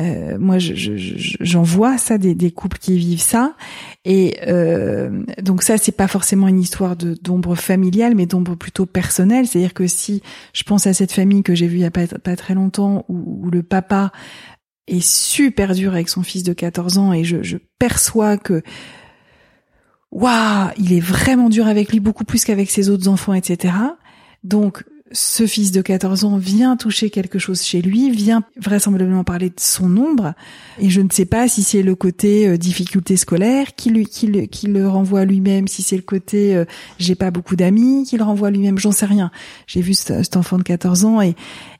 Euh, 0.01 0.37
moi, 0.39 0.57
j'en 0.57 0.73
je, 0.75 1.57
vois 1.57 1.99
ça 1.99 2.17
des, 2.17 2.33
des, 2.33 2.49
couples 2.49 2.79
qui 2.79 2.97
vivent 2.97 3.21
ça, 3.21 3.53
et 4.05 4.37
euh, 4.47 5.23
donc 5.39 5.61
ça, 5.61 5.77
c'est 5.77 5.91
pas 5.91 6.07
forcément 6.07 6.47
une 6.47 6.59
histoire 6.59 6.95
de 6.95 7.15
d'ombre 7.21 7.53
familiale, 7.53 8.15
mais 8.15 8.25
d'ombre 8.25 8.55
plutôt 8.55 8.87
personnelle. 8.87 9.45
C'est-à-dire 9.45 9.75
que 9.75 9.85
si 9.85 10.23
je 10.53 10.63
pense 10.63 10.87
à 10.87 10.93
cette 10.93 11.11
famille 11.11 11.43
que 11.43 11.53
j'ai 11.53 11.67
vue 11.67 11.77
il 11.77 11.81
y 11.81 11.85
a 11.85 11.91
pas, 11.91 12.07
pas 12.07 12.35
très 12.35 12.55
longtemps, 12.55 13.05
où, 13.07 13.45
où, 13.45 13.51
le 13.51 13.61
papa 13.61 14.11
est 14.87 15.05
super 15.05 15.73
dur 15.73 15.93
avec 15.93 16.09
son 16.09 16.23
fils 16.23 16.43
de 16.43 16.53
14 16.53 16.97
ans, 16.97 17.13
et 17.13 17.23
je, 17.23 17.43
je 17.43 17.57
perçois 17.79 18.37
que 18.37 18.61
waouh, 20.11 20.69
il 20.77 20.93
est 20.93 20.99
vraiment 20.99 21.49
dur 21.49 21.67
avec 21.67 21.91
lui, 21.91 21.99
beaucoup 21.99 22.23
plus 22.23 22.45
qu'avec 22.45 22.69
ses 22.69 22.89
autres 22.89 23.07
enfants, 23.07 23.33
etc. 23.33 23.73
Donc 24.43 24.83
ce 25.13 25.45
fils 25.45 25.71
de 25.71 25.81
14 25.81 26.25
ans 26.25 26.37
vient 26.37 26.75
toucher 26.75 27.11
quelque 27.11 27.37
chose 27.37 27.61
chez 27.61 27.81
lui, 27.83 28.09
vient 28.09 28.43
vraisemblablement 28.59 29.23
parler 29.23 29.49
de 29.49 29.59
son 29.59 29.87
nombre, 29.87 30.33
et 30.79 30.89
je 30.89 31.01
ne 31.01 31.09
sais 31.11 31.25
pas 31.25 31.47
si 31.47 31.61
c'est 31.61 31.83
le 31.83 31.93
côté 31.93 32.47
euh, 32.47 32.57
difficulté 32.57 33.15
scolaire 33.15 33.75
qui 33.75 33.91
lui 33.91 34.07
qui 34.07 34.25
le, 34.25 34.41
qui 34.47 34.67
le 34.67 34.89
renvoie 34.89 35.23
lui-même, 35.23 35.67
si 35.67 35.83
c'est 35.83 35.95
le 35.95 36.01
côté 36.01 36.55
euh, 36.55 36.65
j'ai 36.97 37.13
pas 37.13 37.29
beaucoup 37.29 37.55
d'amis 37.55 38.05
qui 38.05 38.17
le 38.17 38.23
renvoie 38.23 38.49
lui-même, 38.49 38.79
j'en 38.79 38.91
sais 38.91 39.05
rien. 39.05 39.29
J'ai 39.67 39.81
vu 39.81 39.93
cet, 39.93 40.35
enfant 40.35 40.57
de 40.57 40.63
14 40.63 41.05
ans 41.05 41.21
et 41.21 41.35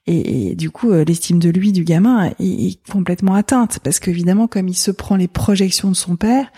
et, 0.05 0.53
du 0.55 0.69
coup 0.69 0.91
euh, 0.91 1.03
l'estime 1.05 1.39
de 1.39 1.49
lui 1.49 1.71
du 1.71 1.85
gamin 1.85 2.25
est, 2.25 2.33
est 2.39 2.77
complètement 2.91 3.35
atteinte 3.35 3.79
parce 3.83 3.99
qu'évidemment 3.99 4.47
comme 4.47 4.67
il 4.67 4.75
se 4.75 4.91
prend 4.91 5.15
les 5.15 5.29
projections 5.29 5.89
de 5.89 5.95
son 5.95 6.17
père, 6.17 6.51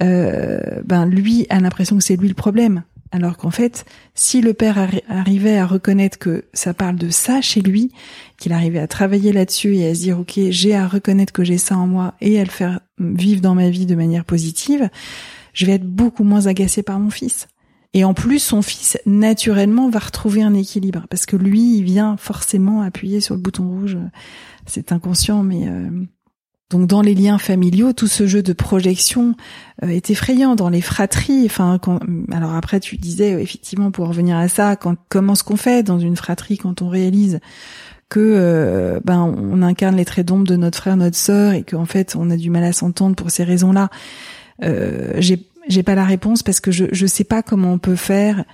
ben 0.00 1.06
lui 1.06 1.46
a 1.48 1.58
l'impression 1.60 1.96
que 1.96 2.04
c'est 2.04 2.16
lui 2.16 2.28
le 2.28 2.34
problème 2.34 2.82
alors 3.10 3.36
qu'en 3.36 3.50
fait, 3.50 3.84
si 4.14 4.40
le 4.40 4.52
père 4.52 4.78
arrivait 5.08 5.56
à 5.56 5.66
reconnaître 5.66 6.18
que 6.18 6.44
ça 6.52 6.74
parle 6.74 6.96
de 6.96 7.10
ça 7.10 7.40
chez 7.40 7.60
lui, 7.60 7.90
qu'il 8.38 8.52
arrivait 8.52 8.78
à 8.78 8.86
travailler 8.86 9.32
là-dessus 9.32 9.76
et 9.76 9.88
à 9.88 9.94
se 9.94 10.00
dire 10.00 10.20
ok, 10.20 10.38
j'ai 10.50 10.74
à 10.74 10.86
reconnaître 10.86 11.32
que 11.32 11.44
j'ai 11.44 11.58
ça 11.58 11.76
en 11.76 11.86
moi 11.86 12.14
et 12.20 12.38
à 12.38 12.44
le 12.44 12.50
faire 12.50 12.80
vivre 12.98 13.40
dans 13.40 13.54
ma 13.54 13.70
vie 13.70 13.86
de 13.86 13.94
manière 13.94 14.24
positive, 14.24 14.90
je 15.54 15.66
vais 15.66 15.72
être 15.72 15.86
beaucoup 15.86 16.24
moins 16.24 16.46
agacée 16.46 16.82
par 16.82 16.98
mon 16.98 17.10
fils. 17.10 17.48
Et 17.94 18.04
en 18.04 18.12
plus, 18.12 18.38
son 18.38 18.60
fils, 18.60 18.98
naturellement, 19.06 19.88
va 19.88 19.98
retrouver 19.98 20.42
un 20.42 20.52
équilibre 20.52 21.06
parce 21.08 21.24
que 21.24 21.36
lui, 21.36 21.78
il 21.78 21.84
vient 21.84 22.16
forcément 22.18 22.82
appuyer 22.82 23.20
sur 23.20 23.34
le 23.34 23.40
bouton 23.40 23.66
rouge. 23.66 23.96
C'est 24.66 24.92
inconscient, 24.92 25.42
mais 25.42 25.66
euh, 25.66 25.88
donc 26.70 26.86
dans 26.86 27.00
les 27.00 27.14
liens 27.14 27.38
familiaux, 27.38 27.92
tout 27.92 28.06
ce 28.06 28.26
jeu 28.26 28.42
de 28.42 28.52
projection 28.52 29.34
euh, 29.82 29.88
est 29.88 30.10
effrayant 30.10 30.54
dans 30.54 30.68
les 30.68 30.82
fratries. 30.82 31.44
Enfin, 31.46 31.80
alors 32.30 32.54
après 32.54 32.80
tu 32.80 32.96
disais 32.96 33.42
effectivement 33.42 33.90
pour 33.90 34.08
revenir 34.08 34.36
à 34.36 34.48
ça, 34.48 34.76
quand, 34.76 34.96
comment 35.08 35.34
ce 35.34 35.44
qu'on 35.44 35.56
fait 35.56 35.82
dans 35.82 35.98
une 35.98 36.16
fratrie 36.16 36.58
quand 36.58 36.82
on 36.82 36.88
réalise 36.88 37.40
que 38.10 38.20
euh, 38.20 39.00
ben 39.04 39.22
on 39.22 39.60
incarne 39.62 39.96
les 39.96 40.04
traits 40.04 40.26
d'ombre 40.26 40.46
de 40.46 40.56
notre 40.56 40.78
frère, 40.78 40.96
notre 40.96 41.16
sœur 41.16 41.52
et 41.52 41.62
qu'en 41.62 41.84
fait 41.84 42.16
on 42.16 42.30
a 42.30 42.36
du 42.36 42.50
mal 42.50 42.64
à 42.64 42.72
s'entendre 42.72 43.16
pour 43.16 43.30
ces 43.30 43.44
raisons-là? 43.44 43.90
Euh, 44.62 45.12
j'ai 45.18 45.46
j'ai 45.68 45.82
pas 45.82 45.94
la 45.94 46.04
réponse 46.04 46.42
parce 46.42 46.60
que 46.60 46.70
je 46.70 46.86
je 46.92 47.06
sais 47.06 47.24
pas 47.24 47.42
comment 47.42 47.72
on 47.72 47.78
peut 47.78 47.96
faire 47.96 48.44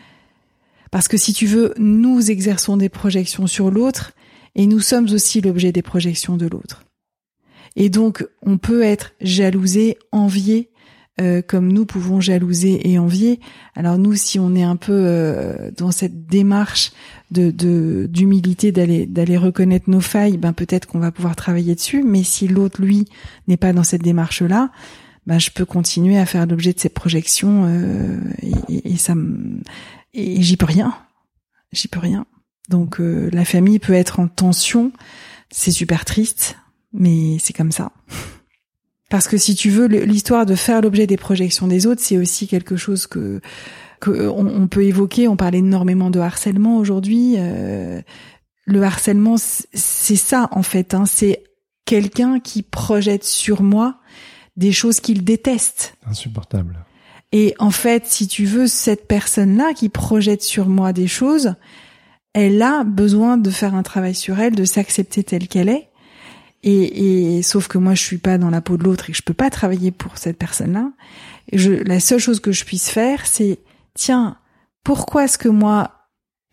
parce 0.94 1.08
que 1.08 1.16
si 1.16 1.32
tu 1.32 1.46
veux, 1.46 1.74
nous 1.76 2.30
exerçons 2.30 2.76
des 2.76 2.88
projections 2.88 3.48
sur 3.48 3.72
l'autre 3.72 4.12
et 4.54 4.68
nous 4.68 4.78
sommes 4.78 5.08
aussi 5.10 5.40
l'objet 5.40 5.72
des 5.72 5.82
projections 5.82 6.36
de 6.36 6.46
l'autre. 6.46 6.84
Et 7.76 7.88
donc, 7.88 8.26
on 8.42 8.58
peut 8.58 8.82
être 8.82 9.12
jalousé, 9.20 9.98
envié, 10.12 10.70
euh, 11.20 11.42
comme 11.42 11.72
nous 11.72 11.86
pouvons 11.86 12.20
jalouser 12.20 12.90
et 12.90 12.98
envier. 12.98 13.38
Alors 13.76 13.98
nous, 13.98 14.14
si 14.14 14.40
on 14.40 14.56
est 14.56 14.64
un 14.64 14.74
peu 14.74 14.92
euh, 14.92 15.70
dans 15.76 15.92
cette 15.92 16.26
démarche 16.26 16.90
de 17.30 18.08
d'humilité, 18.08 18.72
d'aller 18.72 19.36
reconnaître 19.36 19.88
nos 19.88 20.00
failles, 20.00 20.38
ben 20.38 20.52
peut-être 20.52 20.86
qu'on 20.86 20.98
va 20.98 21.12
pouvoir 21.12 21.36
travailler 21.36 21.76
dessus. 21.76 22.02
Mais 22.02 22.24
si 22.24 22.48
l'autre, 22.48 22.82
lui, 22.82 23.04
n'est 23.46 23.56
pas 23.56 23.72
dans 23.72 23.84
cette 23.84 24.02
démarche-là, 24.02 24.72
ben 25.28 25.38
je 25.38 25.50
peux 25.50 25.64
continuer 25.64 26.18
à 26.18 26.26
faire 26.26 26.46
l'objet 26.46 26.72
de 26.72 26.80
ces 26.80 26.88
projections 26.88 27.64
euh, 27.68 28.18
et, 28.68 28.94
et, 28.94 28.96
ça 28.96 29.14
et 30.14 30.42
j'y 30.42 30.56
peux 30.56 30.66
rien. 30.66 30.96
J'y 31.70 31.86
peux 31.86 32.00
rien. 32.00 32.26
Donc 32.70 32.98
la 32.98 33.44
famille 33.44 33.78
peut 33.78 33.92
être 33.92 34.18
en 34.18 34.26
tension. 34.26 34.90
C'est 35.50 35.70
super 35.70 36.04
triste 36.04 36.56
mais 36.94 37.36
c'est 37.40 37.52
comme 37.52 37.72
ça. 37.72 37.92
Parce 39.10 39.28
que 39.28 39.36
si 39.36 39.54
tu 39.54 39.68
veux, 39.70 39.86
l'histoire 39.86 40.46
de 40.46 40.54
faire 40.54 40.80
l'objet 40.80 41.06
des 41.06 41.16
projections 41.16 41.66
des 41.66 41.86
autres, 41.86 42.00
c'est 42.00 42.16
aussi 42.16 42.48
quelque 42.48 42.76
chose 42.76 43.06
que, 43.06 43.40
que 44.00 44.28
on, 44.28 44.66
peut 44.66 44.84
évoquer. 44.84 45.28
On 45.28 45.36
parle 45.36 45.56
énormément 45.56 46.10
de 46.10 46.20
harcèlement 46.20 46.78
aujourd'hui. 46.78 47.34
Euh, 47.36 48.00
le 48.64 48.82
harcèlement, 48.82 49.36
c'est 49.36 50.16
ça 50.16 50.48
en 50.52 50.62
fait. 50.62 50.94
Hein, 50.94 51.04
c'est 51.06 51.44
quelqu'un 51.84 52.40
qui 52.40 52.62
projette 52.62 53.24
sur 53.24 53.62
moi 53.62 54.00
des 54.56 54.72
choses 54.72 55.00
qu'il 55.00 55.22
déteste. 55.22 55.96
Insupportable. 56.06 56.84
Et 57.32 57.54
en 57.58 57.70
fait, 57.70 58.06
si 58.06 58.26
tu 58.26 58.46
veux, 58.46 58.68
cette 58.68 59.06
personne-là 59.06 59.74
qui 59.74 59.88
projette 59.88 60.42
sur 60.42 60.68
moi 60.68 60.92
des 60.92 61.08
choses, 61.08 61.54
elle 62.32 62.62
a 62.62 62.84
besoin 62.84 63.36
de 63.36 63.50
faire 63.50 63.74
un 63.74 63.82
travail 63.82 64.14
sur 64.14 64.38
elle, 64.38 64.54
de 64.54 64.64
s'accepter 64.64 65.24
telle 65.24 65.48
qu'elle 65.48 65.68
est 65.68 65.90
et, 66.66 67.36
et, 67.36 67.42
sauf 67.42 67.68
que 67.68 67.76
moi, 67.76 67.94
je 67.94 68.02
suis 68.02 68.18
pas 68.18 68.38
dans 68.38 68.48
la 68.48 68.62
peau 68.62 68.78
de 68.78 68.84
l'autre 68.84 69.08
et 69.08 69.12
que 69.12 69.18
je 69.18 69.22
peux 69.22 69.34
pas 69.34 69.50
travailler 69.50 69.90
pour 69.90 70.16
cette 70.16 70.38
personne-là. 70.38 70.90
Je, 71.52 71.72
la 71.72 72.00
seule 72.00 72.18
chose 72.18 72.40
que 72.40 72.52
je 72.52 72.64
puisse 72.64 72.88
faire, 72.88 73.26
c'est 73.26 73.58
tiens, 73.92 74.38
pourquoi 74.82 75.24
est-ce 75.24 75.38
que 75.38 75.48
moi 75.48 75.90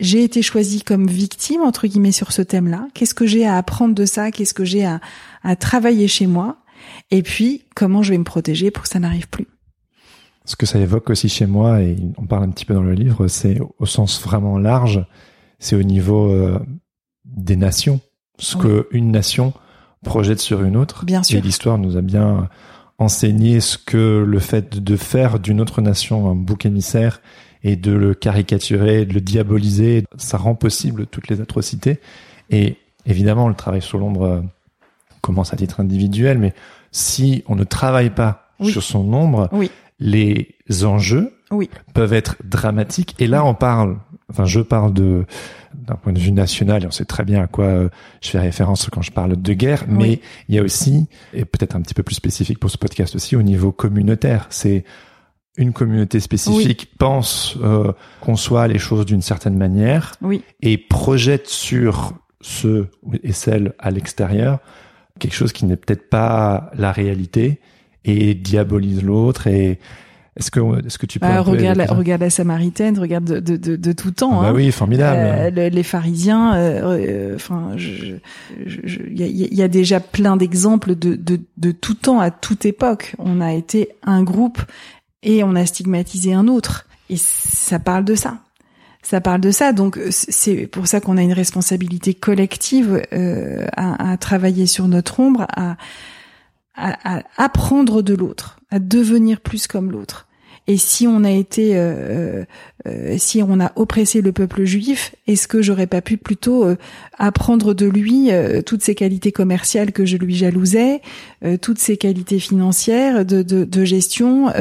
j'ai 0.01 0.23
été 0.23 0.41
choisie 0.41 0.81
comme 0.81 1.07
victime 1.07 1.61
entre 1.61 1.87
guillemets 1.87 2.11
sur 2.11 2.33
ce 2.33 2.41
thème-là? 2.41 2.87
Qu'est-ce 2.93 3.13
que 3.13 3.25
j'ai 3.25 3.45
à 3.45 3.55
apprendre 3.55 3.95
de 3.95 4.05
ça? 4.05 4.31
Qu'est-ce 4.31 4.53
que 4.53 4.65
j'ai 4.65 4.83
à, 4.83 4.99
à 5.43 5.55
travailler 5.55 6.07
chez 6.07 6.27
moi? 6.27 6.57
Et 7.09 7.23
puis 7.23 7.63
comment 7.75 8.03
je 8.03 8.11
vais 8.11 8.17
me 8.17 8.23
protéger 8.25 8.69
pour 8.69 8.83
que 8.83 8.89
ça 8.89 8.99
n'arrive 8.99 9.29
plus? 9.29 9.47
Ce 10.43 10.55
que 10.57 10.65
ça 10.65 10.79
évoque 10.79 11.09
aussi 11.09 11.29
chez 11.29 11.45
moi 11.45 11.81
et 11.81 11.95
on 12.17 12.25
parle 12.25 12.43
un 12.43 12.49
petit 12.49 12.65
peu 12.65 12.73
dans 12.73 12.83
le 12.83 12.93
livre, 12.93 13.27
c'est 13.27 13.59
au 13.79 13.85
sens 13.85 14.21
vraiment 14.21 14.57
large, 14.57 15.05
c'est 15.59 15.75
au 15.75 15.83
niveau 15.83 16.31
euh, 16.31 16.59
des 17.23 17.55
nations. 17.55 18.01
Ce 18.39 18.57
que 18.57 18.87
une 18.91 19.11
nation 19.11 19.53
projette 20.03 20.39
sur 20.39 20.63
une 20.63 20.77
autre. 20.77 21.05
Bien 21.05 21.23
sûr. 21.23 21.37
Et 21.37 21.41
l'histoire 21.41 21.77
nous 21.77 21.97
a 21.97 22.01
bien 22.01 22.49
enseigné 22.97 23.59
ce 23.59 23.77
que 23.77 24.23
le 24.25 24.39
fait 24.39 24.81
de 24.81 24.95
faire 24.95 25.39
d'une 25.39 25.59
autre 25.59 25.81
nation 25.81 26.29
un 26.29 26.35
bouc 26.35 26.65
émissaire 26.65 27.21
et 27.63 27.75
de 27.75 27.91
le 27.91 28.13
caricaturer, 28.13 29.05
de 29.05 29.13
le 29.13 29.21
diaboliser, 29.21 30.05
ça 30.17 30.37
rend 30.37 30.55
possible 30.55 31.05
toutes 31.07 31.27
les 31.27 31.41
atrocités. 31.41 31.99
Et 32.49 32.77
évidemment, 33.05 33.47
le 33.47 33.55
travail 33.55 33.81
sur 33.81 33.97
l'ombre 33.97 34.23
euh, 34.23 34.41
commence 35.21 35.53
à 35.53 35.57
titre 35.57 35.79
individuel, 35.79 36.37
mais 36.37 36.53
si 36.91 37.43
on 37.47 37.55
ne 37.55 37.63
travaille 37.63 38.09
pas 38.09 38.49
sur 38.63 38.83
son 38.83 39.03
nombre, 39.03 39.49
oui. 39.51 39.71
les 39.99 40.55
enjeux 40.83 41.33
oui. 41.51 41.69
peuvent 41.93 42.13
être 42.13 42.35
dramatiques. 42.43 43.15
Et 43.19 43.27
là, 43.27 43.43
on 43.45 43.55
parle, 43.55 43.97
enfin, 44.31 44.45
je 44.45 44.59
parle 44.59 44.93
de 44.93 45.25
d'un 45.73 45.95
point 45.95 46.11
de 46.11 46.19
vue 46.19 46.33
national, 46.33 46.83
et 46.83 46.87
on 46.87 46.91
sait 46.91 47.05
très 47.05 47.23
bien 47.23 47.41
à 47.41 47.47
quoi 47.47 47.65
euh, 47.65 47.89
je 48.21 48.29
fais 48.29 48.39
référence 48.39 48.89
quand 48.91 49.01
je 49.01 49.11
parle 49.11 49.41
de 49.41 49.53
guerre, 49.53 49.85
mais 49.87 50.19
il 50.49 50.55
y 50.55 50.59
a 50.59 50.63
aussi, 50.63 51.07
et 51.33 51.45
peut-être 51.45 51.75
un 51.75 51.81
petit 51.81 51.93
peu 51.93 52.03
plus 52.03 52.15
spécifique 52.15 52.59
pour 52.59 52.69
ce 52.69 52.77
podcast 52.77 53.15
aussi, 53.15 53.37
au 53.37 53.41
niveau 53.41 53.71
communautaire. 53.71 54.47
C'est 54.49 54.83
une 55.55 55.71
communauté 55.71 56.19
spécifique 56.19 56.91
pense, 56.97 57.57
euh, 57.63 57.93
conçoit 58.19 58.67
les 58.67 58.79
choses 58.79 59.05
d'une 59.05 59.21
certaine 59.21 59.57
manière 59.57 60.15
oui. 60.21 60.43
et 60.61 60.77
projette 60.77 61.47
sur 61.47 62.13
ceux 62.41 62.89
et 63.23 63.31
celles 63.31 63.73
à 63.79 63.91
l'extérieur 63.91 64.59
quelque 65.21 65.35
chose 65.35 65.53
qui 65.53 65.65
n'est 65.65 65.77
peut-être 65.77 66.09
pas 66.09 66.71
la 66.73 66.91
réalité 66.91 67.61
et 68.03 68.33
diabolise 68.33 69.03
l'autre 69.03 69.47
et 69.47 69.79
est-ce 70.37 70.49
que, 70.49 70.85
est-ce 70.85 70.97
que 70.97 71.05
tu 71.05 71.19
peux 71.19 71.27
bah, 71.27 71.41
regarde, 71.41 71.77
la, 71.77 71.85
regarde 71.87 72.21
la 72.21 72.29
Samaritaine, 72.29 72.97
regarde 72.97 73.25
de, 73.25 73.39
de, 73.39 73.57
de, 73.57 73.75
de 73.75 73.91
tout 73.91 74.11
temps. 74.11 74.39
Ah 74.39 74.43
bah 74.43 74.49
hein. 74.49 74.53
oui, 74.55 74.71
formidable. 74.71 75.19
Euh, 75.57 75.69
les 75.69 75.83
pharisiens, 75.83 76.55
euh, 76.55 76.97
euh, 76.97 77.35
enfin, 77.35 77.75
il 77.77 78.21
y, 79.21 79.55
y, 79.55 79.61
a, 79.61 79.67
déjà 79.67 79.99
plein 79.99 80.37
d'exemples 80.37 80.95
de, 80.95 81.15
de, 81.15 81.41
de 81.57 81.71
tout 81.71 81.95
temps, 81.95 82.21
à 82.21 82.31
toute 82.31 82.65
époque. 82.65 83.15
On 83.19 83.41
a 83.41 83.53
été 83.53 83.89
un 84.03 84.23
groupe 84.23 84.61
et 85.21 85.43
on 85.43 85.53
a 85.55 85.65
stigmatisé 85.65 86.33
un 86.33 86.47
autre. 86.47 86.87
Et 87.09 87.17
ça 87.17 87.79
parle 87.79 88.05
de 88.05 88.15
ça. 88.15 88.37
Ça 89.03 89.19
parle 89.19 89.41
de 89.41 89.51
ça. 89.51 89.73
Donc 89.73 89.99
c'est 90.11 90.65
pour 90.65 90.87
ça 90.87 91.01
qu'on 91.01 91.17
a 91.17 91.23
une 91.23 91.33
responsabilité 91.33 92.13
collective 92.13 93.01
euh, 93.11 93.65
à, 93.75 94.11
à 94.11 94.17
travailler 94.17 94.65
sur 94.65 94.87
notre 94.87 95.19
ombre, 95.19 95.45
à 95.57 95.75
à, 96.75 97.21
apprendre 97.37 98.01
de 98.01 98.13
l'autre, 98.13 98.59
à 98.71 98.79
devenir 98.79 99.41
plus 99.41 99.67
comme 99.67 99.91
l'autre. 99.91 100.27
Et 100.67 100.77
si 100.77 101.07
on 101.07 101.23
a 101.23 101.31
été, 101.31 101.71
euh, 101.73 102.45
euh, 102.87 103.15
si 103.17 103.41
on 103.41 103.59
a 103.59 103.71
oppressé 103.75 104.21
le 104.21 104.31
peuple 104.31 104.63
juif, 104.63 105.15
est-ce 105.25 105.47
que 105.47 105.61
j'aurais 105.61 105.87
pas 105.87 106.01
pu 106.01 106.17
plutôt 106.17 106.63
euh, 106.63 106.75
apprendre 107.17 107.73
de 107.73 107.87
lui 107.87 108.29
toutes 108.65 108.83
ses 108.83 108.95
qualités 108.95 109.31
commerciales 109.31 109.91
que 109.91 110.05
je 110.05 110.17
lui 110.17 110.35
jalousais, 110.35 111.01
toutes 111.61 111.79
ses 111.79 111.97
qualités 111.97 112.39
financières, 112.39 113.25
de, 113.25 113.41
de, 113.41 113.65
de 113.65 113.85
gestion, 113.85 114.53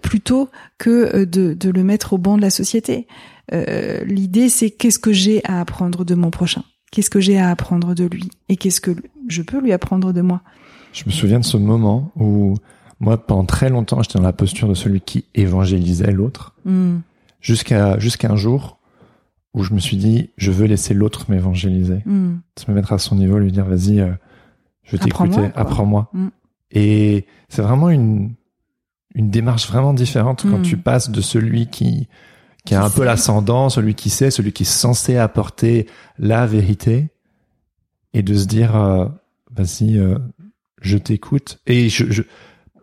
plutôt 0.00 0.48
que 0.78 1.24
de, 1.24 1.54
de 1.54 1.70
le 1.70 1.84
mettre 1.84 2.14
au 2.14 2.18
banc 2.18 2.36
de 2.36 2.42
la 2.42 2.50
société? 2.50 3.06
L'idée, 3.52 4.48
c'est 4.48 4.70
qu'est-ce 4.70 4.98
que 4.98 5.12
j'ai 5.12 5.42
à 5.44 5.60
apprendre 5.60 6.04
de 6.04 6.14
mon 6.14 6.30
prochain? 6.30 6.62
Qu'est-ce 6.92 7.10
que 7.10 7.20
j'ai 7.20 7.38
à 7.38 7.50
apprendre 7.50 7.94
de 7.94 8.04
lui? 8.04 8.30
Et 8.48 8.56
qu'est-ce 8.56 8.80
que 8.80 8.92
je 9.28 9.42
peux 9.42 9.60
lui 9.60 9.72
apprendre 9.72 10.12
de 10.12 10.22
moi? 10.22 10.40
Je 10.92 11.04
me 11.06 11.10
souviens 11.10 11.40
de 11.40 11.44
ce 11.44 11.56
moment 11.56 12.10
où 12.16 12.54
moi, 13.00 13.18
pendant 13.18 13.44
très 13.44 13.70
longtemps, 13.70 14.02
j'étais 14.02 14.18
dans 14.18 14.24
la 14.24 14.32
posture 14.32 14.68
de 14.68 14.74
celui 14.74 15.00
qui 15.00 15.24
évangélisait 15.34 16.12
l'autre, 16.12 16.54
hmm. 16.64 16.98
jusqu'à 17.40 17.98
jusqu'à 17.98 18.30
un 18.30 18.36
jour 18.36 18.78
où 19.54 19.64
je 19.64 19.74
me 19.74 19.80
suis 19.80 19.96
dit, 19.96 20.30
je 20.36 20.50
veux 20.50 20.66
laisser 20.66 20.94
l'autre 20.94 21.26
m'évangéliser, 21.28 22.02
mm. 22.06 22.36
se 22.56 22.70
me 22.70 22.76
mettre 22.76 22.92
à 22.92 22.98
son 22.98 23.16
niveau, 23.16 23.36
lui 23.36 23.50
dire, 23.50 23.64
vas-y, 23.64 23.98
euh, 23.98 24.12
je 24.84 24.92
vais 24.92 24.98
t'écouter, 24.98 25.50
apprends-moi. 25.56 26.08
Hmm. 26.12 26.28
Et 26.70 27.26
c'est 27.48 27.62
vraiment 27.62 27.90
une 27.90 28.34
une 29.16 29.28
démarche 29.28 29.66
vraiment 29.66 29.92
différente 29.92 30.42
quand 30.42 30.58
Mm. 30.58 30.62
tu 30.62 30.76
passes 30.76 31.10
de 31.10 31.20
celui 31.20 31.66
qui 31.66 32.06
qui 32.64 32.74
a 32.74 32.84
un 32.84 32.90
peu 32.90 33.04
l'ascendant, 33.04 33.70
celui 33.70 33.94
qui 33.94 34.10
sait, 34.10 34.30
celui 34.30 34.52
qui 34.52 34.62
est 34.62 34.66
censé 34.66 35.16
apporter 35.16 35.86
la 36.18 36.46
vérité, 36.46 37.08
et 38.12 38.22
de 38.22 38.34
se 38.34 38.46
dire, 38.46 38.76
euh, 38.76 39.06
vas-y, 39.50 39.98
euh, 39.98 40.18
je 40.80 40.98
t'écoute. 40.98 41.58
Et 41.66 41.88
je, 41.88 42.10
je 42.10 42.22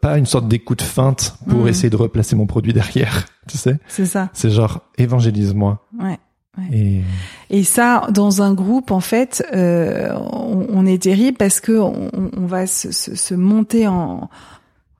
pas 0.01 0.17
une 0.17 0.25
sorte 0.25 0.47
d'écoute 0.47 0.81
feinte 0.81 1.35
pour 1.49 1.63
Mm. 1.63 1.67
essayer 1.67 1.89
de 1.89 1.95
replacer 1.95 2.35
mon 2.35 2.45
produit 2.47 2.73
derrière, 2.73 3.25
tu 3.47 3.57
sais. 3.57 3.77
C'est 3.87 4.05
ça. 4.05 4.29
C'est 4.33 4.49
genre 4.49 4.81
évangélise-moi. 4.97 5.85
Ouais. 5.99 6.17
Et 6.73 7.01
Et 7.51 7.63
ça, 7.63 8.07
dans 8.11 8.41
un 8.41 8.53
groupe, 8.55 8.89
en 8.91 8.99
fait, 8.99 9.45
euh, 9.53 10.09
on, 10.15 10.65
on 10.73 10.85
est 10.87 11.03
terrible 11.03 11.37
parce 11.37 11.59
que 11.59 11.71
on, 11.73 12.09
on 12.35 12.45
va 12.47 12.65
se, 12.65 12.91
se, 12.91 13.15
se 13.15 13.35
monter 13.35 13.87
en, 13.87 14.27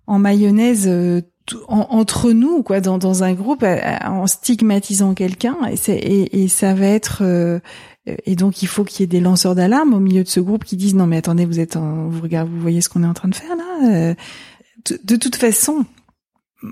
en 0.06 0.20
mayonnaise 0.20 0.86
euh, 0.88 1.22
en- 1.68 1.88
entre 1.90 2.32
nous, 2.32 2.62
quoi, 2.62 2.80
dans, 2.80 3.00
dans 3.00 3.24
un 3.24 3.34
groupe, 3.34 3.64
euh, 3.64 3.80
en 4.06 4.28
stigmatisant 4.28 5.16
quelqu'un. 5.16 5.58
Et, 5.72 5.78
c'est- 5.78 5.98
et, 5.98 6.44
et 6.44 6.48
ça 6.48 6.76
va 6.76 6.86
être 6.86 7.20
euh, 7.24 7.60
et 8.06 8.36
donc 8.36 8.62
il 8.62 8.68
faut 8.68 8.84
qu'il 8.84 9.02
y 9.02 9.04
ait 9.06 9.08
des 9.08 9.20
lanceurs 9.20 9.56
d'alarme 9.56 9.94
au 9.96 10.00
milieu 10.00 10.24
de 10.24 10.30
ce 10.30 10.40
groupe 10.40 10.64
qui 10.64 10.78
disent 10.78 10.96
non 10.96 11.08
mais 11.08 11.18
attendez 11.18 11.44
vous 11.46 11.60
êtes 11.60 11.76
en, 11.76 12.08
vous 12.08 12.22
regardez 12.22 12.50
vous 12.52 12.62
voyez 12.62 12.80
ce 12.82 12.88
qu'on 12.88 13.04
est 13.04 13.08
en 13.08 13.14
train 13.14 13.28
de 13.28 13.36
faire 13.36 13.56
là. 13.58 14.14
De, 15.04 15.16
toute 15.16 15.36
façon, 15.36 15.86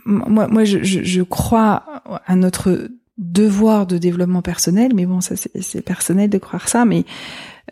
moi 0.05 0.47
moi 0.47 0.63
je, 0.63 1.22
crois 1.22 2.03
à 2.26 2.36
notre 2.36 2.89
devoir 3.18 3.88
de 3.88 3.97
développement 3.97 4.41
personnel, 4.41 4.93
mais 4.93 5.05
bon, 5.05 5.22
ça 5.22 5.36
c'est 5.36 5.82
personnel 5.82 6.30
de 6.30 6.38
croire 6.38 6.68
ça, 6.68 6.86
mais 6.86 7.05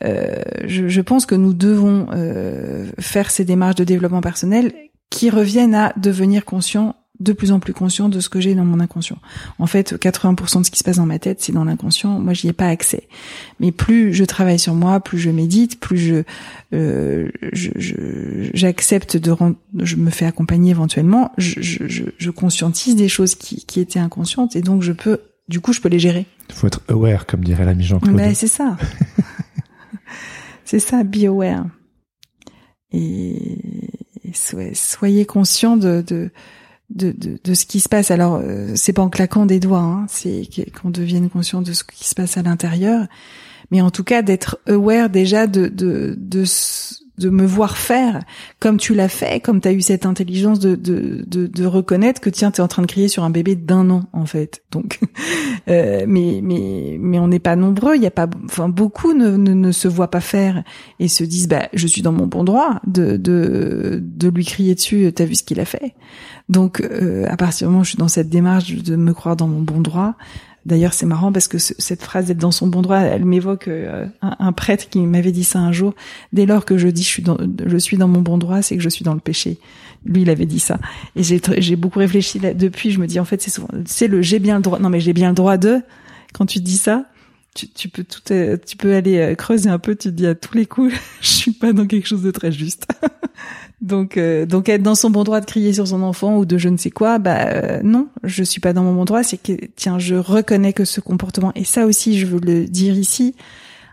euh, 0.04 0.42
je, 0.66 0.88
je 0.88 1.02
pense 1.02 1.26
que 1.26 1.36
nous 1.36 1.54
devons 1.54 2.08
euh, 2.12 2.90
faire 3.00 3.30
ces 3.30 3.46
démarches 3.46 3.76
de 3.76 3.84
développement 3.84 4.22
personnel 4.22 4.74
qui 5.10 5.30
reviennent 5.30 5.76
à 5.76 5.94
devenir 5.98 6.46
conscient, 6.46 6.96
de 7.24 7.34
plus 7.34 7.52
en 7.52 7.60
plus 7.60 7.74
conscient 7.74 8.10
de 8.10 8.20
ce 8.20 8.30
que 8.30 8.40
j'ai 8.42 8.54
dans 8.56 8.66
mon 8.66 8.80
inconscient. 8.80 9.18
En 9.60 9.66
fait, 9.68 9.94
80% 9.94 10.60
de 10.60 10.66
ce 10.66 10.72
qui 10.72 10.78
se 10.80 10.84
passe 10.84 10.98
dans 10.98 11.06
ma 11.06 11.20
tête, 11.20 11.42
c'est 11.42 11.52
dans 11.54 11.64
l'inconscient. 11.64 12.20
Moi, 12.20 12.34
j'y 12.34 12.48
ai 12.50 12.54
pas 12.54 12.68
accès. 12.68 13.08
Mais 13.60 13.72
plus 13.72 14.14
je 14.14 14.24
travaille 14.24 14.60
sur 14.60 14.74
moi, 14.76 15.00
plus 15.00 15.18
je 15.18 15.30
médite, 15.30 15.80
plus 15.80 15.98
je 15.98 16.24
euh, 16.74 17.30
je- 17.52 17.72
je- 17.76 18.50
j'accepte 18.54 19.18
de 19.18 19.32
rendre, 19.32 19.56
je 19.80 19.96
me 19.96 20.10
fais 20.10 20.26
accompagner 20.26 20.72
éventuellement, 20.72 21.32
je, 21.38 21.62
je, 21.62 22.06
je, 22.18 22.30
conscientise 22.32 22.96
des 22.96 23.08
choses 23.08 23.36
qui, 23.36 23.64
qui 23.66 23.80
étaient 23.80 24.00
inconscientes 24.00 24.56
et 24.56 24.62
donc 24.62 24.82
je 24.84 24.92
peux, 24.92 25.20
du 25.50 25.60
coup, 25.60 25.72
je 25.74 25.82
peux 25.82 25.90
les 25.90 26.00
gérer. 26.00 26.26
il 26.50 26.56
faut 26.56 26.68
être 26.68 26.82
aware, 26.88 27.26
comme 27.26 27.44
dirait 27.44 27.66
l'ami 27.66 27.84
Jean-Claude. 27.84 28.16
Ben, 28.16 28.34
c'est 28.34 28.48
ça. 28.48 28.78
c'est 30.66 30.80
ça, 30.80 31.04
be 31.04 31.26
aware. 31.26 31.66
Et 32.92 33.60
soyez, 34.34 34.74
soyez 34.76 35.26
conscient 35.26 35.78
de, 35.78 36.04
de, 36.06 36.30
de, 36.94 37.12
de, 37.12 37.38
de 37.44 37.54
ce 37.54 37.66
qui 37.66 37.80
se 37.80 37.90
passe. 37.90 38.12
Alors, 38.12 38.40
euh, 38.42 38.74
c'est 38.76 38.94
pas 38.94 39.02
en 39.02 39.10
claquant 39.10 39.46
des 39.46 39.60
doigts, 39.60 39.80
hein, 39.80 40.06
c'est 40.10 40.48
qu'on 40.82 40.90
devienne 40.90 41.30
conscient 41.30 41.62
de 41.62 41.74
ce 41.74 41.84
qui 41.84 42.08
se 42.08 42.16
passe 42.16 42.38
à 42.38 42.42
l'intérieur. 42.44 43.08
Mais 43.72 43.82
en 43.82 43.92
tout 43.92 44.04
cas, 44.04 44.22
d'être 44.22 44.60
aware 44.68 45.10
déjà 45.10 45.48
de, 45.48 45.68
de, 45.68 46.16
de, 46.18 46.42
s- 46.44 47.03
de 47.18 47.30
me 47.30 47.46
voir 47.46 47.78
faire 47.78 48.22
comme 48.60 48.78
tu 48.78 48.96
l'as 48.96 49.10
fait, 49.10 49.40
comme 49.40 49.62
tu 49.62 49.68
as 49.68 49.72
eu 49.72 49.82
cette 49.82 50.06
intelligence 50.06 50.60
de, 50.60 50.76
de, 50.76 51.24
de, 51.28 51.48
de 51.48 51.66
reconnaître 51.66 52.20
que 52.22 52.30
tiens, 52.30 52.52
tu 52.52 52.62
es 52.62 52.64
en 52.64 52.68
train 52.68 52.82
de 52.82 52.88
crier 52.88 53.08
sur 53.08 53.24
un 53.24 53.30
bébé 53.30 53.56
d'un 53.56 53.90
an, 53.90 54.04
en 54.14 54.26
fait. 54.26 54.64
Donc, 54.72 55.00
euh, 55.68 56.06
mais, 56.08 56.40
mais, 56.42 56.98
mais 57.00 57.20
on 57.20 57.28
n'est 57.28 57.40
pas 57.40 57.56
nombreux, 57.56 57.96
il 57.96 58.02
y 58.02 58.08
a 58.08 58.12
pas, 58.12 58.28
enfin, 58.46 58.70
beaucoup 58.70 59.14
ne, 59.14 59.38
ne, 59.38 59.54
ne 59.54 59.72
se 59.72 59.88
voient 59.88 60.10
pas 60.10 60.22
faire 60.22 60.64
et 61.00 61.08
se 61.08 61.24
disent, 61.24 61.48
bah, 61.48 61.70
je 61.74 61.88
suis 61.88 62.02
dans 62.02 62.12
mon 62.12 62.28
bon 62.28 62.44
droit 62.44 62.80
de, 62.88 63.18
de, 63.18 64.00
de 64.02 64.30
lui 64.30 64.46
crier 64.46 64.76
dessus, 64.76 65.12
t'as 65.14 65.26
vu 65.26 65.36
ce 65.36 65.44
qu'il 65.44 65.60
a 65.60 65.66
fait. 65.66 65.94
Donc, 66.50 66.82
euh, 66.82 67.26
à 67.30 67.38
partir 67.38 67.68
du 67.68 67.72
moment 67.72 67.82
où 67.82 67.84
je 67.84 67.90
suis 67.90 67.98
dans 67.98 68.08
cette 68.08 68.30
démarche 68.30 68.74
de 68.74 68.96
me 68.96 69.14
croire 69.14 69.36
dans 69.36 69.48
mon 69.48 69.62
bon 69.62 69.82
droit, 69.82 70.16
D'ailleurs, 70.66 70.94
c'est 70.94 71.06
marrant 71.06 71.32
parce 71.34 71.48
que 71.50 71.58
ce- 71.58 71.74
cette 71.78 72.02
phrase 72.02 72.28
d'être 72.28 72.38
dans 72.38 72.52
son 72.52 72.68
bon 72.68 72.82
droit, 72.82 73.00
elle 73.00 73.26
m'évoque 73.26 73.68
euh, 73.68 74.06
un, 74.22 74.36
un 74.40 74.52
prêtre 74.54 74.88
qui 74.90 75.00
m'avait 75.00 75.34
dit 75.34 75.44
ça 75.44 75.60
un 75.60 75.72
jour. 75.74 75.94
Dès 76.32 76.46
lors 76.46 76.64
que 76.64 76.78
je 76.78 76.88
dis 76.88 77.04
je 77.04 77.08
suis 77.08 77.24
dans, 77.24 77.38
je 77.66 77.78
suis 77.78 77.98
dans 77.98 78.08
mon 78.08 78.22
bon 78.22 78.38
droit, 78.38 78.62
c'est 78.62 78.78
que 78.78 78.82
je 78.84 78.90
suis 78.90 79.04
dans 79.04 79.14
le 79.14 79.20
péché. 79.20 79.58
Lui, 80.06 80.22
il 80.22 80.30
avait 80.30 80.46
dit 80.46 80.60
ça. 80.60 80.80
Et 81.18 81.24
j'ai 81.24 81.76
beaucoup 81.76 82.00
réfléchi 82.00 82.40
là, 82.40 82.54
depuis. 82.54 82.92
Je 82.92 83.00
me 83.00 83.08
dis 83.08 83.20
en 83.20 83.26
fait, 83.26 83.42
c'est 83.42 83.50
souvent, 83.52 83.68
c'est 83.86 84.08
le 84.08 84.22
j'ai 84.22 84.40
bien 84.40 84.56
le 84.58 84.62
droit. 84.62 84.80
Non, 84.80 84.90
mais 84.90 85.00
j'ai 85.02 85.14
bien 85.14 85.30
le 85.30 85.36
droit 85.36 85.58
de. 85.58 85.82
Quand 86.34 86.46
tu 86.46 86.60
dis 86.60 86.78
ça, 86.78 87.06
tu, 87.54 87.70
tu 87.70 87.90
peux 87.90 88.04
tout, 88.04 88.22
euh, 88.32 88.58
tu 88.66 88.78
peux 88.78 88.96
aller 88.96 89.18
euh, 89.18 89.36
creuser 89.36 89.70
un 89.70 89.80
peu. 89.80 89.96
Tu 89.96 90.10
te 90.10 90.14
dis 90.14 90.28
à 90.28 90.36
tous 90.36 90.56
les 90.56 90.66
coups, 90.66 90.94
je 91.22 91.28
suis 91.28 91.52
pas 91.52 91.74
dans 91.74 91.88
quelque 91.88 92.08
chose 92.08 92.24
de 92.24 92.32
très 92.32 92.52
juste. 92.52 92.88
Donc, 93.84 94.16
euh, 94.16 94.46
donc 94.46 94.70
être 94.70 94.82
dans 94.82 94.96
son 94.96 95.10
bon 95.10 95.26
droit 95.26 95.42
de 95.42 95.46
crier 95.46 95.74
sur 95.74 95.86
son 95.90 96.04
enfant 96.04 96.38
ou 96.38 96.46
de 96.46 96.58
je 96.58 96.70
ne 96.70 96.78
sais 96.78 96.90
quoi, 96.90 97.20
bah 97.20 97.48
euh, 97.48 97.82
non, 97.84 98.08
je 98.24 98.42
suis 98.42 98.62
pas 98.62 98.72
dans 98.72 98.82
mon 98.82 98.94
bon 98.94 99.04
droit. 99.04 99.24
C'est 99.24 99.38
que 99.38 99.52
tiens, 99.76 100.00
je 100.00 100.16
reconnais 100.16 100.72
que 100.72 100.86
ce 100.86 101.02
comportement 101.02 101.52
et 101.54 101.66
ça 101.66 101.86
aussi, 101.86 102.18
je 102.18 102.26
veux 102.26 102.40
le 102.40 102.66
dire 102.66 102.98
ici, 102.98 103.36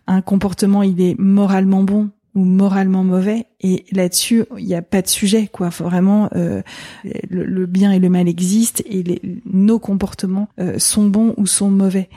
un 0.06 0.22
comportement 0.22 0.84
il 0.84 1.00
est 1.00 1.18
moralement 1.18 1.82
bon 1.82 2.10
ou 2.36 2.44
moralement 2.44 3.02
mauvais 3.02 3.46
et 3.60 3.84
là-dessus 3.90 4.44
il 4.56 4.64
n'y 4.64 4.76
a 4.76 4.82
pas 4.82 5.02
de 5.02 5.08
sujet 5.08 5.48
quoi. 5.48 5.70
Vraiment 5.70 6.30
euh, 6.36 6.62
le, 7.28 7.44
le 7.44 7.66
bien 7.66 7.90
et 7.90 7.98
le 7.98 8.08
mal 8.08 8.28
existent 8.28 8.84
et 8.86 9.02
les, 9.02 9.20
nos 9.44 9.80
comportements 9.80 10.48
euh, 10.60 10.78
sont 10.78 11.06
bons 11.08 11.34
ou 11.36 11.46
sont 11.46 11.70
mauvais. 11.70 12.08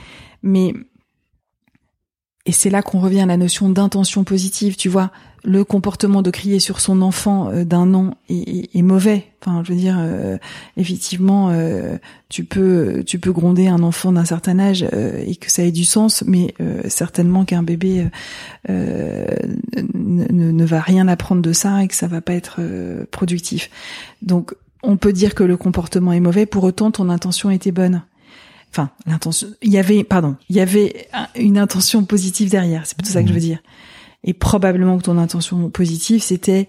Mais 0.44 0.74
et 2.46 2.52
c'est 2.52 2.70
là 2.70 2.82
qu'on 2.82 3.00
revient 3.00 3.22
à 3.22 3.26
la 3.26 3.38
notion 3.38 3.70
d'intention 3.70 4.26
positive, 4.26 4.76
tu 4.76 4.90
vois. 4.90 5.12
Le 5.46 5.64
comportement 5.64 6.22
de 6.22 6.30
crier 6.30 6.60
sur 6.60 6.82
son 6.82 7.02
enfant 7.02 7.50
euh, 7.50 7.64
d'un 7.64 7.94
an 7.94 8.16
est, 8.30 8.82
mauvais. 8.82 9.26
Enfin, 9.42 9.62
je 9.64 9.72
veux 9.72 9.78
dire, 9.78 9.98
euh, 10.00 10.38
effectivement, 10.76 11.50
euh, 11.52 11.98
tu 12.28 12.44
peux 12.44 13.04
tu 13.06 13.20
peux 13.20 13.32
gronder 13.32 13.68
un 13.68 13.82
enfant 13.82 14.12
d'un 14.12 14.26
certain 14.26 14.60
âge 14.60 14.84
et 14.84 15.36
que 15.36 15.52
ça 15.52 15.64
ait 15.64 15.72
du 15.72 15.86
sens, 15.86 16.24
mais 16.28 16.54
certainement 16.88 17.46
qu'un 17.46 17.64
bébé 17.64 18.08
ne, 18.70 20.66
va 20.66 20.82
rien 20.82 21.08
apprendre 21.08 21.42
de 21.42 21.54
ça 21.54 21.84
et 21.84 21.88
que 21.88 21.96
ça 21.96 22.08
va 22.08 22.22
pas 22.22 22.34
être 22.34 22.60
productif. 23.12 23.70
Donc, 24.22 24.54
on 24.82 24.98
peut 24.98 25.14
dire 25.14 25.36
que 25.36 25.44
le 25.44 25.56
comportement 25.56 26.12
est 26.14 26.20
mauvais. 26.20 26.46
Pour 26.46 26.64
autant, 26.64 26.92
ton 26.92 27.10
intention 27.10 27.50
était 27.52 27.72
bonne 27.72 28.04
enfin 28.74 28.90
l'intention 29.06 29.48
il 29.62 29.72
y 29.72 29.78
avait 29.78 30.04
pardon 30.04 30.36
il 30.50 30.56
y 30.56 30.60
avait 30.60 31.08
un- 31.14 31.28
une 31.36 31.58
intention 31.60 32.04
positive 32.06 32.50
derrière 32.50 32.86
c'est 32.86 32.98
plutôt 32.98 33.14
ça 33.14 33.22
que 33.22 33.30
je 33.30 33.34
veux 33.34 33.40
dire. 33.40 33.60
Et 34.26 34.34
probablement 34.34 34.98
que 34.98 35.04
ton 35.04 35.18
intention 35.18 35.70
positive 35.70 36.22
c'était 36.24 36.68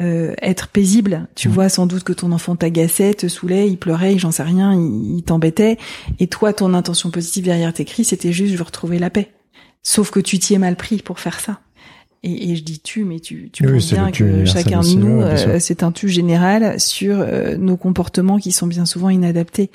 euh, 0.00 0.34
être 0.42 0.68
paisible. 0.68 1.26
Tu 1.34 1.48
Mhm. 1.48 1.54
vois 1.54 1.68
sans 1.70 1.86
doute 1.86 2.02
que 2.04 2.12
ton 2.12 2.30
enfant 2.32 2.54
t'agaçait 2.56 3.14
te 3.14 3.28
saoulait 3.28 3.68
il 3.68 3.78
pleurait 3.78 4.18
j'en 4.18 4.30
sais 4.30 4.42
rien 4.42 4.74
il, 4.74 5.16
il 5.18 5.22
t'embêtait. 5.22 5.78
Et 6.18 6.26
toi 6.26 6.52
ton 6.52 6.74
intention 6.74 7.10
positive 7.10 7.44
derrière 7.44 7.72
tes 7.72 7.84
cris 7.84 8.04
c'était 8.04 8.32
juste 8.32 8.52
je 8.52 8.58
veux 8.58 8.64
retrouver 8.64 8.98
la 8.98 9.08
paix. 9.10 9.30
Sauf 9.82 10.10
que 10.10 10.20
tu 10.20 10.38
t'y 10.38 10.54
es 10.54 10.58
mal 10.58 10.76
pris 10.76 10.98
pour 10.98 11.20
faire 11.20 11.38
ça. 11.40 11.60
Et, 12.22 12.50
et 12.50 12.56
je 12.56 12.64
dis 12.64 12.80
tu, 12.80 13.04
mais 13.04 13.20
tu, 13.20 13.50
tu 13.52 13.64
Oui, 13.70 13.78
bien 13.92 14.10
que 14.10 14.44
chacun 14.44 14.80
de 14.80 14.88
nous, 14.94 15.18
ouais, 15.18 15.46
euh, 15.46 15.58
c'est 15.60 15.82
un 15.84 15.92
tu 15.92 16.08
général 16.08 16.80
sur 16.80 17.20
euh, 17.20 17.56
nos 17.56 17.76
comportements 17.76 18.38
qui 18.38 18.50
sont 18.50 18.66
bien 18.66 18.84
souvent 18.84 19.10
inadaptés. 19.10 19.70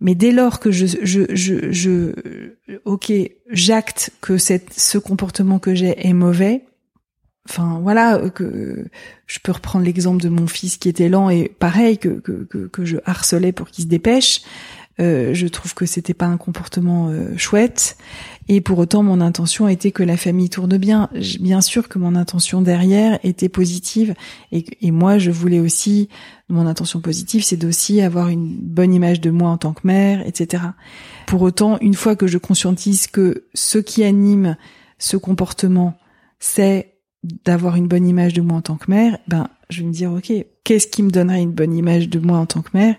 Mais 0.00 0.14
dès 0.14 0.32
lors 0.32 0.60
que 0.60 0.70
je, 0.70 0.86
je, 0.86 1.22
je, 1.34 1.72
je 1.72 2.12
ok, 2.84 3.12
j'acte 3.50 4.10
que 4.20 4.38
cette, 4.38 4.72
ce 4.72 4.98
comportement 4.98 5.58
que 5.58 5.74
j'ai 5.74 6.06
est 6.06 6.14
mauvais, 6.14 6.64
enfin 7.48 7.80
voilà, 7.82 8.30
que 8.30 8.86
je 9.26 9.38
peux 9.42 9.52
reprendre 9.52 9.84
l'exemple 9.84 10.22
de 10.22 10.28
mon 10.28 10.46
fils 10.46 10.78
qui 10.78 10.88
était 10.88 11.08
lent 11.08 11.28
et 11.28 11.48
pareil 11.48 11.98
que, 11.98 12.08
que, 12.08 12.44
que, 12.44 12.66
que 12.66 12.84
je 12.84 12.96
harcelais 13.04 13.52
pour 13.52 13.68
qu'il 13.68 13.84
se 13.84 13.88
dépêche. 13.88 14.42
Euh, 15.00 15.32
je 15.32 15.46
trouve 15.46 15.74
que 15.74 15.86
c'était 15.86 16.14
pas 16.14 16.26
un 16.26 16.36
comportement 16.36 17.08
euh, 17.08 17.36
chouette. 17.36 17.96
Et 18.52 18.60
pour 18.60 18.80
autant, 18.80 19.04
mon 19.04 19.20
intention 19.20 19.68
était 19.68 19.92
que 19.92 20.02
la 20.02 20.16
famille 20.16 20.50
tourne 20.50 20.76
bien. 20.76 21.08
Bien 21.38 21.60
sûr 21.60 21.88
que 21.88 22.00
mon 22.00 22.16
intention 22.16 22.62
derrière 22.62 23.20
était 23.22 23.48
positive. 23.48 24.12
Et, 24.50 24.64
et 24.80 24.90
moi, 24.90 25.18
je 25.18 25.30
voulais 25.30 25.60
aussi, 25.60 26.08
mon 26.48 26.66
intention 26.66 27.00
positive, 27.00 27.44
c'est 27.44 27.56
d'aussi 27.56 28.00
avoir 28.00 28.28
une 28.28 28.56
bonne 28.56 28.92
image 28.92 29.20
de 29.20 29.30
moi 29.30 29.50
en 29.50 29.56
tant 29.56 29.72
que 29.72 29.86
mère, 29.86 30.26
etc. 30.26 30.64
Pour 31.28 31.42
autant, 31.42 31.78
une 31.78 31.94
fois 31.94 32.16
que 32.16 32.26
je 32.26 32.38
conscientise 32.38 33.06
que 33.06 33.44
ce 33.54 33.78
qui 33.78 34.02
anime 34.02 34.56
ce 34.98 35.16
comportement, 35.16 35.96
c'est 36.40 36.94
d'avoir 37.44 37.76
une 37.76 37.86
bonne 37.86 38.08
image 38.08 38.32
de 38.32 38.40
moi 38.40 38.58
en 38.58 38.62
tant 38.62 38.76
que 38.76 38.90
mère, 38.90 39.16
ben 39.28 39.46
je 39.68 39.82
vais 39.82 39.86
me 39.86 39.92
dire 39.92 40.10
ok, 40.10 40.32
qu'est-ce 40.64 40.88
qui 40.88 41.04
me 41.04 41.10
donnerait 41.10 41.42
une 41.42 41.52
bonne 41.52 41.74
image 41.74 42.08
de 42.08 42.18
moi 42.18 42.38
en 42.38 42.46
tant 42.46 42.62
que 42.62 42.70
mère? 42.74 42.96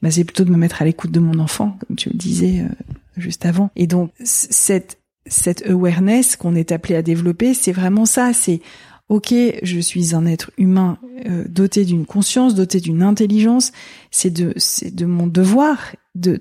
Ben 0.00 0.10
c'est 0.10 0.24
plutôt 0.24 0.44
de 0.44 0.50
me 0.50 0.56
mettre 0.56 0.80
à 0.80 0.86
l'écoute 0.86 1.10
de 1.10 1.20
mon 1.20 1.38
enfant, 1.40 1.76
comme 1.86 1.96
tu 1.96 2.08
le 2.08 2.16
disais 2.16 2.60
euh, 2.60 2.94
juste 3.16 3.46
avant. 3.46 3.70
Et 3.76 3.86
donc 3.86 4.12
cette 4.22 4.98
cette 5.26 5.66
awareness 5.68 6.36
qu'on 6.36 6.54
est 6.54 6.72
appelé 6.72 6.96
à 6.96 7.02
développer, 7.02 7.54
c'est 7.54 7.72
vraiment 7.72 8.04
ça. 8.04 8.32
C'est 8.32 8.60
ok, 9.08 9.34
je 9.62 9.80
suis 9.80 10.14
un 10.14 10.26
être 10.26 10.50
humain 10.58 10.98
euh, 11.26 11.44
doté 11.48 11.84
d'une 11.84 12.06
conscience, 12.06 12.54
doté 12.54 12.80
d'une 12.80 13.02
intelligence. 13.02 13.72
C'est 14.10 14.30
de 14.30 14.52
c'est 14.56 14.94
de 14.94 15.06
mon 15.06 15.26
devoir 15.26 15.78
de 16.14 16.36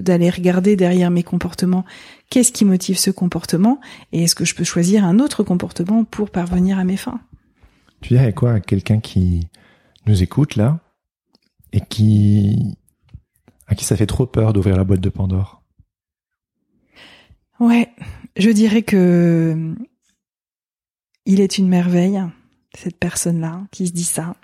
d'aller 0.00 0.30
de, 0.30 0.34
regarder 0.34 0.76
derrière 0.76 1.10
mes 1.10 1.22
comportements 1.22 1.84
qu'est-ce 2.28 2.52
qui 2.52 2.64
motive 2.64 2.98
ce 2.98 3.10
comportement 3.10 3.80
et 4.10 4.24
est-ce 4.24 4.34
que 4.34 4.44
je 4.44 4.54
peux 4.54 4.64
choisir 4.64 5.04
un 5.04 5.20
autre 5.20 5.44
comportement 5.44 6.04
pour 6.04 6.30
parvenir 6.30 6.78
à 6.78 6.84
mes 6.84 6.96
fins? 6.96 7.20
Tu 8.00 8.14
dirais 8.14 8.32
quoi 8.32 8.54
à 8.54 8.60
quelqu'un 8.60 8.98
qui 8.98 9.48
nous 10.06 10.22
écoute 10.22 10.56
là 10.56 10.80
et 11.72 11.80
qui 11.80 12.76
à 13.68 13.74
qui 13.74 13.84
ça 13.84 13.96
fait 13.96 14.06
trop 14.06 14.26
peur 14.26 14.52
d'ouvrir 14.52 14.76
la 14.76 14.84
boîte 14.84 15.00
de 15.00 15.08
Pandore? 15.08 15.61
Ouais, 17.62 17.88
je 18.36 18.50
dirais 18.50 18.82
que 18.82 19.72
il 21.26 21.40
est 21.40 21.58
une 21.58 21.68
merveille 21.68 22.20
cette 22.76 22.96
personne-là 22.96 23.62
qui 23.70 23.86
se 23.86 23.92
dit 23.92 24.02
ça 24.02 24.34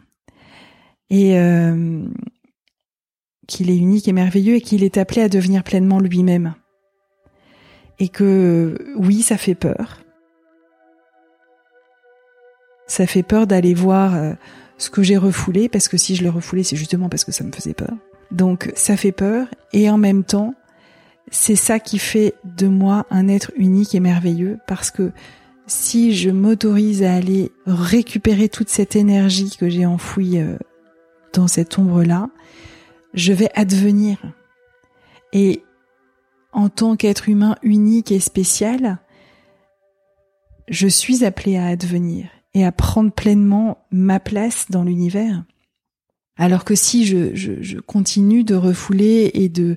et 1.11 1.37
euh, 1.37 2.05
qu'il 3.49 3.71
est 3.71 3.77
unique 3.77 4.07
et 4.07 4.13
merveilleux 4.13 4.55
et 4.55 4.61
qu'il 4.61 4.85
est 4.85 4.99
appelé 4.99 5.23
à 5.23 5.29
devenir 5.29 5.65
pleinement 5.65 5.99
lui-même. 5.99 6.55
Et 7.99 8.09
que 8.09 8.95
oui, 8.97 9.23
ça 9.23 9.37
fait 9.37 9.57
peur. 9.57 9.99
Ça 12.87 13.09
fait 13.09 13.25
peur 13.25 13.49
d'aller 13.49 13.75
voir 13.75 14.15
euh, 14.15 14.35
ce 14.77 14.91
que 14.91 15.03
j'ai 15.03 15.17
refoulé, 15.17 15.69
parce 15.69 15.89
que 15.89 15.97
si 15.97 16.15
je 16.15 16.23
le 16.23 16.31
refoulé, 16.31 16.63
c'est 16.63 16.77
justement 16.77 17.09
parce 17.09 17.25
que 17.25 17.33
ça 17.33 17.43
me 17.43 17.51
faisait 17.51 17.75
peur. 17.75 17.97
Donc 18.31 18.71
ça 18.77 18.97
fait 18.97 19.11
peur, 19.11 19.49
et 19.73 19.91
en 19.91 19.99
même 19.99 20.23
temps, 20.23 20.55
c'est 21.31 21.57
ça 21.57 21.79
qui 21.79 21.99
fait 21.99 22.35
de 22.45 22.69
moi 22.69 23.07
un 23.11 23.29
être 23.29 23.53
unique 23.57 23.95
et 23.95 24.01
merveilleux, 24.01 24.59
parce 24.67 24.91
que 24.91 25.13
si 25.67 26.15
je 26.15 26.31
m'autorise 26.31 27.03
à 27.03 27.15
aller 27.15 27.53
récupérer 27.67 28.49
toute 28.49 28.69
cette 28.69 28.97
énergie 28.97 29.57
que 29.59 29.69
j'ai 29.69 29.87
enfouie 29.87 30.39
euh, 30.39 30.57
dans 31.35 31.47
cette 31.47 31.79
ombre-là, 31.79 32.31
je 33.15 33.33
vais 33.33 33.51
advenir. 33.55 34.19
Et 35.33 35.63
en 36.53 36.69
tant 36.69 36.97
qu'être 36.97 37.29
humain 37.29 37.57
unique 37.63 38.13
et 38.13 38.21
spécial, 38.21 38.99
je 40.69 40.89
suis 40.89 41.25
appelé 41.25 41.57
à 41.57 41.67
advenir 41.67 42.29
et 42.55 42.65
à 42.65 42.73
prendre 42.73 43.13
pleinement 43.13 43.87
ma 43.91 44.21
place 44.21 44.67
dans 44.71 44.85
l'univers. 44.85 45.45
Alors 46.37 46.65
que 46.65 46.75
si 46.75 47.05
je, 47.05 47.35
je, 47.35 47.79
continue 47.81 48.45
de 48.45 48.55
refouler 48.55 49.31
et 49.35 49.49
de, 49.49 49.77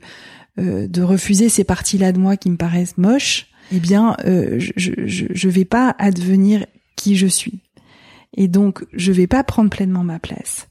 euh, 0.60 0.88
de 0.88 1.02
refuser 1.02 1.50
ces 1.50 1.64
parties-là 1.64 2.12
de 2.12 2.20
moi 2.20 2.38
qui 2.38 2.50
me 2.50 2.58
paraissent 2.58 2.98
moches, 2.98 3.48
eh 3.72 3.80
bien, 3.80 4.16
euh, 4.26 4.60
je, 4.60 4.92
je, 5.06 5.26
je 5.30 5.50
vais 5.50 5.66
pas 5.66 5.96
advenir 5.98 6.66
qui 6.96 7.16
je 7.16 7.28
suis. 7.28 7.62
Et 8.36 8.48
donc, 8.48 8.86
je 8.94 9.12
vais 9.12 9.28
pas 9.28 9.44
prendre 9.44 9.70
pleinement 9.70 10.04
ma 10.04 10.20
place 10.20 10.68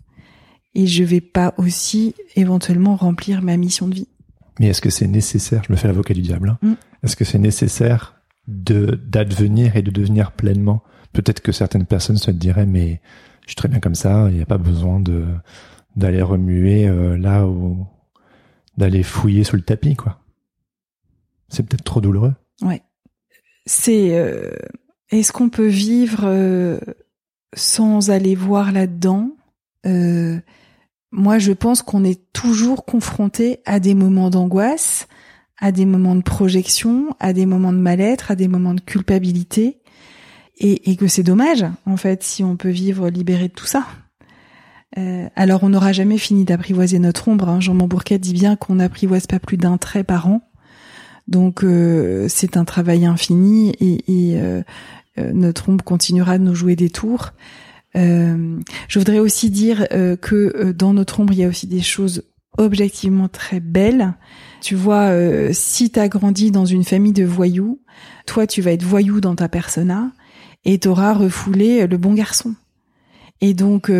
et 0.75 0.87
je 0.87 1.05
vais 1.05 1.21
pas 1.21 1.55
aussi 1.57 2.15
éventuellement 2.37 2.97
remplir 2.97 3.43
ma 3.43 3.57
mission 3.57 3.89
de 3.89 3.95
vie. 3.95 4.09
Mais 4.59 4.69
est-ce 4.69 4.81
que 4.81 4.91
c'est 4.91 5.07
nécessaire, 5.07 5.63
je 5.67 5.73
me 5.73 5.77
fais 5.77 5.89
l'avocat 5.89 6.15
du 6.15 6.23
diable, 6.23 6.51
hein, 6.51 6.59
mm. 6.63 6.75
est-ce 7.03 7.17
que 7.17 7.25
c'est 7.25 7.39
nécessaire 7.39 8.17
de 8.47 9.01
d'advenir 9.07 9.77
et 9.77 9.83
de 9.83 9.91
devenir 9.91 10.33
pleinement? 10.33 10.83
Peut-être 11.13 11.41
que 11.41 11.53
certaines 11.53 11.87
personnes 11.87 12.19
se 12.19 12.31
diraient 12.31 12.67
mais 12.67 13.01
je 13.43 13.51
suis 13.51 13.57
très 13.57 13.69
bien 13.69 13.81
comme 13.81 13.95
ça, 13.95 14.29
il 14.29 14.37
n'y 14.37 14.43
a 14.43 14.47
pas 14.47 14.59
besoin 14.59 15.01
de 15.01 15.25
d'aller 15.97 16.23
remuer 16.23 16.87
euh, 16.87 17.17
là 17.17 17.47
ou 17.47 17.87
d'aller 18.81 19.03
fouiller 19.03 19.45
sous 19.45 19.57
le 19.57 19.63
tapis 19.63 19.95
quoi. 19.95 20.21
C'est 21.49 21.63
peut-être 21.63 21.85
trop 21.85 22.01
douloureux. 22.01 22.35
Ouais. 22.63 22.83
C'est 23.67 24.19
euh, 24.19 24.51
est-ce 25.11 25.33
qu'on 25.33 25.49
peut 25.49 25.67
vivre 25.67 26.23
euh, 26.25 26.79
sans 27.55 28.11
aller 28.11 28.35
voir 28.35 28.73
là-dedans? 28.73 29.31
Euh, 29.87 30.39
moi, 31.13 31.39
je 31.39 31.53
pense 31.53 31.83
qu'on 31.83 32.05
est 32.05 32.21
toujours 32.33 32.85
confronté 32.85 33.61
à 33.67 33.81
des 33.81 33.95
moments 33.95 34.31
d'angoisse, 34.31 35.09
à 35.59 35.73
des 35.73 35.85
moments 35.85 36.15
de 36.15 36.23
projection, 36.23 37.15
à 37.19 37.33
des 37.33 37.47
moments 37.47 37.73
de 37.73 37.79
mal-être, 37.79 38.31
à 38.31 38.37
des 38.37 38.47
moments 38.47 38.75
de 38.75 38.81
culpabilité, 38.81 39.81
et, 40.59 40.91
et 40.91 40.97
que 40.97 41.09
c'est 41.09 41.25
dommage, 41.25 41.67
en 41.87 41.97
fait, 41.97 42.23
si 42.23 42.45
on 42.45 42.57
peut 42.57 42.71
vivre 42.71 43.09
libéré 43.09 43.49
de 43.49 43.53
tout 43.53 43.67
ça. 43.67 43.87
Euh, 44.99 45.29
alors, 45.37 45.63
on 45.63 45.69
n'aura 45.69 45.93
jamais 45.93 46.19
fini 46.19 46.45
d'apprivoiser 46.45 46.99
notre 46.99 47.29
ombre. 47.29 47.49
Hein. 47.49 47.61
Jean 47.61 47.75
Bourquet 47.75 48.19
dit 48.19 48.33
bien 48.33 48.57
qu'on 48.57 48.77
n'apprivoise 48.77 49.27
pas 49.27 49.39
plus 49.39 49.57
d'un 49.57 49.79
trait 49.79 50.05
par 50.05 50.29
an. 50.29 50.43
Donc, 51.29 51.63
euh, 51.63 52.27
c'est 52.29 52.57
un 52.57 52.65
travail 52.65 53.07
infini, 53.07 53.71
et, 53.81 54.05
et 54.09 54.41
euh, 54.41 54.63
euh, 55.19 55.31
notre 55.33 55.69
ombre 55.69 55.85
continuera 55.85 56.39
de 56.39 56.45
nous 56.45 56.55
jouer 56.55 56.77
des 56.77 56.91
tours. 56.91 57.33
Euh, 57.97 58.59
je 58.89 58.99
voudrais 58.99 59.19
aussi 59.19 59.51
dire 59.51 59.87
euh, 59.93 60.17
que 60.17 60.53
euh, 60.57 60.73
dans 60.73 60.93
notre 60.93 61.21
ombre, 61.21 61.33
il 61.33 61.41
y 61.41 61.45
a 61.45 61.49
aussi 61.49 61.67
des 61.67 61.81
choses 61.81 62.25
objectivement 62.59 63.29
très 63.29 63.61
belles. 63.61 64.15
Tu 64.61 64.75
vois, 64.75 65.11
si 65.53 65.91
tu 65.91 65.99
as 65.99 66.09
grandi 66.09 66.51
dans 66.51 66.67
une 66.67 66.85
famille 66.85 67.15
de 67.15 67.25
voyous, 67.25 67.81
toi, 68.27 68.47
tu 68.47 68.61
vas 68.61 68.73
être 68.73 68.83
voyou 68.83 69.21
dans 69.21 69.35
ta 69.35 69.49
persona 69.49 70.13
et 70.67 70.79
t'auras 70.79 71.15
refoulé 71.15 71.87
le 71.87 71.97
bon 71.97 72.13
garçon. 72.13 72.55
Et 73.41 73.55
donc, 73.55 73.91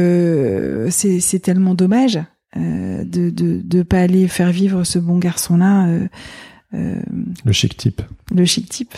c'est 0.91 1.41
tellement 1.43 1.75
dommage 1.75 2.21
de, 2.57 3.05
de 3.31 3.61
de 3.63 3.83
pas 3.83 4.01
aller 4.01 4.29
faire 4.29 4.51
vivre 4.51 4.85
ce 4.85 4.99
bon 4.99 5.19
garçon-là. 5.19 5.89
le 6.73 7.53
chic 7.53 7.77
type. 7.77 8.03
Le 8.35 8.45
chic 8.45 8.69
type. 8.69 8.95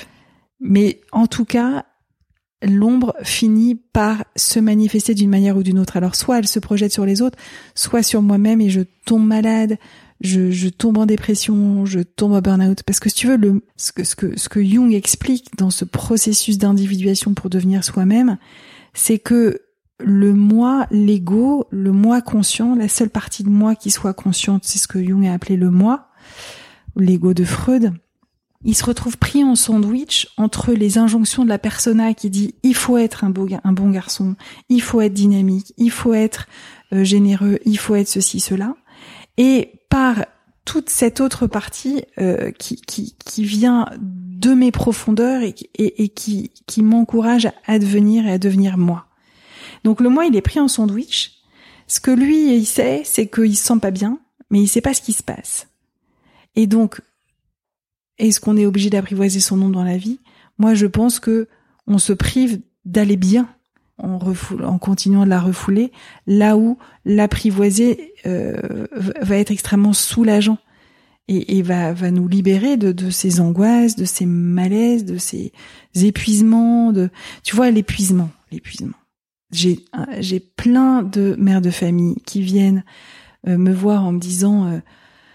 Mais 0.60 1.00
en 1.12 1.26
tout 1.26 1.44
cas, 1.44 1.84
l'ombre 2.62 3.14
finit 3.22 3.74
par 3.74 4.24
se 4.36 4.60
manifester 4.60 5.14
d'une 5.14 5.30
manière 5.30 5.56
ou 5.56 5.62
d'une 5.62 5.78
autre. 5.78 5.96
Alors 5.96 6.14
soit 6.14 6.38
elle 6.38 6.48
se 6.48 6.58
projette 6.58 6.92
sur 6.92 7.04
les 7.04 7.22
autres, 7.22 7.38
soit 7.74 8.02
sur 8.02 8.22
moi-même 8.22 8.60
et 8.60 8.70
je 8.70 8.82
tombe 9.04 9.26
malade, 9.26 9.78
je, 10.20 10.50
je 10.50 10.68
tombe 10.68 10.98
en 10.98 11.06
dépression, 11.06 11.84
je 11.84 12.00
tombe 12.00 12.32
au 12.32 12.40
burn-out. 12.40 12.82
Parce 12.84 13.00
que 13.00 13.08
si 13.08 13.16
tu 13.16 13.26
veux, 13.26 13.36
le, 13.36 13.64
ce, 13.76 13.92
que, 13.92 14.04
ce, 14.04 14.14
que, 14.14 14.38
ce 14.38 14.48
que 14.48 14.64
Jung 14.64 14.92
explique 14.92 15.56
dans 15.58 15.70
ce 15.70 15.84
processus 15.84 16.58
d'individuation 16.58 17.34
pour 17.34 17.50
devenir 17.50 17.82
soi-même, 17.82 18.38
c'est 18.94 19.18
que 19.18 19.60
le 20.04 20.34
moi, 20.34 20.86
l'ego, 20.90 21.66
le 21.70 21.92
moi 21.92 22.20
conscient, 22.20 22.74
la 22.74 22.88
seule 22.88 23.10
partie 23.10 23.44
de 23.44 23.48
moi 23.48 23.74
qui 23.74 23.90
soit 23.90 24.14
consciente, 24.14 24.64
c'est 24.64 24.78
ce 24.78 24.88
que 24.88 25.02
Jung 25.02 25.26
a 25.26 25.32
appelé 25.32 25.56
le 25.56 25.70
moi, 25.70 26.08
l'ego 26.96 27.34
de 27.34 27.44
Freud, 27.44 27.92
il 28.64 28.76
se 28.76 28.84
retrouve 28.84 29.18
pris 29.18 29.42
en 29.42 29.56
sandwich 29.56 30.28
entre 30.36 30.72
les 30.72 30.98
injonctions 30.98 31.44
de 31.44 31.48
la 31.48 31.58
persona 31.58 32.14
qui 32.14 32.30
dit 32.30 32.54
il 32.62 32.74
faut 32.74 32.96
être 32.96 33.24
un, 33.24 33.30
beau, 33.30 33.48
un 33.64 33.72
bon 33.72 33.90
garçon, 33.90 34.36
il 34.68 34.82
faut 34.82 35.00
être 35.00 35.14
dynamique, 35.14 35.74
il 35.78 35.90
faut 35.90 36.14
être 36.14 36.46
euh, 36.92 37.04
généreux, 37.04 37.58
il 37.64 37.78
faut 37.78 37.96
être 37.96 38.08
ceci, 38.08 38.40
cela, 38.40 38.76
et 39.36 39.80
par 39.88 40.26
toute 40.64 40.90
cette 40.90 41.20
autre 41.20 41.48
partie 41.48 42.04
euh, 42.18 42.52
qui, 42.52 43.16
vient 43.38 43.86
de 43.98 44.54
mes 44.54 44.70
profondeurs 44.70 45.42
et 45.42 46.08
qui, 46.08 46.52
qui 46.66 46.82
m'encourage 46.82 47.50
à 47.66 47.80
devenir 47.80 48.26
et 48.26 48.32
à 48.32 48.38
devenir 48.38 48.78
moi. 48.78 49.06
Donc 49.84 50.00
le 50.00 50.08
moi, 50.08 50.26
il 50.26 50.36
est 50.36 50.42
pris 50.42 50.60
en 50.60 50.68
sandwich. 50.68 51.42
Ce 51.86 52.00
que 52.00 52.10
lui, 52.10 52.56
il 52.56 52.66
sait, 52.66 53.02
c'est 53.04 53.26
qu'il 53.26 53.56
se 53.56 53.64
sent 53.64 53.78
pas 53.80 53.90
bien, 53.90 54.18
mais 54.50 54.60
il 54.60 54.68
sait 54.68 54.80
pas 54.80 54.94
ce 54.94 55.02
qui 55.02 55.12
se 55.12 55.22
passe. 55.22 55.68
Et 56.54 56.66
donc, 56.66 57.00
est-ce 58.18 58.40
qu'on 58.40 58.56
est 58.56 58.66
obligé 58.66 58.90
d'apprivoiser 58.90 59.40
son 59.40 59.56
nom 59.56 59.68
dans 59.68 59.84
la 59.84 59.96
vie? 59.96 60.20
Moi, 60.58 60.74
je 60.74 60.86
pense 60.86 61.18
que 61.18 61.48
on 61.86 61.98
se 61.98 62.12
prive 62.12 62.60
d'aller 62.84 63.16
bien 63.16 63.48
en, 63.98 64.18
en 64.62 64.78
continuant 64.78 65.24
de 65.24 65.30
la 65.30 65.40
refouler, 65.40 65.92
là 66.26 66.56
où 66.56 66.78
l'apprivoiser 67.04 68.14
euh, 68.26 68.86
va 68.92 69.36
être 69.36 69.50
extrêmement 69.50 69.92
soulageant 69.92 70.58
et, 71.28 71.62
va, 71.62 71.92
va 71.92 72.10
nous 72.10 72.28
libérer 72.28 72.76
de, 72.76 72.92
de 72.92 73.08
ces 73.08 73.40
angoisses, 73.40 73.96
de 73.96 74.04
ces 74.04 74.26
malaises, 74.26 75.04
de 75.04 75.16
ces 75.16 75.52
épuisements. 75.94 76.92
De, 76.92 77.10
tu 77.42 77.56
vois, 77.56 77.70
l'épuisement, 77.70 78.30
l'épuisement. 78.50 78.96
J'ai 79.52 79.84
j'ai 80.18 80.40
plein 80.40 81.02
de 81.02 81.36
mères 81.38 81.60
de 81.60 81.70
famille 81.70 82.16
qui 82.24 82.42
viennent 82.42 82.84
euh, 83.46 83.58
me 83.58 83.72
voir 83.72 84.04
en 84.04 84.12
me 84.12 84.18
disant 84.18 84.66
euh, 84.66 84.78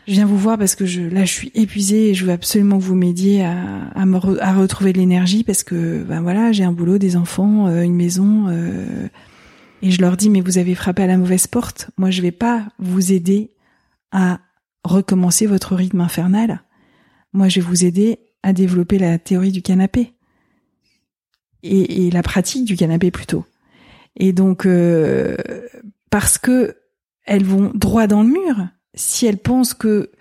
je 0.08 0.14
viens 0.14 0.26
vous 0.26 0.38
voir 0.38 0.58
parce 0.58 0.76
que 0.76 0.86
je, 0.86 1.02
là, 1.02 1.26
je 1.26 1.34
suis 1.34 1.52
épuisée 1.54 2.10
et 2.10 2.14
je 2.14 2.26
veux 2.26 2.32
absolument 2.32 2.78
que 2.78 2.84
vous 2.84 2.96
m'aidiez 2.96 3.44
à, 3.44 3.90
à 3.94 4.06
me 4.06 4.42
à 4.42 4.54
retrouver 4.54 4.94
de 4.94 5.00
l'énergie 5.00 5.44
parce 5.44 5.64
que, 5.64 6.02
ben 6.04 6.22
voilà, 6.22 6.54
j'ai 6.54 6.64
un 6.64 6.72
boulot, 6.72 6.98
des 6.98 7.18
enfants, 7.18 7.68
euh, 7.68 7.82
une 7.82 7.96
maison, 7.96 8.46
euh, 8.48 9.10
et 9.82 9.92
je 9.92 10.00
leur 10.00 10.16
dis, 10.16 10.30
mais 10.30 10.40
vous 10.40 10.58
avez 10.58 10.76
frappé 10.76 11.04
à 11.04 11.08
la 11.08 11.18
mauvaise 11.18 11.48
porte. 11.48 11.92
Moi, 11.98 12.10
je 12.10 12.22
vais 12.22 12.32
pas 12.32 12.66
vous 12.80 13.12
aider 13.12 13.52
à 14.14 14.40
recommencer 14.86 15.46
votre 15.46 15.76
rythme 15.76 16.00
infernal. 16.00 16.62
Moi, 17.34 17.50
je 17.50 17.60
vais 17.60 17.68
vous 17.68 17.84
aider 17.84 18.20
à 18.44 18.54
développer 18.54 19.00
la 19.00 19.20
théorie 19.20 19.52
du 19.52 19.62
canapé 19.62 20.14
et, 21.64 22.08
et 22.08 22.12
la 22.12 22.24
pratique 22.24 22.64
du 22.64 22.78
canapé 22.78 23.12
plutôt. 23.12 23.44
Et 24.18 24.34
donc, 24.34 24.66
euh, 24.66 25.38
parce 26.10 26.38
que 26.38 26.76
elles 27.26 27.46
vont 27.46 27.72
droit 27.74 28.08
dans 28.08 28.24
le 28.24 28.30
mur 28.30 28.68
si 28.96 29.26
elles 29.26 29.38
pensent 29.38 29.74
que 29.74 30.12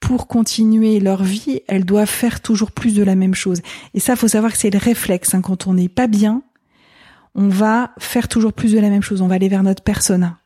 pour 0.00 0.26
continuer 0.26 1.00
leur 1.00 1.22
vie, 1.22 1.62
elles 1.68 1.84
doivent 1.84 2.08
faire 2.08 2.40
toujours 2.40 2.72
plus 2.72 2.94
de 2.94 3.02
la 3.02 3.14
même 3.14 3.34
chose. 3.34 3.62
Et 3.94 4.00
ça, 4.00 4.16
faut 4.16 4.28
savoir 4.28 4.52
que 4.52 4.58
c'est 4.58 4.70
le 4.70 4.78
réflexe. 4.78 5.34
Hein. 5.34 5.40
Quand 5.40 5.66
on 5.66 5.74
n'est 5.74 5.88
pas 5.88 6.08
bien, 6.08 6.42
on 7.34 7.48
va 7.48 7.92
faire 7.98 8.28
toujours 8.28 8.52
plus 8.52 8.72
de 8.72 8.80
la 8.80 8.90
même 8.90 9.02
chose. 9.02 9.22
On 9.22 9.28
va 9.28 9.36
aller 9.36 9.48
vers 9.48 9.62
notre 9.62 9.82
persona. 9.82 10.38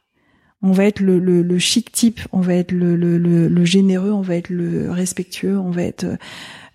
On 0.62 0.72
va 0.72 0.84
être 0.84 1.00
le, 1.00 1.18
le, 1.18 1.42
le 1.42 1.58
chic 1.58 1.92
type, 1.92 2.20
on 2.32 2.40
va 2.40 2.54
être 2.54 2.72
le, 2.72 2.96
le, 2.96 3.18
le, 3.18 3.64
généreux, 3.64 4.10
on 4.10 4.22
va 4.22 4.36
être 4.36 4.48
le 4.48 4.90
respectueux, 4.90 5.58
on 5.58 5.70
va 5.70 5.82
être 5.82 6.06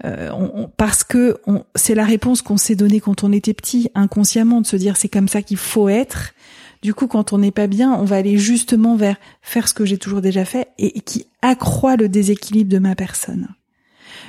euh, 0.05 0.29
on, 0.31 0.67
parce 0.77 1.03
que 1.03 1.37
c'est 1.75 1.95
la 1.95 2.05
réponse 2.05 2.41
qu'on 2.41 2.57
s'est 2.57 2.75
donnée 2.75 2.99
quand 2.99 3.23
on 3.23 3.31
était 3.31 3.53
petit, 3.53 3.89
inconsciemment, 3.95 4.61
de 4.61 4.67
se 4.67 4.75
dire 4.75 4.97
c'est 4.97 5.09
comme 5.09 5.27
ça 5.27 5.41
qu'il 5.41 5.57
faut 5.57 5.89
être. 5.89 6.33
Du 6.81 6.93
coup, 6.93 7.07
quand 7.07 7.31
on 7.33 7.37
n'est 7.37 7.51
pas 7.51 7.67
bien, 7.67 7.93
on 7.93 8.05
va 8.05 8.15
aller 8.17 8.37
justement 8.37 8.95
vers 8.95 9.17
faire 9.41 9.67
ce 9.67 9.73
que 9.73 9.85
j'ai 9.85 9.97
toujours 9.97 10.21
déjà 10.21 10.45
fait 10.45 10.69
et, 10.79 11.01
qui 11.01 11.27
accroît 11.41 11.95
le 11.95 12.09
déséquilibre 12.09 12.71
de 12.71 12.79
ma 12.79 12.95
personne. 12.95 13.49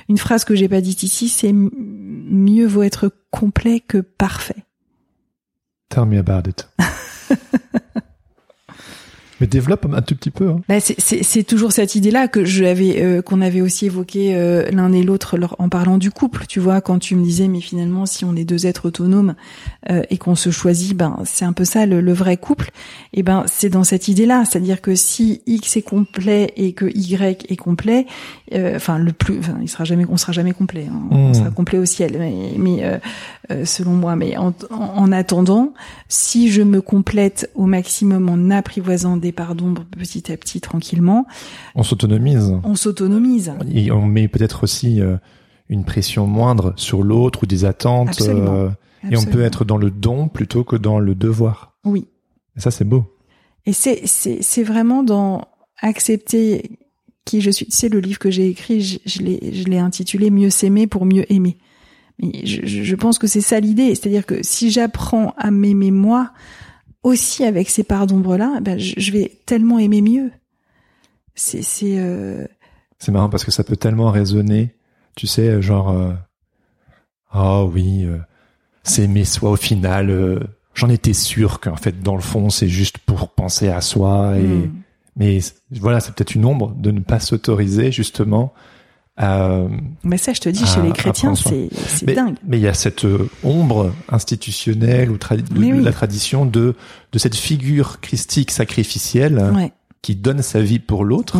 Une 0.07 0.17
phrase 0.17 0.45
que 0.45 0.53
j'ai 0.53 0.69
pas 0.69 0.81
dite 0.81 1.03
ici, 1.03 1.29
c'est 1.29 1.53
mieux 1.53 2.67
vaut 2.67 2.83
être 2.83 3.11
complet 3.31 3.79
que 3.79 3.97
parfait. 3.99 4.65
Tell 5.89 6.05
me 6.05 6.19
about 6.19 6.49
it. 6.49 6.67
Mais 9.43 9.47
développe 9.47 9.85
un 9.93 10.01
tout 10.01 10.15
petit 10.15 10.31
peu. 10.31 10.47
Hein. 10.47 10.61
Bah, 10.69 10.75
c'est 10.79 11.43
toujours 11.43 11.73
cette 11.73 11.95
idée-là 11.95 12.29
que 12.29 12.45
j'avais, 12.45 13.03
euh, 13.03 13.21
qu'on 13.21 13.41
avait 13.41 13.59
aussi 13.59 13.87
évoqué 13.87 14.37
euh, 14.37 14.71
l'un 14.71 14.93
et 14.93 15.03
l'autre 15.03 15.37
en 15.59 15.67
parlant 15.67 15.97
du 15.97 16.11
couple. 16.11 16.45
Tu 16.47 16.61
vois, 16.61 16.79
quand 16.79 16.97
tu 16.97 17.17
me 17.17 17.25
disais, 17.25 17.49
mais 17.49 17.59
finalement, 17.59 18.05
si 18.05 18.23
on 18.23 18.37
est 18.37 18.45
deux 18.45 18.67
êtres 18.67 18.85
autonomes 18.85 19.35
euh, 19.89 20.01
et 20.09 20.17
qu'on 20.17 20.35
se 20.35 20.49
choisit, 20.49 20.95
ben 20.95 21.19
c'est 21.25 21.43
un 21.43 21.51
peu 21.51 21.65
ça 21.65 21.85
le, 21.85 21.99
le 21.99 22.13
vrai 22.13 22.37
couple. 22.37 22.71
Et 23.11 23.21
ben 23.21 23.43
c'est 23.51 23.67
dans 23.67 23.83
cette 23.83 24.07
idée-là, 24.07 24.45
c'est-à-dire 24.45 24.79
que 24.79 24.95
si 24.95 25.41
X 25.45 25.75
est 25.75 25.81
complet 25.81 26.53
et 26.55 26.71
que 26.71 26.85
Y 26.85 27.45
est 27.49 27.57
complet, 27.57 28.05
enfin 28.55 28.97
le 28.97 29.11
plus, 29.11 29.39
enfin 29.39 29.57
il 29.61 29.67
sera 29.67 29.83
jamais, 29.83 30.05
on 30.07 30.15
sera 30.15 30.31
jamais 30.31 30.53
complet. 30.53 30.87
Hein. 30.89 31.01
On 31.11 31.31
hmm. 31.31 31.33
sera 31.33 31.49
complet 31.49 31.79
au 31.79 31.85
ciel, 31.85 32.15
mais, 32.17 32.53
mais 32.57 33.01
selon 33.65 33.91
moi. 33.91 34.15
Mais 34.15 34.37
en, 34.37 34.53
en 34.71 35.11
attendant, 35.11 35.73
si 36.07 36.49
je 36.49 36.61
me 36.61 36.81
complète 36.81 37.49
au 37.55 37.65
maximum 37.65 38.29
en 38.29 38.49
apprivoisant 38.49 39.17
des 39.17 39.31
parts 39.31 39.55
d'ombre 39.55 39.83
petit 39.85 40.31
à 40.31 40.37
petit, 40.37 40.61
tranquillement. 40.61 41.25
On 41.75 41.83
s'autonomise. 41.83 42.53
On 42.63 42.75
s'autonomise. 42.75 43.53
Et 43.71 43.91
on 43.91 44.05
met 44.05 44.27
peut-être 44.27 44.63
aussi 44.63 45.01
euh, 45.01 45.17
une 45.69 45.83
pression 45.83 46.27
moindre 46.27 46.73
sur 46.77 47.03
l'autre 47.03 47.43
ou 47.43 47.45
des 47.45 47.65
attentes. 47.65 48.21
Euh, 48.21 48.69
et 49.09 49.17
on 49.17 49.25
peut 49.25 49.41
être 49.41 49.65
dans 49.65 49.77
le 49.77 49.91
don 49.91 50.27
plutôt 50.27 50.63
que 50.63 50.75
dans 50.75 50.99
le 50.99 51.15
devoir. 51.15 51.73
Oui. 51.83 52.07
Et 52.55 52.61
ça, 52.61 52.71
c'est 52.71 52.85
beau. 52.85 53.05
Et 53.65 53.73
c'est, 53.73 54.01
c'est, 54.05 54.41
c'est 54.41 54.63
vraiment 54.63 55.03
dans 55.03 55.47
accepter 55.81 56.79
qui 57.25 57.41
je 57.41 57.49
suis. 57.49 57.67
C'est 57.69 57.89
le 57.89 57.99
livre 57.99 58.19
que 58.19 58.31
j'ai 58.31 58.47
écrit, 58.47 58.81
je, 58.81 58.99
je 59.05 59.19
l'ai, 59.19 59.53
je 59.53 59.63
l'ai 59.65 59.79
intitulé 59.79 60.29
Mieux 60.29 60.49
s'aimer 60.49 60.87
pour 60.87 61.05
mieux 61.05 61.31
aimer. 61.31 61.57
Mais 62.19 62.45
je, 62.45 62.65
je 62.65 62.95
pense 62.95 63.19
que 63.19 63.27
c'est 63.27 63.41
ça 63.41 63.59
l'idée. 63.59 63.95
C'est-à-dire 63.95 64.25
que 64.25 64.41
si 64.43 64.71
j'apprends 64.71 65.33
à 65.37 65.51
m'aimer 65.51 65.91
moi, 65.91 66.31
aussi 67.03 67.43
avec 67.43 67.69
ces 67.69 67.83
parts 67.83 68.07
d'ombre 68.07 68.37
là, 68.37 68.59
ben 68.61 68.79
je, 68.79 69.11
vais 69.11 69.31
tellement 69.45 69.79
aimer 69.79 70.01
mieux. 70.01 70.31
C'est 71.35 71.61
c'est 71.61 71.97
euh... 71.97 72.45
c'est 72.99 73.11
marrant 73.11 73.29
parce 73.29 73.43
que 73.43 73.51
ça 73.51 73.63
peut 73.63 73.75
tellement 73.75 74.11
résonner, 74.11 74.75
tu 75.15 75.27
sais, 75.27 75.61
genre 75.61 76.15
ah 77.33 77.61
oh, 77.63 77.71
oui, 77.73 78.05
euh, 78.05 78.19
c'est 78.83 79.03
aimer 79.03 79.25
soi 79.25 79.51
au 79.51 79.55
final. 79.55 80.11
Euh, 80.11 80.39
j'en 80.75 80.89
étais 80.89 81.13
sûr 81.13 81.59
qu'en 81.59 81.75
fait 81.75 82.01
dans 82.01 82.15
le 82.15 82.21
fond 82.21 82.49
c'est 82.49 82.69
juste 82.69 82.99
pour 82.99 83.29
penser 83.29 83.69
à 83.69 83.81
soi 83.81 84.37
et 84.37 84.41
hmm. 84.41 84.71
mais 85.15 85.39
voilà 85.71 85.99
c'est 85.99 86.15
peut-être 86.15 86.33
une 86.33 86.45
ombre 86.45 86.73
de 86.75 86.89
ne 86.89 86.99
pas 86.99 87.19
s'autoriser 87.19 87.91
justement 87.91 88.53
euh, 89.21 89.67
mais 90.03 90.17
ça, 90.17 90.33
je 90.33 90.41
te 90.41 90.49
dis, 90.49 90.65
chez 90.65 90.81
les 90.81 90.91
chrétiens, 90.91 91.35
c'est 91.35 91.69
dingue. 92.05 92.35
Mais 92.47 92.57
il 92.57 92.63
y 92.63 92.67
a 92.67 92.73
cette 92.73 93.05
euh, 93.05 93.29
ombre 93.43 93.93
institutionnelle 94.09 95.11
ou 95.11 95.17
de, 95.17 95.83
la 95.83 95.91
tradition 95.91 96.45
de 96.45 96.75
de 97.11 97.19
cette 97.19 97.35
figure 97.35 97.99
christique 98.01 98.49
sacrificielle 98.49 99.71
qui 100.01 100.15
donne 100.15 100.41
sa 100.41 100.61
vie 100.61 100.79
pour 100.79 101.05
l'autre 101.05 101.37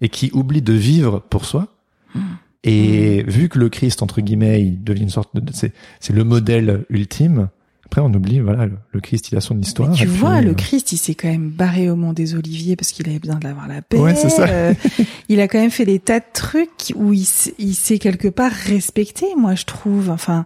et 0.00 0.08
qui 0.08 0.30
oublie 0.34 0.62
de 0.62 0.74
vivre 0.74 1.20
pour 1.30 1.46
soi. 1.46 1.68
Mmh. 2.14 2.20
Et 2.64 3.22
mmh. 3.22 3.30
vu 3.30 3.48
que 3.48 3.58
le 3.58 3.68
Christ 3.70 4.02
entre 4.02 4.20
guillemets, 4.20 4.62
il 4.62 4.84
devient 4.84 5.02
une 5.02 5.10
sorte 5.10 5.34
de 5.34 5.42
c'est 5.52 6.12
le 6.12 6.24
modèle 6.24 6.84
ultime. 6.90 7.48
Après, 7.94 8.02
on 8.04 8.12
oublie, 8.12 8.40
voilà, 8.40 8.66
le, 8.66 9.00
Christ, 9.00 9.30
il 9.30 9.38
a 9.38 9.40
son 9.40 9.56
histoire. 9.60 9.92
tu 9.92 10.06
vois, 10.06 10.40
le 10.40 10.50
euh, 10.50 10.54
Christ, 10.54 10.90
il 10.90 10.96
s'est 10.96 11.14
quand 11.14 11.28
même 11.28 11.48
barré 11.50 11.88
au 11.88 11.94
mont 11.94 12.12
des 12.12 12.34
Oliviers 12.34 12.74
parce 12.74 12.90
qu'il 12.90 13.08
avait 13.08 13.20
besoin 13.20 13.36
d'avoir 13.36 13.68
la 13.68 13.82
paix. 13.82 13.98
Ouais, 13.98 14.16
c'est 14.16 14.30
ça. 14.30 14.48
Euh, 14.48 14.74
il 15.28 15.40
a 15.40 15.46
quand 15.46 15.60
même 15.60 15.70
fait 15.70 15.84
des 15.84 16.00
tas 16.00 16.18
de 16.18 16.24
trucs 16.32 16.92
où 16.96 17.12
il, 17.12 17.24
il 17.60 17.74
s'est 17.76 18.00
quelque 18.00 18.26
part 18.26 18.50
respecté, 18.50 19.26
moi, 19.38 19.54
je 19.54 19.64
trouve. 19.64 20.10
Enfin. 20.10 20.44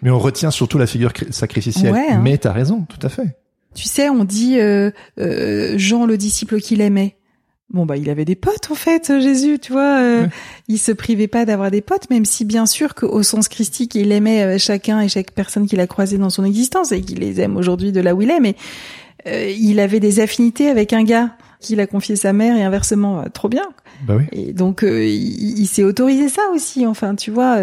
Mais 0.00 0.08
on 0.08 0.18
retient 0.18 0.50
surtout 0.50 0.78
la 0.78 0.86
figure 0.86 1.12
sacrificielle. 1.28 1.92
Ouais, 1.92 2.06
hein. 2.08 2.22
Mais 2.24 2.38
t'as 2.38 2.52
raison, 2.52 2.86
tout 2.88 3.06
à 3.06 3.10
fait. 3.10 3.36
Tu 3.74 3.84
sais, 3.84 4.08
on 4.08 4.24
dit 4.24 4.58
euh, 4.58 4.92
euh 5.18 5.74
Jean 5.76 6.06
le 6.06 6.16
disciple 6.16 6.58
qu'il 6.58 6.80
aimait. 6.80 7.18
Bon 7.70 7.86
bah 7.86 7.96
il 7.96 8.10
avait 8.10 8.26
des 8.26 8.34
potes 8.34 8.70
en 8.70 8.74
fait 8.74 9.18
Jésus 9.20 9.58
tu 9.58 9.72
vois 9.72 9.98
euh, 9.98 10.26
il 10.68 10.78
se 10.78 10.92
privait 10.92 11.26
pas 11.26 11.46
d'avoir 11.46 11.70
des 11.70 11.80
potes 11.80 12.10
même 12.10 12.26
si 12.26 12.44
bien 12.44 12.66
sûr 12.66 12.94
qu'au 12.94 13.22
sens 13.22 13.48
christique 13.48 13.94
il 13.94 14.12
aimait 14.12 14.42
euh, 14.42 14.58
chacun 14.58 15.00
et 15.00 15.08
chaque 15.08 15.30
personne 15.30 15.66
qu'il 15.66 15.80
a 15.80 15.86
croisé 15.86 16.18
dans 16.18 16.28
son 16.28 16.44
existence 16.44 16.92
et 16.92 17.00
qu'il 17.00 17.20
les 17.20 17.40
aime 17.40 17.56
aujourd'hui 17.56 17.90
de 17.90 18.02
là 18.02 18.14
où 18.14 18.20
il 18.20 18.30
est 18.30 18.40
mais 18.40 18.56
euh, 19.26 19.50
il 19.58 19.80
avait 19.80 20.00
des 20.00 20.20
affinités 20.20 20.68
avec 20.68 20.92
un 20.92 21.02
gars 21.02 21.34
qu'il 21.60 21.80
a 21.80 21.86
confié 21.86 22.14
sa 22.14 22.34
mère 22.34 22.56
et 22.56 22.62
inversement 22.62 23.24
trop 23.32 23.48
bien. 23.48 23.64
Bah 24.06 24.16
oui. 24.18 24.24
et 24.32 24.52
donc 24.52 24.82
il, 24.84 25.66
s'est 25.66 25.84
autorisé 25.84 26.28
ça 26.28 26.42
aussi 26.52 26.86
enfin 26.86 27.14
tu 27.14 27.30
vois 27.30 27.58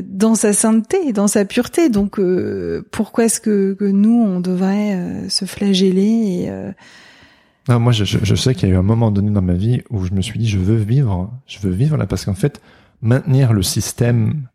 dans 0.00 0.34
sa 0.34 0.52
sainteté 0.52 1.12
dans 1.12 1.26
sa 1.26 1.46
pureté. 1.46 1.88
Donc 1.88 2.20
pourquoi 2.92 3.24
est-ce 3.24 3.40
que, 3.40 3.72
que, 3.72 3.86
nous 3.86 4.22
on 4.22 4.40
devrait 4.40 5.24
se 5.30 5.46
flageller 5.46 6.02
et 6.02 6.50
non, 7.68 7.80
moi, 7.80 7.92
je, 7.92 8.04
je, 8.04 8.34
sais 8.34 8.54
qu'il 8.54 8.68
y 8.68 8.72
a 8.72 8.74
eu 8.74 8.78
un 8.78 8.82
moment 8.82 9.10
donné 9.10 9.30
dans 9.30 9.42
ma 9.42 9.54
vie 9.54 9.82
où 9.90 10.04
je 10.04 10.12
me 10.12 10.22
suis 10.22 10.38
dit, 10.38 10.48
je 10.48 10.58
veux 10.58 10.76
vivre, 10.76 11.32
je 11.46 11.58
veux 11.58 11.72
vivre 11.72 11.96
là, 11.96 12.06
parce 12.06 12.24
qu'en 12.24 12.34
fait, 12.34 12.60
maintenir 13.02 13.52
le 13.52 13.62
système 13.62 14.46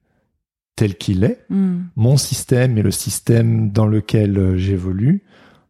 tel 0.76 0.96
qu'il 0.96 1.24
est, 1.24 1.46
hmm. 1.50 1.80
mon 1.96 2.18
système 2.18 2.78
et 2.78 2.82
le 2.82 2.92
système 2.92 3.72
dans 3.72 3.86
lequel 3.86 4.38
euh, 4.38 4.58
j'évolue, 4.58 5.24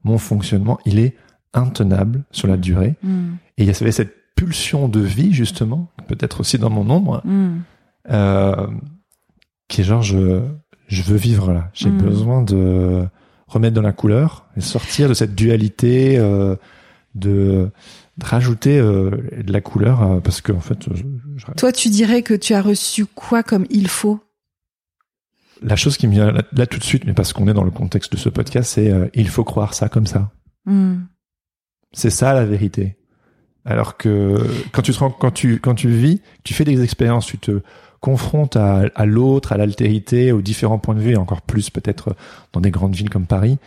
mon 0.04 0.18
fonctionnement, 0.18 0.80
il 0.86 1.00
est 1.00 1.16
intenable 1.54 2.24
sur 2.32 2.48
la 2.48 2.58
durée. 2.58 2.96
Hmm. 3.04 3.34
Et 3.58 3.64
il 3.64 3.66
y 3.66 3.70
avait 3.70 3.92
cette 3.92 4.16
pulsion 4.36 4.88
de 4.88 5.00
vie, 5.00 5.34
justement, 5.34 5.92
peut-être 6.08 6.42
aussi 6.42 6.60
dans 6.60 6.70
mon 6.70 6.90
ombre, 6.90 7.22
hmm. 7.26 7.58
euh, 8.12 8.68
qui 9.68 9.82
est 9.82 9.84
genre, 9.84 10.04
je, 10.04 10.44
je 10.88 11.02
veux 11.02 11.18
vivre 11.18 11.52
là. 11.52 11.70
J'ai 11.74 11.90
besoin 11.90 12.44
de 12.44 13.08
remettre 13.48 13.74
dans 13.74 13.82
la 13.82 13.94
couleur 13.94 14.46
et 14.56 14.62
sortir 14.62 15.10
de 15.10 15.14
cette 15.14 15.36
dualité. 15.36 16.18
Euh, 16.20 16.56
de, 17.16 17.70
rajouter 18.22 18.78
euh, 18.78 19.12
de 19.44 19.52
la 19.52 19.62
couleur 19.62 20.02
euh, 20.02 20.20
parce 20.20 20.42
que 20.42 20.52
en 20.52 20.60
fait 20.60 20.88
toi 21.58 21.72
tu 21.72 21.90
dirais 21.90 22.22
que 22.22 22.34
tu 22.34 22.54
as 22.54 22.62
reçu 22.62 23.06
quoi 23.06 23.44
comme 23.44 23.66
il 23.70 23.88
faut? 23.88 24.20
La 25.62 25.76
chose 25.76 25.98
qui 25.98 26.08
me 26.08 26.14
vient 26.14 26.32
là, 26.52 26.66
tout 26.66 26.80
de 26.80 26.84
suite 26.84 27.06
mais 27.06 27.14
parce 27.14 27.34
qu'on 27.34 27.48
est 27.48 27.54
dans 27.54 27.64
le 27.64 27.72
contexte 27.72 28.12
de 28.14 28.18
ce 28.18 28.30
podcast 28.30 28.72
c'est 28.74 28.92
euh, 28.92 29.08
il 29.14 29.28
faut 29.28 29.44
croire 29.44 29.74
ça 29.74 29.90
comme 29.90 30.08
ça. 30.08 30.32
Hmm. 30.66 31.00
c'est 31.92 32.12
ça 32.12 32.34
la 32.34 32.46
vérité. 32.46 32.98
Alors 33.66 33.98
que 33.98 34.38
quand 34.72 34.84
tu 34.84 34.92
te 34.92 35.00
rends, 35.00 35.10
quand 35.12 35.32
tu 35.32 35.60
quand 35.60 35.76
tu 35.76 35.90
vis 35.90 36.22
tu 36.44 36.54
fais 36.54 36.64
des 36.64 36.84
expériences 36.84 37.26
tu 37.26 37.38
te 37.38 37.62
confrontes 38.00 38.56
à, 38.56 38.84
à 38.96 39.06
l'autre 39.06 39.52
à 39.52 39.58
l'altérité 39.58 40.32
aux 40.32 40.42
différents 40.42 40.80
points 40.80 40.96
de 40.96 41.02
vue 41.02 41.14
et 41.14 41.18
encore 41.18 41.42
plus 41.42 41.70
peut-être 41.70 42.16
dans 42.54 42.62
des 42.62 42.72
grandes 42.72 42.96
villes 42.96 43.10
comme 43.10 43.26
Paris 43.26 43.58
euh, 43.58 43.60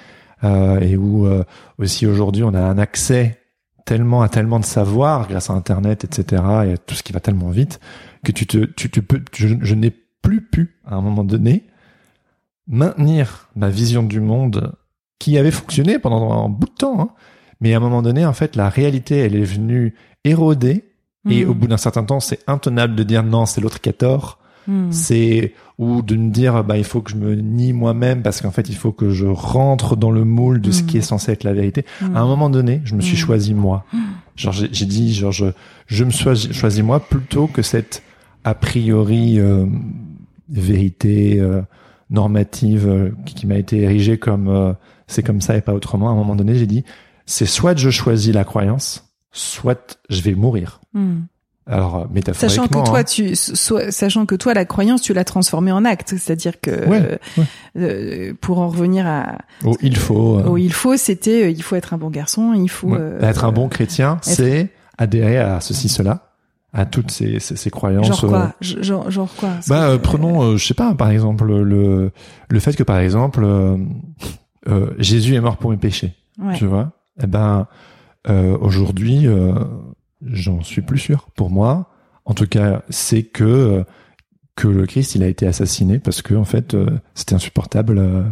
et 0.80 0.96
où 0.96 1.26
euh, 1.26 1.44
aussi 1.78 2.06
aujourd'hui 2.06 2.42
on 2.42 2.54
a 2.54 2.60
un 2.60 2.78
accès 2.78 3.40
tellement 3.84 4.22
à 4.22 4.28
tellement 4.28 4.60
de 4.60 4.64
savoir 4.64 5.28
grâce 5.28 5.50
à 5.50 5.52
Internet, 5.54 6.04
etc. 6.04 6.42
et 6.66 6.72
à 6.72 6.78
tout 6.78 6.94
ce 6.94 7.02
qui 7.02 7.12
va 7.12 7.20
tellement 7.20 7.50
vite 7.50 7.80
que 8.24 8.32
tu 8.32 8.46
te, 8.46 8.64
tu, 8.64 8.90
tu 8.90 9.02
peux, 9.02 9.22
je, 9.34 9.74
n'ai 9.74 9.90
plus 10.22 10.40
pu 10.40 10.80
à 10.86 10.94
un 10.94 11.02
moment 11.02 11.24
donné 11.24 11.64
maintenir 12.66 13.48
ma 13.56 13.68
vision 13.68 14.02
du 14.02 14.20
monde 14.20 14.72
qui 15.18 15.36
avait 15.36 15.50
fonctionné 15.50 15.98
pendant 15.98 16.32
un 16.44 16.48
bout 16.48 16.66
de 16.66 16.74
temps, 16.74 17.00
hein. 17.00 17.08
mais 17.60 17.74
à 17.74 17.76
un 17.76 17.80
moment 17.80 18.00
donné, 18.00 18.24
en 18.24 18.32
fait, 18.32 18.56
la 18.56 18.70
réalité, 18.70 19.18
elle 19.18 19.36
est 19.36 19.44
venue 19.44 19.94
éroder 20.24 20.84
Et 21.30 21.44
Mm. 21.44 21.50
au 21.50 21.54
bout 21.54 21.66
d'un 21.66 21.76
certain 21.76 22.04
temps, 22.04 22.20
c'est 22.20 22.40
intenable 22.46 22.94
de 22.94 23.02
dire 23.02 23.22
non, 23.22 23.46
c'est 23.46 23.60
l'autre 23.60 23.80
qui 23.80 23.88
a 23.88 23.92
tort. 23.92 24.38
Mm. 24.66 24.92
C'est 24.92 25.52
ou 25.78 26.02
de 26.02 26.14
me 26.16 26.30
dire 26.30 26.62
bah 26.64 26.78
il 26.78 26.84
faut 26.84 27.00
que 27.00 27.10
je 27.10 27.16
me 27.16 27.34
nie 27.34 27.72
moi-même 27.72 28.22
parce 28.22 28.40
qu'en 28.40 28.50
fait 28.52 28.68
il 28.68 28.76
faut 28.76 28.92
que 28.92 29.10
je 29.10 29.26
rentre 29.26 29.96
dans 29.96 30.10
le 30.12 30.24
moule 30.24 30.60
de 30.60 30.70
ce 30.70 30.82
Mm. 30.82 30.86
qui 30.86 30.98
est 30.98 31.02
censé 31.02 31.32
être 31.32 31.44
la 31.44 31.52
vérité. 31.52 31.84
Mm. 32.00 32.16
À 32.16 32.20
un 32.20 32.26
moment 32.26 32.50
donné, 32.50 32.80
je 32.84 32.94
me 32.94 33.00
suis 33.00 33.16
choisi 33.16 33.54
moi. 33.54 33.84
Genre 34.36 34.52
j'ai 34.52 34.86
dit 34.86 35.14
genre 35.14 35.32
je 35.32 35.46
je 35.86 36.04
me 36.04 36.10
suis 36.10 36.52
choisi 36.52 36.82
moi 36.82 37.00
plutôt 37.00 37.46
que 37.46 37.62
cette 37.62 38.02
a 38.44 38.54
priori 38.54 39.38
euh, 39.38 39.66
vérité 40.48 41.40
euh, 41.40 41.62
normative 42.10 42.86
euh, 42.86 43.10
qui, 43.24 43.34
qui 43.34 43.46
m'a 43.46 43.56
été 43.56 43.82
érigée 43.82 44.18
comme 44.18 44.74
c'est 45.06 45.22
comme 45.22 45.40
ça 45.40 45.56
et 45.56 45.60
pas 45.60 45.72
autrement. 45.74 46.08
À 46.08 46.12
un 46.12 46.16
moment 46.16 46.36
donné, 46.36 46.54
j'ai 46.56 46.66
dit 46.66 46.84
c'est 47.26 47.46
soit 47.46 47.76
je 47.76 47.90
choisis 47.90 48.32
la 48.34 48.44
croyance, 48.44 49.12
soit 49.32 49.98
je 50.10 50.20
vais 50.22 50.34
mourir. 50.34 50.80
Alors 51.66 51.96
euh, 51.96 52.04
métaphoriquement. 52.12 52.64
Sachant 52.66 52.68
que 52.68 52.86
toi, 52.88 52.98
hein. 52.98 53.04
tu, 53.04 53.34
soit, 53.34 53.90
sachant 53.90 54.26
que 54.26 54.34
toi, 54.34 54.52
la 54.52 54.64
croyance, 54.66 55.00
tu 55.00 55.14
l'as 55.14 55.24
transformée 55.24 55.72
en 55.72 55.84
acte, 55.84 56.10
c'est-à-dire 56.10 56.60
que 56.60 56.70
Ouais, 56.88 57.02
euh, 57.02 57.16
ouais. 57.38 57.44
euh, 57.78 58.34
pour 58.40 58.58
en 58.58 58.68
revenir 58.68 59.06
à 59.06 59.38
Oh, 59.64 59.74
il 59.80 59.96
faut. 59.96 60.38
euh, 60.40 60.60
il 60.60 60.72
faut, 60.74 60.96
c'était 60.98 61.44
euh, 61.44 61.50
il 61.50 61.62
faut 61.62 61.74
être 61.76 61.94
un 61.94 61.98
bon 61.98 62.10
garçon, 62.10 62.52
il 62.54 62.68
faut 62.68 62.88
Ouais. 62.88 62.98
euh, 63.00 63.20
être 63.22 63.44
un 63.44 63.52
bon 63.52 63.68
chrétien, 63.68 64.18
c'est 64.22 64.70
adhérer 64.98 65.38
à 65.38 65.60
ceci, 65.60 65.88
cela, 65.88 66.32
à 66.74 66.84
toutes 66.84 67.10
ces, 67.10 67.40
ces, 67.40 67.56
ces 67.56 67.70
croyances. 67.70 68.08
genre 68.08 68.20
quoi, 68.20 68.52
genre, 68.60 69.10
genre 69.10 69.34
quoi? 69.36 69.50
Bah, 69.68 69.96
prenons, 70.02 70.56
je 70.58 70.66
sais 70.66 70.74
pas, 70.74 70.94
par 70.94 71.08
exemple, 71.08 71.46
le, 71.46 72.10
le 72.48 72.60
fait 72.60 72.76
que, 72.76 72.82
par 72.82 72.98
exemple, 72.98 73.46
Jésus 74.98 75.34
est 75.34 75.40
mort 75.40 75.56
pour 75.56 75.70
mes 75.70 75.76
péchés, 75.76 76.14
ouais. 76.38 76.54
tu 76.56 76.66
vois? 76.66 76.92
Eh 77.22 77.26
ben, 77.26 77.66
euh, 78.28 78.56
aujourd'hui, 78.60 79.26
euh, 79.26 79.54
j'en 80.24 80.62
suis 80.62 80.82
plus 80.82 80.98
sûr. 80.98 81.28
Pour 81.36 81.50
moi, 81.50 81.90
en 82.24 82.34
tout 82.34 82.46
cas, 82.46 82.82
c'est 82.88 83.22
que 83.22 83.44
euh, 83.44 83.84
que 84.56 84.68
le 84.68 84.86
Christ, 84.86 85.14
il 85.14 85.22
a 85.22 85.26
été 85.26 85.46
assassiné 85.46 85.98
parce 85.98 86.22
que, 86.22 86.34
en 86.34 86.44
fait, 86.44 86.74
euh, 86.74 86.86
c'était 87.14 87.34
insupportable 87.34 87.98
euh, 87.98 88.22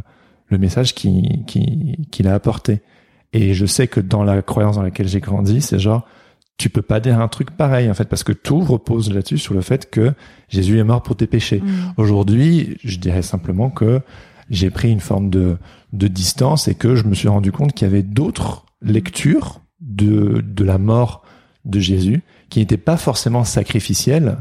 le 0.47 0.59
message 0.59 0.95
qu'il 0.95 1.45
qui 1.47 2.07
qu'il 2.11 2.29
a 2.29 2.35
apporté. 2.35 2.83
Et 3.33 3.55
je 3.55 3.67
sais 3.67 3.89
que 3.89 4.01
dans 4.01 4.25
la 4.25 4.43
croyance 4.43 4.77
dans 4.77 4.83
laquelle 4.83 5.09
j'ai 5.09 5.21
grandi, 5.21 5.63
c'est 5.63 5.79
genre, 5.79 6.07
tu 6.59 6.69
peux 6.69 6.83
pas 6.83 7.01
dire 7.01 7.19
un 7.19 7.29
truc 7.29 7.51
pareil, 7.51 7.91
en 7.91 7.95
fait, 7.95 8.09
parce 8.09 8.25
que 8.25 8.33
tout 8.33 8.61
repose 8.61 9.13
là-dessus 9.13 9.39
sur 9.39 9.55
le 9.55 9.63
fait 9.63 9.91
que 9.91 10.13
Jésus 10.49 10.79
est 10.79 10.85
mort 10.85 11.03
pour 11.03 11.17
tes 11.17 11.27
péchés. 11.27 11.61
Mm. 11.61 11.95
Aujourd'hui, 11.97 12.77
je 12.85 12.99
dirais 12.99 13.23
simplement 13.23 13.71
que 13.71 14.03
j'ai 14.51 14.71
pris 14.71 14.91
une 14.91 15.01
forme 15.01 15.31
de, 15.31 15.57
de 15.95 16.09
distance 16.09 16.69
et 16.69 16.75
que 16.75 16.95
je 16.95 17.05
me 17.05 17.15
suis 17.15 17.29
rendu 17.29 17.53
compte 17.53 17.73
qu'il 17.73 17.89
y 17.89 17.91
avait 17.91 18.03
d'autres 18.03 18.67
lectures 18.83 19.63
de, 19.81 20.45
de 20.47 20.65
la 20.65 20.79
mort 20.79 21.22
de 21.65 21.81
Jésus 21.81 22.23
qui 22.51 22.61
n'étaient 22.61 22.77
pas 22.77 22.97
forcément 22.97 23.45
sacrificielles, 23.45 24.39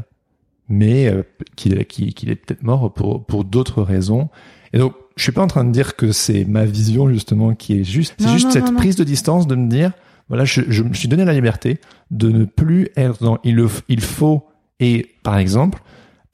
mais 0.68 1.08
euh, 1.08 1.22
qu'il 1.56 1.84
qu'il 1.86 2.30
est 2.30 2.36
peut-être 2.36 2.62
mort 2.62 2.92
pour, 2.92 3.24
pour 3.24 3.44
d'autres 3.44 3.82
raisons. 3.82 4.28
Et 4.72 4.78
donc, 4.78 4.94
je 5.16 5.22
suis 5.22 5.32
pas 5.32 5.42
en 5.42 5.46
train 5.46 5.64
de 5.64 5.70
dire 5.70 5.96
que 5.96 6.12
c'est 6.12 6.44
ma 6.44 6.64
vision 6.64 7.08
justement 7.08 7.54
qui 7.54 7.80
est 7.80 7.84
juste. 7.84 8.14
C'est 8.18 8.28
juste 8.28 8.46
non, 8.46 8.50
cette 8.50 8.64
non, 8.66 8.72
non. 8.72 8.78
prise 8.78 8.96
de 8.96 9.04
distance 9.04 9.46
de 9.46 9.54
me 9.54 9.68
dire, 9.68 9.92
voilà, 10.28 10.44
je, 10.44 10.62
je 10.68 10.82
me 10.82 10.94
suis 10.94 11.08
donné 11.08 11.24
la 11.24 11.34
liberté 11.34 11.78
de 12.10 12.30
ne 12.30 12.44
plus 12.44 12.88
être 12.96 13.22
dans 13.22 13.38
il, 13.44 13.54
le, 13.56 13.68
il 13.88 14.00
faut 14.00 14.46
et 14.80 15.10
par 15.22 15.38
exemple 15.38 15.82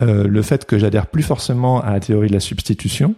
euh, 0.01 0.29
le 0.29 0.43
fait 0.43 0.65
que 0.65 0.79
j'adhère 0.79 1.09
plus 1.09 1.25
forcément 1.25 1.81
à 1.83 1.93
la 1.93 2.01
théorie 2.01 2.29
de 2.29 2.33
la 2.33 2.41
substitution, 2.41 3.17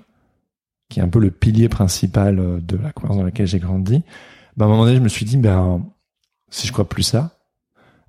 qui 0.89 1.01
est 1.01 1.03
un 1.03 1.09
peu 1.09 1.19
le 1.19 1.31
pilier 1.31 1.69
principal 1.69 2.39
euh, 2.39 2.59
de 2.61 2.79
la 2.79 2.93
croyance 2.93 3.19
dans 3.19 3.25
laquelle 3.25 3.47
j'ai 3.47 3.59
grandi, 3.59 4.03
ben, 4.57 4.65
à 4.65 4.69
un 4.69 4.71
moment 4.71 4.85
donné, 4.85 4.97
je 4.97 5.03
me 5.03 5.09
suis 5.09 5.27
dit, 5.27 5.37
ben, 5.37 5.85
si 6.49 6.67
je 6.67 6.73
crois 6.73 6.89
plus 6.89 7.03
ça, 7.03 7.39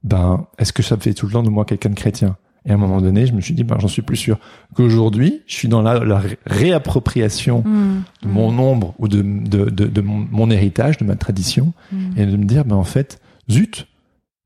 ben, 0.04 0.46
est-ce 0.58 0.74
que 0.74 0.84
ça 0.84 0.96
me 0.96 1.02
fait 1.02 1.14
tout 1.14 1.26
le 1.28 1.32
temps 1.34 1.44
de 1.44 1.50
moi 1.50 1.66
quelqu'un 1.66 1.90
de 1.90 1.96
chrétien? 1.96 2.38
Et 2.66 2.70
à 2.72 2.76
un 2.76 2.78
moment 2.78 3.02
donné, 3.02 3.26
je 3.26 3.34
me 3.34 3.42
suis 3.42 3.56
dit, 3.56 3.64
ben, 3.64 3.78
j'en 3.80 3.88
suis 3.88 4.04
plus 4.04 4.18
sûr. 4.18 4.38
Qu'aujourd'hui, 4.76 5.42
je 5.48 5.56
suis 5.56 5.68
dans 5.68 5.82
la, 5.82 6.00
la 6.06 6.20
ré- 6.20 6.38
réappropriation 6.46 7.64
Mm. 7.66 8.04
de 8.24 8.28
mon 8.28 8.58
ombre 8.60 8.94
ou 9.00 9.08
de, 9.08 9.22
de, 9.22 9.66
de, 9.70 9.86
de 9.88 10.02
mon, 10.02 10.28
mon 10.32 10.50
héritage, 10.52 10.98
de 10.98 11.06
ma 11.06 11.16
tradition, 11.16 11.74
Mm. 11.92 11.98
et 12.18 12.26
de 12.26 12.38
me 12.38 12.46
dire, 12.46 12.66
ben, 12.66 12.76
en 12.76 12.84
fait, 12.84 13.20
zut, 13.50 13.88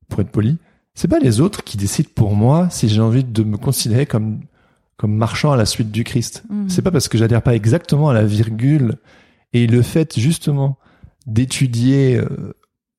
pour 0.08 0.20
être 0.20 0.30
poli, 0.30 0.56
c'est 0.94 1.08
pas 1.08 1.18
les 1.18 1.40
autres 1.42 1.62
qui 1.62 1.76
décident 1.76 2.08
pour 2.14 2.34
moi 2.34 2.68
si 2.70 2.88
j'ai 2.88 3.02
envie 3.02 3.22
de 3.24 3.42
me 3.42 3.58
considérer 3.58 4.06
comme, 4.06 4.40
comme 4.96 5.14
marchant 5.14 5.52
à 5.52 5.56
la 5.56 5.66
suite 5.66 5.90
du 5.90 6.02
Christ. 6.04 6.42
Mm. 6.48 6.68
C'est 6.68 6.80
pas 6.82 6.90
parce 6.90 7.08
que 7.08 7.18
j'adhère 7.18 7.42
pas 7.42 7.54
exactement 7.54 8.08
à 8.08 8.14
la 8.14 8.24
virgule 8.24 8.94
et 9.52 9.66
le 9.66 9.82
fait 9.82 10.18
justement 10.18 10.78
d'étudier 11.26 12.16
euh, 12.16 12.54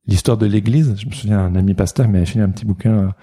l'histoire 0.08 0.38
de 0.38 0.46
l'Église. 0.46 0.96
Je 0.98 1.06
me 1.08 1.12
souviens, 1.12 1.40
un 1.40 1.56
ami 1.56 1.74
pasteur 1.74 2.08
m'avait 2.08 2.26
fait 2.26 2.40
un 2.40 2.50
petit 2.50 2.66
bouquin, 2.66 3.14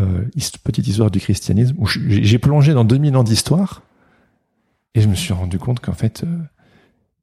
euh, 0.00 0.24
hist- 0.36 0.58
petite 0.58 0.86
histoire 0.86 1.10
du 1.10 1.18
christianisme, 1.20 1.74
où 1.78 1.86
j'ai 1.86 2.38
plongé 2.38 2.72
dans 2.74 2.84
2000 2.84 3.16
ans 3.16 3.24
d'histoire 3.24 3.82
et 4.94 5.00
je 5.00 5.08
me 5.08 5.14
suis 5.14 5.32
rendu 5.32 5.58
compte 5.58 5.80
qu'en 5.80 5.92
fait, 5.92 6.24
euh, 6.24 6.38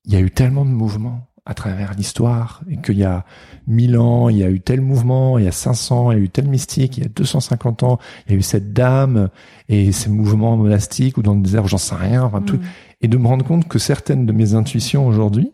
il 0.06 0.14
y 0.14 0.16
a 0.16 0.20
eu 0.20 0.32
tellement 0.32 0.64
de 0.66 0.70
mouvements 0.70 1.28
à 1.46 1.54
travers 1.54 1.94
l'histoire 1.94 2.62
et 2.70 2.76
qu'il 2.78 2.98
y 2.98 3.06
a 3.06 3.24
1000 3.68 3.98
ans, 3.98 4.28
il 4.28 4.38
y 4.38 4.44
a 4.44 4.50
eu 4.50 4.60
tel 4.60 4.82
mouvement, 4.82 5.38
il 5.38 5.46
y 5.46 5.48
a 5.48 5.52
500, 5.54 6.12
il 6.12 6.18
y 6.18 6.22
a 6.22 6.24
eu 6.24 6.30
tel 6.30 6.48
mystique, 6.50 6.98
il 6.98 7.04
y 7.04 7.06
a 7.06 7.10
250 7.10 7.84
ans, 7.84 8.00
il 8.26 8.34
y 8.34 8.36
a 8.36 8.38
eu 8.38 8.42
cette 8.42 8.74
dame 8.74 9.30
et 9.70 9.94
ces 9.94 10.10
mouvements 10.10 10.58
monastiques 10.58 11.18
ou 11.18 11.22
dans 11.22 11.34
le 11.36 11.42
désert, 11.42 11.66
j'en 11.68 11.78
sais 11.78 11.96
rien, 11.96 12.24
enfin 12.24 12.42
tout, 12.42 12.58
Mm. 12.58 12.62
et 13.02 13.08
de 13.08 13.18
me 13.18 13.28
rendre 13.28 13.46
compte 13.46 13.68
que 13.68 13.80
certaines 13.80 14.26
de 14.26 14.34
mes 14.34 14.56
intuitions 14.56 15.08
aujourd'hui, 15.08 15.52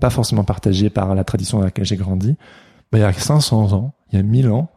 pas 0.00 0.10
forcément 0.10 0.44
partagées 0.44 0.90
par 0.90 1.12
la 1.16 1.24
tradition 1.24 1.58
dans 1.58 1.64
laquelle 1.64 1.84
j'ai 1.84 1.96
grandi, 1.96 2.36
il 2.98 3.02
y 3.02 3.04
a 3.04 3.12
500 3.12 3.72
ans, 3.72 3.94
il 4.10 4.16
y 4.16 4.18
a 4.18 4.22
1000 4.22 4.48
ans, 4.48 4.70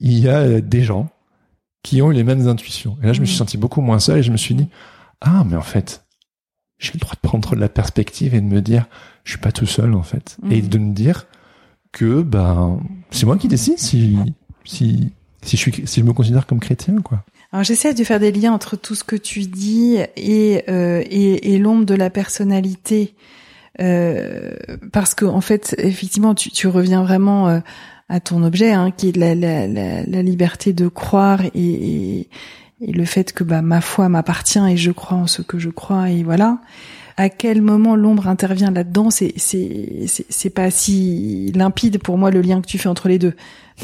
il 0.00 0.18
y 0.18 0.28
a 0.28 0.38
euh, 0.40 0.60
des 0.60 0.82
gens 0.82 1.08
qui 1.82 2.02
ont 2.02 2.10
eu 2.10 2.14
les 2.14 2.24
mêmes 2.24 2.46
intuitions. 2.48 2.96
Et 3.02 3.06
là, 3.06 3.12
je 3.12 3.20
me 3.20 3.26
suis 3.26 3.34
Mhm. 3.34 3.38
senti 3.38 3.56
beaucoup 3.56 3.80
moins 3.80 3.98
seul 3.98 4.18
et 4.18 4.22
je 4.22 4.32
me 4.32 4.36
suis 4.36 4.54
dit, 4.54 4.68
ah, 5.20 5.44
mais 5.48 5.56
en 5.56 5.62
fait, 5.62 6.04
j'ai 6.78 6.92
le 6.94 6.98
droit 7.00 7.14
de 7.14 7.26
prendre 7.26 7.54
de 7.54 7.60
la 7.60 7.68
perspective 7.68 8.34
et 8.34 8.40
de 8.40 8.46
me 8.46 8.60
dire, 8.60 8.86
je 9.24 9.32
suis 9.32 9.40
pas 9.40 9.52
tout 9.52 9.66
seul, 9.66 9.94
en 9.94 10.02
fait. 10.02 10.36
Mhm. 10.42 10.52
Et 10.52 10.62
de 10.62 10.78
me 10.78 10.92
dire 10.92 11.26
que, 11.92 12.22
ben, 12.22 12.80
c'est 13.10 13.26
moi 13.26 13.36
qui 13.38 13.48
décide 13.48 13.78
si, 13.78 14.18
si, 14.64 15.12
si 15.42 15.56
je 15.56 15.60
suis, 15.60 15.86
si 15.86 16.00
je 16.00 16.04
me 16.04 16.12
considère 16.12 16.46
comme 16.46 16.60
chrétien, 16.60 17.00
quoi. 17.02 17.24
Alors 17.50 17.64
j'essaie 17.64 17.94
de 17.94 18.04
faire 18.04 18.20
des 18.20 18.30
liens 18.30 18.52
entre 18.52 18.76
tout 18.76 18.94
ce 18.94 19.04
que 19.04 19.16
tu 19.16 19.40
dis 19.46 19.96
et 20.16 20.64
euh, 20.68 21.02
et, 21.08 21.54
et 21.54 21.58
l'ombre 21.58 21.86
de 21.86 21.94
la 21.94 22.10
personnalité, 22.10 23.14
euh, 23.80 24.54
parce 24.92 25.14
que 25.14 25.24
en 25.24 25.40
fait 25.40 25.74
effectivement 25.78 26.34
tu, 26.34 26.50
tu 26.50 26.66
reviens 26.66 27.02
vraiment 27.02 27.48
euh, 27.48 27.60
à 28.08 28.20
ton 28.20 28.42
objet, 28.42 28.72
hein, 28.72 28.90
qui 28.90 29.10
est 29.10 29.16
la, 29.16 29.34
la, 29.34 29.66
la, 29.66 30.02
la 30.04 30.22
liberté 30.22 30.72
de 30.72 30.88
croire 30.88 31.42
et, 31.54 32.28
et, 32.80 32.92
le 32.92 33.04
fait 33.04 33.32
que 33.32 33.44
bah 33.44 33.60
ma 33.60 33.80
foi 33.80 34.08
m'appartient 34.08 34.60
et 34.70 34.76
je 34.76 34.90
crois 34.90 35.18
en 35.18 35.26
ce 35.26 35.42
que 35.42 35.58
je 35.58 35.68
crois 35.68 36.10
et 36.10 36.22
voilà. 36.22 36.58
À 37.16 37.28
quel 37.30 37.62
moment 37.62 37.96
l'ombre 37.96 38.28
intervient 38.28 38.70
là-dedans, 38.70 39.10
c'est 39.10 39.34
c'est 39.36 40.06
c'est 40.06 40.50
pas 40.50 40.70
si 40.70 41.50
limpide 41.52 41.98
pour 41.98 42.16
moi 42.16 42.30
le 42.30 42.40
lien 42.40 42.60
que 42.60 42.66
tu 42.66 42.78
fais 42.78 42.88
entre 42.88 43.08
les 43.08 43.18
deux, 43.18 43.34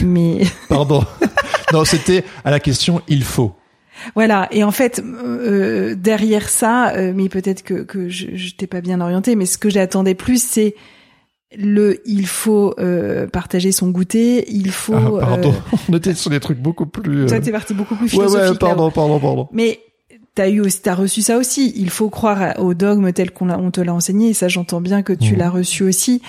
mais 0.03 0.43
Pardon. 0.69 1.05
non, 1.73 1.85
c'était 1.85 2.25
à 2.45 2.53
la 2.53 2.61
question 2.61 3.03
il 3.09 3.25
faut. 3.25 3.53
Voilà, 4.15 4.49
et 4.51 4.65
en 4.65 4.71
fait, 4.71 5.03
euh, 5.05 5.95
derrière 5.95 6.49
ça, 6.49 6.95
euh, 6.95 7.13
mais 7.15 7.29
peut-être 7.29 7.63
que, 7.63 7.83
que 7.83 8.09
je, 8.09 8.35
je 8.35 8.55
t'ai 8.55 8.67
pas 8.67 8.81
bien 8.81 9.01
orienté, 9.01 9.37
mais 9.37 9.47
ce 9.47 9.59
que 9.59 9.71
j'attendais 9.71 10.15
plus, 10.15 10.43
c'est 10.43 10.75
le 11.57 12.01
il 12.05 12.27
faut 12.27 12.75
euh, 12.81 13.27
partager 13.29 13.71
son 13.71 13.91
goûter, 13.91 14.45
il 14.51 14.71
faut... 14.73 14.95
Ah, 14.95 15.21
pardon. 15.21 15.53
euh, 15.53 15.77
On 15.89 15.97
était 15.97 16.15
sur 16.15 16.31
des 16.31 16.41
trucs 16.41 16.59
beaucoup 16.59 16.87
plus. 16.87 17.27
toi, 17.27 17.37
euh, 17.37 17.41
t'es 17.41 17.53
parti 17.53 17.75
beaucoup 17.75 17.95
plus 17.95 18.07
Ouais, 18.07 18.11
philosophique. 18.11 18.41
ouais, 18.41 18.47
là-haut. 18.49 18.57
pardon, 18.59 18.91
pardon, 18.91 19.21
pardon. 19.21 19.49
Mais 19.53 19.79
t'as 20.35 20.49
eu 20.51 20.61
aussi, 20.61 20.81
t'as 20.83 20.95
reçu 20.95 21.23
ça 21.23 21.39
aussi. 21.39 21.73
Il 21.77 21.91
faut 21.91 22.11
croire 22.11 22.55
au 22.61 22.75
dogme 22.75 23.13
tel 23.13 23.31
qu'on 23.31 23.51
on 23.51 23.71
te 23.71 23.81
l'a 23.81 23.95
enseigné. 23.95 24.31
Et 24.31 24.35
ça, 24.35 24.49
j'entends 24.49 24.81
bien 24.81 25.03
que 25.03 25.13
tu 25.13 25.33
Mhm. 25.33 25.39
l'as 25.39 25.51
reçu 25.51 25.83
aussi. 25.85 26.23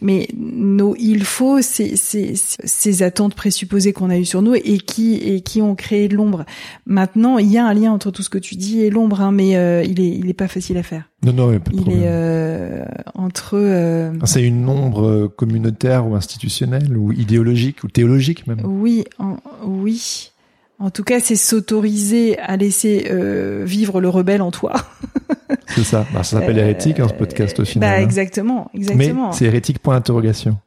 Mais 0.00 0.26
nos 0.36 0.96
il 0.98 1.24
faut, 1.24 1.62
c'est, 1.62 1.94
ces 1.96 3.02
attentes 3.02 3.34
présupposées 3.34 3.92
qu'on 3.92 4.10
a 4.10 4.18
eues 4.18 4.24
sur 4.24 4.42
nous 4.42 4.54
et 4.54 4.78
qui, 4.78 5.14
et 5.14 5.40
qui 5.42 5.62
ont 5.62 5.74
créé 5.76 6.08
de 6.08 6.16
l'ombre. 6.16 6.44
Maintenant, 6.86 7.38
il 7.38 7.50
y 7.52 7.58
a 7.58 7.64
un 7.66 7.72
lien 7.74 7.92
entre 7.92 8.10
tout 8.10 8.22
ce 8.22 8.30
que 8.30 8.38
tu 8.38 8.56
dis 8.56 8.80
et 8.80 8.90
l'ombre, 8.90 9.20
hein, 9.20 9.30
mais 9.32 9.56
euh, 9.56 9.84
il 9.84 10.00
est, 10.00 10.08
il 10.08 10.28
est 10.28 10.34
pas 10.34 10.48
facile 10.48 10.76
à 10.78 10.82
faire. 10.82 11.04
Non, 11.24 11.32
non, 11.32 11.52
il 11.52 11.60
pas 11.60 11.70
de 11.70 11.76
Il 11.76 11.88
est 11.92 12.02
euh, 12.06 12.84
entre. 13.14 13.52
euh, 13.54 14.12
Ah, 14.20 14.26
C'est 14.26 14.42
une 14.42 14.68
ombre 14.68 15.06
euh, 15.06 15.28
communautaire 15.28 16.04
ou 16.08 16.16
institutionnelle 16.16 16.96
ou 16.96 17.12
idéologique 17.12 17.84
ou 17.84 17.88
théologique 17.88 18.46
même. 18.48 18.60
Oui, 18.64 19.04
en, 19.20 19.36
oui. 19.64 20.31
En 20.82 20.90
tout 20.90 21.04
cas, 21.04 21.20
c'est 21.20 21.36
s'autoriser 21.36 22.36
à 22.40 22.56
laisser 22.56 23.06
euh, 23.08 23.62
vivre 23.64 24.00
le 24.00 24.08
rebelle 24.08 24.42
en 24.42 24.50
toi. 24.50 24.72
C'est 25.68 25.84
ça. 25.84 26.04
Bah, 26.12 26.24
ça 26.24 26.40
s'appelle 26.40 26.58
hérétique, 26.58 26.98
hein, 26.98 27.06
ce 27.08 27.14
podcast 27.14 27.60
au 27.60 27.64
final. 27.64 27.88
Bah 27.88 27.96
hein. 27.96 28.02
exactement, 28.02 28.68
Mais 28.74 28.80
exactement. 28.80 29.30
c'est 29.30 29.44
hérétique 29.44 29.78
point 29.78 29.94
d'interrogation. 29.94 30.58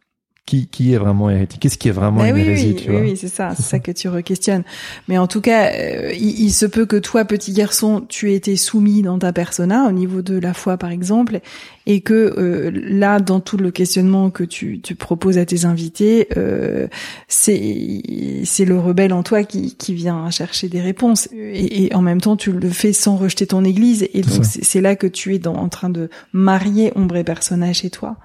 Qui, 0.45 0.67
qui 0.67 0.93
est 0.93 0.97
vraiment 0.97 1.29
hérétique? 1.29 1.59
Qu'est-ce 1.59 1.77
qui 1.77 1.89
est 1.89 1.93
vraiment 1.93 2.23
une 2.23 2.35
oui, 2.35 2.41
hérésie 2.41 2.67
oui, 2.67 2.75
tu 2.75 2.89
oui, 2.89 2.95
vois? 2.95 3.05
oui, 3.05 3.17
c'est 3.17 3.29
ça, 3.29 3.53
c'est 3.55 3.63
ça 3.63 3.79
que 3.79 3.91
tu 3.91 4.07
re-questionnes. 4.09 4.63
Mais 5.07 5.17
en 5.17 5.25
tout 5.25 5.41
cas, 5.41 5.71
euh, 5.71 6.13
il, 6.13 6.39
il, 6.39 6.51
se 6.51 6.67
peut 6.67 6.85
que 6.85 6.97
toi, 6.97 7.25
petit 7.25 7.51
garçon, 7.51 8.05
tu 8.07 8.31
aies 8.31 8.35
été 8.35 8.55
soumis 8.55 9.01
dans 9.01 9.17
ta 9.17 9.33
persona 9.33 9.87
au 9.87 9.91
niveau 9.91 10.21
de 10.21 10.37
la 10.37 10.53
foi, 10.53 10.77
par 10.77 10.91
exemple, 10.91 11.39
et 11.87 12.01
que 12.01 12.13
euh, 12.37 12.71
là, 12.71 13.19
dans 13.19 13.39
tout 13.39 13.57
le 13.57 13.71
questionnement 13.71 14.29
que 14.29 14.43
tu, 14.43 14.79
tu 14.81 14.93
proposes 14.93 15.39
à 15.39 15.45
tes 15.45 15.65
invités, 15.65 16.27
euh, 16.37 16.87
c'est 17.27 18.01
c'est 18.43 18.65
le 18.65 18.77
rebelle 18.77 19.13
en 19.13 19.23
toi 19.23 19.43
qui, 19.43 19.75
qui 19.75 19.95
vient 19.95 20.29
chercher 20.29 20.69
des 20.69 20.81
réponses. 20.81 21.27
Et, 21.33 21.85
et, 21.85 21.95
en 21.95 22.01
même 22.01 22.21
temps, 22.21 22.35
tu 22.35 22.51
le 22.51 22.69
fais 22.69 22.93
sans 22.93 23.17
rejeter 23.17 23.47
ton 23.47 23.63
église. 23.63 24.07
Et 24.13 24.21
donc, 24.21 24.45
c'est 24.45 24.81
là 24.81 24.95
que 24.95 25.07
tu 25.07 25.33
es 25.33 25.39
dans, 25.39 25.55
en 25.55 25.69
train 25.69 25.89
de 25.89 26.09
marier 26.33 26.91
ombre 26.95 27.15
et 27.15 27.23
personnage 27.23 27.77
chez 27.77 27.89
toi. 27.89 28.17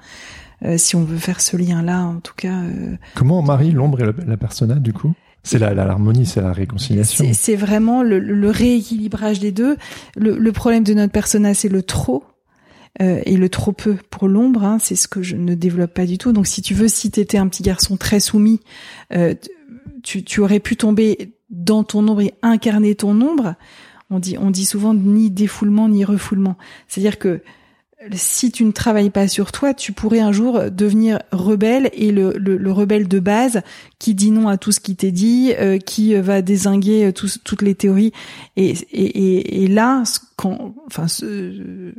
Euh, 0.64 0.76
si 0.76 0.96
on 0.96 1.04
veut 1.04 1.18
faire 1.18 1.40
ce 1.40 1.56
lien-là, 1.56 2.02
en 2.02 2.20
tout 2.20 2.34
cas. 2.36 2.62
Euh... 2.62 2.96
Comment 3.14 3.38
on 3.38 3.42
marie 3.42 3.70
l'ombre 3.70 4.00
et 4.00 4.06
la, 4.06 4.12
la 4.26 4.36
persona, 4.36 4.74
du 4.74 4.92
coup? 4.92 5.14
C'est 5.42 5.58
la 5.58 5.72
l'harmonie, 5.72 6.26
c'est 6.26 6.42
la 6.42 6.52
réconciliation. 6.52 7.24
C'est 7.32 7.56
vraiment 7.56 8.02
le, 8.02 8.18
le, 8.18 8.50
rééquilibrage 8.50 9.40
des 9.40 9.52
deux. 9.52 9.76
Le, 10.14 10.36
le 10.36 10.52
problème 10.52 10.84
de 10.84 10.92
notre 10.92 11.12
persona, 11.12 11.54
c'est 11.54 11.70
le 11.70 11.82
trop. 11.82 12.24
Euh, 13.00 13.20
et 13.24 13.36
le 13.36 13.48
trop 13.48 13.72
peu 13.72 13.96
pour 14.10 14.28
l'ombre, 14.28 14.64
hein, 14.64 14.78
c'est 14.80 14.96
ce 14.96 15.08
que 15.08 15.22
je 15.22 15.36
ne 15.36 15.54
développe 15.54 15.94
pas 15.94 16.06
du 16.06 16.18
tout. 16.18 16.32
Donc 16.32 16.46
si 16.46 16.60
tu 16.60 16.74
veux, 16.74 16.88
si 16.88 17.10
tu 17.10 17.20
étais 17.20 17.38
un 17.38 17.48
petit 17.48 17.62
garçon 17.62 17.96
très 17.96 18.20
soumis, 18.20 18.60
euh, 19.12 19.34
tu, 20.02 20.24
tu, 20.24 20.40
aurais 20.40 20.60
pu 20.60 20.76
tomber 20.76 21.34
dans 21.48 21.84
ton 21.84 22.06
ombre 22.06 22.20
et 22.20 22.34
incarner 22.42 22.94
ton 22.94 23.18
ombre. 23.20 23.54
On 24.10 24.18
dit, 24.18 24.36
on 24.38 24.50
dit 24.50 24.64
souvent 24.64 24.92
ni 24.92 25.30
défoulement 25.30 25.88
ni 25.88 26.04
refoulement. 26.04 26.56
C'est-à-dire 26.88 27.18
que 27.18 27.42
si 28.12 28.50
tu 28.50 28.64
ne 28.64 28.72
travailles 28.72 29.10
pas 29.10 29.28
sur 29.28 29.52
toi, 29.52 29.74
tu 29.74 29.92
pourrais 29.92 30.20
un 30.20 30.32
jour 30.32 30.70
devenir 30.70 31.18
rebelle 31.32 31.90
et 31.92 32.12
le, 32.12 32.32
le, 32.38 32.56
le 32.56 32.72
rebelle 32.72 33.08
de 33.08 33.18
base 33.18 33.60
qui 33.98 34.14
dit 34.14 34.30
non 34.30 34.48
à 34.48 34.56
tout 34.56 34.72
ce 34.72 34.80
qui 34.80 34.96
t'est 34.96 35.10
dit, 35.10 35.52
euh, 35.58 35.78
qui 35.78 36.14
va 36.14 36.40
désinguer 36.40 37.12
toutes 37.12 37.62
les 37.62 37.74
théories. 37.74 38.12
Et, 38.56 38.70
et, 38.92 39.64
et, 39.64 39.68
là, 39.68 40.02
quand, 40.36 40.74
enfin, 40.86 41.06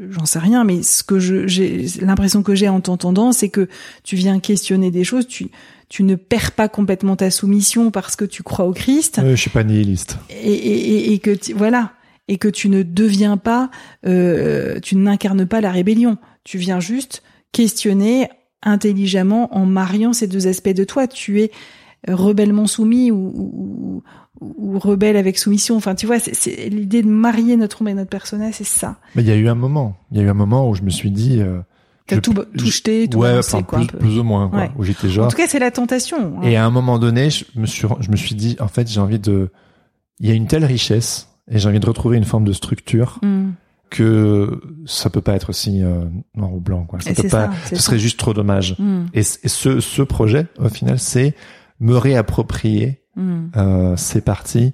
j'en 0.10 0.26
sais 0.26 0.40
rien, 0.40 0.64
mais 0.64 0.82
ce 0.82 1.04
que 1.04 1.20
j'ai 1.20 1.86
l'impression 2.02 2.42
que 2.42 2.56
j'ai 2.56 2.70
en 2.70 2.82
t'entendant, 2.82 3.32
c'est 3.32 3.50
que 3.50 3.68
tu 4.04 4.16
viens 4.16 4.40
questionner 4.40 4.90
des 4.92 5.04
choses, 5.04 5.28
tu 5.28 5.50
tu 5.88 6.04
ne 6.04 6.16
perds 6.16 6.54
pas 6.54 6.70
complètement 6.70 7.18
ta 7.18 7.30
soumission 7.30 7.92
parce 7.92 8.16
que 8.16 8.24
tu 8.24 8.44
crois 8.44 8.66
au 8.66 8.72
Christ. 8.72 9.20
Euh, 9.20 9.32
je 9.32 9.42
suis 9.42 9.50
pas 9.50 9.66
nihiliste. 9.66 10.18
Et, 10.30 10.54
et, 10.54 11.12
et 11.12 11.20
que 11.20 11.32
tu, 11.32 11.52
voilà 11.52 11.92
et 12.32 12.38
que 12.38 12.48
tu 12.48 12.70
ne 12.70 12.82
deviens 12.82 13.36
pas, 13.36 13.70
euh, 14.08 14.80
tu 14.80 14.96
n'incarnes 14.96 15.46
pas 15.46 15.60
la 15.60 15.70
rébellion. 15.70 16.18
Tu 16.46 16.58
viens 16.58 16.80
juste 16.80 17.24
questionner 17.52 18.30
intelligemment 18.64 19.54
en 19.54 19.66
mariant 19.66 20.14
ces 20.14 20.28
deux 20.28 20.48
aspects 20.48 20.70
de 20.70 20.86
toi. 20.86 21.08
Tu 21.08 21.42
es 21.42 21.52
rebellement 22.08 22.68
soumis 22.68 23.12
ou, 23.12 23.34
ou, 23.36 24.04
ou 24.40 24.80
rebelle 24.80 25.18
avec 25.18 25.38
soumission. 25.38 25.76
Enfin, 25.76 25.94
tu 25.94 26.06
vois, 26.06 26.20
c'est 26.20 26.70
l'idée 26.70 27.02
de 27.04 27.10
marier 27.10 27.58
notre 27.58 27.82
homme 27.82 27.90
et 27.90 27.94
notre 27.94 28.10
personnage, 28.10 28.54
c'est 28.54 28.64
ça. 28.64 28.96
Mais 29.16 29.24
il 29.24 29.28
y 29.28 29.32
a 29.32 29.36
eu 29.36 29.50
un 29.50 29.56
moment, 29.56 29.98
il 30.12 30.18
y 30.18 30.22
a 30.22 30.24
eu 30.24 30.30
un 30.30 30.34
moment 30.34 30.70
où 30.70 30.74
je 30.74 30.84
me 30.84 30.90
suis 30.90 31.12
dit. 31.12 31.42
Euh, 31.42 31.60
T'as 32.08 32.22
tout, 32.22 32.34
tout 32.34 32.66
jeté, 32.66 33.10
tout 33.10 33.20
ouais, 33.20 33.36
lancé, 33.36 33.56
enfin, 33.56 33.64
quoi, 33.64 33.80
plus, 33.80 33.88
plus, 33.88 34.20
ou 34.20 34.24
moins, 34.24 34.50
quoi, 34.50 34.60
ouais. 34.60 34.72
où 34.78 34.84
j'étais 34.84 35.10
genre. 35.10 35.26
En 35.26 35.30
tout 35.30 35.38
cas, 35.38 35.48
c'est 35.48 35.60
la 35.60 35.72
tentation. 35.72 36.38
Hein. 36.38 36.44
Et 36.44 36.56
à 36.56 36.66
un 36.66 36.70
moment 36.70 36.98
donné, 36.98 37.30
je 37.30 37.44
me 37.56 37.66
suis, 37.66 37.88
je 38.00 38.10
me 38.10 38.16
suis 38.16 38.36
dit, 38.36 38.56
en 38.62 38.70
fait, 38.70 38.90
j'ai 38.90 39.02
envie 39.02 39.20
de. 39.20 39.50
Il 40.20 40.30
y 40.30 40.32
a 40.32 40.34
une 40.34 40.48
telle 40.48 40.66
richesse 40.66 41.31
et 41.50 41.60
j'ai 41.60 41.70
envie 41.70 41.80
de 41.80 41.86
retrouver 41.86 42.18
une 42.18 42.24
forme 42.26 42.46
de 42.46 42.54
structure 42.54 43.20
mm. 43.24 43.52
que 43.90 44.62
ça 44.86 45.10
peut 45.10 45.22
pas 45.22 45.34
être 45.34 45.50
aussi 45.50 45.82
euh, 45.82 46.06
noir 46.36 46.54
ou 46.54 46.60
blanc 46.60 46.86
quoi 46.86 47.00
ça 47.00 47.12
et 47.12 47.14
peut 47.14 47.24
pas 47.24 47.48
ça, 47.48 47.70
ce 47.70 47.76
ça. 47.76 47.82
serait 47.82 48.00
juste 48.00 48.20
trop 48.20 48.34
dommage 48.34 48.76
mm. 48.78 49.06
et, 49.14 49.20
et, 49.20 49.24
ce 49.24 49.80
ce 49.80 50.02
projet 50.02 50.48
au 50.60 50.70
final 50.70 51.00
c'est 51.00 51.36
me 51.80 51.96
réapproprier 51.96 53.02
mm. 53.16 53.40
euh, 53.58 53.96
ces 53.98 54.22
parties 54.22 54.74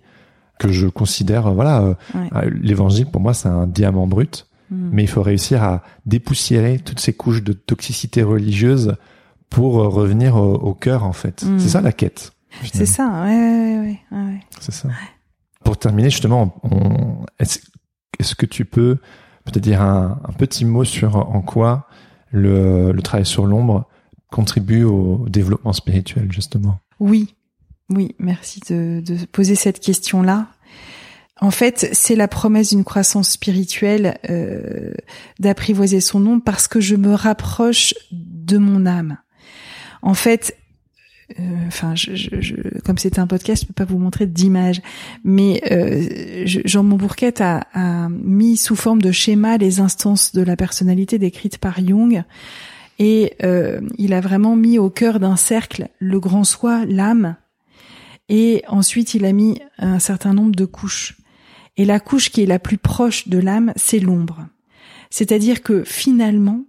que 0.60 0.70
je 0.70 0.88
considère 0.88 1.48
euh, 1.48 1.54
voilà 1.54 1.96
ouais. 2.16 2.50
l'évangile 2.62 3.06
pour 3.06 3.22
moi 3.22 3.34
c'est 3.34 3.50
un 3.50 3.68
diamant 3.68 4.08
brut 4.08 4.48
mais 4.70 5.04
il 5.04 5.08
faut 5.08 5.22
réussir 5.22 5.64
à 5.64 5.82
dépoussiérer 6.06 6.80
toutes 6.80 7.00
ces 7.00 7.14
couches 7.14 7.42
de 7.42 7.54
toxicité 7.54 8.22
religieuse 8.22 8.96
pour 9.50 9.80
euh, 9.80 9.88
revenir 9.88 10.36
au, 10.36 10.56
au 10.56 10.74
cœur 10.74 11.06
en 11.06 11.14
fait 11.14 11.46
c'est 11.58 11.70
ça 11.70 11.82
la 11.82 11.94
quête 11.94 12.34
c'est 12.74 12.86
ça 12.86 13.24
ouais 13.24 13.30
ouais, 13.30 14.00
ouais, 14.12 14.18
ouais. 14.18 14.40
c'est 14.60 14.74
ça 14.74 14.90
pour 15.68 15.78
terminer, 15.78 16.10
justement, 16.10 16.62
est-ce 17.40 17.60
est 18.20 18.36
que 18.36 18.46
tu 18.46 18.64
peux 18.64 19.00
peut-être 19.44 19.64
dire 19.64 19.82
un, 19.82 20.18
petit 20.38 20.64
mot 20.64 20.86
sur 20.86 21.18
en 21.18 21.42
quoi 21.42 21.90
le, 22.32 22.98
travail 23.04 23.26
sur 23.26 23.46
l'ombre 23.46 23.86
contribue 24.32 24.86
au 24.86 25.26
développement 25.28 25.74
spirituel, 25.74 26.32
justement? 26.32 26.80
Oui, 27.02 27.36
oui, 27.90 28.16
merci 28.18 28.62
de, 28.70 29.04
poser 29.34 29.56
cette 29.56 29.82
question-là. 29.82 30.48
En 31.42 31.52
fait, 31.52 31.90
c'est 31.92 32.16
la 32.16 32.30
promesse 32.30 32.70
d'une 32.70 32.86
croissance 32.86 33.32
spirituelle 33.32 34.20
euh, 34.30 34.94
d'apprivoiser 35.40 36.00
son 36.00 36.26
ombre 36.28 36.44
parce 36.46 36.70
que 36.70 36.80
je 36.80 36.96
me 36.96 37.14
rapproche 37.14 37.94
de 38.14 38.58
mon 38.58 38.86
âme. 38.86 39.18
En 40.02 40.14
fait, 40.14 40.56
enfin, 41.68 41.96
je, 41.96 42.16
je, 42.16 42.30
je, 42.40 42.56
comme 42.86 42.98
c'était 42.98 43.20
un 43.20 43.28
podcast, 43.28 43.64
je 43.64 43.68
peux 43.68 43.74
pas 43.74 43.86
vous 43.86 43.98
montrer 43.98 44.26
d'images, 44.26 44.82
mais 45.24 45.62
euh, 45.72 46.44
Jean 46.46 46.84
Montbourquette 46.84 47.42
a, 47.42 47.68
a, 47.74 48.10
mis 48.10 48.58
sous 48.58 48.76
forme 48.76 49.02
de 49.02 49.12
schéma 49.12 49.58
les 49.58 49.80
instances 49.80 50.34
de 50.34 50.42
la 50.42 50.56
personnalité 50.56 51.20
décrites 51.20 51.58
par 51.58 51.80
Jung, 51.86 52.24
et 53.00 53.34
euh, 53.44 53.82
il 53.98 54.14
a 54.14 54.22
vraiment 54.22 54.56
mis 54.56 54.80
au 54.80 54.90
cœur 54.90 55.20
d'un 55.20 55.36
cercle 55.36 55.90
le 56.00 56.20
grand 56.20 56.44
soi, 56.44 56.86
l'âme, 56.86 57.36
et 58.30 58.64
ensuite 58.68 59.14
il 59.14 59.26
a 59.26 59.34
mis 59.34 59.62
un 59.78 60.00
certain 60.00 60.34
nombre 60.34 60.56
de 60.56 60.66
couches. 60.66 61.18
Et 61.78 61.86
la 61.86 62.00
couche 62.00 62.32
qui 62.32 62.42
est 62.42 62.48
la 62.48 62.58
plus 62.58 62.78
proche 62.78 63.28
de 63.28 63.38
l'âme, 63.38 63.72
c'est 63.76 64.00
l'ombre. 64.00 64.48
C'est-à-dire 65.12 65.62
que 65.62 65.84
finalement, 65.84 66.66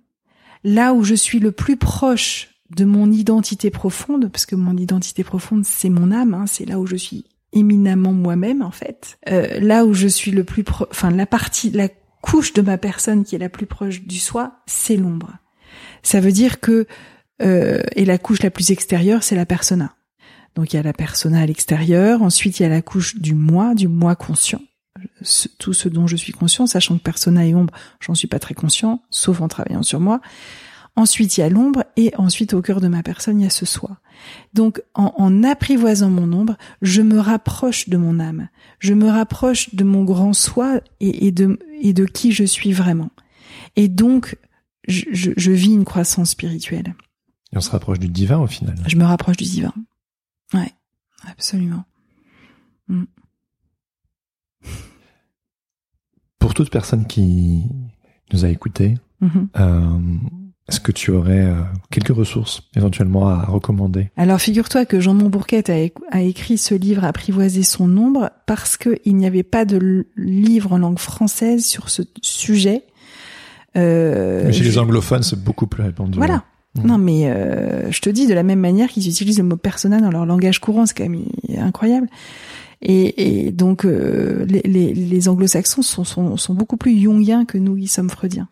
là 0.65 0.93
où 0.93 1.03
je 1.03 1.15
suis 1.15 1.39
le 1.39 1.51
plus 1.51 1.77
proche 1.77 2.58
de 2.71 2.85
mon 2.85 3.11
identité 3.11 3.71
profonde, 3.71 4.31
parce 4.31 4.47
que 4.47 4.57
mon 4.57 4.77
identité 4.77 5.25
profonde, 5.25 5.65
c'est 5.65 5.89
mon 5.89 6.11
âme, 6.13 6.35
hein, 6.35 6.47
c'est 6.47 6.67
là 6.67 6.79
où 6.79 6.87
je 6.87 6.97
suis 6.97 7.25
éminemment 7.53 8.13
moi-même 8.13 8.63
en 8.63 8.71
fait. 8.71 9.19
Euh, 9.29 9.59
là 9.61 9.85
où 9.85 9.95
je 9.95 10.07
suis 10.07 10.31
le 10.31 10.45
plus, 10.45 10.65
pro 10.65 10.87
enfin 10.91 11.11
la 11.11 11.27
partie, 11.27 11.71
la 11.71 11.89
couche 12.21 12.53
de 12.53 12.63
ma 12.63 12.79
personne 12.79 13.25
qui 13.25 13.35
est 13.35 13.39
la 13.39 13.49
plus 13.49 13.67
proche 13.67 14.03
du 14.03 14.19
soi, 14.19 14.61
c'est 14.67 14.97
l'ombre. 14.97 15.33
Ça 16.03 16.21
veut 16.21 16.33
dire 16.33 16.61
que 16.61 16.87
euh, 17.41 17.81
et 17.95 18.05
la 18.05 18.19
couche 18.19 18.43
la 18.43 18.51
plus 18.51 18.71
extérieure, 18.71 19.23
c'est 19.23 19.37
la 19.37 19.47
persona. 19.47 19.95
Donc 20.55 20.73
il 20.73 20.77
y 20.77 20.79
a 20.79 20.83
la 20.83 20.93
persona 20.93 21.41
à 21.41 21.47
l'extérieur, 21.47 22.23
ensuite 22.23 22.59
il 22.59 22.65
y 22.65 22.67
a 22.67 22.69
la 22.69 22.83
couche 22.83 23.17
du 23.17 23.35
moi, 23.35 23.75
du 23.75 23.87
moi 23.87 24.17
conscient, 24.17 24.61
tout 25.59 25.73
ce 25.73 25.89
dont 25.89 26.07
je 26.07 26.17
suis 26.17 26.33
conscient, 26.33 26.67
sachant 26.67 26.99
que 26.99 27.03
persona 27.03 27.47
et 27.47 27.55
ombre, 27.55 27.73
j'en 28.01 28.15
suis 28.15 28.27
pas 28.27 28.41
très 28.41 28.55
conscient, 28.55 29.01
sauf 29.11 29.41
en 29.41 29.49
travaillant 29.49 29.85
sur 29.85 30.01
moi. 30.01 30.21
Ensuite, 30.99 31.37
il 31.37 31.43
y 31.43 31.45
a 31.45 31.49
l'ombre 31.49 31.85
et 31.97 32.13
ensuite 32.17 32.55
au 32.55 32.61
cœur 32.61 32.81
de 32.81 32.89
ma 32.89 33.05
personne, 33.05 33.39
il 33.39 33.45
y 33.45 33.47
a 33.47 33.51
ce 33.51 33.65
soi. 33.65 34.01
Donc, 34.53 34.83
en, 34.95 35.15
en, 35.17 35.45
apprivoisant 35.45 36.11
mon 36.11 36.33
ombre, 36.33 36.57
je 36.83 37.03
me 37.03 37.21
rapproche 37.21 37.89
de 37.89 37.97
mon 37.97 38.19
âme. 38.19 38.49
Je 38.81 38.95
me 38.95 39.09
rapproche 39.09 39.77
de 39.77 39.85
mon 39.85 40.03
grand 40.03 40.33
soi 40.33 40.81
et, 40.99 41.29
et 41.29 41.31
de, 41.31 41.57
et 41.81 41.93
de 41.93 42.05
qui 42.05 42.33
je 42.33 42.43
suis 42.43 42.73
vraiment. 42.73 43.11
Et 43.77 43.87
donc, 43.87 44.37
je, 44.89 45.05
je, 45.13 45.31
je, 45.37 45.53
vis 45.53 45.71
une 45.73 45.85
croissance 45.85 46.31
spirituelle. 46.31 46.97
Et 47.53 47.57
on 47.57 47.61
se 47.61 47.71
rapproche 47.71 48.01
du 48.01 48.09
divin 48.09 48.39
au 48.39 48.49
final. 48.49 48.75
Je 48.89 48.97
me 48.97 49.05
rapproche 49.05 49.37
du 49.37 49.45
divin. 49.45 49.75
Ouais, 50.53 50.73
absolument. 51.29 51.85
Mm. 52.89 53.05
Pour 56.41 56.55
toute 56.55 56.71
personne 56.71 57.07
qui 57.07 57.63
nous 58.33 58.45
a 58.45 58.49
écoutés, 58.49 58.99
mm 59.21 59.29
-hmm. 59.29 59.47
euh, 59.61 60.19
est-ce 60.69 60.81
que 60.81 60.93
tu 60.93 61.11
aurais 61.11 61.47
euh, 61.47 61.55
quelques 61.91 62.15
ressources 62.15 62.63
éventuellement 62.77 63.29
à 63.29 63.47
recommander? 63.47 64.11
Alors 64.19 64.39
figure-toi 64.39 64.85
que 64.85 65.01
Jean 65.01 65.15
Montbourquette 65.15 65.71
a, 65.71 65.77
a, 66.11 66.21
écrit 66.21 66.59
ce 66.59 66.75
livre 66.75 67.05
Apprivoiser 67.05 67.63
son 67.63 67.97
ombre 67.97 68.31
parce 68.47 68.77
qu'il 68.77 69.17
n'y 69.17 69.27
avait 69.27 69.43
pas 69.43 69.65
de 69.65 70.07
livre 70.17 70.73
en 70.73 70.79
langue 70.79 70.99
française 70.99 71.65
sur 71.65 71.89
ce 71.89 72.03
sujet. 72.21 72.85
Euh, 73.77 74.45
mais 74.47 74.53
chez 74.53 74.65
je... 74.65 74.69
les 74.69 74.79
anglophones, 74.79 75.23
c'est 75.23 75.43
beaucoup 75.43 75.67
plus 75.67 75.83
répandu. 75.83 76.19
Voilà. 76.19 76.45
Mmh. 76.75 76.87
Non, 76.87 76.99
mais 76.99 77.31
euh, 77.31 77.91
je 77.91 78.01
te 78.01 78.11
dis 78.11 78.27
de 78.27 78.35
la 78.35 78.43
même 78.43 78.61
manière 78.61 78.89
qu'ils 78.91 79.09
utilisent 79.09 79.39
le 79.39 79.45
mot 79.45 79.57
persona 79.57 80.01
dans 80.01 80.11
leur 80.11 80.27
langage 80.27 80.61
courant, 80.61 80.85
c'est 80.85 80.97
quand 80.97 81.09
même 81.09 81.25
incroyable. 81.57 82.09
Et, 82.83 83.47
et 83.47 83.53
donc 83.53 83.87
euh, 83.87 84.45
les, 84.47 84.61
les, 84.63 84.93
les 84.93 85.29
anglo-saxons 85.29 85.83
sont, 85.83 86.05
sont, 86.05 86.37
sont 86.37 86.55
beaucoup 86.55 86.77
plus 86.77 87.01
jungiens 87.01 87.45
que 87.47 87.57
nous, 87.57 87.77
qui 87.77 87.89
sommes 87.89 88.11
freudiens. 88.11 88.49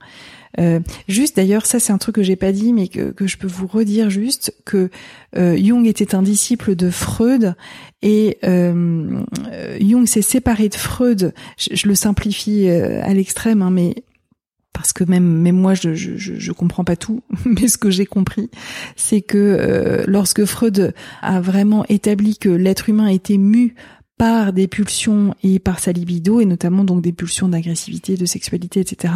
Euh, 0.59 0.81
juste 1.09 1.37
d'ailleurs, 1.37 1.67
ça 1.67 1.79
c'est 1.79 1.93
un 1.93 1.99
truc 1.99 2.17
que 2.17 2.23
j'ai 2.23 2.37
pas 2.37 2.53
dit, 2.53 2.73
mais 2.73 2.89
que, 2.89 3.13
je 3.27 3.37
peux 3.37 3.47
vous 3.47 3.67
redire 3.67 4.11
juste 4.11 4.55
que 4.65 4.91
euh, 5.37 5.57
Jung 5.57 5.87
était 5.87 6.15
un 6.15 6.23
disciple 6.23 6.77
de 6.77 6.91
Freud 6.91 7.55
et 8.03 8.39
euh, 8.45 9.21
Jung 9.81 10.07
s'est 10.07 10.23
séparé 10.23 10.69
de 10.69 10.75
Freud. 10.75 11.35
Je, 11.59 11.87
le 11.87 11.95
simplifie 11.95 12.69
à 12.69 13.13
l'extrême, 13.15 13.63
hein, 13.63 13.71
mais 13.71 13.95
parce 14.73 14.93
que 14.93 15.05
même 15.05 15.25
même 15.25 15.57
moi 15.57 15.73
je 15.73 15.95
je 15.95 16.17
je, 16.17 16.53
comprends 16.53 16.85
pas 16.85 16.97
tout 16.97 17.23
mais 17.47 17.67
ce 17.67 17.79
que 17.79 17.89
j'ai 17.89 18.05
compris 18.05 18.51
c'est 18.95 19.23
que 19.23 20.05
lorsque 20.07 20.45
Freud 20.45 20.93
a 21.23 21.41
vraiment 21.41 21.87
établi 21.89 22.37
que 22.37 22.51
l'être 22.51 22.91
humain 22.91 23.07
était 23.07 23.39
mu 23.39 23.75
par 24.19 24.53
des 24.53 24.67
pulsions 24.67 25.35
et 25.43 25.59
par 25.59 25.79
sa 25.79 25.93
libido 25.93 26.41
et 26.41 26.47
notamment 26.47 26.85
donc 26.85 27.03
des 27.03 27.13
pulsions 27.13 27.49
d'agressivité, 27.49 28.17
de 28.17 28.27
sexualité, 28.27 28.81
etc. 28.81 29.13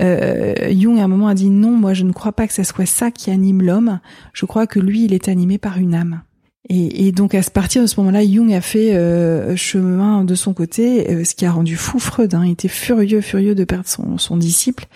Euh, 0.00 0.54
Jung 0.78 0.98
à 0.98 1.04
un 1.04 1.08
moment 1.08 1.28
a 1.28 1.34
dit 1.34 1.50
non, 1.50 1.72
moi 1.72 1.92
je 1.94 2.04
ne 2.04 2.12
crois 2.12 2.32
pas 2.32 2.46
que 2.46 2.52
ce 2.52 2.62
soit 2.62 2.86
ça 2.86 3.10
qui 3.10 3.30
anime 3.30 3.62
l'homme. 3.62 4.00
Je 4.32 4.46
crois 4.46 4.66
que 4.66 4.78
lui 4.78 5.04
il 5.04 5.12
est 5.12 5.28
animé 5.28 5.58
par 5.58 5.78
une 5.78 5.94
âme. 5.94 6.22
Et, 6.68 7.08
et, 7.08 7.12
donc 7.12 7.34
à 7.34 7.42
partir 7.42 7.82
de 7.82 7.88
ce 7.88 7.98
moment-là, 7.98 8.24
Jung 8.24 8.52
a 8.52 8.60
fait 8.60 8.94
euh, 8.94 9.56
chemin 9.56 10.24
de 10.24 10.36
son 10.36 10.54
côté, 10.54 11.10
euh, 11.10 11.24
ce 11.24 11.34
qui 11.34 11.44
a 11.44 11.50
rendu 11.50 11.74
fou 11.74 11.98
Freud. 11.98 12.34
Hein, 12.34 12.44
il 12.46 12.52
était 12.52 12.68
furieux, 12.68 13.20
furieux 13.20 13.56
de 13.56 13.64
perdre 13.64 13.88
son, 13.88 14.16
son 14.16 14.36
disciple. 14.36 14.86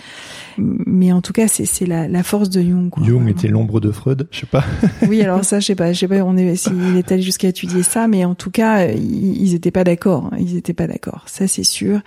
Mais 0.59 1.11
en 1.11 1.21
tout 1.23 1.33
cas, 1.33 1.49
c'est 1.49 1.87
la, 1.87 2.07
la, 2.07 2.23
force 2.23 2.51
de 2.51 2.63
Jung. 2.63 2.89
Quoi, 2.89 3.05
Jung 3.05 3.29
était 3.29 3.49
l'ombre 3.49 3.81
de 3.81 3.91
Freud, 3.91 4.29
je 4.31 4.41
sais 4.41 4.47
pas. 4.47 4.65
oui, 5.09 5.23
alors 5.23 5.45
ça, 5.45 5.59
je 5.59 5.67
sais 5.67 5.75
pas, 5.75 5.93
je 5.93 5.99
sais 5.99 6.09
pas, 6.09 6.23
on 6.23 6.37
est, 6.37 6.55
s'il 6.55 6.97
est 6.97 7.11
allé 7.11 7.23
jusqu'à 7.23 7.49
étudier 7.49 7.83
ça, 7.83 8.07
mais 8.07 8.25
en 8.25 8.37
tout 8.37 8.53
cas, 8.53 8.87
ils, 8.87 9.55
étaient 9.55 9.73
pas 9.73 9.85
d'accord. 9.85 10.31
Hein, 10.33 10.37
ils 10.39 10.57
étaient 10.57 10.73
pas 10.73 10.87
d'accord. 10.87 11.25
Ça, 11.27 11.49
c'est 11.49 11.65
sûr. 11.65 12.01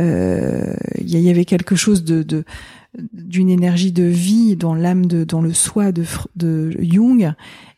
Euh, 0.00 0.74
il 0.98 1.18
y, 1.18 1.30
avait 1.30 1.46
quelque 1.46 1.76
chose 1.76 2.02
de, 2.02 2.22
de 2.22 2.44
d'une 3.12 3.50
énergie 3.50 3.92
de 3.92 4.04
vie 4.04 4.56
dans 4.56 4.74
l'âme 4.74 5.06
de 5.06 5.24
dans 5.24 5.40
le 5.40 5.52
soi 5.52 5.92
de, 5.92 6.04
de 6.34 6.74
Jung 6.80 7.34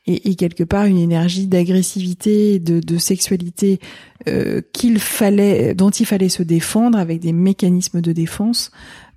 et, 0.09 0.31
et, 0.31 0.35
quelque 0.35 0.65
part 0.65 0.87
une 0.87 0.99
énergie 0.99 1.47
d'agressivité, 1.47 2.59
de, 2.59 2.81
de, 2.81 2.99
sexualité 2.99 3.79
euh, 4.27 4.63
qu'il 4.73 4.99
fallait, 4.99 5.75
dont 5.75 5.91
il 5.91 6.07
fallait 6.07 6.31
se 6.31 6.43
défendre 6.43 6.99
avec 6.99 7.21
des 7.21 7.33
mécanismes 7.33 8.01
de 8.01 8.13
défense 8.13 8.73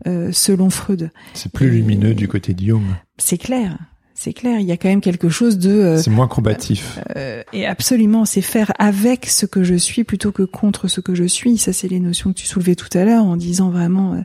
euh, 0.05 0.31
selon 0.31 0.69
Freud. 0.69 1.09
C'est 1.34 1.51
plus 1.51 1.69
lumineux 1.69 2.13
du 2.13 2.27
côté 2.27 2.53
de 2.53 2.63
Jung. 2.63 2.84
C'est 3.18 3.38
clair. 3.38 3.77
C'est 4.23 4.34
clair, 4.34 4.60
il 4.60 4.68
y 4.68 4.72
a 4.72 4.77
quand 4.77 4.88
même 4.88 5.02
quelque 5.02 5.30
chose 5.30 5.57
de. 5.57 5.72
Euh, 5.72 5.98
c'est 5.98 6.11
moins 6.11 6.27
combatif. 6.27 6.99
Euh, 7.15 7.41
et 7.53 7.65
absolument, 7.65 8.23
c'est 8.23 8.41
faire 8.41 8.72
avec 8.77 9.26
ce 9.26 9.48
que 9.48 9.64
je 9.64 9.73
suis 9.73 10.03
plutôt 10.03 10.31
que 10.31 10.43
contre 10.43 10.88
ce 10.88 11.02
que 11.02 11.15
je 11.15 11.23
suis. 11.23 11.57
Ça, 11.57 11.73
c'est 11.73 11.88
les 11.88 11.99
notions 11.99 12.31
que 12.31 12.38
tu 12.38 12.45
soulevais 12.45 12.76
tout 12.76 12.95
à 12.95 13.03
l'heure 13.03 13.23
en 13.23 13.35
disant 13.35 13.72
vraiment 13.72 14.23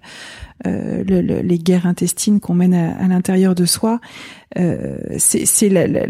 euh, 0.67 1.03
le, 1.03 1.21
les 1.41 1.59
guerres 1.59 1.87
intestines 1.87 2.41
qu'on 2.41 2.53
mène 2.53 2.75
à, 2.75 3.09
l'intérieur 3.09 3.55
de 3.55 3.65
soi. 3.65 3.99
c'est 4.55 5.71
la, 5.71 5.87
la, 5.87 6.03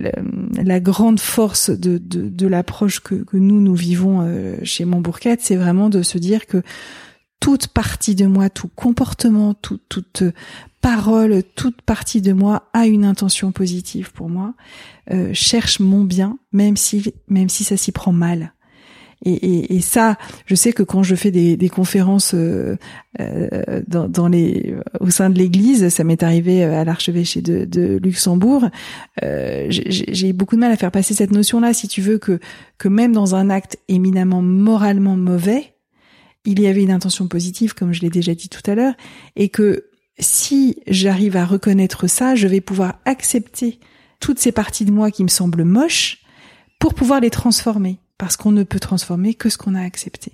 la, 0.60 0.80
grande 0.80 1.20
force 1.20 1.70
de, 1.70 1.98
de, 1.98 2.28
de 2.28 2.46
l'approche 2.48 2.98
que, 2.98 3.14
que, 3.14 3.36
nous 3.36 3.60
nous 3.60 3.76
vivons 3.76 4.28
chez 4.64 4.84
Montbourquette, 4.84 5.42
c'est 5.42 5.56
vraiment 5.56 5.90
de 5.90 6.02
se 6.02 6.18
dire 6.18 6.46
que 6.46 6.60
toute 7.40 7.68
partie 7.68 8.14
de 8.14 8.26
moi, 8.26 8.50
tout 8.50 8.68
comportement, 8.74 9.54
tout, 9.54 9.78
toute 9.88 10.22
parole, 10.80 11.42
toute 11.54 11.82
partie 11.82 12.20
de 12.20 12.32
moi 12.32 12.68
a 12.72 12.86
une 12.86 13.04
intention 13.04 13.52
positive 13.52 14.12
pour 14.12 14.28
moi, 14.28 14.54
euh, 15.10 15.30
cherche 15.32 15.80
mon 15.80 16.04
bien, 16.04 16.38
même 16.52 16.76
si 16.76 17.12
même 17.28 17.48
si 17.48 17.64
ça 17.64 17.76
s'y 17.76 17.92
prend 17.92 18.12
mal. 18.12 18.52
Et, 19.24 19.32
et, 19.32 19.76
et, 19.76 19.80
ça, 19.80 20.18
je 20.44 20.54
sais 20.54 20.72
que 20.72 20.82
quand 20.82 21.02
je 21.02 21.14
fais 21.14 21.30
des, 21.30 21.56
des 21.56 21.68
conférences 21.70 22.34
euh, 22.34 22.76
euh, 23.18 23.80
dans, 23.88 24.08
dans, 24.08 24.28
les 24.28 24.74
au 25.00 25.08
sein 25.08 25.30
de 25.30 25.38
l'Église, 25.38 25.88
ça 25.88 26.04
m'est 26.04 26.22
arrivé 26.22 26.62
à 26.64 26.84
l'archevêché 26.84 27.40
de, 27.40 27.64
de, 27.64 27.98
Luxembourg. 28.02 28.68
Euh, 29.24 29.66
J'ai 29.70 30.32
beaucoup 30.34 30.54
de 30.54 30.60
mal 30.60 30.70
à 30.70 30.76
faire 30.76 30.90
passer 30.90 31.14
cette 31.14 31.32
notion-là, 31.32 31.72
si 31.72 31.88
tu 31.88 32.02
veux 32.02 32.18
que 32.18 32.38
que 32.76 32.88
même 32.88 33.12
dans 33.12 33.34
un 33.34 33.48
acte 33.48 33.78
éminemment 33.88 34.42
moralement 34.42 35.16
mauvais, 35.16 35.75
il 36.46 36.60
y 36.60 36.66
avait 36.66 36.82
une 36.82 36.90
intention 36.90 37.28
positive, 37.28 37.74
comme 37.74 37.92
je 37.92 38.00
l'ai 38.00 38.10
déjà 38.10 38.34
dit 38.34 38.48
tout 38.48 38.68
à 38.70 38.74
l'heure, 38.74 38.94
et 39.34 39.48
que 39.48 39.90
si 40.18 40.78
j'arrive 40.86 41.36
à 41.36 41.44
reconnaître 41.44 42.06
ça, 42.06 42.34
je 42.34 42.46
vais 42.46 42.60
pouvoir 42.60 43.00
accepter 43.04 43.80
toutes 44.20 44.38
ces 44.38 44.52
parties 44.52 44.84
de 44.84 44.92
moi 44.92 45.10
qui 45.10 45.24
me 45.24 45.28
semblent 45.28 45.64
moches 45.64 46.22
pour 46.78 46.94
pouvoir 46.94 47.20
les 47.20 47.30
transformer, 47.30 47.98
parce 48.18 48.36
qu'on 48.36 48.52
ne 48.52 48.62
peut 48.62 48.80
transformer 48.80 49.34
que 49.34 49.50
ce 49.50 49.58
qu'on 49.58 49.74
a 49.74 49.82
accepté. 49.82 50.32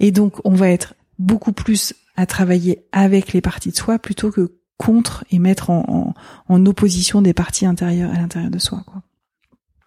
Et 0.00 0.10
donc, 0.10 0.40
on 0.44 0.54
va 0.54 0.68
être 0.68 0.94
beaucoup 1.18 1.52
plus 1.52 1.94
à 2.16 2.26
travailler 2.26 2.84
avec 2.92 3.32
les 3.32 3.40
parties 3.40 3.70
de 3.70 3.76
soi 3.76 3.98
plutôt 3.98 4.30
que 4.30 4.58
contre 4.76 5.24
et 5.30 5.38
mettre 5.38 5.70
en, 5.70 6.14
en, 6.48 6.66
opposition 6.66 7.20
des 7.20 7.34
parties 7.34 7.66
intérieures 7.66 8.12
à 8.12 8.14
l'intérieur 8.14 8.50
de 8.50 8.58
soi. 8.58 8.84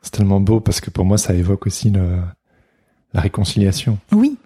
C'est 0.01 0.11
tellement 0.11 0.41
beau 0.41 0.59
parce 0.59 0.81
que 0.81 0.89
pour 0.89 1.05
moi, 1.05 1.17
ça 1.17 1.33
évoque 1.33 1.65
aussi 1.65 1.89
le, 1.89 2.19
la 3.13 3.21
réconciliation. 3.21 3.99
Oui, 4.11 4.37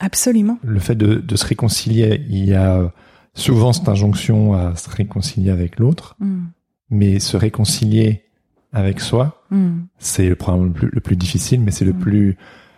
Absolument. 0.00 0.58
Le 0.62 0.80
fait 0.80 0.94
de, 0.94 1.16
de, 1.16 1.36
se 1.36 1.46
réconcilier, 1.46 2.24
il 2.28 2.44
y 2.44 2.54
a 2.54 2.92
souvent 3.36 3.72
cette 3.72 3.88
injonction 3.88 4.54
à 4.54 4.74
se 4.74 4.90
réconcilier 4.90 5.50
avec 5.50 5.78
l'autre, 5.78 6.16
mm. 6.18 6.44
mais 6.90 7.20
se 7.20 7.36
réconcilier 7.36 8.24
avec 8.72 9.00
soi, 9.00 9.42
mm. 9.50 9.82
c'est 9.98 10.28
le 10.28 10.34
problème 10.34 10.74
le 10.80 11.00
plus, 11.00 11.16
difficile, 11.16 11.60
mais 11.60 11.70
c'est 11.70 11.84
le 11.84 11.92
mm. 11.92 11.98
plus 11.98 12.36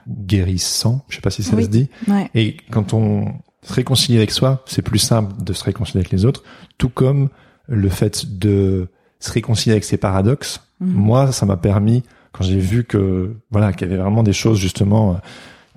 guérissant. 0.08 1.04
Je 1.08 1.16
sais 1.16 1.22
pas 1.22 1.30
si 1.30 1.42
ça 1.42 1.60
se 1.60 1.66
dit. 1.66 1.88
Et 2.34 2.56
quand 2.70 2.92
on 2.92 3.32
se 3.62 3.72
réconcilie 3.72 4.18
avec 4.18 4.30
soi, 4.30 4.62
c'est 4.66 4.82
plus 4.82 4.98
simple 4.98 5.42
de 5.42 5.52
se 5.52 5.64
réconcilier 5.64 6.00
avec 6.00 6.12
les 6.12 6.24
autres, 6.24 6.42
tout 6.76 6.88
comme 6.88 7.28
le 7.66 7.88
fait 7.88 8.38
de 8.38 8.88
se 9.20 9.32
réconcilier 9.32 9.72
avec 9.72 9.84
ses 9.84 9.96
paradoxes. 9.96 10.60
Moi, 10.80 11.32
ça 11.32 11.44
m'a 11.44 11.56
permis, 11.56 12.04
quand 12.32 12.44
j'ai 12.44 12.58
vu 12.58 12.84
que 12.84 13.34
voilà, 13.50 13.72
qu'il 13.72 13.88
y 13.88 13.90
avait 13.90 14.00
vraiment 14.00 14.22
des 14.22 14.32
choses 14.32 14.58
justement 14.58 15.20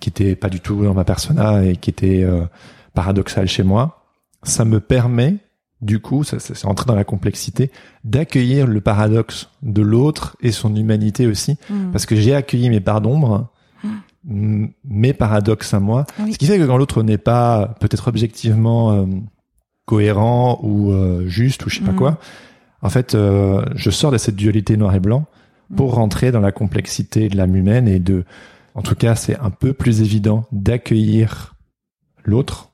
qui 0.02 0.10
était 0.10 0.36
pas 0.36 0.50
du 0.50 0.60
tout 0.60 0.84
dans 0.84 0.94
ma 0.94 1.06
persona 1.06 1.64
et 1.64 1.78
qui 1.78 1.90
était 1.90 2.24
euh, 2.24 2.44
paradoxal 2.94 3.48
chez 3.48 3.64
moi, 3.64 4.04
ça 4.44 4.66
me 4.66 4.82
permet 4.82 5.36
du 5.82 6.00
coup, 6.00 6.24
ça, 6.24 6.38
c'est 6.38 6.66
entrer 6.66 6.86
dans 6.86 6.96
la 6.96 7.04
complexité, 7.04 7.72
d'accueillir 8.04 8.68
le 8.68 8.82
paradoxe 8.82 9.50
de 9.64 9.82
l'autre 9.82 10.38
et 10.40 10.52
son 10.52 10.76
humanité 10.76 11.26
aussi, 11.26 11.58
mm. 11.72 11.92
parce 11.92 12.06
que 12.06 12.16
j'ai 12.16 12.36
accueilli 12.36 12.70
mes 12.70 12.82
parts 12.82 13.02
d'ombre, 13.02 13.48
mes 14.24 15.14
paradoxes 15.14 15.74
à 15.74 15.80
moi, 15.80 16.06
ce 16.32 16.38
qui 16.38 16.46
fait 16.46 16.60
que 16.60 16.66
quand 16.66 16.78
l'autre 16.78 17.02
n'est 17.02 17.18
pas 17.18 17.74
peut-être 17.80 18.10
objectivement 18.10 18.92
euh, 18.92 19.06
cohérent 19.86 20.60
ou 20.62 20.92
euh, 20.92 21.26
juste 21.26 21.66
ou 21.66 21.70
je 21.72 21.80
sais 21.80 21.84
pas 21.84 21.94
mm. 21.94 21.96
quoi, 21.96 22.20
en 22.84 22.90
fait, 22.90 23.16
je 23.16 23.90
sors 23.90 24.12
de 24.12 24.18
cette 24.18 24.36
dualité 24.36 24.78
noir 24.78 24.94
et 24.94 25.00
blanc 25.00 25.26
pour 25.76 25.96
rentrer 25.96 26.32
dans 26.32 26.40
la 26.42 26.52
complexité 26.52 27.30
de 27.30 27.38
l'âme 27.38 27.56
humaine 27.56 27.88
et 27.88 28.00
de 28.00 28.24
en 28.76 28.82
tout 28.82 28.96
cas, 28.96 29.16
c'est 29.16 29.38
un 29.38 29.50
peu 29.50 29.74
plus 29.74 30.02
évident 30.02 30.46
d'accueillir 30.52 31.56
l'autre 32.24 32.74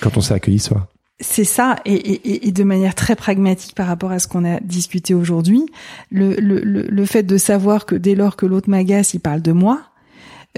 quand 0.00 0.16
on 0.16 0.20
s'est 0.20 0.34
accueilli 0.34 0.58
soi. 0.58 0.88
C'est 1.20 1.44
ça, 1.44 1.76
et, 1.84 2.50
de 2.50 2.64
manière 2.64 2.96
très 2.96 3.14
pragmatique 3.14 3.76
par 3.76 3.86
rapport 3.86 4.10
à 4.10 4.18
ce 4.18 4.26
qu'on 4.26 4.44
a 4.44 4.58
discuté 4.58 5.14
aujourd'hui, 5.14 5.66
le, 6.10 6.34
le, 6.40 7.06
fait 7.06 7.22
de 7.22 7.36
savoir 7.36 7.86
que 7.86 7.94
dès 7.94 8.16
lors 8.16 8.34
que 8.34 8.44
l'autre 8.44 8.68
m'agace, 8.68 9.14
il 9.14 9.20
parle 9.20 9.40
de 9.40 9.52
moi, 9.52 9.82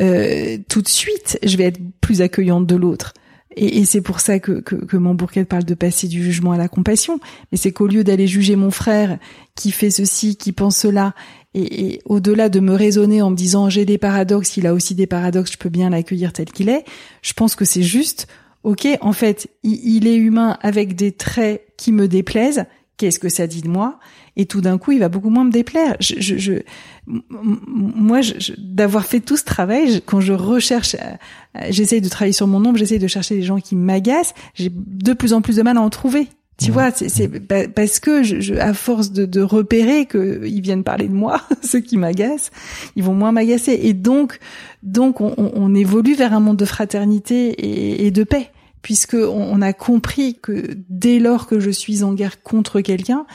euh, 0.01 0.57
tout 0.71 0.81
de 0.81 0.89
suite, 0.89 1.39
je 1.43 1.57
vais 1.59 1.65
être 1.65 1.81
plus 2.01 2.23
accueillante 2.23 2.67
de 2.67 2.77
l'autre. 2.77 3.13
Et, 3.57 3.85
c'est 3.85 4.01
pour 4.01 4.21
ça 4.21 4.41
que, 4.41 4.61
que, 4.61 4.97
mon 4.97 5.17
parle 5.17 5.65
de 5.65 5.75
passer 5.75 6.09
du 6.09 6.23
jugement 6.23 6.53
à 6.53 6.57
la 6.57 6.69
compassion. 6.69 7.21
Mais 7.53 7.59
c'est 7.59 7.73
qu'au 7.73 7.87
lieu 7.87 8.03
d'aller 8.03 8.27
juger 8.27 8.57
mon 8.57 8.71
frère 8.71 9.19
qui 9.55 9.71
fait 9.71 9.91
ceci, 9.91 10.37
qui 10.37 10.53
pense 10.53 10.77
cela, 10.77 11.15
et, 11.55 12.01
au-delà 12.05 12.49
de 12.49 12.61
me 12.61 12.75
raisonner 12.75 13.23
en 13.23 13.31
me 13.31 13.37
disant 13.37 13.71
j'ai 13.71 13.85
des 13.85 13.99
paradoxes, 13.99 14.57
il 14.57 14.67
a 14.67 14.75
aussi 14.75 14.95
des 14.95 15.07
paradoxes, 15.07 15.53
je 15.53 15.59
peux 15.59 15.69
bien 15.69 15.91
l'accueillir 15.91 16.33
tel 16.33 16.47
qu'il 16.47 16.69
est, 16.69 16.85
je 17.23 17.33
pense 17.33 17.55
que 17.55 17.65
c'est 17.65 17.83
juste, 17.83 18.27
ok, 18.65 18.89
en 19.01 19.13
fait, 19.13 19.49
il, 19.63 20.07
est 20.07 20.17
humain 20.17 20.59
avec 20.63 20.97
des 20.97 21.13
traits 21.13 21.65
qui 21.77 21.93
me 21.93 22.09
déplaisent, 22.09 22.65
qu'est-ce 22.97 23.19
que 23.19 23.29
ça 23.29 23.47
dit 23.47 23.63
de 23.63 23.69
moi? 23.69 23.99
Et 24.37 24.47
tout 24.47 24.61
d'un 24.61 24.79
coup, 24.79 24.93
il 24.93 24.99
va 24.99 25.09
beaucoup 25.09 25.31
moins 25.31 25.45
me 25.45 25.53
déplaire. 25.53 25.97
Je, 26.01 26.61
moi, 27.07 28.21
d'avoir 28.59 29.05
fait 29.05 29.21
tout 29.21 29.37
ce 29.37 29.45
travail, 29.45 30.03
quand 30.05 30.21
je 30.21 30.33
recherche, 30.33 30.97
euh, 30.97 31.67
j'essaye 31.71 32.01
de 32.01 32.09
travailler 32.09 32.33
sur 32.33 32.49
mon 32.49 32.59
nombre, 32.59 32.79
j'essaye 32.79 32.99
de 32.99 33.07
chercher 33.07 33.37
les 33.37 33.43
gens 33.43 33.61
qui 33.61 33.77
m'agacent, 33.77 34.35
j'ai 34.55 34.73
de 34.75 35.13
plus 35.13 35.33
en 35.33 35.41
plus 35.41 35.57
de 35.57 35.63
mal 35.63 35.77
à 35.77 35.81
en 35.81 35.91
trouver. 35.91 36.29
Tu 36.57 36.71
vois, 36.71 36.93
c'est 36.93 37.29
parce 37.75 37.99
que 37.99 38.23
je, 38.23 38.55
à 38.55 38.75
force 38.75 39.11
de, 39.11 39.27
de 39.27 39.41
repérer 39.41 40.07
qu'ils 40.07 40.61
viennent 40.61 40.85
parler 40.85 41.09
de 41.09 41.15
moi, 41.15 41.43
ceux 41.63 41.81
qui 41.81 41.97
m'agacent, 41.97 42.51
ils 42.95 43.03
vont 43.03 43.15
moins 43.15 43.33
m'agacer. 43.33 43.79
Et 43.83 43.93
donc, 43.93 44.39
donc 44.83 45.21
on, 45.21 45.35
on, 45.37 45.75
évolue 45.75 46.15
vers 46.15 46.33
un 46.33 46.41
monde 46.41 46.57
de 46.57 46.65
fraternité 46.65 47.49
et, 47.49 48.07
et 48.07 48.11
de 48.13 48.23
paix, 48.23 48.51
puisque 48.83 49.15
on, 49.15 49.61
a 49.63 49.73
compris 49.73 50.39
que 50.41 50.77
dès 50.89 51.19
lors 51.19 51.49
que 51.49 51.59
je 51.59 51.71
suis 51.71 52.05
en 52.05 52.15
guerre 52.15 52.43
contre 52.43 52.81
quelqu'un, 52.81 53.27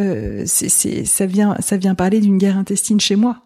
euh, 0.00 0.42
c'est 0.46 1.04
ça 1.04 1.26
vient 1.26 1.56
ça 1.60 1.76
vient 1.76 1.94
parler 1.94 2.20
d'une 2.20 2.38
guerre 2.38 2.58
intestine 2.58 2.98
chez 2.98 3.14
moi. 3.14 3.42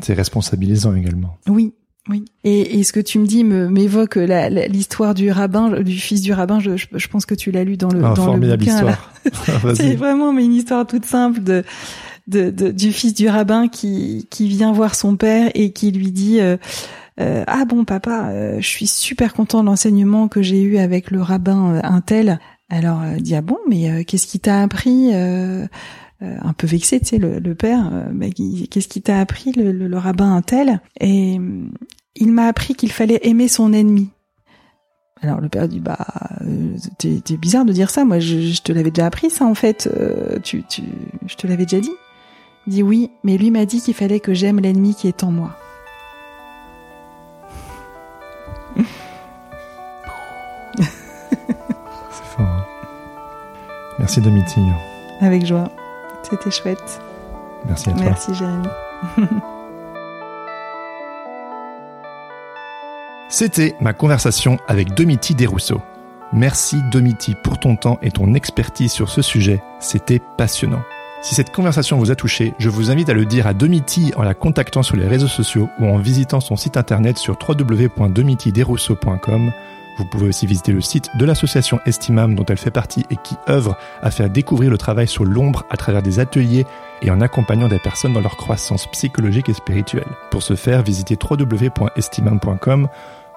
C'est 0.00 0.14
responsabilisant 0.14 0.94
également. 0.94 1.36
Oui, 1.48 1.74
oui. 2.08 2.24
Et, 2.44 2.78
et, 2.78 2.84
ce 2.84 2.92
que 2.92 3.00
tu 3.00 3.18
me 3.18 3.26
dis 3.26 3.44
m'évoque 3.44 4.16
l'histoire 4.16 5.14
du 5.14 5.30
rabbin, 5.30 5.80
du 5.82 5.98
fils 5.98 6.22
du 6.22 6.32
rabbin. 6.32 6.58
Je, 6.58 6.70
je, 6.76 7.08
pense 7.08 7.26
que 7.26 7.34
tu 7.34 7.50
l'as 7.50 7.64
lu 7.64 7.76
dans 7.76 7.90
le 7.90 8.02
ah, 8.02 8.14
dans 8.14 8.34
le 8.34 8.56
bouquin. 8.56 8.96
C'est 9.74 9.94
vraiment 9.94 10.32
mais 10.32 10.44
une 10.44 10.54
histoire 10.54 10.86
toute 10.86 11.04
simple 11.04 11.42
de, 11.42 11.64
de, 12.26 12.50
de, 12.50 12.70
du 12.70 12.92
fils 12.92 13.14
du 13.14 13.28
rabbin 13.28 13.68
qui 13.68 14.26
qui 14.30 14.48
vient 14.48 14.72
voir 14.72 14.94
son 14.94 15.16
père 15.16 15.50
et 15.54 15.72
qui 15.72 15.90
lui 15.90 16.10
dit 16.10 16.40
euh, 16.40 16.56
euh, 17.20 17.44
ah 17.46 17.64
bon 17.66 17.84
papa, 17.84 18.28
euh, 18.28 18.56
je 18.60 18.66
suis 18.66 18.86
super 18.86 19.34
content 19.34 19.60
de 19.60 19.66
l'enseignement 19.66 20.28
que 20.28 20.40
j'ai 20.40 20.62
eu 20.62 20.78
avec 20.78 21.10
le 21.10 21.20
rabbin 21.20 21.80
un 21.82 22.00
tel. 22.00 22.38
Alors, 22.70 23.02
elle 23.02 23.22
dit 23.22 23.34
ah 23.34 23.42
bon, 23.42 23.58
mais 23.68 24.04
qu'est-ce 24.04 24.26
qui 24.26 24.40
t'a 24.40 24.62
appris 24.62 25.14
un 25.14 26.52
peu 26.52 26.66
vexé, 26.66 27.00
tu 27.00 27.06
sais, 27.06 27.18
le, 27.18 27.38
le 27.38 27.54
père, 27.54 27.90
mais 28.12 28.30
qu'est-ce 28.30 28.88
qui 28.88 29.00
t'a 29.00 29.20
appris 29.20 29.52
le, 29.52 29.72
le, 29.72 29.88
le 29.88 29.98
rabbin 29.98 30.34
un 30.34 30.42
tel? 30.42 30.80
Et 31.00 31.40
il 32.20 32.32
m'a 32.32 32.46
appris 32.46 32.74
qu'il 32.74 32.92
fallait 32.92 33.20
aimer 33.22 33.48
son 33.48 33.72
ennemi. 33.72 34.10
Alors 35.20 35.40
le 35.40 35.48
père 35.48 35.66
dit 35.68 35.80
bah 35.80 35.98
euh, 36.42 36.76
t'es 36.98 37.36
bizarre 37.36 37.64
de 37.64 37.72
dire 37.72 37.90
ça. 37.90 38.04
Moi 38.04 38.20
je, 38.20 38.60
te 38.60 38.72
l'avais 38.72 38.90
déjà 38.90 39.06
appris 39.06 39.30
ça 39.30 39.44
en 39.46 39.54
fait. 39.54 39.88
Euh, 39.92 40.38
tu, 40.42 40.62
tu, 40.64 40.82
je 41.26 41.34
te 41.34 41.46
l'avais 41.46 41.64
déjà 41.64 41.80
dit. 41.80 41.94
Il 42.66 42.72
dit 42.72 42.82
oui, 42.82 43.10
mais 43.24 43.36
lui 43.36 43.50
m'a 43.50 43.64
dit 43.64 43.80
qu'il 43.80 43.94
fallait 43.94 44.20
que 44.20 44.34
j'aime 44.34 44.60
l'ennemi 44.60 44.94
qui 44.94 45.08
est 45.08 45.24
en 45.24 45.30
moi. 45.32 45.56
C'est 48.76 48.84
fort. 52.24 52.46
Hein. 52.46 52.64
Merci 53.98 54.20
Domiti. 54.20 54.60
Avec 55.20 55.44
joie. 55.44 55.72
C'était 56.22 56.50
chouette. 56.50 57.00
Merci 57.66 57.90
à 57.90 57.92
toi. 57.92 58.04
Merci 58.04 58.34
Jérémy. 58.34 58.68
C'était 63.30 63.74
ma 63.80 63.92
conversation 63.92 64.56
avec 64.68 64.94
Domiti 64.94 65.34
Desrousseaux. 65.34 65.82
Merci 66.32 66.78
Domiti 66.90 67.34
pour 67.44 67.60
ton 67.60 67.76
temps 67.76 67.98
et 68.00 68.10
ton 68.10 68.32
expertise 68.32 68.90
sur 68.90 69.10
ce 69.10 69.20
sujet, 69.20 69.62
c'était 69.80 70.22
passionnant. 70.38 70.80
Si 71.20 71.34
cette 71.34 71.52
conversation 71.52 71.98
vous 71.98 72.10
a 72.10 72.14
touché, 72.14 72.54
je 72.58 72.70
vous 72.70 72.90
invite 72.90 73.10
à 73.10 73.14
le 73.14 73.26
dire 73.26 73.46
à 73.46 73.52
Domiti 73.52 74.14
en 74.16 74.22
la 74.22 74.32
contactant 74.32 74.82
sur 74.82 74.96
les 74.96 75.06
réseaux 75.06 75.28
sociaux 75.28 75.68
ou 75.78 75.84
en 75.86 75.98
visitant 75.98 76.40
son 76.40 76.56
site 76.56 76.78
internet 76.78 77.18
sur 77.18 77.36
www.domitidesrousseaux.com. 77.46 79.52
Vous 79.98 80.04
pouvez 80.04 80.28
aussi 80.28 80.46
visiter 80.46 80.70
le 80.70 80.80
site 80.80 81.10
de 81.18 81.24
l'association 81.24 81.80
Estimam 81.84 82.36
dont 82.36 82.44
elle 82.44 82.56
fait 82.56 82.70
partie 82.70 83.04
et 83.10 83.16
qui 83.16 83.34
œuvre 83.48 83.76
à 84.00 84.12
faire 84.12 84.30
découvrir 84.30 84.70
le 84.70 84.78
travail 84.78 85.08
sur 85.08 85.24
l'ombre 85.24 85.66
à 85.70 85.76
travers 85.76 86.02
des 86.02 86.20
ateliers 86.20 86.66
et 87.02 87.10
en 87.10 87.20
accompagnant 87.20 87.66
des 87.66 87.80
personnes 87.80 88.12
dans 88.12 88.20
leur 88.20 88.36
croissance 88.36 88.86
psychologique 88.92 89.48
et 89.48 89.54
spirituelle. 89.54 90.06
Pour 90.30 90.44
ce 90.44 90.54
faire, 90.54 90.82
visitez 90.82 91.18
www.estimam.com 91.20 92.88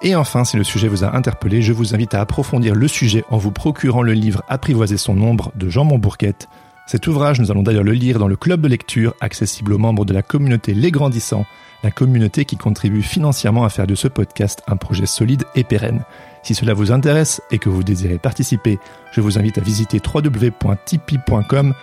et 0.02 0.16
enfin, 0.16 0.44
si 0.44 0.56
le 0.56 0.64
sujet 0.64 0.88
vous 0.88 1.04
a 1.04 1.14
interpellé, 1.14 1.62
je 1.62 1.72
vous 1.72 1.94
invite 1.94 2.14
à 2.14 2.20
approfondir 2.20 2.74
le 2.74 2.88
sujet 2.88 3.24
en 3.30 3.38
vous 3.38 3.52
procurant 3.52 4.02
le 4.02 4.12
livre 4.12 4.42
Apprivoiser 4.48 4.96
son 4.96 5.20
ombre 5.20 5.52
de 5.54 5.68
Jean 5.68 5.84
Montbourquette. 5.84 6.48
Cet 6.86 7.06
ouvrage, 7.06 7.40
nous 7.40 7.50
allons 7.50 7.62
d'ailleurs 7.62 7.84
le 7.84 7.92
lire 7.92 8.18
dans 8.18 8.26
le 8.26 8.36
club 8.36 8.60
de 8.60 8.68
lecture 8.68 9.14
accessible 9.20 9.72
aux 9.72 9.78
membres 9.78 10.04
de 10.04 10.12
la 10.12 10.22
communauté 10.22 10.74
Les 10.74 10.90
Grandissants, 10.90 11.46
la 11.84 11.90
communauté 11.90 12.44
qui 12.44 12.56
contribue 12.56 13.02
financièrement 13.02 13.64
à 13.64 13.68
faire 13.68 13.86
de 13.86 13.94
ce 13.94 14.08
podcast 14.08 14.62
un 14.66 14.76
projet 14.76 15.06
solide 15.06 15.44
et 15.54 15.64
pérenne. 15.64 16.02
Si 16.42 16.54
cela 16.54 16.74
vous 16.74 16.90
intéresse 16.90 17.40
et 17.52 17.58
que 17.58 17.68
vous 17.68 17.84
désirez 17.84 18.18
participer, 18.18 18.78
je 19.12 19.20
vous 19.20 19.38
invite 19.38 19.58
à 19.58 19.60
visiter 19.60 20.00
www.tipeee.com 20.04 21.74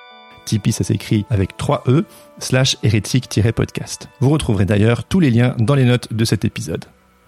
Tipeee, 0.45 0.71
ça 0.71 0.83
s'écrit 0.83 1.25
avec 1.29 1.55
3 1.57 1.83
E, 1.87 2.05
slash 2.39 2.77
hérétique-podcast. 2.83 4.09
Vous 4.19 4.29
retrouverez 4.29 4.65
d'ailleurs 4.65 5.05
tous 5.05 5.19
les 5.19 5.29
liens 5.29 5.55
dans 5.59 5.75
les 5.75 5.85
notes 5.85 6.11
de 6.13 6.25
cet 6.25 6.43
épisode. 6.43 6.85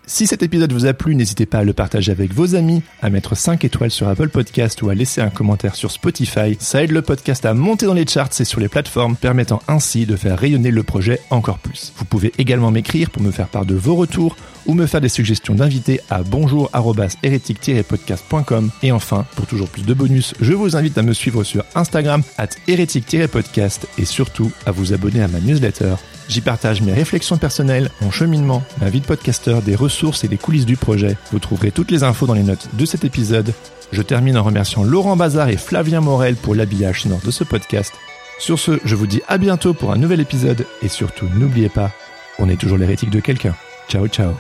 Si 0.08 0.28
cet 0.28 0.44
épisode 0.44 0.74
vous 0.74 0.88
a 0.88 0.94
plu, 0.94 1.16
n'hésitez 1.16 1.46
pas 1.46 1.60
à 1.60 1.64
le 1.64 1.74
partager 1.74 2.12
avec 2.12 2.34
vos 2.34 2.56
amis, 2.56 2.82
à 3.02 3.10
mettre 3.10 3.36
5 3.36 3.64
étoiles 3.64 3.92
sur 3.92 4.08
Apple 4.08 4.30
Podcast 4.30 4.82
ou 4.82 4.90
à 4.90 4.96
laisser 4.96 5.22
un 5.22 5.30
commentaire 5.30 5.76
sur 5.76 5.92
Spotify. 5.92 6.58
Ça 6.60 6.84
aide 6.84 6.92
le 6.92 7.02
podcast 7.02 7.46
à 7.46 7.54
monter 7.54 7.86
dans 7.86 7.94
les 7.94 8.08
charts 8.08 8.30
et 8.40 8.44
sur 8.44 8.60
les 8.60 8.68
plateformes, 8.68 9.16
permettant 9.16 9.62
ainsi 9.68 10.06
de 10.06 10.16
faire 10.16 10.38
rayonner 10.38 10.72
le 10.72 10.84
projet 10.84 11.20
encore 11.30 11.60
plus. 11.60 11.94
Vous 11.96 12.06
pouvez 12.06 12.34
également 12.40 12.72
m'écrire 12.72 13.10
pour 13.10 13.22
me 13.22 13.32
faire 13.32 13.48
part 13.48 13.66
de 13.66 13.76
vos 13.76 13.96
retours 13.96 14.36
ou 14.66 14.74
me 14.74 14.86
faire 14.86 15.02
des 15.02 15.10
suggestions 15.10 15.56
d'invités 15.56 16.00
à 16.10 16.24
bonjour-hérétique-podcast.com. 16.24 18.72
Et 18.84 18.92
enfin, 18.92 19.26
pour 19.36 19.48
toujours 19.48 19.70
plus 19.70 19.86
de 19.86 19.94
bonus, 19.94 20.34
je 20.40 20.54
vous 20.54 20.76
invite 20.76 20.98
à 20.98 21.04
me 21.04 21.14
suivre 21.14 21.44
sur 21.44 21.64
Instagram 21.76 22.24
at 22.38 22.50
hérétique-podcast 22.68 23.88
et 23.98 24.06
surtout 24.06 24.52
à 24.66 24.72
vous 24.72 24.94
abonner 24.94 25.22
à 25.22 25.28
ma 25.28 25.40
newsletter 25.40 25.96
J'y 26.32 26.40
partage 26.40 26.82
mes 26.82 26.94
réflexions 26.94 27.38
personnelles, 27.38 27.90
mon 28.00 28.10
cheminement, 28.10 28.64
ma 28.80 28.90
vie 28.90 29.02
de 29.02 29.06
podcasteur, 29.06 29.62
des 29.62 29.76
ressources 29.76 30.24
et 30.24 30.30
des 30.30 30.38
coulisses 30.38 30.66
du 30.66 30.78
projet. 30.78 31.18
Vous 31.34 31.40
trouverez 31.40 31.72
toutes 31.72 31.92
les 31.92 32.04
infos 32.04 32.26
dans 32.26 32.34
les 32.34 32.44
notes 32.44 32.70
de 32.72 32.86
cet 32.86 33.04
épisode. 33.04 33.54
Je 33.92 34.02
termine 34.02 34.38
en 34.38 34.44
remerciant 34.44 34.86
Laurent 34.86 35.18
Bazar 35.18 35.50
et 35.50 35.58
Flavien 35.58 36.00
Morel 36.00 36.38
pour 36.38 36.56
l'habillage 36.56 37.02
sonore 37.02 37.20
de 37.26 37.32
ce 37.32 37.44
podcast. 37.44 37.92
Sur 38.40 38.60
ce, 38.60 38.80
je 38.86 38.96
vous 38.96 39.08
dis 39.08 39.22
à 39.28 39.38
bientôt 39.38 39.74
pour 39.74 39.92
un 39.92 39.98
nouvel 39.98 40.22
épisode 40.22 40.66
et 40.82 40.88
surtout 40.88 41.28
n'oubliez 41.36 41.70
pas, 41.70 41.92
on 42.40 42.48
est 42.48 42.56
toujours 42.56 42.78
l'hérétique 42.78 43.12
de 43.12 43.20
quelqu'un. 43.20 43.54
Ciao 43.90 44.08
ciao. 44.08 44.32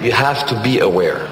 You 0.00 0.12
have 0.12 0.46
to 0.46 0.62
be 0.62 0.78
aware. 0.78 1.26